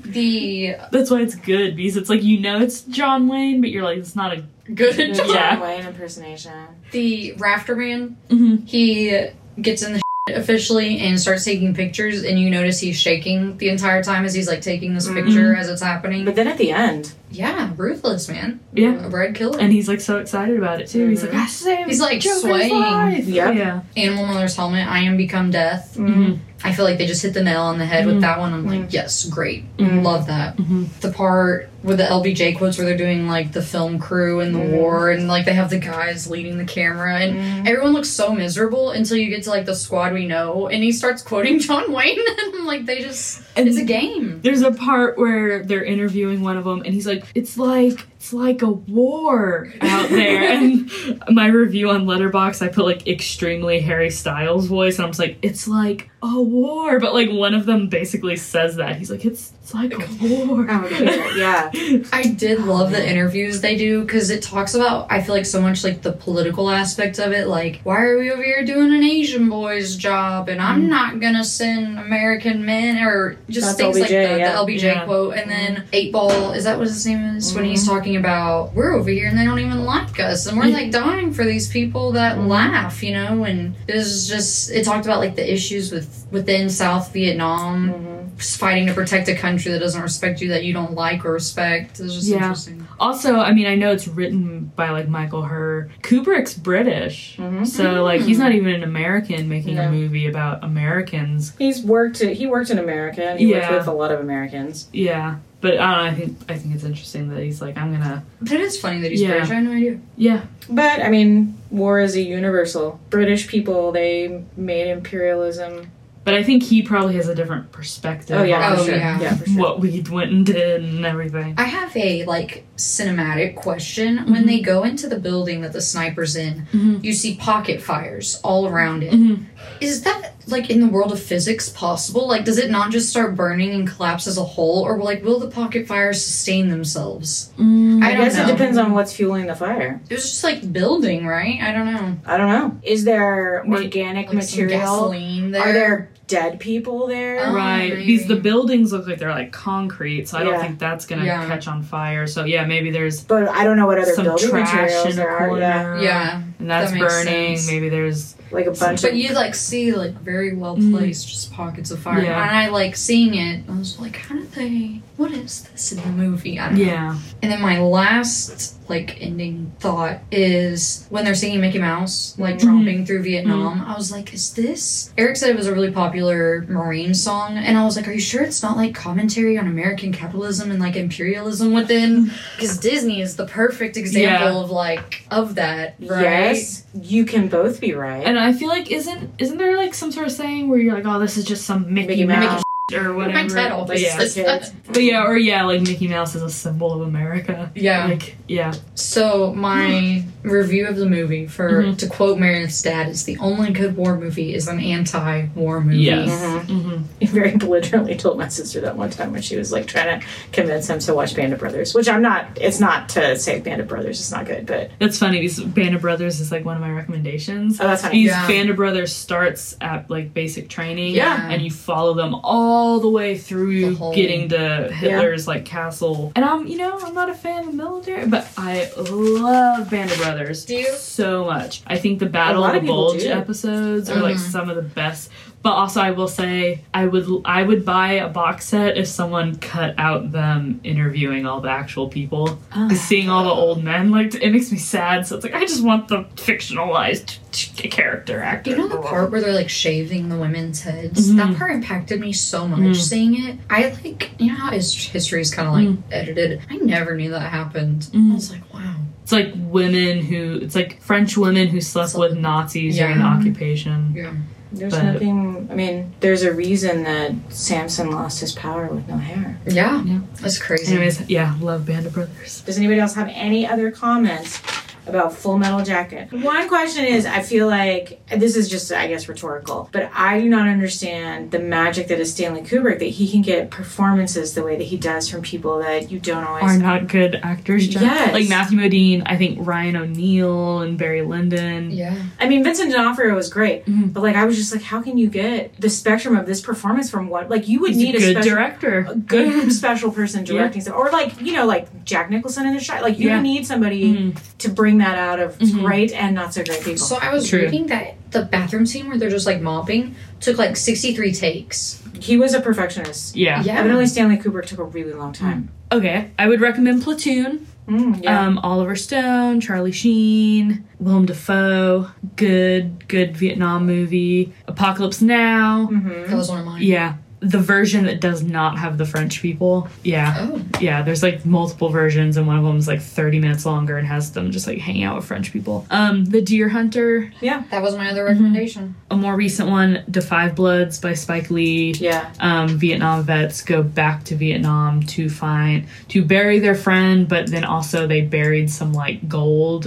The 0.08 0.76
that's 0.90 1.10
why 1.10 1.20
it's 1.22 1.34
good 1.34 1.76
because 1.76 1.96
it's 1.96 2.08
like 2.10 2.22
you 2.22 2.40
know 2.40 2.60
it's 2.60 2.82
John 2.82 3.28
Wayne, 3.28 3.60
but 3.60 3.70
you're 3.70 3.82
like 3.84 3.98
it's 3.98 4.16
not 4.16 4.32
a 4.36 4.44
good 4.72 5.14
John 5.14 5.28
Yeah. 5.28 5.60
Wayne 5.62 5.86
impersonation. 5.86 6.52
the 6.92 7.32
Rafter 7.34 7.74
Man, 7.76 8.16
Mhm. 8.28 8.68
he 8.68 9.28
gets 9.60 9.82
in 9.82 9.94
the 9.94 10.00
officially 10.32 10.98
and 11.00 11.20
starts 11.20 11.44
taking 11.44 11.74
pictures, 11.74 12.22
and 12.22 12.38
you 12.38 12.50
notice 12.50 12.80
he's 12.80 12.96
shaking 12.96 13.56
the 13.58 13.68
entire 13.68 14.02
time 14.02 14.24
as 14.24 14.34
he's 14.34 14.48
like 14.48 14.62
taking 14.62 14.94
this 14.94 15.06
picture 15.06 15.52
mm-hmm. 15.52 15.60
as 15.60 15.68
it's 15.68 15.82
happening. 15.82 16.24
But 16.24 16.34
then 16.34 16.46
at 16.46 16.58
the 16.58 16.70
end, 16.70 17.12
yeah, 17.30 17.72
ruthless 17.76 18.28
man. 18.28 18.60
Yeah. 18.72 19.06
a 19.06 19.10
bred 19.10 19.34
killer. 19.34 19.58
And 19.60 19.72
he's 19.72 19.88
like 19.88 20.00
so 20.00 20.18
excited 20.18 20.56
about 20.56 20.80
it 20.80 20.88
too. 20.88 21.08
He's 21.08 21.22
like, 21.22 21.32
mm-hmm. 21.32 21.40
I 21.40 21.46
saved 21.46 21.88
He's, 21.88 22.00
like, 22.00 22.20
Joker's 22.20 22.42
swaying. 22.42 22.74
life. 22.74 23.26
Yep. 23.26 23.54
Yeah. 23.54 23.82
Animal 23.96 24.26
Mother's 24.26 24.56
helmet. 24.56 24.86
I 24.86 25.00
am 25.00 25.16
become 25.16 25.50
death. 25.50 25.96
Mhm. 25.96 26.40
I 26.64 26.72
feel 26.72 26.84
like 26.84 26.98
they 26.98 27.06
just 27.06 27.22
hit 27.22 27.34
the 27.34 27.42
nail 27.42 27.62
on 27.62 27.78
the 27.78 27.86
head 27.86 28.04
with 28.04 28.16
mm-hmm. 28.16 28.22
that 28.22 28.40
one. 28.40 28.52
I'm 28.52 28.66
like, 28.66 28.92
yes, 28.92 29.24
great, 29.26 29.64
love 29.78 30.26
that. 30.26 30.56
The 31.00 31.12
part 31.12 31.70
with 31.82 31.98
the 31.98 32.04
LBJ 32.04 32.56
quotes 32.58 32.76
where 32.76 32.86
they're 32.86 32.96
doing 32.96 33.28
like 33.28 33.52
the 33.52 33.62
film 33.62 33.98
crew 33.98 34.40
and 34.40 34.54
the 34.54 34.60
mm. 34.60 34.72
war, 34.72 35.10
and 35.10 35.28
like 35.28 35.44
they 35.44 35.54
have 35.54 35.70
the 35.70 35.78
guys 35.78 36.28
leading 36.28 36.58
the 36.58 36.64
camera, 36.64 37.18
and 37.18 37.36
mm. 37.36 37.68
everyone 37.68 37.92
looks 37.92 38.08
so 38.08 38.32
miserable 38.32 38.90
until 38.90 39.16
you 39.16 39.30
get 39.30 39.44
to 39.44 39.50
like 39.50 39.64
the 39.64 39.74
squad 39.74 40.12
we 40.12 40.26
know, 40.26 40.68
and 40.68 40.82
he 40.82 40.92
starts 40.92 41.22
quoting 41.22 41.58
John 41.60 41.92
Wayne, 41.92 42.18
and 42.18 42.66
like, 42.68 42.86
they 42.86 43.00
just, 43.00 43.42
And- 43.56 43.68
it's 43.68 43.78
a 43.78 43.84
game. 43.84 44.40
There's 44.42 44.62
a 44.62 44.72
part 44.72 45.18
where 45.18 45.64
they're 45.64 45.84
interviewing 45.84 46.42
one 46.42 46.56
of 46.56 46.64
them, 46.64 46.82
and 46.84 46.94
he's 46.94 47.06
like, 47.06 47.24
"It's 47.34 47.56
like 47.56 48.06
it's 48.16 48.32
like 48.32 48.62
a 48.62 48.70
war 48.70 49.72
out 49.80 50.10
there." 50.10 50.42
and 50.52 50.90
my 51.30 51.46
review 51.46 51.90
on 51.90 52.04
Letterboxd, 52.04 52.62
I 52.62 52.68
put 52.68 52.84
like 52.84 53.06
extremely 53.08 53.80
Harry 53.80 54.10
Styles 54.10 54.66
voice, 54.66 54.98
and 54.98 55.06
I'm 55.06 55.10
just 55.10 55.20
like, 55.20 55.38
"It's 55.42 55.66
like 55.66 56.10
a 56.22 56.40
war," 56.40 57.00
but 57.00 57.14
like 57.14 57.30
one 57.30 57.54
of 57.54 57.66
them 57.66 57.88
basically 57.88 58.36
says 58.36 58.76
that 58.76 58.96
he's 58.96 59.10
like, 59.10 59.24
"It's 59.24 59.52
it's 59.62 59.74
like 59.74 59.92
a 59.94 59.98
war." 59.98 60.66
Oh, 60.68 60.84
okay. 60.84 61.38
Yeah. 61.74 61.98
I 62.12 62.24
did 62.24 62.60
love 62.60 62.90
the 62.90 63.08
interviews 63.08 63.60
they 63.60 63.76
do 63.76 64.02
because 64.02 64.30
it 64.30 64.42
talks 64.42 64.74
about 64.74 65.10
I 65.10 65.22
feel 65.22 65.34
like 65.34 65.46
so 65.46 65.60
much 65.60 65.84
like 65.84 66.02
the 66.02 66.12
political 66.12 66.70
aspect 66.70 67.18
of 67.18 67.32
it. 67.32 67.48
Like, 67.48 67.80
why 67.84 68.00
are 68.02 68.18
we 68.18 68.30
over 68.30 68.42
here 68.42 68.64
doing 68.64 68.94
an 68.94 69.02
Asian 69.02 69.48
boy's 69.48 69.96
job 69.96 70.48
and 70.48 70.60
I'm 70.60 70.82
mm. 70.82 70.88
not 70.88 71.20
gonna 71.20 71.44
send 71.44 71.98
American 71.98 72.64
men 72.64 73.04
or 73.04 73.36
just 73.48 73.78
That's 73.78 73.78
things 73.78 73.98
like 74.00 74.10
LBJ, 74.10 74.28
that. 74.28 74.38
yeah. 74.38 74.52
The 74.52 74.72
LBJ 74.72 74.82
Yeah. 74.82 75.04
quote, 75.04 75.34
and 75.34 75.50
then 75.50 75.76
mm-hmm. 75.76 75.88
Eight 75.92 76.12
Ball 76.12 76.52
is 76.52 76.64
that 76.64 76.78
what 76.78 76.86
his 76.86 77.06
name 77.06 77.36
is 77.36 77.54
when 77.54 77.64
he's 77.64 77.84
mm-hmm. 77.84 77.96
talking 77.96 78.16
about 78.16 78.74
we're 78.74 78.92
over 78.92 79.10
here 79.10 79.28
and 79.28 79.38
they 79.38 79.44
don't 79.44 79.58
even 79.58 79.84
like 79.84 80.20
us 80.20 80.46
and 80.46 80.56
we're 80.56 80.64
mm. 80.64 80.72
like 80.72 80.90
dying 80.90 81.32
for 81.32 81.44
these 81.44 81.68
people 81.68 82.12
that 82.12 82.36
mm-hmm. 82.36 82.48
laugh, 82.48 83.02
you 83.02 83.12
know. 83.12 83.44
And 83.44 83.74
it 83.86 83.94
was 83.94 84.28
just 84.28 84.70
it 84.70 84.84
talked 84.84 85.06
about 85.06 85.18
like 85.18 85.36
the 85.36 85.52
issues 85.52 85.92
with 85.92 86.26
within 86.30 86.68
South 86.68 87.12
Vietnam. 87.12 87.88
just 87.88 88.17
Fighting 88.38 88.86
to 88.86 88.94
protect 88.94 89.28
a 89.28 89.34
country 89.34 89.72
that 89.72 89.80
doesn't 89.80 90.00
respect 90.00 90.40
you, 90.40 90.48
that 90.48 90.64
you 90.64 90.72
don't 90.72 90.94
like 90.94 91.24
or 91.24 91.32
respect. 91.32 91.98
It 91.98 92.04
was 92.04 92.14
just 92.14 92.28
Yeah. 92.28 92.36
interesting. 92.36 92.86
Also, 93.00 93.36
I 93.36 93.52
mean, 93.52 93.66
I 93.66 93.74
know 93.74 93.90
it's 93.90 94.06
written 94.06 94.70
by 94.76 94.90
like 94.90 95.08
Michael 95.08 95.42
Herr. 95.42 95.88
Kubrick's 96.02 96.54
British, 96.54 97.36
mm-hmm. 97.36 97.64
so 97.64 98.04
like 98.04 98.20
he's 98.22 98.38
not 98.38 98.52
hmm. 98.52 98.58
even 98.58 98.74
an 98.74 98.82
American 98.84 99.48
making 99.48 99.76
No. 99.76 99.88
a 99.88 99.90
movie 99.90 100.26
about 100.26 100.62
Americans. 100.62 101.52
He's 101.58 101.82
worked. 101.82 102.18
He 102.20 102.46
worked 102.46 102.70
in 102.70 102.78
America. 102.78 103.30
And 103.30 103.40
he 103.40 103.52
worked 103.52 103.70
with 103.70 103.86
a 103.86 103.92
lot 103.92 104.12
of 104.12 104.20
Americans. 104.20 104.88
Yeah, 104.92 105.36
but 105.60 105.78
I 105.78 105.94
don't 105.94 106.04
know. 106.04 106.10
I 106.10 106.14
think 106.14 106.50
I 106.50 106.58
think 106.58 106.74
it's 106.74 106.84
interesting 106.84 107.28
that 107.30 107.42
he's 107.42 107.60
like, 107.60 107.76
I'm 107.76 107.92
gonna. 107.92 108.24
But 108.40 108.52
it 108.52 108.60
is 108.60 108.80
funny 108.80 109.00
that 109.00 109.10
he's 109.10 109.20
Yeah. 109.20 109.30
British. 109.30 109.50
I 109.50 109.54
had 109.54 109.64
no 109.64 109.72
idea. 109.72 109.98
Yeah, 110.16 110.42
But 110.68 111.00
I 111.00 111.08
mean, 111.08 111.58
war 111.70 112.00
is 112.00 112.14
a 112.14 112.20
universal. 112.22 113.00
British 113.10 113.48
people 113.48 113.92
they 113.92 114.44
made 114.56 114.90
imperialism 114.90 115.90
But 116.28 116.34
I 116.34 116.42
think 116.42 116.62
he 116.62 116.82
probably 116.82 117.14
has 117.14 117.26
a 117.26 117.34
different 117.34 117.72
perspective. 117.72 118.38
Oh, 118.38 118.42
yeah, 118.42 118.72
on 118.72 118.76
for 118.76 118.84
sure. 118.84 118.96
yeah. 118.96 119.18
Yeah, 119.18 119.34
for 119.34 119.46
sure. 119.46 119.62
what 119.62 119.80
we 119.80 120.02
went 120.10 120.30
and 120.30 120.44
did 120.44 120.84
and 120.84 121.06
everything. 121.06 121.54
I 121.56 121.64
have 121.64 121.96
a 121.96 122.26
like 122.26 122.66
cinematic 122.76 123.56
question. 123.56 124.18
When 124.18 124.26
mm-hmm. 124.26 124.46
they 124.46 124.60
go 124.60 124.82
into 124.84 125.08
the 125.08 125.18
building 125.18 125.62
that 125.62 125.72
the 125.72 125.80
sniper's 125.80 126.36
in, 126.36 126.66
mm-hmm. 126.70 126.98
you 127.00 127.14
see 127.14 127.36
pocket 127.36 127.80
fires 127.80 128.42
all 128.44 128.68
around 128.68 129.04
it. 129.04 129.14
Mm-hmm. 129.14 129.44
Is 129.80 130.02
that 130.02 130.34
like 130.46 130.68
in 130.68 130.80
the 130.80 130.88
world 130.88 131.12
of 131.12 131.22
physics 131.22 131.70
possible? 131.70 132.28
Like, 132.28 132.44
does 132.44 132.58
it 132.58 132.70
not 132.70 132.90
just 132.90 133.08
start 133.08 133.34
burning 133.34 133.70
and 133.70 133.88
collapse 133.88 134.26
as 134.26 134.36
a 134.36 134.44
whole, 134.44 134.82
or 134.82 134.98
like 134.98 135.24
will 135.24 135.38
the 135.38 135.50
pocket 135.50 135.86
fires 135.86 136.22
sustain 136.22 136.68
themselves? 136.68 137.54
Mm, 137.58 138.02
I, 138.02 138.12
I 138.12 138.16
guess 138.16 138.36
know. 138.36 138.44
it 138.44 138.48
depends 138.48 138.76
on 138.76 138.92
what's 138.92 139.14
fueling 139.14 139.46
the 139.46 139.54
fire. 139.54 139.98
It 140.10 140.14
was 140.14 140.24
just 140.24 140.44
like 140.44 140.74
building, 140.74 141.26
right? 141.26 141.58
I 141.62 141.72
don't 141.72 141.86
know. 141.86 142.18
I 142.26 142.36
don't 142.36 142.48
know. 142.48 142.78
Is 142.82 143.04
there 143.04 143.64
organic 143.66 144.26
Like 144.26 144.42
some 144.42 144.58
material? 144.58 144.80
gasoline 144.80 145.52
there. 145.52 145.62
Are 145.62 145.72
there 145.72 146.10
dead 146.28 146.60
people 146.60 147.08
there? 147.08 147.40
Oh, 147.46 147.52
right. 147.54 147.88
maybe. 147.90 148.06
Because 148.06 148.28
the 148.28 148.36
buildings 148.36 148.92
look 148.92 149.06
like 149.08 149.18
they're 149.18 149.30
like 149.30 149.50
concrete, 149.50 150.28
so 150.28 150.38
I 150.38 150.44
don't 150.44 150.60
think 150.60 150.78
that's 150.78 151.06
gonna 151.06 151.24
Yeah. 151.24 151.44
catch 151.46 151.66
on 151.66 151.82
fire. 151.82 152.26
So 152.28 152.44
yeah, 152.44 152.64
maybe 152.64 152.90
there's 152.92 153.24
But 153.24 153.48
I 153.48 153.64
don't 153.64 153.76
know 153.76 153.86
what 153.86 153.98
other 153.98 154.12
some 154.14 154.24
building 154.26 154.48
trash 154.50 154.72
materials 154.74 155.04
in 155.06 155.12
a 155.12 155.14
there 155.16 155.28
are. 155.30 155.58
Yeah, 155.58 155.82
corner. 155.84 156.02
Yeah, 156.02 156.42
And 156.60 156.70
that's 156.70 156.92
that 156.92 157.00
makes 157.00 157.12
burning. 157.14 157.56
sense. 157.56 157.70
Maybe 157.70 157.88
there's 157.88 158.36
like 158.50 158.66
a 158.66 158.72
bunch 158.72 159.02
But 159.02 159.12
of. 159.12 159.16
you 159.16 159.32
like 159.34 159.54
see 159.54 159.92
like 159.92 160.14
very 160.14 160.54
well 160.54 160.76
mm. 160.76 160.92
placed 160.92 161.28
just 161.28 161.52
pockets 161.52 161.90
of 161.90 162.00
fire. 162.00 162.22
Yeah. 162.22 162.42
And 162.42 162.56
I 162.56 162.68
like 162.68 162.96
seeing 162.96 163.34
it. 163.34 163.64
I 163.68 163.78
was 163.78 163.98
like, 163.98 164.16
how 164.16 164.36
did 164.36 164.52
they? 164.52 165.00
What 165.16 165.32
is 165.32 165.62
this 165.64 165.92
in 165.92 166.00
the 166.00 166.08
movie? 166.08 166.58
I 166.58 166.68
don't 166.68 166.78
know. 166.78 166.84
yeah. 166.84 167.18
And 167.42 167.50
then 167.52 167.60
my 167.60 167.80
last 167.80 168.76
like 168.88 169.20
ending 169.20 169.72
thought 169.80 170.20
is 170.30 171.06
when 171.10 171.24
they're 171.24 171.34
singing 171.34 171.60
Mickey 171.60 171.78
Mouse, 171.78 172.38
like 172.38 172.58
mm-hmm. 172.58 172.68
tromping 172.68 173.06
through 173.06 173.22
Vietnam. 173.22 173.80
Mm-hmm. 173.80 173.90
I 173.90 173.96
was 173.96 174.10
like, 174.10 174.32
is 174.32 174.54
this? 174.54 175.12
Eric 175.18 175.36
said 175.36 175.50
it 175.50 175.56
was 175.56 175.66
a 175.66 175.74
really 175.74 175.90
popular 175.90 176.64
Marine 176.68 177.14
song, 177.14 177.56
and 177.56 177.76
I 177.76 177.84
was 177.84 177.96
like, 177.96 178.08
are 178.08 178.12
you 178.12 178.20
sure 178.20 178.42
it's 178.42 178.62
not 178.62 178.76
like 178.76 178.94
commentary 178.94 179.58
on 179.58 179.66
American 179.66 180.12
capitalism 180.12 180.70
and 180.70 180.80
like 180.80 180.96
imperialism 180.96 181.72
within? 181.72 182.30
Because 182.58 182.78
Disney 182.78 183.20
is 183.20 183.36
the 183.36 183.46
perfect 183.46 183.96
example 183.96 184.56
Yeah. 184.56 184.62
of 184.62 184.70
like 184.70 185.24
of 185.30 185.54
that, 185.56 185.96
right? 186.00 186.22
Yes, 186.22 186.84
you 186.94 187.24
can 187.24 187.48
both 187.48 187.80
be 187.80 187.94
right. 187.94 188.24
And 188.24 188.37
I 188.40 188.52
feel 188.52 188.68
like 188.68 188.90
isn't 188.90 189.32
isn't 189.38 189.58
there 189.58 189.76
like 189.76 189.94
some 189.94 190.12
sort 190.12 190.26
of 190.26 190.32
saying 190.32 190.68
where 190.68 190.78
you're 190.78 190.94
like, 190.94 191.06
oh, 191.06 191.18
this 191.18 191.36
is 191.36 191.44
just 191.44 191.64
some 191.64 191.92
Mickey, 191.92 192.08
Mickey 192.08 192.24
Mouse, 192.26 192.44
Mouse. 192.44 192.62
Or 192.92 193.12
whatever. 193.14 193.32
My 193.38 193.46
title 193.48 193.84
But 193.84 194.00
yeah. 194.00 194.16
this. 194.16 194.34
kids. 194.34 194.72
But 194.86 195.02
yeah, 195.02 195.24
or 195.24 195.36
yeah, 195.36 195.64
like 195.64 195.82
Mickey 195.82 196.08
Mouse 196.08 196.34
is 196.34 196.42
a 196.42 196.50
symbol 196.50 196.92
of 196.94 197.06
America. 197.06 197.70
Yeah. 197.74 198.06
Like 198.06 198.36
yeah. 198.48 198.72
So 198.94 199.52
my 199.54 200.24
review 200.42 200.86
of 200.86 200.96
the 200.96 201.06
movie, 201.08 201.46
for 201.46 201.82
Mhm. 201.84 201.98
to 201.98 202.06
quote 202.06 202.38
Meredith's 202.38 202.80
dad, 202.80 203.08
is 203.08 203.24
the 203.24 203.36
only 203.38 203.70
good 203.72 203.96
war 203.96 204.16
movie 204.18 204.54
is 204.54 204.68
an 204.68 204.80
anti-war 204.80 205.80
movie. 205.82 205.98
Yes. 205.98 206.30
Mm-hmm. 206.30 206.78
hmm 206.78 207.02
very 207.28 207.56
belligerently 207.56 208.16
told 208.16 208.38
my 208.38 208.48
sister 208.48 208.80
that 208.80 208.96
one 208.96 209.10
time 209.10 209.32
when 209.32 209.42
she 209.42 209.56
was 209.56 209.70
like 209.70 209.86
trying 209.86 210.20
to 210.20 210.26
convince 210.52 210.88
him 210.88 210.98
to 211.00 211.12
watch 211.14 211.36
Band 211.36 211.52
of 211.52 211.58
Brothers, 211.58 211.94
which 211.94 212.08
I'm 212.08 212.22
not. 212.22 212.46
It's 212.58 212.80
not 212.80 213.10
to 213.10 213.36
say 213.38 213.60
Band 213.60 213.82
of 213.82 213.88
Brothers 213.88 214.20
is 214.20 214.32
not 214.32 214.46
good, 214.46 214.64
but 214.64 214.90
That's 214.98 215.18
funny 215.18 215.40
because 215.40 215.60
Band 215.60 215.94
of 215.94 216.00
Brothers 216.00 216.40
is 216.40 216.50
like 216.50 216.64
one 216.64 216.76
of 216.76 216.80
my 216.80 216.90
recommendations. 216.90 217.78
Oh, 217.80 217.86
that's 217.86 218.00
funny. 218.02 218.22
Because 218.24 218.36
Yeah. 218.38 218.46
Band 218.48 218.70
of 218.70 218.76
Brothers 218.76 219.14
starts 219.14 219.76
at 219.82 220.08
like 220.10 220.32
basic 220.32 220.70
training, 220.70 221.14
Yeah. 221.14 221.50
and 221.50 221.60
you 221.60 221.70
follow 221.70 222.14
them 222.14 222.34
all 222.42 222.77
the 223.00 223.08
way 223.08 223.36
through 223.38 223.94
The 223.94 224.10
getting 224.14 224.48
to 224.50 224.90
Hitler's 224.92 225.46
like 225.46 225.64
castle. 225.64 226.32
And 226.36 226.44
I'm, 226.44 226.66
you 226.66 226.78
know, 226.78 226.98
I'm 227.02 227.14
not 227.14 227.28
a 227.30 227.34
fan 227.34 227.68
of 227.68 227.74
military, 227.74 228.26
but 228.26 228.46
I 228.56 228.90
love 228.96 229.90
Band 229.90 230.10
of 230.10 230.18
Brothers. 230.18 230.64
Do 230.64 230.74
you? 230.74 230.92
so 230.96 231.44
much? 231.44 231.82
I 231.86 231.98
think 231.98 232.18
the 232.20 232.26
Battle 232.26 232.62
of 232.64 232.72
the 232.74 232.80
Bulge 232.86 233.22
do. 233.22 233.28
episodes 233.30 234.08
are 234.10 234.20
like 234.20 234.36
Mhm. 234.36 234.50
some 234.52 234.70
of 234.70 234.76
the 234.76 234.82
best. 234.82 235.30
But 235.68 235.74
also, 235.74 236.00
I 236.00 236.12
will 236.12 236.28
say, 236.28 236.80
I 236.94 237.04
would 237.04 237.26
I 237.44 237.62
would 237.62 237.84
buy 237.84 238.12
a 238.12 238.28
box 238.30 238.64
set 238.68 238.96
if 238.96 239.06
someone 239.06 239.56
cut 239.56 239.94
out 239.98 240.32
them 240.32 240.80
interviewing 240.82 241.44
all 241.44 241.60
the 241.60 241.68
actual 241.68 242.08
people. 242.08 242.58
Ah. 242.72 242.88
Seeing 242.88 243.28
all 243.28 243.44
the 243.44 243.50
old 243.50 243.84
men, 243.84 244.10
like 244.10 244.34
it 244.34 244.50
makes 244.50 244.72
me 244.72 244.78
sad. 244.78 245.26
So 245.26 245.36
it's 245.36 245.44
like 245.44 245.52
I 245.52 245.66
just 245.66 245.84
want 245.84 246.08
the 246.08 246.24
fictionalized 246.36 247.36
character 247.76 248.40
actor. 248.42 248.70
You 248.70 248.78
know 248.78 248.88
the 248.88 248.96
part 249.02 249.30
where 249.30 249.42
they're 249.42 249.52
like 249.52 249.68
shaving 249.68 250.30
the 250.30 250.38
women's 250.38 250.80
heads? 250.80 251.30
Mhm. 251.30 251.36
That 251.36 251.58
part 251.58 251.72
impacted 251.72 252.18
me 252.18 252.32
so 252.32 252.66
much 252.66 252.80
Mhm. 252.80 252.96
seeing 252.96 253.44
it. 253.46 253.58
I 253.68 253.90
like, 254.02 254.30
you 254.38 254.46
know 254.46 254.54
how 254.54 254.70
his 254.70 254.94
history 254.94 255.42
is 255.42 255.50
kind 255.54 255.68
of 255.68 255.74
like 255.74 255.88
Mhm. 255.88 255.98
edited? 256.10 256.62
I 256.70 256.76
never 256.76 257.14
knew 257.14 257.28
that 257.32 257.40
happened. 257.40 258.08
Mhm. 258.14 258.30
I 258.30 258.34
was 258.36 258.50
like, 258.50 258.72
wow. 258.72 258.94
It's 259.22 259.32
like 259.32 259.52
women 259.54 260.22
who 260.22 260.60
it's 260.62 260.74
like 260.74 261.02
French 261.02 261.36
women 261.36 261.68
who 261.68 261.82
slept 261.82 262.12
So- 262.12 262.20
with 262.20 262.38
Nazis 262.38 262.96
during 262.96 263.18
the 263.18 263.24
occupation. 263.24 264.14
Yeah. 264.16 264.30
There's 264.72 264.92
But- 264.92 265.02
nothing. 265.04 265.68
I 265.70 265.74
mean, 265.74 266.12
there's 266.20 266.42
a 266.42 266.52
reason 266.52 267.02
that 267.04 267.32
Samson 267.50 268.10
lost 268.10 268.40
his 268.40 268.52
power 268.52 268.86
with 268.86 269.08
no 269.08 269.16
hair. 269.16 269.58
Yeah. 269.66 270.02
Yeah. 270.04 270.20
That's 270.40 270.58
crazy. 270.58 270.92
Anyways, 270.94 271.28
yeah, 271.28 271.54
love 271.60 271.86
Band 271.86 272.06
of 272.06 272.12
Brothers. 272.14 272.62
Does 272.66 272.78
anybody 272.78 273.00
else 273.00 273.14
have 273.14 273.30
any 273.32 273.66
other 273.66 273.90
comments 273.90 274.60
about 275.08 275.32
Full 275.34 275.58
Metal 275.58 275.82
Jacket? 275.84 276.32
One 276.32 276.68
question 276.68 277.04
is 277.04 277.26
I 277.26 277.42
feel 277.42 277.66
like 277.66 278.20
this 278.28 278.56
is 278.56 278.68
just, 278.68 278.92
I 278.92 279.06
guess, 279.08 279.28
rhetorical, 279.28 279.88
but 279.92 280.10
I 280.14 280.40
do 280.40 280.48
not 280.48 280.68
understand 280.68 281.50
the 281.50 281.58
magic 281.58 282.08
that 282.08 282.18
is 282.20 282.32
Stanley 282.32 282.62
Kubrick 282.62 282.98
that 282.98 283.06
he 283.06 283.30
can 283.30 283.42
get 283.42 283.70
performances 283.70 284.54
the 284.54 284.62
way 284.62 284.76
that 284.76 284.84
he 284.84 284.96
does 284.96 285.28
from 285.28 285.42
people 285.42 285.78
that 285.80 286.10
you 286.10 286.18
don't 286.18 286.44
always. 286.44 286.64
Are 286.64 286.78
not 286.78 287.06
good 287.08 287.36
actors. 287.42 287.88
Jeff. 287.88 288.02
Yes. 288.02 288.32
Like 288.32 288.48
Matthew 288.48 288.78
Modine, 288.78 289.22
I 289.26 289.36
think 289.36 289.66
Ryan 289.66 289.96
O'Neal 289.96 290.80
and 290.80 290.98
Barry 290.98 291.22
Lyndon. 291.22 291.90
yeah. 291.90 292.14
I 292.40 292.48
mean, 292.48 292.62
Vincent 292.64 292.92
D'Onofrio 292.92 293.34
was 293.34 293.48
great, 293.50 293.84
Mhm. 293.86 294.12
but 294.12 294.22
like 294.22 294.36
I 294.36 294.44
was 294.44 294.56
just 294.56 294.72
like, 294.72 294.82
how 294.82 295.00
can 295.00 295.18
you 295.18 295.28
get 295.28 295.78
the 295.80 295.90
spectrum 295.90 296.36
of 296.36 296.46
this 296.46 296.60
performance 296.60 297.10
from 297.10 297.28
what? 297.28 297.48
Like 297.50 297.68
you 297.68 297.80
would 297.80 297.90
He's 297.94 297.98
need 297.98 298.14
a 298.14 298.18
a 298.18 298.20
good 298.20 298.36
special, 298.42 298.50
director. 298.50 299.06
a 299.10 299.14
good 299.14 299.72
special 299.82 300.10
person 300.10 300.44
directing 300.44 300.82
stuff, 300.82 300.96
or 300.96 301.10
like 301.10 301.40
you 301.40 301.52
know, 301.52 301.66
like 301.66 302.04
Jack 302.04 302.30
Nicholson 302.30 302.66
in 302.66 302.74
the 302.74 302.80
shot. 302.80 303.02
Like 303.02 303.18
you 303.18 303.28
Yeah. 303.28 303.40
need 303.40 303.66
somebody 303.66 304.12
Mhm. 304.14 304.36
to 304.58 304.68
bring 304.68 304.97
that 304.98 305.18
out 305.18 305.40
of 305.40 305.58
Mhm. 305.58 305.84
great 305.84 306.12
and 306.12 306.34
not 306.34 306.54
so 306.54 306.62
great 306.64 306.80
people. 306.80 306.98
So 306.98 307.16
I 307.20 307.32
was 307.32 307.48
True. 307.48 307.60
reading 307.62 307.86
that 307.86 308.14
the 308.30 308.42
bathroom 308.42 308.84
scene 308.86 309.08
where 309.08 309.16
they're 309.18 309.30
just 309.30 309.46
like 309.46 309.60
mopping 309.62 310.14
took 310.40 310.58
like 310.58 310.76
63 310.76 311.32
takes. 311.32 312.02
he 312.20 312.36
was 312.36 312.52
a 312.52 312.60
perfectionist. 312.60 313.36
Yeah. 313.36 313.62
Yeah. 313.62 313.78
Evidently, 313.78 314.06
Stanley 314.06 314.36
Kubrick 314.38 314.66
took 314.66 314.80
a 314.80 314.84
really 314.84 315.12
long 315.12 315.32
time. 315.32 315.68
Okay, 315.92 316.30
I 316.36 316.48
would 316.48 316.60
recommend 316.60 317.02
Platoon. 317.04 317.64
Mm, 317.88 318.22
yeah. 318.24 318.44
Um, 318.46 318.58
Oliver 318.58 318.96
Stone, 318.96 319.60
Charlie 319.60 319.92
Sheen, 319.92 320.84
Willem 320.98 321.26
Dafoe. 321.26 322.08
Good, 322.36 323.06
good 323.08 323.36
Vietnam 323.36 323.86
movie. 323.86 324.52
Apocalypse 324.66 325.22
Now. 325.22 325.88
mm-hmm. 325.92 326.28
That 326.28 326.36
was 326.36 326.48
one 326.50 326.58
of 326.60 326.66
mine. 326.66 326.82
Yeah. 326.82 327.14
The 327.40 327.58
version 327.58 328.06
that 328.06 328.20
does 328.20 328.42
not 328.42 328.78
have 328.78 328.98
the 328.98 329.04
French 329.06 329.40
people. 329.40 329.88
Yeah. 330.02 330.34
Oh. 330.38 330.60
Yeah, 330.80 331.02
there's 331.02 331.22
like 331.22 331.46
multiple 331.46 331.88
versions, 331.88 332.36
and 332.36 332.46
one 332.46 332.56
of 332.58 332.64
them 332.64 332.76
is 332.76 332.88
like 332.88 333.00
30 333.00 333.38
minutes 333.38 333.64
longer 333.64 333.96
and 333.96 334.06
has 334.06 334.32
them 334.32 334.50
just 334.50 334.66
like 334.66 334.78
hanging 334.78 335.04
out 335.04 335.16
with 335.16 335.24
French 335.26 335.52
people. 335.52 335.86
Um, 335.90 336.24
The 336.24 336.42
Deer 336.42 336.68
Hunter, 336.68 337.32
Yeah. 337.40 337.62
That 337.70 337.82
was 337.82 337.96
my 337.96 338.10
other 338.10 338.24
recommendation. 338.24 338.96
a 339.10 339.16
more 339.16 339.36
recent 339.36 339.68
one, 339.70 340.02
The 340.08 340.20
Five 340.20 340.54
Bloods 340.56 340.98
by 341.00 341.14
Spike 341.14 341.50
Lee. 341.50 341.92
Yeah. 341.92 342.30
um, 342.40 342.68
Vietnam 342.78 343.22
vets 343.22 343.62
go 343.62 343.82
back 343.82 344.24
to 344.24 344.36
Vietnam 344.36 345.02
to 345.04 345.28
find 345.30 345.86
to 346.08 346.24
bury 346.24 346.58
their 346.58 346.74
friend, 346.74 347.28
but 347.28 347.50
then 347.50 347.64
also 347.64 348.06
they 348.06 348.20
buried 348.22 348.70
some 348.70 348.92
like 348.92 349.28
gold 349.28 349.86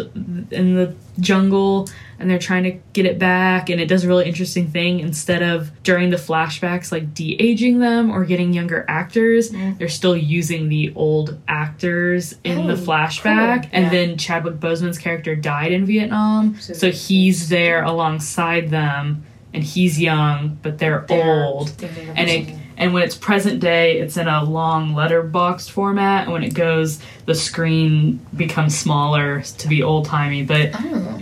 in 0.51 0.75
the 0.75 0.95
jungle, 1.19 1.87
and 2.21 2.29
they're 2.29 2.39
trying 2.39 2.63
to 2.63 2.71
get 2.93 3.05
it 3.05 3.19
back. 3.19 3.69
And 3.69 3.81
it 3.81 3.87
does 3.87 4.03
a 4.03 4.07
really 4.07 4.25
interesting 4.27 4.67
thing. 4.67 4.99
Instead 4.99 5.41
of 5.43 5.71
during 5.83 6.09
the 6.09 6.17
flashbacks 6.17 6.91
like 6.91 7.13
de 7.13 7.35
aging 7.41 7.79
them 7.79 8.11
or 8.11 8.23
getting 8.25 8.53
younger 8.53 8.85
actors, 8.87 9.49
they're 9.77 9.89
still 9.89 10.15
using 10.15 10.69
the 10.69 10.93
old 10.95 11.39
actors 11.47 12.35
in 12.43 12.67
the 12.67 12.73
Oh, 12.73 12.77
flashback. 12.77 13.63
cool. 13.63 13.69
And 13.73 13.85
Yeah. 13.85 13.89
then 13.89 14.17
Chadwick 14.17 14.59
Boseman's 14.59 14.97
character 14.97 15.35
died 15.35 15.71
in 15.71 15.85
Vietnam, 15.85 16.55
So 16.59 16.73
so 16.73 16.91
he's 16.91 17.49
there 17.49 17.83
alongside 17.83 18.69
them. 18.69 19.23
And 19.53 19.65
he's 19.65 19.99
young, 19.99 20.57
but 20.61 20.77
they're, 20.77 21.05
old 21.09 21.73
and 22.15 22.29
it 22.29 22.47
and 22.77 22.93
when 22.93 23.03
it's 23.03 23.15
present 23.15 23.59
day 23.59 23.99
it's 23.99 24.17
in 24.17 24.27
a 24.27 24.43
long 24.43 24.93
letterboxed 24.93 25.69
format. 25.71 26.23
And 26.23 26.33
when 26.33 26.43
it 26.43 26.53
goes 26.53 26.99
the 27.25 27.35
screen 27.35 28.19
becomes 28.35 28.77
smaller 28.77 29.41
to 29.41 29.67
be 29.67 29.83
old 29.83 30.05
timey 30.05 30.43
but 30.43 30.71
Oh. 30.73 31.17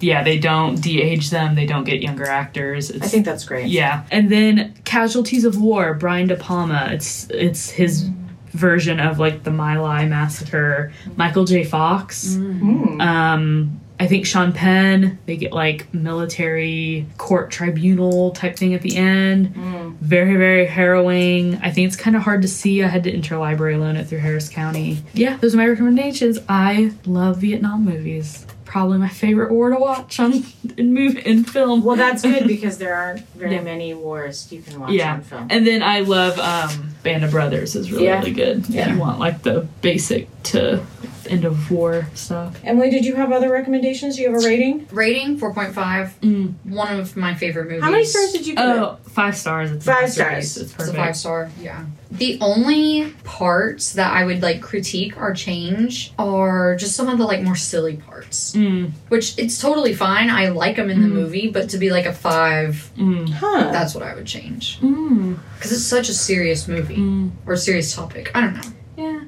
yeah 0.00 0.22
they 0.24 0.38
don't 0.38 0.80
de-age 0.80 1.30
them. 1.30 1.54
They 1.54 1.66
don't 1.66 1.84
get 1.84 2.02
younger 2.02 2.26
actors. 2.26 2.90
It's, 2.90 3.04
I 3.04 3.08
think 3.08 3.24
that's 3.24 3.44
great. 3.44 3.68
yeah. 3.68 4.04
And 4.10 4.30
then 4.30 4.74
casualties 4.84 5.44
of 5.44 5.60
war 5.60 5.94
brian 5.94 6.28
de 6.28 6.36
palma. 6.36 6.88
It's 6.92 7.28
it's 7.30 7.70
his 7.70 8.08
version 8.50 9.00
of 9.00 9.18
like 9.18 9.44
the 9.44 9.50
my 9.50 9.78
lai 9.78 10.04
massacre 10.06 10.92
michael 11.16 11.44
j. 11.44 11.64
Fox. 11.64 12.34
Mm. 12.34 13.00
um, 13.00 13.80
I 14.02 14.08
think 14.08 14.26
Sean 14.26 14.52
Penn, 14.52 15.18
they 15.26 15.36
get 15.36 15.52
like 15.52 15.92
military 15.94 17.06
court 17.18 17.50
tribunal 17.52 18.32
type 18.32 18.56
thing 18.56 18.74
at 18.74 18.82
the 18.82 18.96
end. 18.96 19.54
Very, 20.00 20.36
very 20.36 20.66
harrowing. 20.66 21.54
I 21.62 21.70
think 21.70 21.86
it's 21.86 21.96
kind 21.96 22.16
of 22.16 22.22
hard 22.22 22.42
to 22.42 22.48
see. 22.48 22.82
I 22.82 22.88
had 22.88 23.04
to 23.04 23.12
interlibrary 23.12 23.78
loan 23.78 23.94
it 23.96 24.08
through 24.08 24.18
Harris 24.18 24.48
County. 24.48 24.98
Yeah, 25.14 25.36
those 25.36 25.54
are 25.54 25.58
my 25.58 25.68
recommendations. 25.68 26.38
I 26.48 26.92
love 27.06 27.38
Vietnam 27.38 27.84
movies. 27.84 28.44
probably 28.64 28.96
my 28.96 29.08
favorite 29.08 29.52
war 29.52 29.68
to 29.68 29.76
watch 29.76 30.18
on 30.18 30.42
in 30.78 30.94
movie 30.94 31.20
in 31.20 31.44
film. 31.44 31.84
Well, 31.84 31.94
that's 31.94 32.22
good 32.22 32.46
because 32.48 32.78
there 32.78 32.94
aren't 32.94 33.20
very 33.34 33.56
Yeah. 33.56 33.60
many 33.60 33.92
wars 33.92 34.50
you 34.50 34.62
can 34.62 34.80
watch 34.80 34.92
yeah, 34.92 35.12
on 35.12 35.20
film. 35.20 35.46
and 35.50 35.66
then 35.66 35.82
I 35.82 36.00
love 36.00 36.38
um, 36.38 36.88
Band 37.02 37.22
of 37.22 37.32
Brothers 37.32 37.76
is 37.76 37.92
really 37.92 38.06
Yeah. 38.06 38.18
really 38.20 38.32
good. 38.32 38.66
Yeah. 38.70 38.86
If 38.88 38.94
you 38.94 38.98
want 38.98 39.18
like 39.18 39.42
the 39.42 39.66
basic 39.82 40.26
to 40.44 40.80
end 41.26 41.44
of 41.44 41.70
war 41.70 42.06
stuff. 42.14 42.58
Emily, 42.64 42.90
did 42.90 43.04
you 43.04 43.14
have 43.16 43.32
other 43.32 43.50
recommendations? 43.50 44.16
Do 44.16 44.22
you 44.22 44.32
have 44.32 44.42
a 44.42 44.46
rating? 44.46 44.86
Rating 44.90 45.38
4.5. 45.38 46.10
Mm. 46.20 46.54
One 46.64 46.98
of 47.00 47.16
my 47.16 47.34
favorite 47.34 47.64
movies. 47.68 47.82
How 47.82 47.90
many 47.90 48.04
stars 48.04 48.32
did 48.32 48.46
you 48.46 48.54
give 48.56 48.64
it? 48.64 48.68
Oh, 48.68 48.98
five 49.08 49.36
stars. 49.36 49.70
It's 49.72 49.84
Five 49.86 50.10
stars. 50.10 50.56
It's 50.56 50.72
It's 50.74 50.88
a 50.88 50.94
five 50.94 51.16
star, 51.16 51.50
yeah. 51.60 51.84
The 52.10 52.38
only 52.42 53.10
parts 53.24 53.94
that 53.94 54.12
I 54.12 54.24
would 54.24 54.42
like 54.42 54.60
critique 54.60 55.16
or 55.16 55.32
change 55.32 56.12
are 56.18 56.76
just 56.76 56.94
some 56.94 57.08
of 57.08 57.16
the 57.18 57.24
like 57.24 57.42
more 57.42 57.56
silly 57.56 57.96
parts, 57.96 58.52
Mm, 58.54 58.90
which 59.08 59.38
it's 59.38 59.58
totally 59.58 59.94
fine. 59.94 60.28
I 60.30 60.48
like 60.48 60.76
them 60.76 60.90
in 60.90 61.00
the 61.02 61.08
Mm. 61.08 61.12
movie, 61.12 61.48
but 61.50 61.70
to 61.70 61.78
be 61.78 61.90
like 61.90 62.04
a 62.06 62.12
five, 62.12 62.90
mm, 62.98 63.28
Huh. 63.30 63.70
that's 63.72 63.94
what 63.94 64.04
I 64.04 64.14
would 64.14 64.26
change 64.26 64.78
mm, 64.80 65.36
because 65.56 65.72
it's 65.72 65.82
such 65.84 66.08
a 66.08 66.14
serious 66.14 66.68
movie 66.68 66.96
mm. 66.96 67.30
or 67.46 67.56
serious 67.56 67.94
topic. 67.94 68.30
I 68.34 68.40
don't 68.42 68.54
know. 68.54 68.62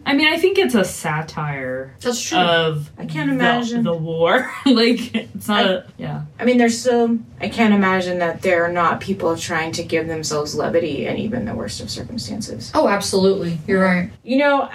Yeah, 0.07 0.13
I 0.13 0.15
mean, 0.17 0.27
I 0.33 0.37
think 0.39 0.59
it's 0.59 0.75
a 0.75 0.85
satire 0.85 1.95
That's 2.01 2.21
true. 2.21 2.39
of 2.39 2.91
I 2.99 3.07
can't 3.07 3.29
the- 3.29 3.35
imagine. 3.35 3.83
the, 3.85 3.95
war. 3.95 4.51
like 4.67 5.15
it's 5.15 5.49
not. 5.49 5.65
I- 5.65 5.69
a, 5.69 5.83
yeah. 5.99 6.23
I 6.39 6.45
mean, 6.45 6.59
there's 6.59 6.79
still. 6.79 7.19
I 7.41 7.49
can't 7.49 7.75
imagine 7.75 8.19
that 8.19 8.43
there 8.43 8.65
are 8.65 8.73
not 8.73 9.01
people 9.01 9.37
trying 9.37 9.73
to 9.73 9.83
give 9.83 10.07
themselves 10.07 10.55
levity 10.55 11.07
in 11.07 11.17
even 11.19 11.45
the 11.45 11.55
worst 11.55 11.81
of 11.81 11.91
circumstances. 11.91 12.71
oh, 12.75 12.89
absolutely. 12.89 13.59
You're 13.67 13.83
right. 13.83 14.11
You 14.23 14.39
know, 14.39 14.63
I- 14.63 14.71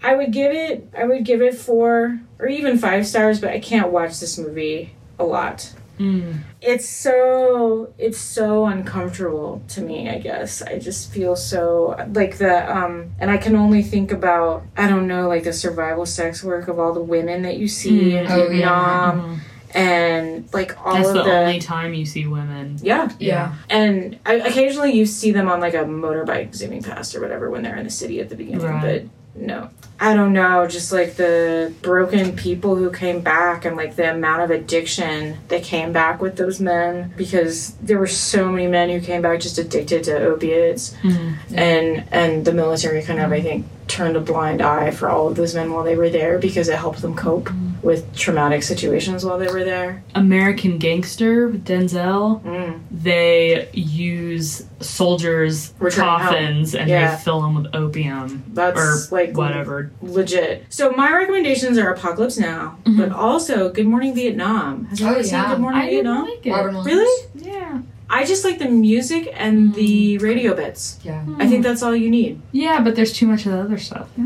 I 0.00 0.14
would 0.14 0.32
give 0.32 0.52
it. 0.52 0.88
I 0.96 1.04
would 1.04 1.24
give 1.24 1.42
it 1.42 1.54
four 1.56 2.20
or 2.38 2.46
even 2.46 2.78
five 2.78 3.04
stars, 3.06 3.40
but 3.40 3.50
I 3.50 3.58
can't 3.58 3.90
watch 3.90 4.20
this 4.20 4.38
movie 4.38 4.92
a 5.18 5.24
lot. 5.24 5.72
Mm. 5.98 6.40
It's 6.60 6.88
so 6.88 7.92
it's 7.98 8.18
so 8.18 8.66
uncomfortable 8.66 9.62
to 9.68 9.80
me, 9.80 10.08
I 10.08 10.18
guess. 10.18 10.62
I 10.62 10.78
just 10.78 11.12
feel 11.12 11.36
so 11.36 11.96
like 12.14 12.38
the 12.38 12.74
um 12.76 13.12
and 13.18 13.30
I 13.30 13.36
can 13.36 13.56
only 13.56 13.82
think 13.82 14.12
about 14.12 14.64
I 14.76 14.88
don't 14.88 15.06
know, 15.06 15.28
like 15.28 15.44
the 15.44 15.52
survival 15.52 16.06
sex 16.06 16.42
work 16.44 16.68
of 16.68 16.78
all 16.78 16.92
the 16.92 17.02
women 17.02 17.42
that 17.42 17.56
you 17.58 17.68
see 17.68 18.16
in 18.16 18.26
Mm. 18.26 18.30
Oh, 18.30 18.36
yeah. 18.42 18.48
Vietnam 18.48 19.40
and 19.74 20.48
like 20.54 20.78
all 20.84 20.94
That's 20.94 21.08
of 21.08 21.14
the, 21.14 21.22
the, 21.24 21.30
only 21.30 21.58
time 21.60 21.92
you 21.92 22.06
see 22.06 22.26
women. 22.26 22.78
yeah. 22.80 23.10
Yeah. 23.18 23.54
And 23.68 24.18
I, 24.24 24.34
occasionally 24.34 24.92
you 24.92 25.04
see 25.04 25.30
them 25.30 25.48
on 25.48 25.60
like 25.60 25.74
a 25.74 25.84
motorbike 25.84 26.54
zooming 26.54 26.82
past 26.82 27.14
or 27.14 27.20
whatever 27.20 27.50
when 27.50 27.62
they're 27.62 27.76
in 27.76 27.84
the 27.84 27.90
city 27.90 28.18
at 28.20 28.28
the 28.30 28.36
beginning. 28.36 28.60
Right. 28.64 29.08
No. 29.34 29.70
I 30.00 30.14
don't 30.14 30.32
know, 30.32 30.68
just 30.68 30.92
like 30.92 31.14
the 31.16 31.72
broken 31.82 32.36
people 32.36 32.76
who 32.76 32.88
came 32.92 33.20
back 33.20 33.64
and 33.64 33.76
like 33.76 33.96
the 33.96 34.12
amount 34.14 34.42
of 34.42 34.50
addiction 34.52 35.38
that 35.48 35.64
came 35.64 35.92
back 35.92 36.20
with 36.22 36.36
those 36.36 36.60
men 36.60 37.12
because 37.16 37.72
there 37.82 37.98
were 37.98 38.06
so 38.06 38.48
many 38.48 38.68
men 38.68 38.90
who 38.90 39.00
came 39.00 39.22
back 39.22 39.40
just 39.40 39.58
addicted 39.58 40.04
to 40.04 40.16
opiates 40.16 40.94
Mm. 41.02 41.34
and 41.52 42.04
and 42.12 42.44
the 42.44 42.52
military 42.52 43.02
kind 43.02 43.18
of 43.18 43.32
I 43.32 43.40
think 43.40 43.66
turned 43.88 44.16
a 44.16 44.20
blind 44.20 44.62
eye 44.62 44.92
for 44.92 45.08
all 45.08 45.26
of 45.28 45.34
those 45.34 45.52
men 45.54 45.72
while 45.72 45.82
they 45.82 45.96
were 45.96 46.10
there 46.10 46.38
because 46.38 46.68
it 46.68 46.76
helped 46.78 47.02
them 47.02 47.16
cope 47.16 47.50
with 47.82 48.14
traumatic 48.16 48.62
situations 48.62 49.24
while 49.24 49.38
they 49.38 49.46
were 49.48 49.64
there. 49.64 50.02
American 50.14 50.78
Gangster 50.78 51.48
with 51.48 51.64
Denzel. 51.64 52.42
Mm. 52.42 52.80
They 52.90 53.68
use 53.72 54.64
soldiers' 54.80 55.72
Return 55.78 56.04
home. 56.04 56.20
coffins 56.20 56.74
and 56.74 56.88
Yeah. 56.88 57.14
they 57.16 57.22
fill 57.22 57.40
them 57.42 57.54
with 57.54 57.74
opium 57.74 58.42
That's 58.52 58.78
or 59.10 59.14
like 59.14 59.36
whatever. 59.36 59.90
legit. 60.02 60.64
So 60.68 60.90
my 60.92 61.12
recommendations 61.12 61.78
are 61.78 61.90
Apocalypse 61.90 62.38
Now, 62.38 62.76
Mhm. 62.84 62.96
but 62.98 63.12
also 63.12 63.70
Good 63.70 63.86
Morning 63.86 64.14
Vietnam. 64.14 64.86
Has 64.90 65.00
Oh, 65.02 65.06
anyone 65.06 65.24
seen 65.24 65.32
yeah. 65.34 65.50
Good 65.50 65.60
Morning 65.60 65.80
I 65.80 65.90
didn't 65.90 66.04
Vietnam? 66.04 66.24
like 66.24 66.46
it. 66.84 66.84
Really? 66.90 67.26
Yeah. 67.34 67.78
I 68.10 68.24
just 68.24 68.44
like 68.44 68.58
the 68.58 68.68
music 68.68 69.28
and 69.34 69.70
mm. 69.70 69.74
the 69.74 70.18
radio 70.18 70.54
bits. 70.54 70.98
Yeah. 71.02 71.24
I 71.38 71.46
think 71.46 71.62
that's 71.62 71.82
all 71.82 71.94
you 71.94 72.10
need. 72.10 72.40
Yeah, 72.52 72.80
but 72.80 72.96
there's 72.96 73.12
too 73.12 73.26
much 73.26 73.44
of 73.44 73.52
the 73.52 73.60
other 73.60 73.78
stuff. 73.78 74.08
I 74.16 74.20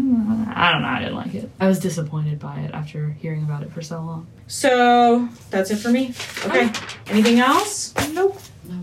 don't 0.72 0.82
know. 0.82 0.88
I 0.88 1.00
didn't 1.00 1.16
like 1.16 1.34
it. 1.34 1.50
I 1.58 1.66
was 1.66 1.80
disappointed 1.80 2.38
by 2.38 2.60
it 2.60 2.72
after 2.72 3.10
hearing 3.10 3.42
about 3.42 3.62
it 3.62 3.72
for 3.72 3.82
so 3.82 4.00
long. 4.00 4.26
So 4.46 5.28
that's 5.50 5.70
it 5.70 5.76
for 5.76 5.88
me. 5.88 6.14
Okay. 6.46 6.70
Anything 7.08 7.40
else? 7.40 7.92
Nope. 8.12 8.38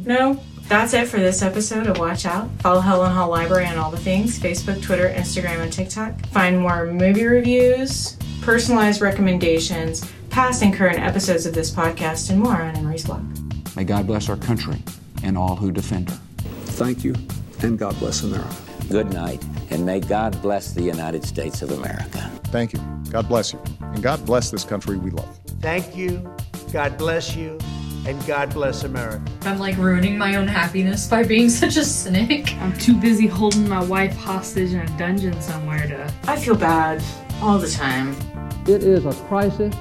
No. 0.05 0.41
That's 0.67 0.93
it 0.93 1.07
for 1.07 1.17
this 1.17 1.41
episode 1.41 1.87
of 1.87 1.97
Watch 1.97 2.25
Out. 2.25 2.49
Follow 2.59 2.81
Helen 2.81 3.11
Hall 3.11 3.29
Library 3.29 3.65
on 3.65 3.77
all 3.77 3.89
the 3.89 3.97
things 3.97 4.37
Facebook, 4.37 4.81
Twitter, 4.83 5.09
Instagram, 5.09 5.61
and 5.61 5.73
TikTok. 5.73 6.27
Find 6.27 6.59
more 6.59 6.85
movie 6.85 7.25
reviews, 7.25 8.17
personalized 8.41 9.01
recommendations, 9.01 10.05
past 10.29 10.61
and 10.61 10.73
current 10.73 10.99
episodes 10.99 11.47
of 11.47 11.55
this 11.55 11.71
podcast, 11.71 12.29
and 12.29 12.39
more 12.39 12.61
on 12.61 12.75
Emery's 12.75 13.05
blog. 13.05 13.48
May 13.79 13.85
God 13.85 14.07
bless 14.07 14.27
our 14.27 14.35
country 14.35 14.75
and 15.23 15.37
all 15.37 15.55
who 15.55 15.71
defend 15.71 16.09
her. 16.09 16.19
Thank 16.75 17.05
you, 17.05 17.15
and 17.61 17.79
God 17.79 17.97
bless 17.97 18.23
America. 18.23 18.53
Good 18.89 19.13
night, 19.13 19.41
and 19.69 19.85
may 19.85 20.01
God 20.01 20.41
bless 20.41 20.73
the 20.73 20.81
United 20.81 21.23
States 21.23 21.61
of 21.61 21.71
America. 21.71 22.29
Thank 22.47 22.73
you. 22.73 22.79
God 23.09 23.29
bless 23.29 23.53
you. 23.53 23.61
And 23.79 24.03
God 24.03 24.25
bless 24.25 24.51
this 24.51 24.65
country 24.65 24.97
we 24.97 25.11
love. 25.11 25.39
Thank 25.61 25.95
you. 25.95 26.29
God 26.73 26.97
bless 26.97 27.37
you. 27.37 27.57
And 28.05 28.21
God 28.27 28.53
bless 28.53 28.83
America. 28.83 29.23
I'm 29.43 29.59
like 29.59 29.77
ruining 29.77 30.17
my 30.17 30.35
own 30.35 30.49
happiness 30.49 31.07
by 31.07 31.23
being 31.23 31.49
such 31.49 31.77
a 31.77 31.85
cynic. 31.85 32.53
I'm 32.55 32.77
too 32.79 32.99
busy 32.99 33.27
holding 33.27 33.69
my 33.69 33.81
wife 33.81 34.13
hostage 34.13 34.73
in 34.73 34.81
a 34.81 34.97
dungeon 34.97 35.41
somewhere 35.41 35.87
to. 35.87 36.13
I 36.27 36.35
feel 36.35 36.55
bad 36.55 37.01
all 37.41 37.57
the 37.57 37.69
time. 37.69 38.13
It 38.67 38.83
is 38.83 39.05
a 39.05 39.13
crisis 39.27 39.73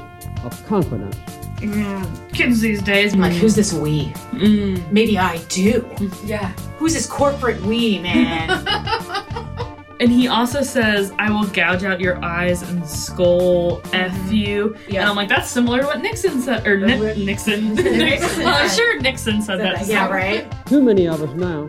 of 0.45 0.67
confidence. 0.69 1.17
Mm, 1.61 2.33
kids 2.33 2.61
these 2.61 2.83
days. 2.83 3.15
I'm 3.15 3.21
like, 3.21 3.33
who's 3.33 3.55
this 3.55 3.73
we? 3.73 4.07
Mm. 4.33 4.91
Maybe 4.93 5.19
I 5.19 5.39
do. 5.49 5.89
Yeah. 6.25 6.49
Who's 6.79 6.95
this 6.95 7.07
corporate 7.07 7.61
we, 7.63 7.99
man? 7.99 8.65
And 10.01 10.13
he 10.13 10.29
also 10.29 10.63
says, 10.63 11.13
I 11.19 11.29
will 11.29 11.47
gouge 11.49 11.83
out 11.83 12.01
your 12.01 12.25
eyes 12.25 12.63
and 12.63 12.87
skull 12.87 13.83
F 13.93 14.31
you. 14.33 14.77
Yeah. 14.89 15.01
And 15.01 15.11
I'm 15.11 15.17
like, 15.17 15.29
that's 15.29 15.51
similar 15.51 15.81
to 15.81 15.87
what 15.87 16.01
Nixon 16.01 16.41
said. 16.41 16.65
Or 16.67 16.79
Ni- 16.79 17.25
Nixon. 17.25 17.75
Nixon 17.75 18.45
well, 18.45 18.55
I'm 18.63 18.71
sure 18.71 19.01
Nixon 19.01 19.43
said 19.43 19.59
that. 19.59 19.79
to 19.81 19.85
yeah, 19.87 20.05
someone. 20.05 20.11
right? 20.17 20.67
Too 20.67 20.81
many 20.83 21.09
of 21.09 21.21
us 21.21 21.35
now 21.35 21.69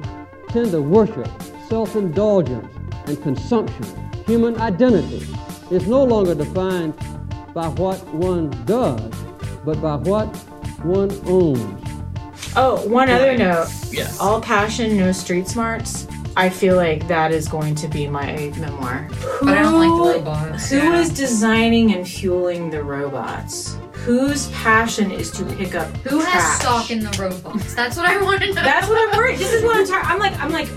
tend 0.49 0.69
to 0.71 0.81
worship 0.81 1.27
self 1.67 1.95
indulgence 1.95 2.71
and 3.07 3.19
consumption. 3.23 3.85
Human 4.27 4.61
identity 4.61 5.25
is 5.71 5.87
no 5.87 6.03
longer 6.03 6.35
defined 6.35 6.95
by 7.55 7.67
what 7.67 7.97
one 8.13 8.51
does, 8.65 9.11
but 9.65 9.81
by 9.81 9.95
what 9.95 10.27
one 10.83 11.11
owns. 11.25 11.85
Oh, 12.55 12.87
one 12.87 13.09
other 13.09 13.37
note. 13.37 13.67
Yes. 13.91 14.19
All 14.19 14.41
passion, 14.41 14.97
no 14.97 15.11
street 15.11 15.47
smarts. 15.47 16.07
I 16.37 16.49
feel 16.49 16.75
like 16.77 17.07
that 17.07 17.31
is 17.31 17.47
going 17.47 17.75
to 17.75 17.87
be 17.87 18.07
my 18.07 18.51
memoir. 18.57 19.07
But 19.41 19.57
I 19.57 19.61
don't 19.61 19.73
like 19.79 19.89
the 19.89 20.19
Who- 20.19 20.25
robots. 20.25 20.69
Who 20.69 20.77
Yeah. 20.77 20.99
is 20.99 21.09
designing 21.09 21.93
and 21.93 22.07
fueling 22.07 22.69
the 22.69 22.81
robots? 22.83 23.75
Whose 24.05 24.47
passion 24.51 25.11
is 25.11 25.29
to 25.31 25.43
pick 25.43 25.75
up 25.75 25.87
Who 26.07 26.19
has 26.21 26.59
stock 26.61 26.89
in 26.91 26.99
the 27.01 27.15
robots? 27.21 27.73
That's 27.75 27.97
what 27.97 28.05
I 28.05 28.21
want 28.21 28.41
to 28.41 28.47
know. 28.53 28.63
That's 28.63 28.87
what 28.87 28.97
I'm 28.97 29.17
worried. 29.17 29.37
This 29.37 29.51
is 29.51 29.63
what 29.63 29.75
I'm 29.75 29.85
talking. 29.87 30.09
I'm 30.09 30.19
like, 30.19 30.39
I'm 30.39 30.51
like, 30.51 30.69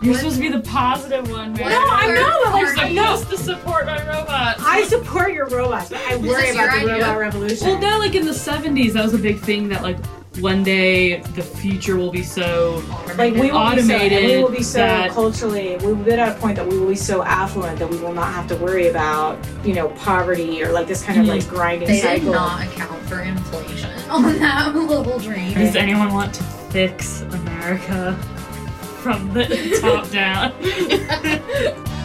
You're 0.00 0.14
supposed 0.14 0.36
to 0.36 0.42
be 0.42 0.48
the 0.48 0.60
positive 0.60 1.30
one, 1.30 1.52
man. 1.54 1.68
no, 1.68 1.86
I 1.90 2.06
know, 2.14 2.52
but 2.52 2.60
You're 2.60 2.76
like, 2.76 2.86
I 2.86 2.92
know. 2.92 3.16
supposed 3.16 3.38
to 3.38 3.52
support 3.52 3.86
my 3.86 3.98
robots. 4.06 4.62
I 4.64 4.84
support 4.84 5.32
your 5.32 5.46
robots, 5.46 5.90
but 5.90 6.00
I 6.00 6.16
worry 6.16 6.50
about 6.50 6.72
the 6.72 6.80
idea? 6.80 6.92
robot 6.94 7.18
revolution. 7.18 7.66
Well, 7.66 7.80
no, 7.80 7.98
like 7.98 8.14
in 8.14 8.24
the 8.24 8.32
70s, 8.32 8.92
that 8.92 9.02
was 9.02 9.14
a 9.14 9.18
big 9.18 9.40
thing 9.40 9.68
that, 9.68 9.82
like, 9.82 9.98
one 10.40 10.62
day 10.62 11.16
the 11.34 11.42
future 11.42 11.96
will 11.96 12.12
be 12.12 12.22
so 12.22 12.82
like 13.16 13.34
we 13.34 13.50
will 13.50 13.56
automated. 13.56 14.10
be 14.10 14.16
so, 14.16 14.16
and 14.16 14.26
we 14.26 14.42
will 14.42 14.50
be 14.50 14.62
so 14.62 14.78
that, 14.78 15.10
culturally 15.10 15.76
we 15.78 15.92
will 15.92 16.04
get 16.04 16.18
at 16.18 16.36
a 16.36 16.40
point 16.40 16.54
that 16.54 16.66
we 16.66 16.78
will 16.78 16.88
be 16.88 16.94
so 16.94 17.24
affluent 17.24 17.76
that 17.78 17.88
we 17.88 17.96
will 17.98 18.12
not 18.12 18.32
have 18.32 18.46
to 18.46 18.54
worry 18.56 18.86
about 18.86 19.38
you 19.64 19.74
know 19.74 19.88
poverty 19.90 20.62
or 20.62 20.70
like 20.70 20.86
this 20.86 21.02
kind 21.02 21.20
of 21.20 21.26
like 21.26 21.40
mm-hmm. 21.40 21.54
grinding 21.56 21.88
They 21.88 22.00
cycle 22.00 22.26
did 22.26 22.32
not 22.32 22.66
account 22.66 23.02
for 23.08 23.20
inflation 23.20 23.90
on 24.10 24.38
that 24.38 24.74
little 24.74 25.18
dream. 25.18 25.54
Does 25.54 25.74
anyone 25.74 26.12
want 26.12 26.34
to 26.34 26.44
fix 26.44 27.22
America 27.22 28.16
from 29.08 29.32
the 29.32 29.78
top 29.80 30.10
down? 30.10 30.52